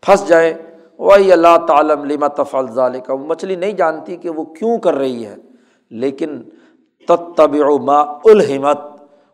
پھنس 0.00 0.28
جائیں؟ 0.28 0.54
وہی 0.98 1.32
اللہ 1.32 1.66
تعالم 1.68 2.04
لما 2.04 2.28
تفال 2.28 2.66
ظال 2.70 3.00
کا 3.00 3.12
وہ 3.12 3.26
مچھلی 3.26 3.56
نہیں 3.56 3.72
جانتی 3.72 4.16
کہ 4.16 4.30
وہ 4.30 4.44
کیوں 4.44 4.78
کر 4.78 4.94
رہی 4.94 5.26
ہے۔ 5.26 5.36
لیکن 5.94 6.40
تب 7.08 7.54
ما 7.84 8.00
الحمت 8.24 8.80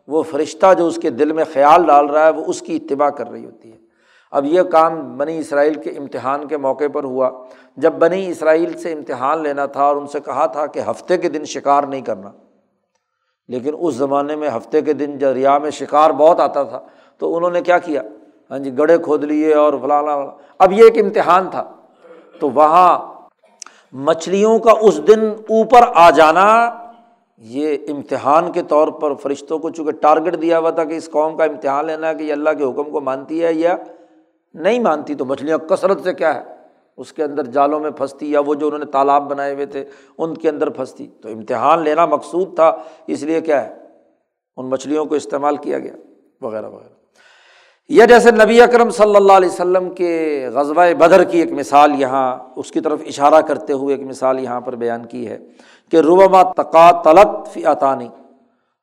وہ 0.07 0.21
فرشتہ 0.23 0.73
جو 0.77 0.87
اس 0.87 0.97
کے 1.01 1.09
دل 1.09 1.31
میں 1.33 1.43
خیال 1.53 1.85
ڈال 1.87 2.09
رہا 2.09 2.25
ہے، 2.25 2.31
وہ 2.31 2.43
اس 2.47 2.61
کی 2.61 2.75
اتباع 2.75 3.09
کر 3.09 3.29
رہی 3.29 3.45
ہوتی 3.45 3.71
ہے۔ 3.71 3.77
اب 4.33 4.45
یہ 4.45 4.61
کام 4.71 5.17
بنی 5.17 5.37
اسرائیل 5.37 5.73
کے 5.73 5.89
امتحان 5.89 6.47
کے 6.47 6.57
موقع 6.57 6.87
پر 6.93 7.03
ہوا۔ 7.03 7.29
جب 7.77 7.93
بنی 7.99 8.27
اسرائیل 8.29 8.77
سے 8.77 8.91
امتحان 8.93 9.41
لینا 9.43 9.65
تھا 9.65 9.83
اور 9.83 9.95
ان 9.95 10.07
سے 10.07 10.19
کہا 10.19 10.45
تھا 10.45 10.65
کہ 10.65 10.79
ہفتے 10.89 11.17
کے 11.17 11.29
دن 11.29 11.45
شکار 11.45 11.83
نہیں 11.83 12.01
کرنا، 12.01 12.31
لیکن 13.49 13.75
اس 13.77 13.95
زمانے 13.95 14.35
میں 14.35 14.49
ہفتے 14.49 14.81
کے 14.81 14.93
دن 14.93 15.19
دریا 15.21 15.57
میں 15.57 15.71
شکار 15.71 16.11
بہت 16.17 16.39
آتا 16.39 16.63
تھا، 16.63 16.79
تو 17.21 17.35
انہوں 17.35 17.51
نے 17.51 17.61
کیا 17.61 17.77
کیا؟ 17.77 18.01
ہاں 18.51 18.59
جی 18.59 18.77
گڑھے 18.77 18.97
کھود 18.97 19.23
لیے 19.23 19.53
اور 19.53 19.73
فلانا 19.81 20.15
اب 20.59 20.71
یہ 20.71 20.83
ایک 20.83 20.97
امتحان 21.03 21.49
تھا، 21.49 21.63
تو 22.39 22.49
وہاں 22.49 22.97
مچھلیوں 23.93 24.57
کا 24.59 24.71
اس 24.81 24.99
دن 25.07 25.27
اوپر 25.49 25.83
آ 25.93 26.09
جانا، 26.09 26.45
یہ 27.41 27.77
امتحان 27.89 28.51
کے 28.51 28.61
طور 28.61 28.87
پر 28.87 29.13
فرشتوں 29.13 29.59
کو 29.59 29.69
چونکہ 29.69 29.91
ٹارگیٹ 29.91 30.41
دیا 30.41 30.59
ہوا 30.59 30.69
تھا 30.69 30.83
کہ 30.83 30.93
اس 30.93 31.09
قوم 31.11 31.35
کا 31.37 31.43
امتحان 31.43 31.85
لینا 31.85 32.09
ہے، 32.09 32.15
کہ 32.15 32.23
یہ 32.23 32.33
اللہ 32.33 32.49
کے 32.57 32.63
حکم 32.63 32.89
کو 32.91 33.01
مانتی 33.01 33.43
ہے 33.43 33.53
یا 33.53 33.75
نہیں 34.55 34.79
مانتی، 34.79 35.15
تو 35.15 35.25
مچھلیاں 35.25 35.57
کثرت 35.57 36.03
سے 36.03 36.13
کیا 36.13 36.33
ہے، 36.35 36.41
اس 36.97 37.13
کے 37.13 37.23
اندر 37.23 37.45
جالوں 37.45 37.79
میں 37.79 37.91
پھنستی 37.91 38.31
یا 38.31 38.39
وہ 38.39 38.55
جو 38.55 38.65
انہوں 38.67 38.79
نے 38.79 38.85
تالاب 38.85 39.29
بنائے 39.29 39.53
ہوئے 39.53 39.65
تھے، 39.65 39.83
ان 40.17 40.33
کے 40.37 40.49
اندر 40.49 40.69
پھنستی۔ 40.69 41.07
تو 41.21 41.29
امتحان 41.29 41.83
لینا 41.83 42.05
مقصود 42.05 42.55
تھا، 42.55 42.71
اس 43.07 43.23
لیے 43.23 43.41
کیا 43.41 43.63
ہے، 43.65 43.75
ان 44.57 44.69
مچھلیوں 44.69 45.05
کو 45.05 45.15
استعمال 45.15 45.57
کیا 45.57 45.79
گیا، 45.79 45.93
وغیرہ 46.41 46.69
وغیرہ۔ 46.69 47.00
یا 47.91 48.05
جیسے 48.05 48.31
نبی 48.31 48.61
اکرم 48.61 48.89
صلی 48.89 49.15
اللہ 49.15 49.33
علیہ 49.33 49.49
وسلم 49.49 49.89
کے 49.89 50.49
غزبۂ 50.53 50.93
بدر 50.93 51.23
کی 51.23 51.39
ایک 51.39 51.51
مثال 51.51 51.91
یہاں، 52.01 52.37
اس 52.55 52.71
کی 52.71 52.81
طرف 52.81 53.01
اشارہ 53.07 53.41
کرتے 53.41 53.73
ہوئے 53.73 53.95
ایک 53.95 54.07
مثال 54.07 54.39
یہاں 54.39 54.61
پر 54.61 54.75
بیان 54.75 55.05
کی 55.05 55.27
ہے 55.27 55.37
کہ 55.91 55.97
روبا 55.97 56.43
تقا 56.43 56.91
تلت 56.91 57.53
فی 57.53 57.65
عطانی 57.65 58.07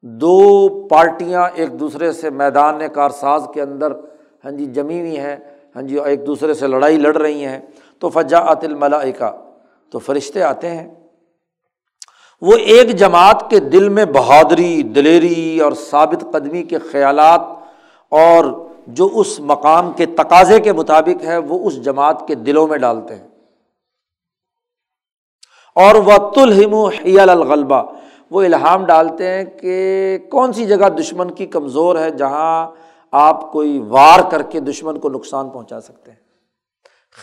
دو 0.02 0.68
پارٹیاں 0.88 1.48
ایک 1.54 1.80
دوسرے 1.80 2.12
سے 2.12 2.30
میدان 2.30 2.80
کارساز 2.94 3.48
کے 3.54 3.62
اندر 3.62 3.92
ہاں 4.44 4.50
جی 4.50 4.66
جمی 4.66 5.00
ہوئی 5.00 5.18
ہیں 5.18 5.36
ہاں 5.76 5.82
جی 5.82 5.98
ایک 6.00 6.26
دوسرے 6.26 6.54
سے 6.54 6.66
لڑائی 6.66 6.96
لڑ 6.96 7.16
رہی 7.16 7.44
ہیں۔ 7.44 7.60
تو 7.98 8.08
فجا 8.08 8.38
عطل 8.52 8.74
تو 9.90 9.98
فرشتے 9.98 10.42
آتے 10.42 10.70
ہیں۔ 10.70 10.94
وہ 12.40 12.52
ایک 12.56 12.90
جماعت 12.90 13.50
کے 13.50 13.58
دل 13.58 13.88
میں 13.88 14.04
بہادری، 14.04 14.82
دلیری 14.82 15.60
اور 15.60 15.72
ثابت 15.72 16.24
قدمی 16.32 16.62
کے 16.62 16.78
خیالات 16.78 17.40
اور 18.08 18.67
جو 18.88 19.10
اس 19.14 19.40
مقام 19.40 19.92
کے 19.92 20.06
تقاضے 20.06 20.60
کے 20.60 20.72
مطابق 20.72 21.24
ہے، 21.24 21.38
وہ 21.38 21.66
اس 21.66 21.82
جماعت 21.82 22.28
کے 22.28 22.34
دلوں 22.34 22.66
میں 22.66 22.78
ڈالتے 22.78 23.14
ہیں۔ 23.14 23.28
اور 25.74 25.94
وہ 25.94 26.30
تلہم 26.30 26.74
حیل 26.74 27.30
الغلبہ 27.30 27.82
وہ 28.30 28.42
الہام 28.42 28.86
ڈالتے 28.86 29.30
ہیں 29.30 29.44
کہ 29.44 30.18
کون 30.30 30.52
سی 30.52 30.66
جگہ 30.66 30.88
دشمن 30.88 31.30
کی 31.30 31.46
کمزور 31.46 31.96
ہے 31.96 32.10
جہاں 32.10 32.70
آپ 33.12 33.52
کوئی 33.52 33.78
وار 33.78 34.20
کر 34.30 34.42
کے 34.42 34.60
دشمن 34.60 34.98
کو 34.98 35.08
نقصان 35.08 35.50
پہنچا 35.50 35.80
سکتے 35.80 36.10
ہیں۔ 36.10 36.18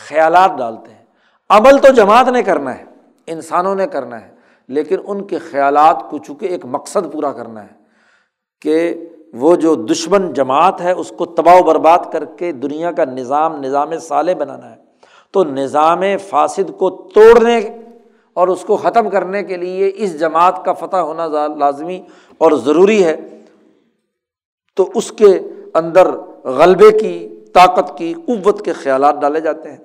خیالات 0.08 0.50
ڈالتے 0.58 0.94
ہیں۔ 0.94 1.04
عمل 1.50 1.78
تو 1.78 1.88
جماعت 1.88 2.28
نے 2.28 2.42
کرنا 2.42 2.78
ہے، 2.78 2.84
انسانوں 3.26 3.74
نے 3.74 3.86
کرنا 3.86 4.20
ہے، 4.20 4.34
لیکن 4.68 4.96
ان 5.04 5.24
کے 5.24 5.38
خیالات 5.38 6.04
کو 6.10 6.18
چونکہ 6.18 6.46
ایک 6.46 6.64
مقصد 6.64 7.12
پورا 7.12 7.32
کرنا 7.32 7.64
ہے 7.64 7.72
کہ 8.60 8.94
وہ 9.38 9.56
جو 9.56 9.74
دشمن 9.74 10.32
جماعت 10.32 10.80
ہے، 10.80 10.92
اس 10.92 11.12
کو 11.16 11.26
تباہ 11.26 11.60
و 11.60 11.62
برباد 11.62 11.98
کر 12.12 12.24
کے 12.24 12.52
دنیا 12.52 12.92
کا 12.92 13.04
نظام 13.04 13.56
نظام 13.56 13.98
صالح 13.98 14.32
بنانا 14.34 14.70
ہے۔ 14.70 14.76
تو 15.30 15.44
نظام 15.44 16.02
فاسد 16.28 16.78
کو 16.78 16.90
توڑنے 16.90 17.60
اور 18.34 18.48
اس 18.48 18.62
کو 18.62 18.76
ختم 18.76 19.10
کرنے 19.10 19.42
کے 19.42 19.56
لیے 19.56 19.92
اس 19.94 20.20
جماعت 20.20 20.64
کا 20.64 20.72
فتح 20.72 20.96
ہونا 20.96 21.26
لازمی 21.56 22.02
اور 22.38 22.52
ضروری 22.52 23.04
ہے۔ 23.04 23.16
تو 24.76 24.90
اس 24.94 25.12
کے 25.12 25.40
اندر 25.74 26.08
غلبے 26.44 26.98
کی، 26.98 27.28
طاقت 27.54 27.98
کی، 27.98 28.14
قوت 28.14 28.64
کے 28.64 28.72
خیالات 28.72 29.20
ڈالے 29.20 29.40
جاتے 29.40 29.70
ہیں۔ 29.70 29.78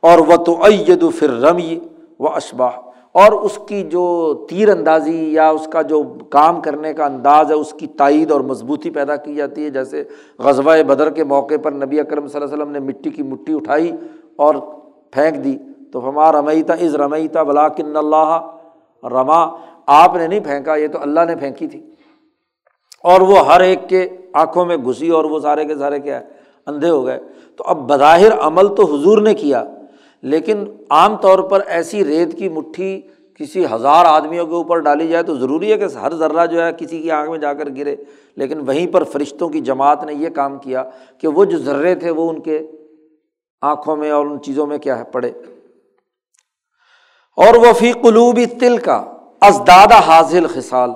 اور 0.00 0.18
وہ 0.18 0.36
تو 0.36 0.66
عید 0.66 1.04
پھر 1.18 1.30
رمی 1.30 1.80
و 2.18 2.28
اشبا 2.28 2.68
اور 3.14 3.32
اس 3.32 3.58
کی 3.68 3.82
جو 3.82 4.34
تیر 4.48 4.68
اندازی 4.68 5.32
یا 5.32 5.50
اس 5.50 5.66
کا 5.66 5.82
جو 5.82 6.02
کام 6.30 6.60
کرنے 6.60 6.92
کا 6.92 7.04
انداز 7.04 7.48
ہے، 7.48 7.54
اس 7.54 7.72
کی 7.72 7.86
تائید 7.86 8.30
اور 8.30 8.40
مضبوطی 8.40 8.90
پیدا 8.90 9.16
کی 9.16 9.34
جاتی 9.34 9.64
ہے۔ 9.64 9.70
جیسے 9.70 10.04
غزبۂ 10.38 10.78
بدر 10.82 11.10
کے 11.10 11.24
موقع 11.24 11.54
پر 11.62 11.72
نبی 11.72 12.00
اکرم 12.00 12.26
صلی 12.26 12.42
اللہ 12.42 12.54
علیہ 12.54 12.62
وسلم 12.62 12.72
نے 12.72 12.78
مٹی 12.78 13.10
کی 13.10 13.22
مٹی 13.22 13.54
اٹھائی 13.54 13.92
اور 14.36 14.54
پھینک 15.10 15.44
دی۔ 15.44 15.58
تو 15.92 16.08
ہما 16.08 16.32
رمیتا 16.32 16.74
از 16.74 16.94
رمیتا 16.94 17.42
بلاکن 17.42 17.96
اللہ 17.96 18.50
رما۔ 19.04 19.56
آپ 19.86 20.16
نے 20.16 20.26
نہیں 20.26 20.40
پھینکا، 20.40 20.74
یہ 20.74 20.88
تو 20.88 20.98
اللہ 21.02 21.20
نے 21.24 21.36
پھینکی 21.36 21.66
تھی۔ 21.66 21.90
اور 23.02 23.20
وہ 23.20 23.38
ہر 23.38 23.60
ایک 23.60 23.88
کے 23.88 24.08
آنکھوں 24.32 24.64
میں 24.64 24.76
گھسی 24.76 25.08
اور 25.08 25.24
وہ 25.24 25.40
سارے 25.40 25.64
کے 25.64 25.74
سارے 25.76 26.00
کیا 26.00 26.20
ہے، 26.20 26.24
اندھے 26.66 26.90
ہو 26.90 27.06
گئے۔ 27.06 27.20
تو 27.56 27.64
اب 27.66 27.78
بظاہر 27.78 28.38
عمل 28.40 28.74
تو 28.74 28.94
حضور 28.94 29.18
نے 29.18 29.34
کیا۔ 29.34 29.64
لیکن 30.24 30.64
عام 30.90 31.16
طور 31.16 31.38
پر 31.38 31.60
ایسی 31.66 32.04
ریت 32.04 32.38
کی 32.38 32.48
مٹھی 32.48 33.00
کسی 33.40 33.64
ہزار 33.72 34.04
آدمیوں 34.04 34.46
کے 34.46 34.54
اوپر 34.54 34.78
ڈالی 34.78 35.08
جائے 35.08 35.24
تو 35.24 35.36
ضروری 35.36 35.72
ہے 35.72 35.78
کہ 35.78 35.84
ہر 35.84 36.14
ذرہ 36.14 36.46
جو 36.46 36.64
ہے 36.64 36.70
کسی 36.78 37.02
کی 37.02 37.10
آنکھ 37.10 37.30
میں 37.30 37.38
جا 37.38 37.52
کر 37.52 37.68
گرے، 37.76 37.96
لیکن 38.36 38.60
وہیں 38.60 38.86
پر 38.86 39.04
فرشتوں 39.04 39.48
کی 39.48 39.60
جماعت 39.60 40.04
نے 40.04 40.14
یہ 40.14 40.28
کام 40.28 40.58
کیا 40.58 40.84
کہ 41.18 41.28
وہ 41.28 41.44
جو 41.44 41.58
ذرے 41.58 41.94
تھے 41.94 42.10
وہ 42.10 42.30
ان 42.30 42.40
کے 42.40 42.60
آنکھوں 43.62 43.96
میں 43.96 44.10
اور 44.10 44.26
ان 44.26 44.42
چیزوں 44.42 44.66
میں 44.66 44.78
کیا 44.78 44.98
ہے، 44.98 45.04
پڑے۔ 45.04 45.32
اور 47.36 47.54
وہ 47.54 47.72
فی 47.72 47.92
قلوبی 47.92 48.46
تل 48.46 48.78
کا 48.78 49.04
ازدادہ 49.40 49.94
حاضل 49.94 50.46
خسال 50.46 50.90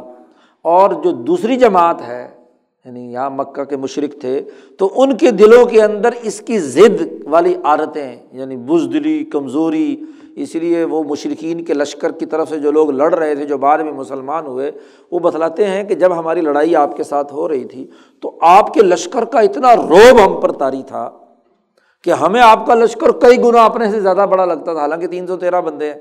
اور 0.63 0.91
جو 0.91 1.11
دوسری 1.11 1.57
جماعت 1.57 2.01
ہے 2.01 2.38
یعنی 2.85 3.13
یہاں 3.13 3.31
مکہ 3.31 3.65
کے 3.65 3.77
مشرق 3.77 4.21
تھے، 4.21 4.41
تو 4.79 4.91
ان 5.03 5.17
کے 5.17 5.31
دلوں 5.31 5.65
کے 5.67 5.83
اندر 5.83 6.11
اس 6.23 6.41
کی 6.41 6.59
ضد 6.59 7.03
والی 7.27 7.55
عادتیں 7.65 8.17
یعنی 8.33 8.57
بزدلی، 8.57 9.25
کمزوری، 9.25 9.97
اس 10.37 10.55
لیے 10.55 10.85
وہ 10.85 11.03
مشرقین 11.05 11.65
کے 11.65 11.75
لشکر 11.75 12.13
کی 12.13 12.27
طرف 12.27 12.49
سے 12.49 12.59
جو 12.59 12.71
لوگ 12.71 12.91
لڑ 12.91 13.15
رہے 13.15 13.35
تھے، 13.35 13.45
جو 13.45 13.59
بعد 13.59 13.79
میں 13.79 13.93
مسلمان 13.93 14.47
ہوئے، 14.47 14.71
وہ 15.11 15.19
بتلاتے 15.19 15.65
ہیں 15.65 15.85
کہ 15.85 15.95
جب 15.95 16.19
ہماری 16.19 16.41
لڑائی 16.41 16.77
آپ 16.77 16.97
کے 16.97 17.03
ساتھ 17.03 17.33
ہو 17.33 17.49
رہی 17.49 17.65
تھی، 17.65 17.87
تو 18.21 18.39
آپ 18.41 18.75
کے 18.75 18.83
لشکر 18.83 19.25
کا 19.25 19.41
اتنا 19.41 19.77
روب 19.77 20.27
ہم 20.27 20.41
پر 20.41 20.53
تاری 20.53 20.83
تھا 20.87 21.11
کہ 22.05 22.11
ہمیں 22.11 22.41
آپ 22.41 22.67
کا 22.67 22.75
لشکر 22.75 23.13
کئی 23.13 23.39
گنا 23.39 23.65
اپنے 23.65 23.91
سے 23.91 24.01
زیادہ 24.01 24.27
بڑا 24.31 24.45
لگتا 24.45 24.73
تھا۔ 24.73 24.81
حالانکہ 24.81 25.07
تین 25.07 25.27
سو 25.27 25.37
تیرہ 25.37 25.61
بندے 25.61 25.87
ہیں 25.87 26.01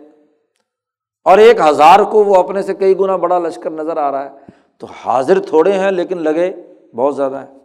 اور 1.25 1.37
ایک 1.37 1.59
ہزار 1.69 1.99
کو 1.99 2.23
وہ 2.23 2.35
اپنے 2.35 2.61
سے 2.61 2.73
کئی 2.73 2.99
گنا 2.99 3.15
بڑا 3.15 3.39
لشکر 3.39 3.69
نظر 3.69 3.97
آ 3.97 4.11
رہا 4.11 4.25
ہے۔ 4.25 4.29
تو 4.79 4.87
حاضر 5.05 5.39
تھوڑے 5.39 5.73
ہیں 5.73 5.91
لیکن 5.91 6.17
لگے 6.17 6.53
بہت 6.95 7.15
زیادہ 7.15 7.35
ہیں۔ 7.35 7.57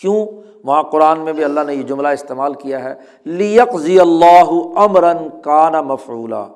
کیوں؟ 0.00 0.26
وہاں 0.64 0.82
قرآن 0.82 1.20
میں 1.20 1.32
بھی 1.32 1.44
اللہ 1.44 1.60
نے 1.66 1.74
یہ 1.74 1.82
جملہ 1.82 2.08
استعمال 2.08 2.54
کیا 2.54 2.84
ہے۔ 2.84 2.94
لیک 3.24 3.78
ضی 3.78 4.00
اللہ 4.00 4.50
امرن 4.76 5.16
کانا 5.42 5.82
مفعولہ 5.82 6.46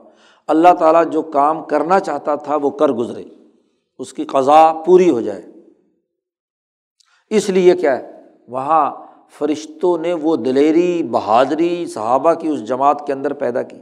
اللہ 0.46 0.74
تعالیٰ 0.78 1.06
جو 1.06 1.22
کام 1.22 1.62
کرنا 1.62 2.00
چاہتا 2.00 2.34
تھا 2.34 2.56
وہ 2.56 2.70
کر 2.70 2.88
گزرے۔ 2.88 3.24
اس 3.98 4.12
کی 4.12 4.24
قضا 4.24 4.72
پوری 4.86 5.10
ہو 5.10 5.20
جائے۔ 5.20 5.42
اس 7.30 7.50
لیے 7.50 7.76
کیا 7.76 7.98
ہے؟ 7.98 8.20
وہاں 8.48 8.92
فرشتوں 9.38 9.98
نے 9.98 10.12
وہ 10.12 10.36
دلیری 10.36 11.02
بہادری 11.02 11.86
صحابہ 11.86 12.34
کی 12.34 12.48
اس 12.48 12.64
جماعت 12.64 13.06
کے 13.06 13.12
اندر 13.12 13.32
پیدا 13.32 13.62
کی۔ 13.62 13.80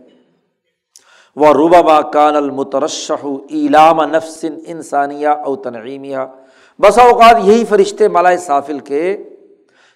وہ 1.36 1.46
ربا 1.46 2.02
کان 2.02 2.36
المترشح 2.36 3.26
علام 3.50 4.02
نفسن 4.02 4.58
انسانیہ 4.66 5.28
او 5.28 5.56
تنعیمیہ 5.56 6.18
بسا 6.78 7.02
اوقات 7.02 7.36
یہی 7.44 7.64
فرشتے 7.64 8.08
ملائے 8.08 8.36
صافل 8.36 8.78
کے 8.78 9.16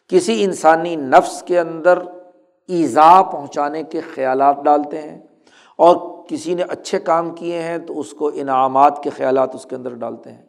کسی 0.09 0.45
انسانی 0.45 0.97
نفس 0.97 1.43
کے 1.43 1.61
اندر 1.61 1.99
ایزا 2.69 3.23
پہنچانے 3.23 3.83
کے 3.83 4.01
خیالات 4.15 4.57
ڈالتے 4.65 5.03
ہیں 5.03 5.19
اور 5.77 5.97
کسی 6.29 6.55
نے 6.55 6.63
اچھے 6.63 6.99
کام 6.99 7.31
کیے 7.31 7.63
ہیں 7.63 7.79
تو 7.79 8.01
اس 8.01 8.11
کو 8.11 8.31
انعامات 8.35 9.03
کے 9.03 9.11
خیالات 9.11 9.55
اس 9.55 9.67
کے 9.67 9.77
اندر 9.77 9.95
ڈالتے 9.95 10.33
ہیں۔ 10.33 10.46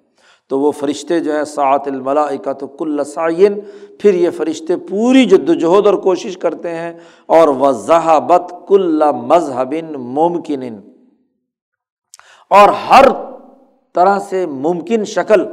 تو 0.52 0.60
وہ 0.60 0.72
فرشتے 0.72 1.20
جو 1.20 1.36
ہیں 1.36 1.44
سعت 1.46 1.88
الملائکہ 1.88 2.54
تو 2.54 2.68
کل 2.68 3.04
سعین، 3.04 3.60
پھر 4.00 4.14
یہ 4.14 4.30
فرشتے 4.38 4.78
پوری 4.90 5.24
جد 5.26 5.50
وجہد 5.50 5.88
اور 5.88 5.94
کوشش 6.04 6.38
کرتے 6.38 6.76
ہیں، 6.76 6.94
اور 7.30 7.48
وضاح 7.60 8.18
بت 8.28 8.54
کل 8.68 9.04
مذہب 9.24 9.74
ممکن 9.98 10.64
اور 12.52 12.70
ہر 12.90 13.06
طرح 13.96 14.20
سے 14.20 14.46
ممکن 14.46 15.06
شکل 15.06 15.46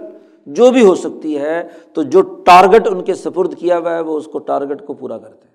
جو 0.46 0.70
بھی 0.70 0.84
ہو 0.84 0.94
سکتی 0.94 1.38
ہے، 1.38 1.62
تو 1.94 2.02
جو 2.04 2.20
ٹارگٹ 2.46 2.88
ان 2.88 3.02
کے 3.04 3.14
سپرد 3.14 3.54
کیا 3.58 3.78
ہوا 3.78 3.94
ہے، 3.94 4.00
وہ 4.00 4.16
اس 4.18 4.26
کو 4.26 4.38
ٹارگٹ 4.40 4.86
کو 4.86 4.94
پورا 4.94 5.18
کرتے 5.18 5.46
ہیں۔ 5.46 5.52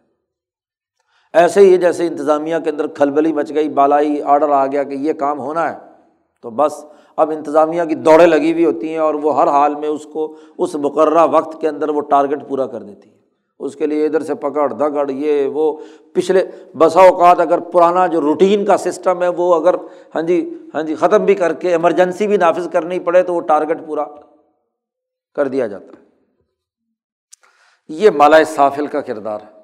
ایسے 1.34 1.62
ہی 1.62 1.78
جیسے 1.78 2.08
انتظامیہ 2.08 2.60
کے 2.64 2.70
اندر 2.70 2.88
کھلبلی 2.90 3.34
مچ 3.34 3.54
گئی، 3.56 3.70
بالائی 3.70 4.22
آڈر 4.24 4.50
آ 4.52 4.66
گیا 4.68 4.84
کہ 4.84 4.96
یہ 4.96 5.14
کام 5.16 5.40
ہونا 5.40 5.70
ہے، 5.70 5.76
تو 6.44 6.50
بس 6.52 6.84
اب 7.20 7.30
انتظامیہ 7.30 7.84
کی 7.84 7.96
دوڑیں 7.96 8.28
لگی 8.28 8.52
ہوئی 8.54 8.66
ہوتی 8.66 8.90
ہیں 8.90 8.98
اور 8.98 9.14
وہ 9.14 9.42
ہر 9.42 9.48
حال 9.48 9.76
میں 9.76 9.90
اس 9.90 10.06
کو 10.06 10.36
اس 10.58 10.76
مقررہ 10.76 11.28
وقت 11.32 11.62
کے 11.62 11.68
اندر 11.68 11.90
وہ 11.90 12.02
ٹارگیٹ 12.02 12.48
پورا 12.48 12.66
کر 12.66 12.82
دیتی 12.82 13.10
ہے 13.10 13.20
اس 13.60 13.76
کے 13.76 13.86
لیے 13.86 14.06
ادھر 14.06 14.22
سے 14.22 14.36
پکڑ، 14.36 14.74
دگڑ، 14.74 15.10
یہ، 15.10 15.48
وہ، 15.48 15.78
پچھلے 16.14 16.46
بسا 16.78 17.02
اوقات 17.02 17.40
اگر 17.40 17.60
پرانا 17.60 18.08
جو 18.08 18.22
روٹین 18.22 18.66
کا 18.66 18.78
سسٹم 18.78 19.24
ہے 19.24 19.28
وہ 19.28 19.56
اگر 19.56 19.76
ہاں 20.16 20.22
جی 20.22 20.54
ہاں 20.74 20.82
جی 20.82 20.96
ختم 20.96 21.26
بھی 21.26 21.36
کر 21.36 21.54
کے 21.54 21.70
ایمرجنسی 21.70 22.28
بھی 22.28 22.38
نافذ 22.38 22.70
کرنی 22.70 23.00
پڑے 23.00 23.24
تو 23.24 23.34
وہ 23.34 23.42
ٹارگیٹ 23.42 23.78
پورا 23.88 24.06
کر 25.34 25.48
دیا 25.48 25.68
جاتا 25.68 25.86
ہے۔ 25.86 26.04
یہ 27.90 28.10
مالا 28.10 28.44
صافل 28.44 28.88
کا 28.88 29.02
کردار 29.02 29.40
ہے۔ 29.42 29.60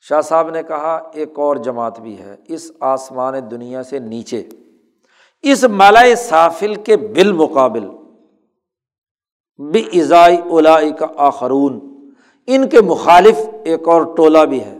شاہ 0.00 0.20
صاحب 0.20 0.50
نے 0.50 0.62
کہا، 0.62 1.10
ایک 1.12 1.38
اور 1.38 1.56
جماعت 1.56 2.00
بھی 2.00 2.18
ہے، 2.18 2.36
اس 2.48 2.72
آسمان 2.80 3.34
دنیا 3.50 3.82
سے 3.82 3.98
نیچے۔ 3.98 4.42
اس 5.44 5.64
مالا 5.72 6.02
صافل 6.18 6.74
کے 6.74 6.96
بالمقابل 6.96 7.86
بھی 9.58 9.82
ازائی 10.00 10.36
اولائی 10.36 10.92
کا 10.92 11.06
آخرون، 11.16 11.78
ان 12.48 12.68
کے 12.68 12.80
مخالف 12.80 13.38
ایک 13.64 13.88
اور 13.88 14.02
ٹولہ 14.16 14.44
بھی 14.44 14.60
ہے، 14.60 14.78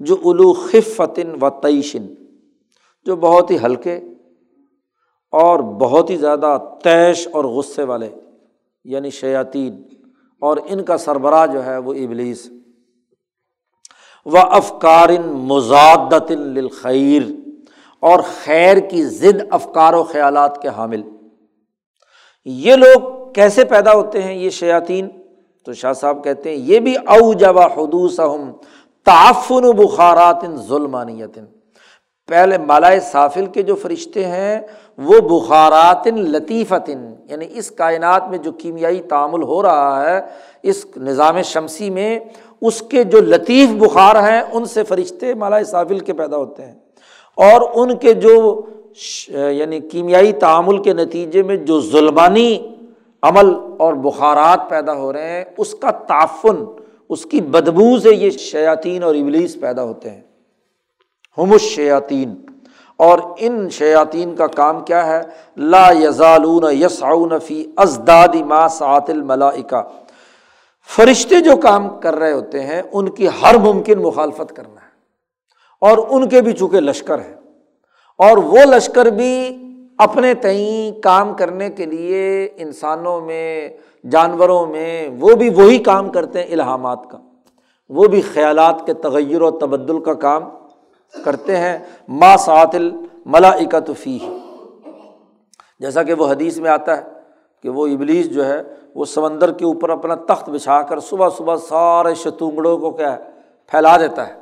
جو 0.00 0.16
الو 0.24 0.52
خفتن 0.52 1.34
و 1.42 1.50
تعیشن 1.62 2.06
جو 3.06 3.16
بہت 3.16 3.50
ہی 3.50 3.56
ہلکے 3.64 3.96
اور 5.32 5.58
بہت 5.80 6.10
ہی 6.10 6.16
زیادہ 6.16 6.56
تیش 6.84 7.26
اور 7.32 7.44
غصے 7.44 7.82
والے 7.82 8.10
یعنی 8.84 9.10
شیاطین، 9.10 9.82
اور 10.42 10.56
ان 10.66 10.84
کا 10.84 10.96
سربراہ 10.98 11.46
جو 11.46 11.64
ہے 11.64 11.76
وہ 11.78 11.94
ابلیس۔ 11.94 12.48
و 14.26 14.38
افکار 14.38 15.08
مزادت 15.46 16.30
للخیر۔ 16.30 17.22
اور 18.04 18.20
خیر 18.44 18.76
کی 18.76 19.02
ضد 19.04 19.40
افکار 19.50 19.92
و 19.92 20.04
خیالات 20.04 20.62
کے 20.62 20.68
حامل۔ 20.68 21.02
یہ 22.44 22.74
لوگ 22.76 23.32
کیسے 23.32 23.64
پیدا 23.64 23.92
ہوتے 23.92 24.22
ہیں 24.22 24.34
یہ 24.34 24.50
شیاطین؟ 24.50 25.08
تو 25.64 25.72
شاہ 25.72 25.92
صاحب 25.92 26.24
کہتے 26.24 26.50
ہیں، 26.50 26.56
یہ 26.56 26.80
بھی 26.80 26.94
او 26.96 27.32
جب 27.32 27.58
حدوث 27.58 28.20
تعفن 29.06 29.70
بخارات 29.70 30.44
ظلمانیت۔ 30.68 31.38
پہلے 32.28 32.58
مالائے 32.58 33.00
صافل 33.00 33.46
کے 33.46 33.62
جو 33.62 33.74
فرشتے 33.74 34.24
ہیں، 34.26 34.60
وہ 34.98 35.40
بخارات 35.40 36.06
لطیفت 36.06 36.90
یعنی 37.30 37.46
اس 37.50 37.70
کائنات 37.70 38.28
میں 38.28 38.38
جو 38.38 38.52
کیمیائی 38.52 39.00
تعامل 39.00 39.42
ہو 39.42 39.62
رہا 39.62 40.10
ہے، 40.10 40.20
اس 40.62 40.86
نظام 40.96 41.42
شمسی 41.42 41.90
میں، 41.90 42.18
اس 42.60 42.82
کے 42.82 43.04
جو 43.04 43.20
لطیف 43.20 43.70
بخار 43.70 44.16
ہیں، 44.28 44.42
ان 44.52 44.64
سے 44.64 44.82
فرشتے 44.82 45.34
مالائے 45.34 45.64
صافل 45.64 45.98
کے 45.98 46.12
پیدا 46.12 46.36
ہوتے 46.36 46.62
ہیں۔ 46.62 46.83
اور 47.34 47.60
ان 47.74 47.96
کے 47.96 48.12
جو 48.12 48.62
یعنی 49.28 49.80
کیمیائی 49.80 50.32
تعامل 50.32 50.82
کے 50.82 50.92
نتیجے 50.92 51.42
میں 51.42 51.56
جو 51.56 51.80
ظلمانی 51.80 52.58
عمل 53.22 53.54
اور 53.78 53.94
بخارات 53.94 54.68
پیدا 54.68 54.94
ہو 54.94 55.12
رہے 55.12 55.28
ہیں، 55.28 55.44
اس 55.58 55.74
کا 55.74 55.90
تعفن، 55.90 56.64
اس 57.08 57.26
کی 57.26 57.40
بدبو 57.40 57.98
سے 57.98 58.14
یہ 58.14 58.30
شیاطین 58.30 59.02
اور 59.02 59.14
ابلیس 59.14 59.60
پیدا 59.60 59.82
ہوتے 59.82 60.10
ہیں۔ 60.10 60.20
ہم 61.38 61.56
شیاطین 61.56 62.34
اور 62.96 63.18
ان 63.38 63.70
شیاطین 63.70 64.36
کا 64.36 64.46
کام 64.46 64.80
کیا 64.80 65.06
ہے؟ 65.06 65.20
لا 65.56 65.90
یزالون 65.90 66.64
یسعون 66.82 67.38
فی 67.38 67.66
ازداد 67.76 68.34
ما 68.34 68.68
سعت 68.68 69.10
الملائکہ۔ 69.10 69.82
فرشتے 70.96 71.40
جو 71.40 71.56
کام 71.56 71.88
کر 72.00 72.14
رہے 72.14 72.32
ہوتے 72.32 72.60
ہیں، 72.60 72.82
ان 72.92 73.08
کی 73.08 73.28
ہر 73.42 73.58
ممکن 73.58 74.02
مخالفت 74.02 74.56
کرنا 74.56 74.80
ہے۔ 74.80 74.83
اور 75.84 75.98
ان 76.10 76.28
کے 76.28 76.40
بھی 76.40 76.52
چونکہ 76.52 76.80
لشکر 76.80 77.18
ہے 77.18 77.34
اور 78.18 78.36
وہ 78.36 78.58
لشکر 78.64 79.06
بھی 79.06 79.32
اپنے 79.98 80.34
تئیں 80.34 81.00
کام 81.02 81.34
کرنے 81.34 81.68
کے 81.70 81.86
لیے 81.86 82.48
انسانوں 82.56 83.20
میں، 83.20 83.68
جانوروں 84.10 84.66
میں 84.66 85.08
وہ 85.20 85.34
بھی 85.34 85.48
وہی 85.50 85.78
کام 85.78 86.08
کرتے 86.08 86.42
ہیں 86.42 86.52
الہامات 86.52 87.10
کا۔ 87.10 87.18
وہ 87.88 88.06
بھی 88.06 88.20
خیالات 88.20 88.86
کے 88.86 88.94
تغیر 88.94 89.42
و 89.42 89.50
تبدل 89.50 90.00
کا 90.00 90.14
کام 90.14 90.42
کرتے 91.24 91.56
ہیں۔ 91.56 91.78
ما 92.08 92.36
ساتل 92.36 92.90
ملا 93.26 93.50
فی 94.02 94.18
جیسا 95.80 96.02
کہ 96.02 96.14
وہ 96.14 96.26
حدیث 96.26 96.58
میں 96.58 96.70
آتا 96.70 96.96
ہے 96.96 97.02
کہ 97.62 97.68
وہ 97.68 97.86
ابلیس 97.86 98.30
جو 98.30 98.46
ہے، 98.46 98.62
وہ 98.94 99.04
سمندر 99.04 99.52
کے 99.52 99.64
اوپر 99.64 99.90
اپنا 99.90 100.14
تخت 100.28 100.48
بچھا 100.48 100.82
کر 100.82 101.00
صبح 101.00 101.28
صبح 101.36 101.56
سارے 101.56 102.14
شتونگڑوں 102.14 102.76
کو 102.78 102.90
کیا 102.90 103.12
ہے، 103.12 103.22
پھیلا 103.66 103.96
دیتا 103.96 104.28
ہے 104.28 104.34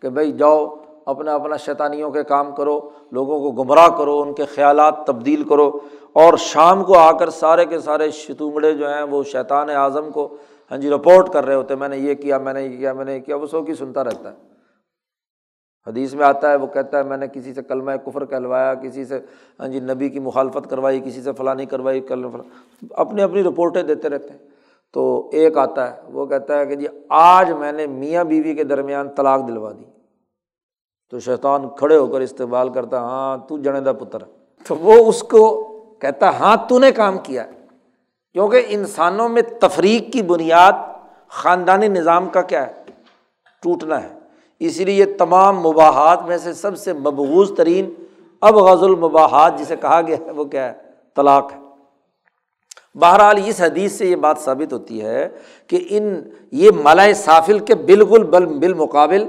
کہ 0.00 0.08
بھائی 0.08 0.32
جاؤ 0.32 0.66
اپنا 1.06 1.34
اپنا 1.34 1.56
شیطانیوں 1.56 2.10
کے 2.10 2.24
کام 2.24 2.54
کرو، 2.54 2.90
لوگوں 3.12 3.40
کو 3.40 3.62
گمراہ 3.62 3.88
کرو، 3.88 4.20
ان 4.20 4.34
کے 4.34 4.44
خیالات 4.44 5.06
تبدیل 5.06 5.44
کرو۔ 5.44 5.78
اور 6.12 6.36
شام 6.36 6.84
کو 6.84 6.98
آ 6.98 7.12
کر 7.12 7.30
سارے 7.30 7.64
کے 7.64 7.78
سارے 7.78 8.10
شتونگڑے 8.10 8.72
جو 8.72 8.88
ہیں، 8.88 9.02
وہ 9.02 9.22
شیطان 9.22 9.70
اعظم 9.70 10.10
کو 10.10 10.36
ہاں 10.70 10.78
جی 10.78 10.90
رپورٹ 10.90 11.30
کر 11.30 11.46
رہے 11.46 11.54
ہوتے 11.54 11.74
میں 11.74 11.88
نے 11.88 11.98
یہ 11.98 12.14
کیا، 12.14 12.38
میں 12.38 12.52
نے 12.52 12.62
یہ 12.62 12.76
کیا، 12.76 12.92
میں 12.92 13.04
نے 13.04 13.14
یہ 13.14 13.20
کیا، 13.20 13.36
وہ 13.36 13.46
سو 13.46 13.62
کی 13.62 13.74
سنتا 13.74 14.04
رہتا 14.04 14.32
ہے۔ 14.32 14.36
حدیث 15.86 16.14
میں 16.14 16.26
آتا 16.26 16.50
ہے، 16.50 16.56
وہ 16.56 16.66
کہتا 16.66 16.98
ہے، 16.98 17.02
میں 17.02 17.16
نے 17.16 17.26
کسی 17.28 17.54
سے 17.54 17.62
کلمہ 17.62 17.92
کفر 18.06 18.24
کہلوایا، 18.24 18.74
کسی 18.74 19.04
سے 19.04 19.18
ہاں 19.60 19.68
جی 19.68 19.80
نبی 19.80 20.08
کی 20.08 20.20
مخالفت 20.20 20.70
کروائی، 20.70 21.00
کسی 21.00 21.22
سے 21.22 21.32
فلانی 21.32 21.66
کروائی، 21.66 22.00
کل 22.00 22.24
اپنی 22.90 23.22
اپنی 23.22 23.42
رپورٹیں 23.42 23.82
دیتے 23.82 24.08
رہتے 24.08 24.30
ہیں۔ 24.30 24.38
تو 24.92 25.30
ایک 25.32 25.58
آتا 25.58 25.90
ہے، 25.90 26.00
وہ 26.12 26.26
کہتا 26.26 26.58
ہے 26.58 26.66
کہ 26.66 26.74
جی 26.74 26.86
آج 27.08 27.52
میں 27.52 27.72
نے 27.72 27.86
میاں 27.86 28.24
بیوی 28.24 28.54
کے 28.54 28.64
درمیان 28.64 29.08
طلاق 29.08 29.48
دلوا 29.48 29.72
دی۔ 29.72 29.95
تو 31.10 31.20
شیطان 31.20 31.68
کھڑے 31.68 31.96
ہو 31.96 32.06
کر 32.06 32.20
استعمال 32.20 32.68
کرتا 32.68 32.98
ہاں 32.98 33.38
تو 33.48 33.58
جنے 33.58 33.92
پتر۔ 33.92 34.18
تو 34.68 34.76
وہ 34.76 35.08
اس 35.08 35.22
کو 35.22 35.62
کہتا 36.00 36.38
ہاں 36.38 36.56
تو 36.68 36.78
نے 36.78 36.92
کام 36.92 37.18
کیا۔ 37.18 37.44
کیونکہ 38.32 38.62
انسانوں 38.68 39.28
میں 39.28 39.42
تفریق 39.42 40.12
کی 40.12 40.22
بنیاد 40.22 40.72
خاندانی 41.28 41.88
نظام 41.88 42.28
کا 42.28 42.42
کیا 42.42 42.66
ہے؟ 42.66 42.72
ٹوٹنا 43.62 44.02
ہے۔ 44.02 44.08
اسی 44.60 44.84
لیے 44.84 45.04
تمام 45.04 45.60
مباحات 45.60 46.22
میں 46.26 46.38
سے 46.38 46.52
سب 46.52 46.78
سے 46.78 46.92
مبغوض 46.92 47.52
ترین، 47.56 47.90
اب 48.40 48.56
غز 48.56 48.82
المباحات 48.82 49.58
جسے 49.58 49.76
کہا 49.76 50.00
گیا 50.06 50.16
ہے، 50.26 50.30
وہ 50.30 50.44
کیا 50.44 50.68
ہے؟ 50.68 50.72
طلاق 51.16 51.52
ہے۔ 51.52 51.58
بہرحال 52.98 53.40
اس 53.46 53.60
حدیث 53.60 53.92
سے 53.92 54.06
یہ 54.06 54.16
بات 54.16 54.38
ثابت 54.38 54.72
ہوتی 54.72 55.02
ہے 55.02 55.28
کہ 55.66 55.86
ان، 55.90 56.20
یہ 56.52 56.70
ملائے 56.84 57.14
صافل 57.14 57.58
کے 57.58 57.74
بالکل 57.74 58.24
بل، 58.24 58.46
بالمقابل 58.46 59.28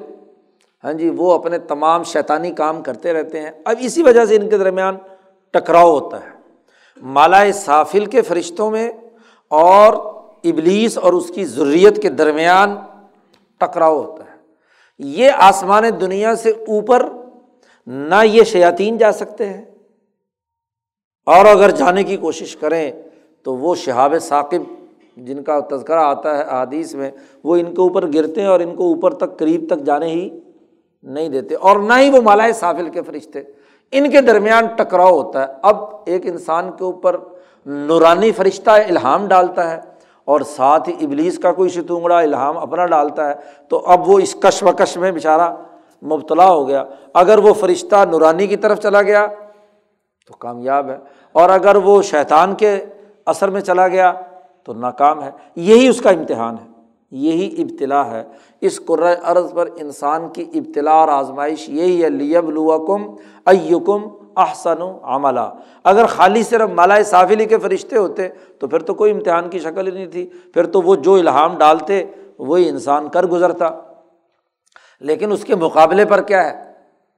ہاں 0.84 0.94
جی 0.94 1.10
وہ 1.10 1.32
اپنے 1.34 1.58
تمام 1.58 2.04
شیطانی 2.04 2.52
کام 2.52 2.84
کرتے 2.84 3.14
رہتے 3.14 3.42
ہیں۔ 3.42 3.52
اب 3.66 3.76
اسی 3.80 4.04
وجہ 4.04 4.26
سے 4.26 4.36
ان 4.36 4.50
کے 4.50 4.58
درمیان 4.58 4.98
ٹکراؤ 5.52 6.00
ہوتا 6.00 6.20
ہے۔ 6.20 6.30
مالائے 7.02 7.52
صافل 7.52 8.06
کے 8.06 8.22
فرشتوں 8.22 8.72
میں 8.72 8.92
اور 9.50 9.94
ابلیس 10.44 10.98
اور 10.98 11.14
اس 11.14 11.32
کی 11.36 11.46
ضروریت 11.46 12.02
کے 12.02 12.10
درمیان 12.10 12.76
ٹکراؤ 13.58 14.04
ہوتا 14.04 14.24
ہے۔ 14.24 14.38
یہ 15.00 15.32
آسمان 15.36 15.84
دنیا 16.02 16.36
سے 16.36 16.50
اوپر 16.50 17.10
نہ 17.88 18.16
یہ 18.24 18.44
شیاطین 18.44 18.98
جا 18.98 19.12
سکتے 19.12 19.46
ہیں۔ 19.46 19.66
اور 21.26 21.46
اگر 21.46 21.70
جانے 21.72 22.04
کی 22.04 22.18
کوشش 22.18 22.56
کریں 22.56 22.92
تو 23.44 23.56
وہ 23.56 23.76
شہاب 23.76 24.14
ثاقب 24.22 24.62
جن 25.18 25.44
کا 25.44 25.60
تذکرہ 25.60 26.00
آتا 26.00 26.38
ہے 26.38 26.44
حادیث 26.44 26.96
میں، 26.96 27.12
وہ 27.44 27.56
ان 27.56 27.66
کے 27.66 27.82
اوپر 27.82 28.14
گرتے 28.14 28.42
ہیں 28.42 28.48
اور 28.48 28.60
ان 28.60 28.76
کو 28.76 28.84
اوپر 28.84 29.14
تک 29.14 29.38
قریب 29.38 29.64
تک 29.70 29.78
جانے 29.78 30.06
ہی 30.06 30.40
نہیں 31.08 31.30
دیتے 31.30 31.56
اور 31.56 31.80
نہ 31.80 31.94
ہی 32.00 32.10
وہ 32.10 32.22
مالائے 32.22 32.54
صافل 32.54 32.90
کے 32.90 33.02
فرشتے۔ 33.02 33.42
ان 33.92 34.12
کے 34.12 34.22
درمیان 34.22 34.66
ٹکراؤ 34.66 35.22
ہوتا 35.22 35.42
ہے۔ 35.42 35.54
اب 35.62 35.84
ایک 36.06 36.26
انسان 36.26 36.72
کے 36.72 36.84
اوپر 36.84 37.18
نورانی 37.66 38.32
فرشتہ 38.32 38.70
الہام 38.70 39.28
ڈالتا 39.28 39.72
ہے 39.72 39.80
اور 40.26 40.42
ساتھ 40.42 40.90
ہی 40.90 40.94
ابلیس 41.02 41.40
کا 41.40 41.52
کوئی 41.52 41.70
شتونگڑا 41.70 42.20
الہام 42.20 42.58
اپنا 42.58 42.86
ڈالتا 42.86 43.30
ہے۔ 43.30 43.36
تو 43.70 43.84
اب 43.86 44.10
وہ 44.10 44.20
اس 44.20 44.36
کشمکش 44.36 44.98
میں 44.98 45.12
بیچارہ 45.12 45.56
مبتلا 46.04 46.50
ہو 46.50 46.68
گیا۔ 46.68 46.84
اگر 47.14 47.38
وہ 47.38 47.54
فرشتہ 47.54 48.06
نورانی 48.12 48.48
کی 48.48 48.56
طرف 48.56 48.80
چلا 48.80 49.02
گیا 49.02 49.28
تو 50.28 50.34
کامیاب 50.34 50.90
ہے۔ 50.90 50.98
اور 51.32 51.50
اگر 51.50 51.76
وہ 51.76 52.02
شیطان 52.02 52.56
کے 52.56 52.86
اثر 53.26 53.50
میں 53.50 53.62
چلا 53.62 53.88
گیا 53.88 54.14
تو 54.64 54.74
ناکام 54.74 55.24
ہے۔ 55.24 55.32
یہی 55.56 55.88
اس 55.88 56.02
کا 56.02 56.10
امتحان 56.10 56.56
ہے۔ 56.62 56.67
یہی 57.12 57.62
ابتلا 57.62 58.12
ہے۔ 58.12 58.24
اس 58.62 58.82
قرۂۂ 58.86 59.16
عرض 59.24 59.54
پر 59.54 59.70
انسان 59.76 60.30
کی 60.30 60.46
ابتلا 60.54 60.92
اور 60.92 61.08
آزمائش 61.08 61.70
یہی 61.70 62.04
ہے 62.04 62.10
لیب 62.10 62.48
الوکم 62.48 63.16
ایکم 63.46 64.08
احسن 64.36 64.82
و 64.82 65.00
عملہ 65.04 65.54
اگر 65.84 66.06
خالی 66.06 66.44
صرف 66.44 66.70
مالا 66.70 67.04
صافلی 67.04 67.46
کے 67.46 67.58
فرشتے 67.58 67.98
ہوتے، 67.98 68.30
تو 68.60 68.68
پھر 68.68 68.80
تو 68.80 68.94
کوئی 68.94 69.12
امتحان 69.12 69.50
کی 69.50 69.60
شکل 69.60 69.88
ہی 69.88 69.92
نہیں 69.92 70.06
تھی۔ 70.06 70.30
پھر 70.54 70.66
تو 70.66 70.82
وہ 70.82 70.96
جو 70.96 71.14
الہام 71.14 71.58
ڈالتے، 71.58 72.06
وہی 72.38 72.70
انسان 72.70 73.10
کر 73.10 73.26
گزرتا۔ 73.26 73.70
لیکن 75.00 75.32
اس 75.32 75.44
کے 75.44 75.56
مقابلے 75.56 76.06
پر 76.06 76.22
کیا 76.22 76.50
ہے؟ 76.50 76.64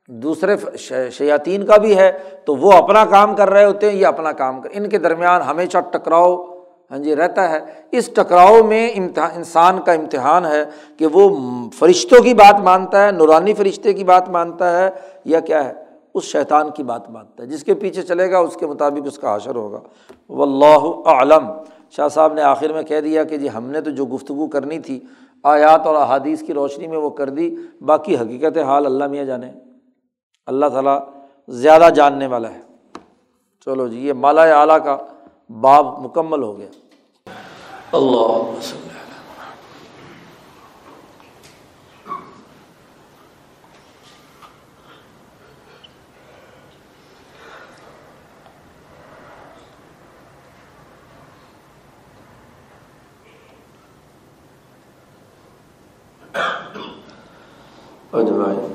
دوسرے 0.08 0.78
شیاطین 1.12 1.66
کا 1.66 1.78
بھی 1.78 1.98
ہے، 1.98 2.12
تو 2.46 2.56
وہ 2.56 2.72
اپنا 2.72 3.06
کام 3.06 3.36
کر 3.36 3.50
رہے 3.50 3.66
ہوتے 3.66 3.92
ہیں، 3.92 3.98
یہ 3.98 4.06
اپنا 4.06 4.32
کام 4.32 4.62
کر 4.62 4.70
ان 4.74 4.90
کے 4.90 4.98
درمیان 4.98 5.42
ہمیشہ 5.42 5.78
ٹکراؤ 5.78 6.46
ہاں 6.92 6.98
جی 6.98 7.16
رہتا 7.16 7.50
ہے۔ 7.50 7.60
اس 7.92 8.10
ٹکراؤ 8.16 8.64
میں 8.64 8.90
امتحان 8.98 9.30
انسان 9.36 9.82
کا 9.82 9.92
امتحان 9.92 10.46
ہے 10.46 10.66
کہ 10.98 11.08
وہ 11.08 11.30
فرشتوں 11.70 12.24
کی 12.24 12.34
بات 12.34 12.60
مانتا 12.60 13.06
ہے، 13.06 13.12
نورانی 13.12 13.54
فرشتے 13.54 13.94
کی 13.94 14.04
بات 14.04 14.30
مانتا 14.30 14.80
ہے 14.80 14.90
یا 15.26 15.40
کیا 15.40 15.66
ہے؟ 15.66 15.74
اس 16.14 16.24
شیطان 16.24 16.70
کی 16.70 16.84
بات 16.84 17.10
مانتا 17.10 17.44
ہے۔ 17.44 17.48
جس 17.48 17.64
کے 17.64 17.74
پیچھے 17.74 18.02
چلے 18.02 18.32
گا، 18.32 18.38
اس 18.38 18.56
کے 18.56 18.68
مطابق 18.68 19.08
اس 19.08 19.20
کا 19.20 19.36
حشر 19.36 19.56
ہوگا۔ 19.56 19.80
و 20.30 20.44
اللہ 20.44 21.08
عالم 21.08 21.52
شاہ 21.92 22.08
صاحب 22.08 22.34
نے 22.34 22.42
آخر 22.42 22.74
میں 22.74 22.84
کہہ 22.84 23.02
دیا 23.02 23.24
کہ 23.24 23.38
جی 23.38 23.48
ہم 23.50 23.66
نے 23.66 23.82
تو 23.82 23.90
جو 23.90 24.06
گفتگو 24.06 24.48
کرنی 24.48 24.80
تھی، 24.80 25.00
آیات 25.44 25.88
اور 25.88 25.96
احادیث 25.96 26.44
کی 26.44 26.54
روشنی 26.54 26.88
میں 26.88 26.98
وہ 26.98 27.10
کر 27.10 27.30
دی، 27.30 27.56
باقی 27.82 28.16
حقیقت 28.16 28.58
حال 28.58 28.86
اللہ 28.86 29.08
میاں 29.08 29.26
جانے۔ 29.26 29.52
اللہ 30.48 30.66
تعالیٰ 30.66 31.00
زیادہ 31.50 31.90
جاننے 31.96 32.28
والا 32.28 32.50
ہے۔ 32.50 32.60
چلو 33.66 33.88
جی 33.88 34.08
یہ 34.08 34.14
مالا 34.14 34.42
اعلیٰ 34.42 34.78
کا 34.84 34.98
باب 35.50 36.00
مکمل 36.02 36.44
ہو 36.44 36.58
گیا۔ 36.58 36.68
اللہ 37.94 38.60
اجمائن 58.14 58.69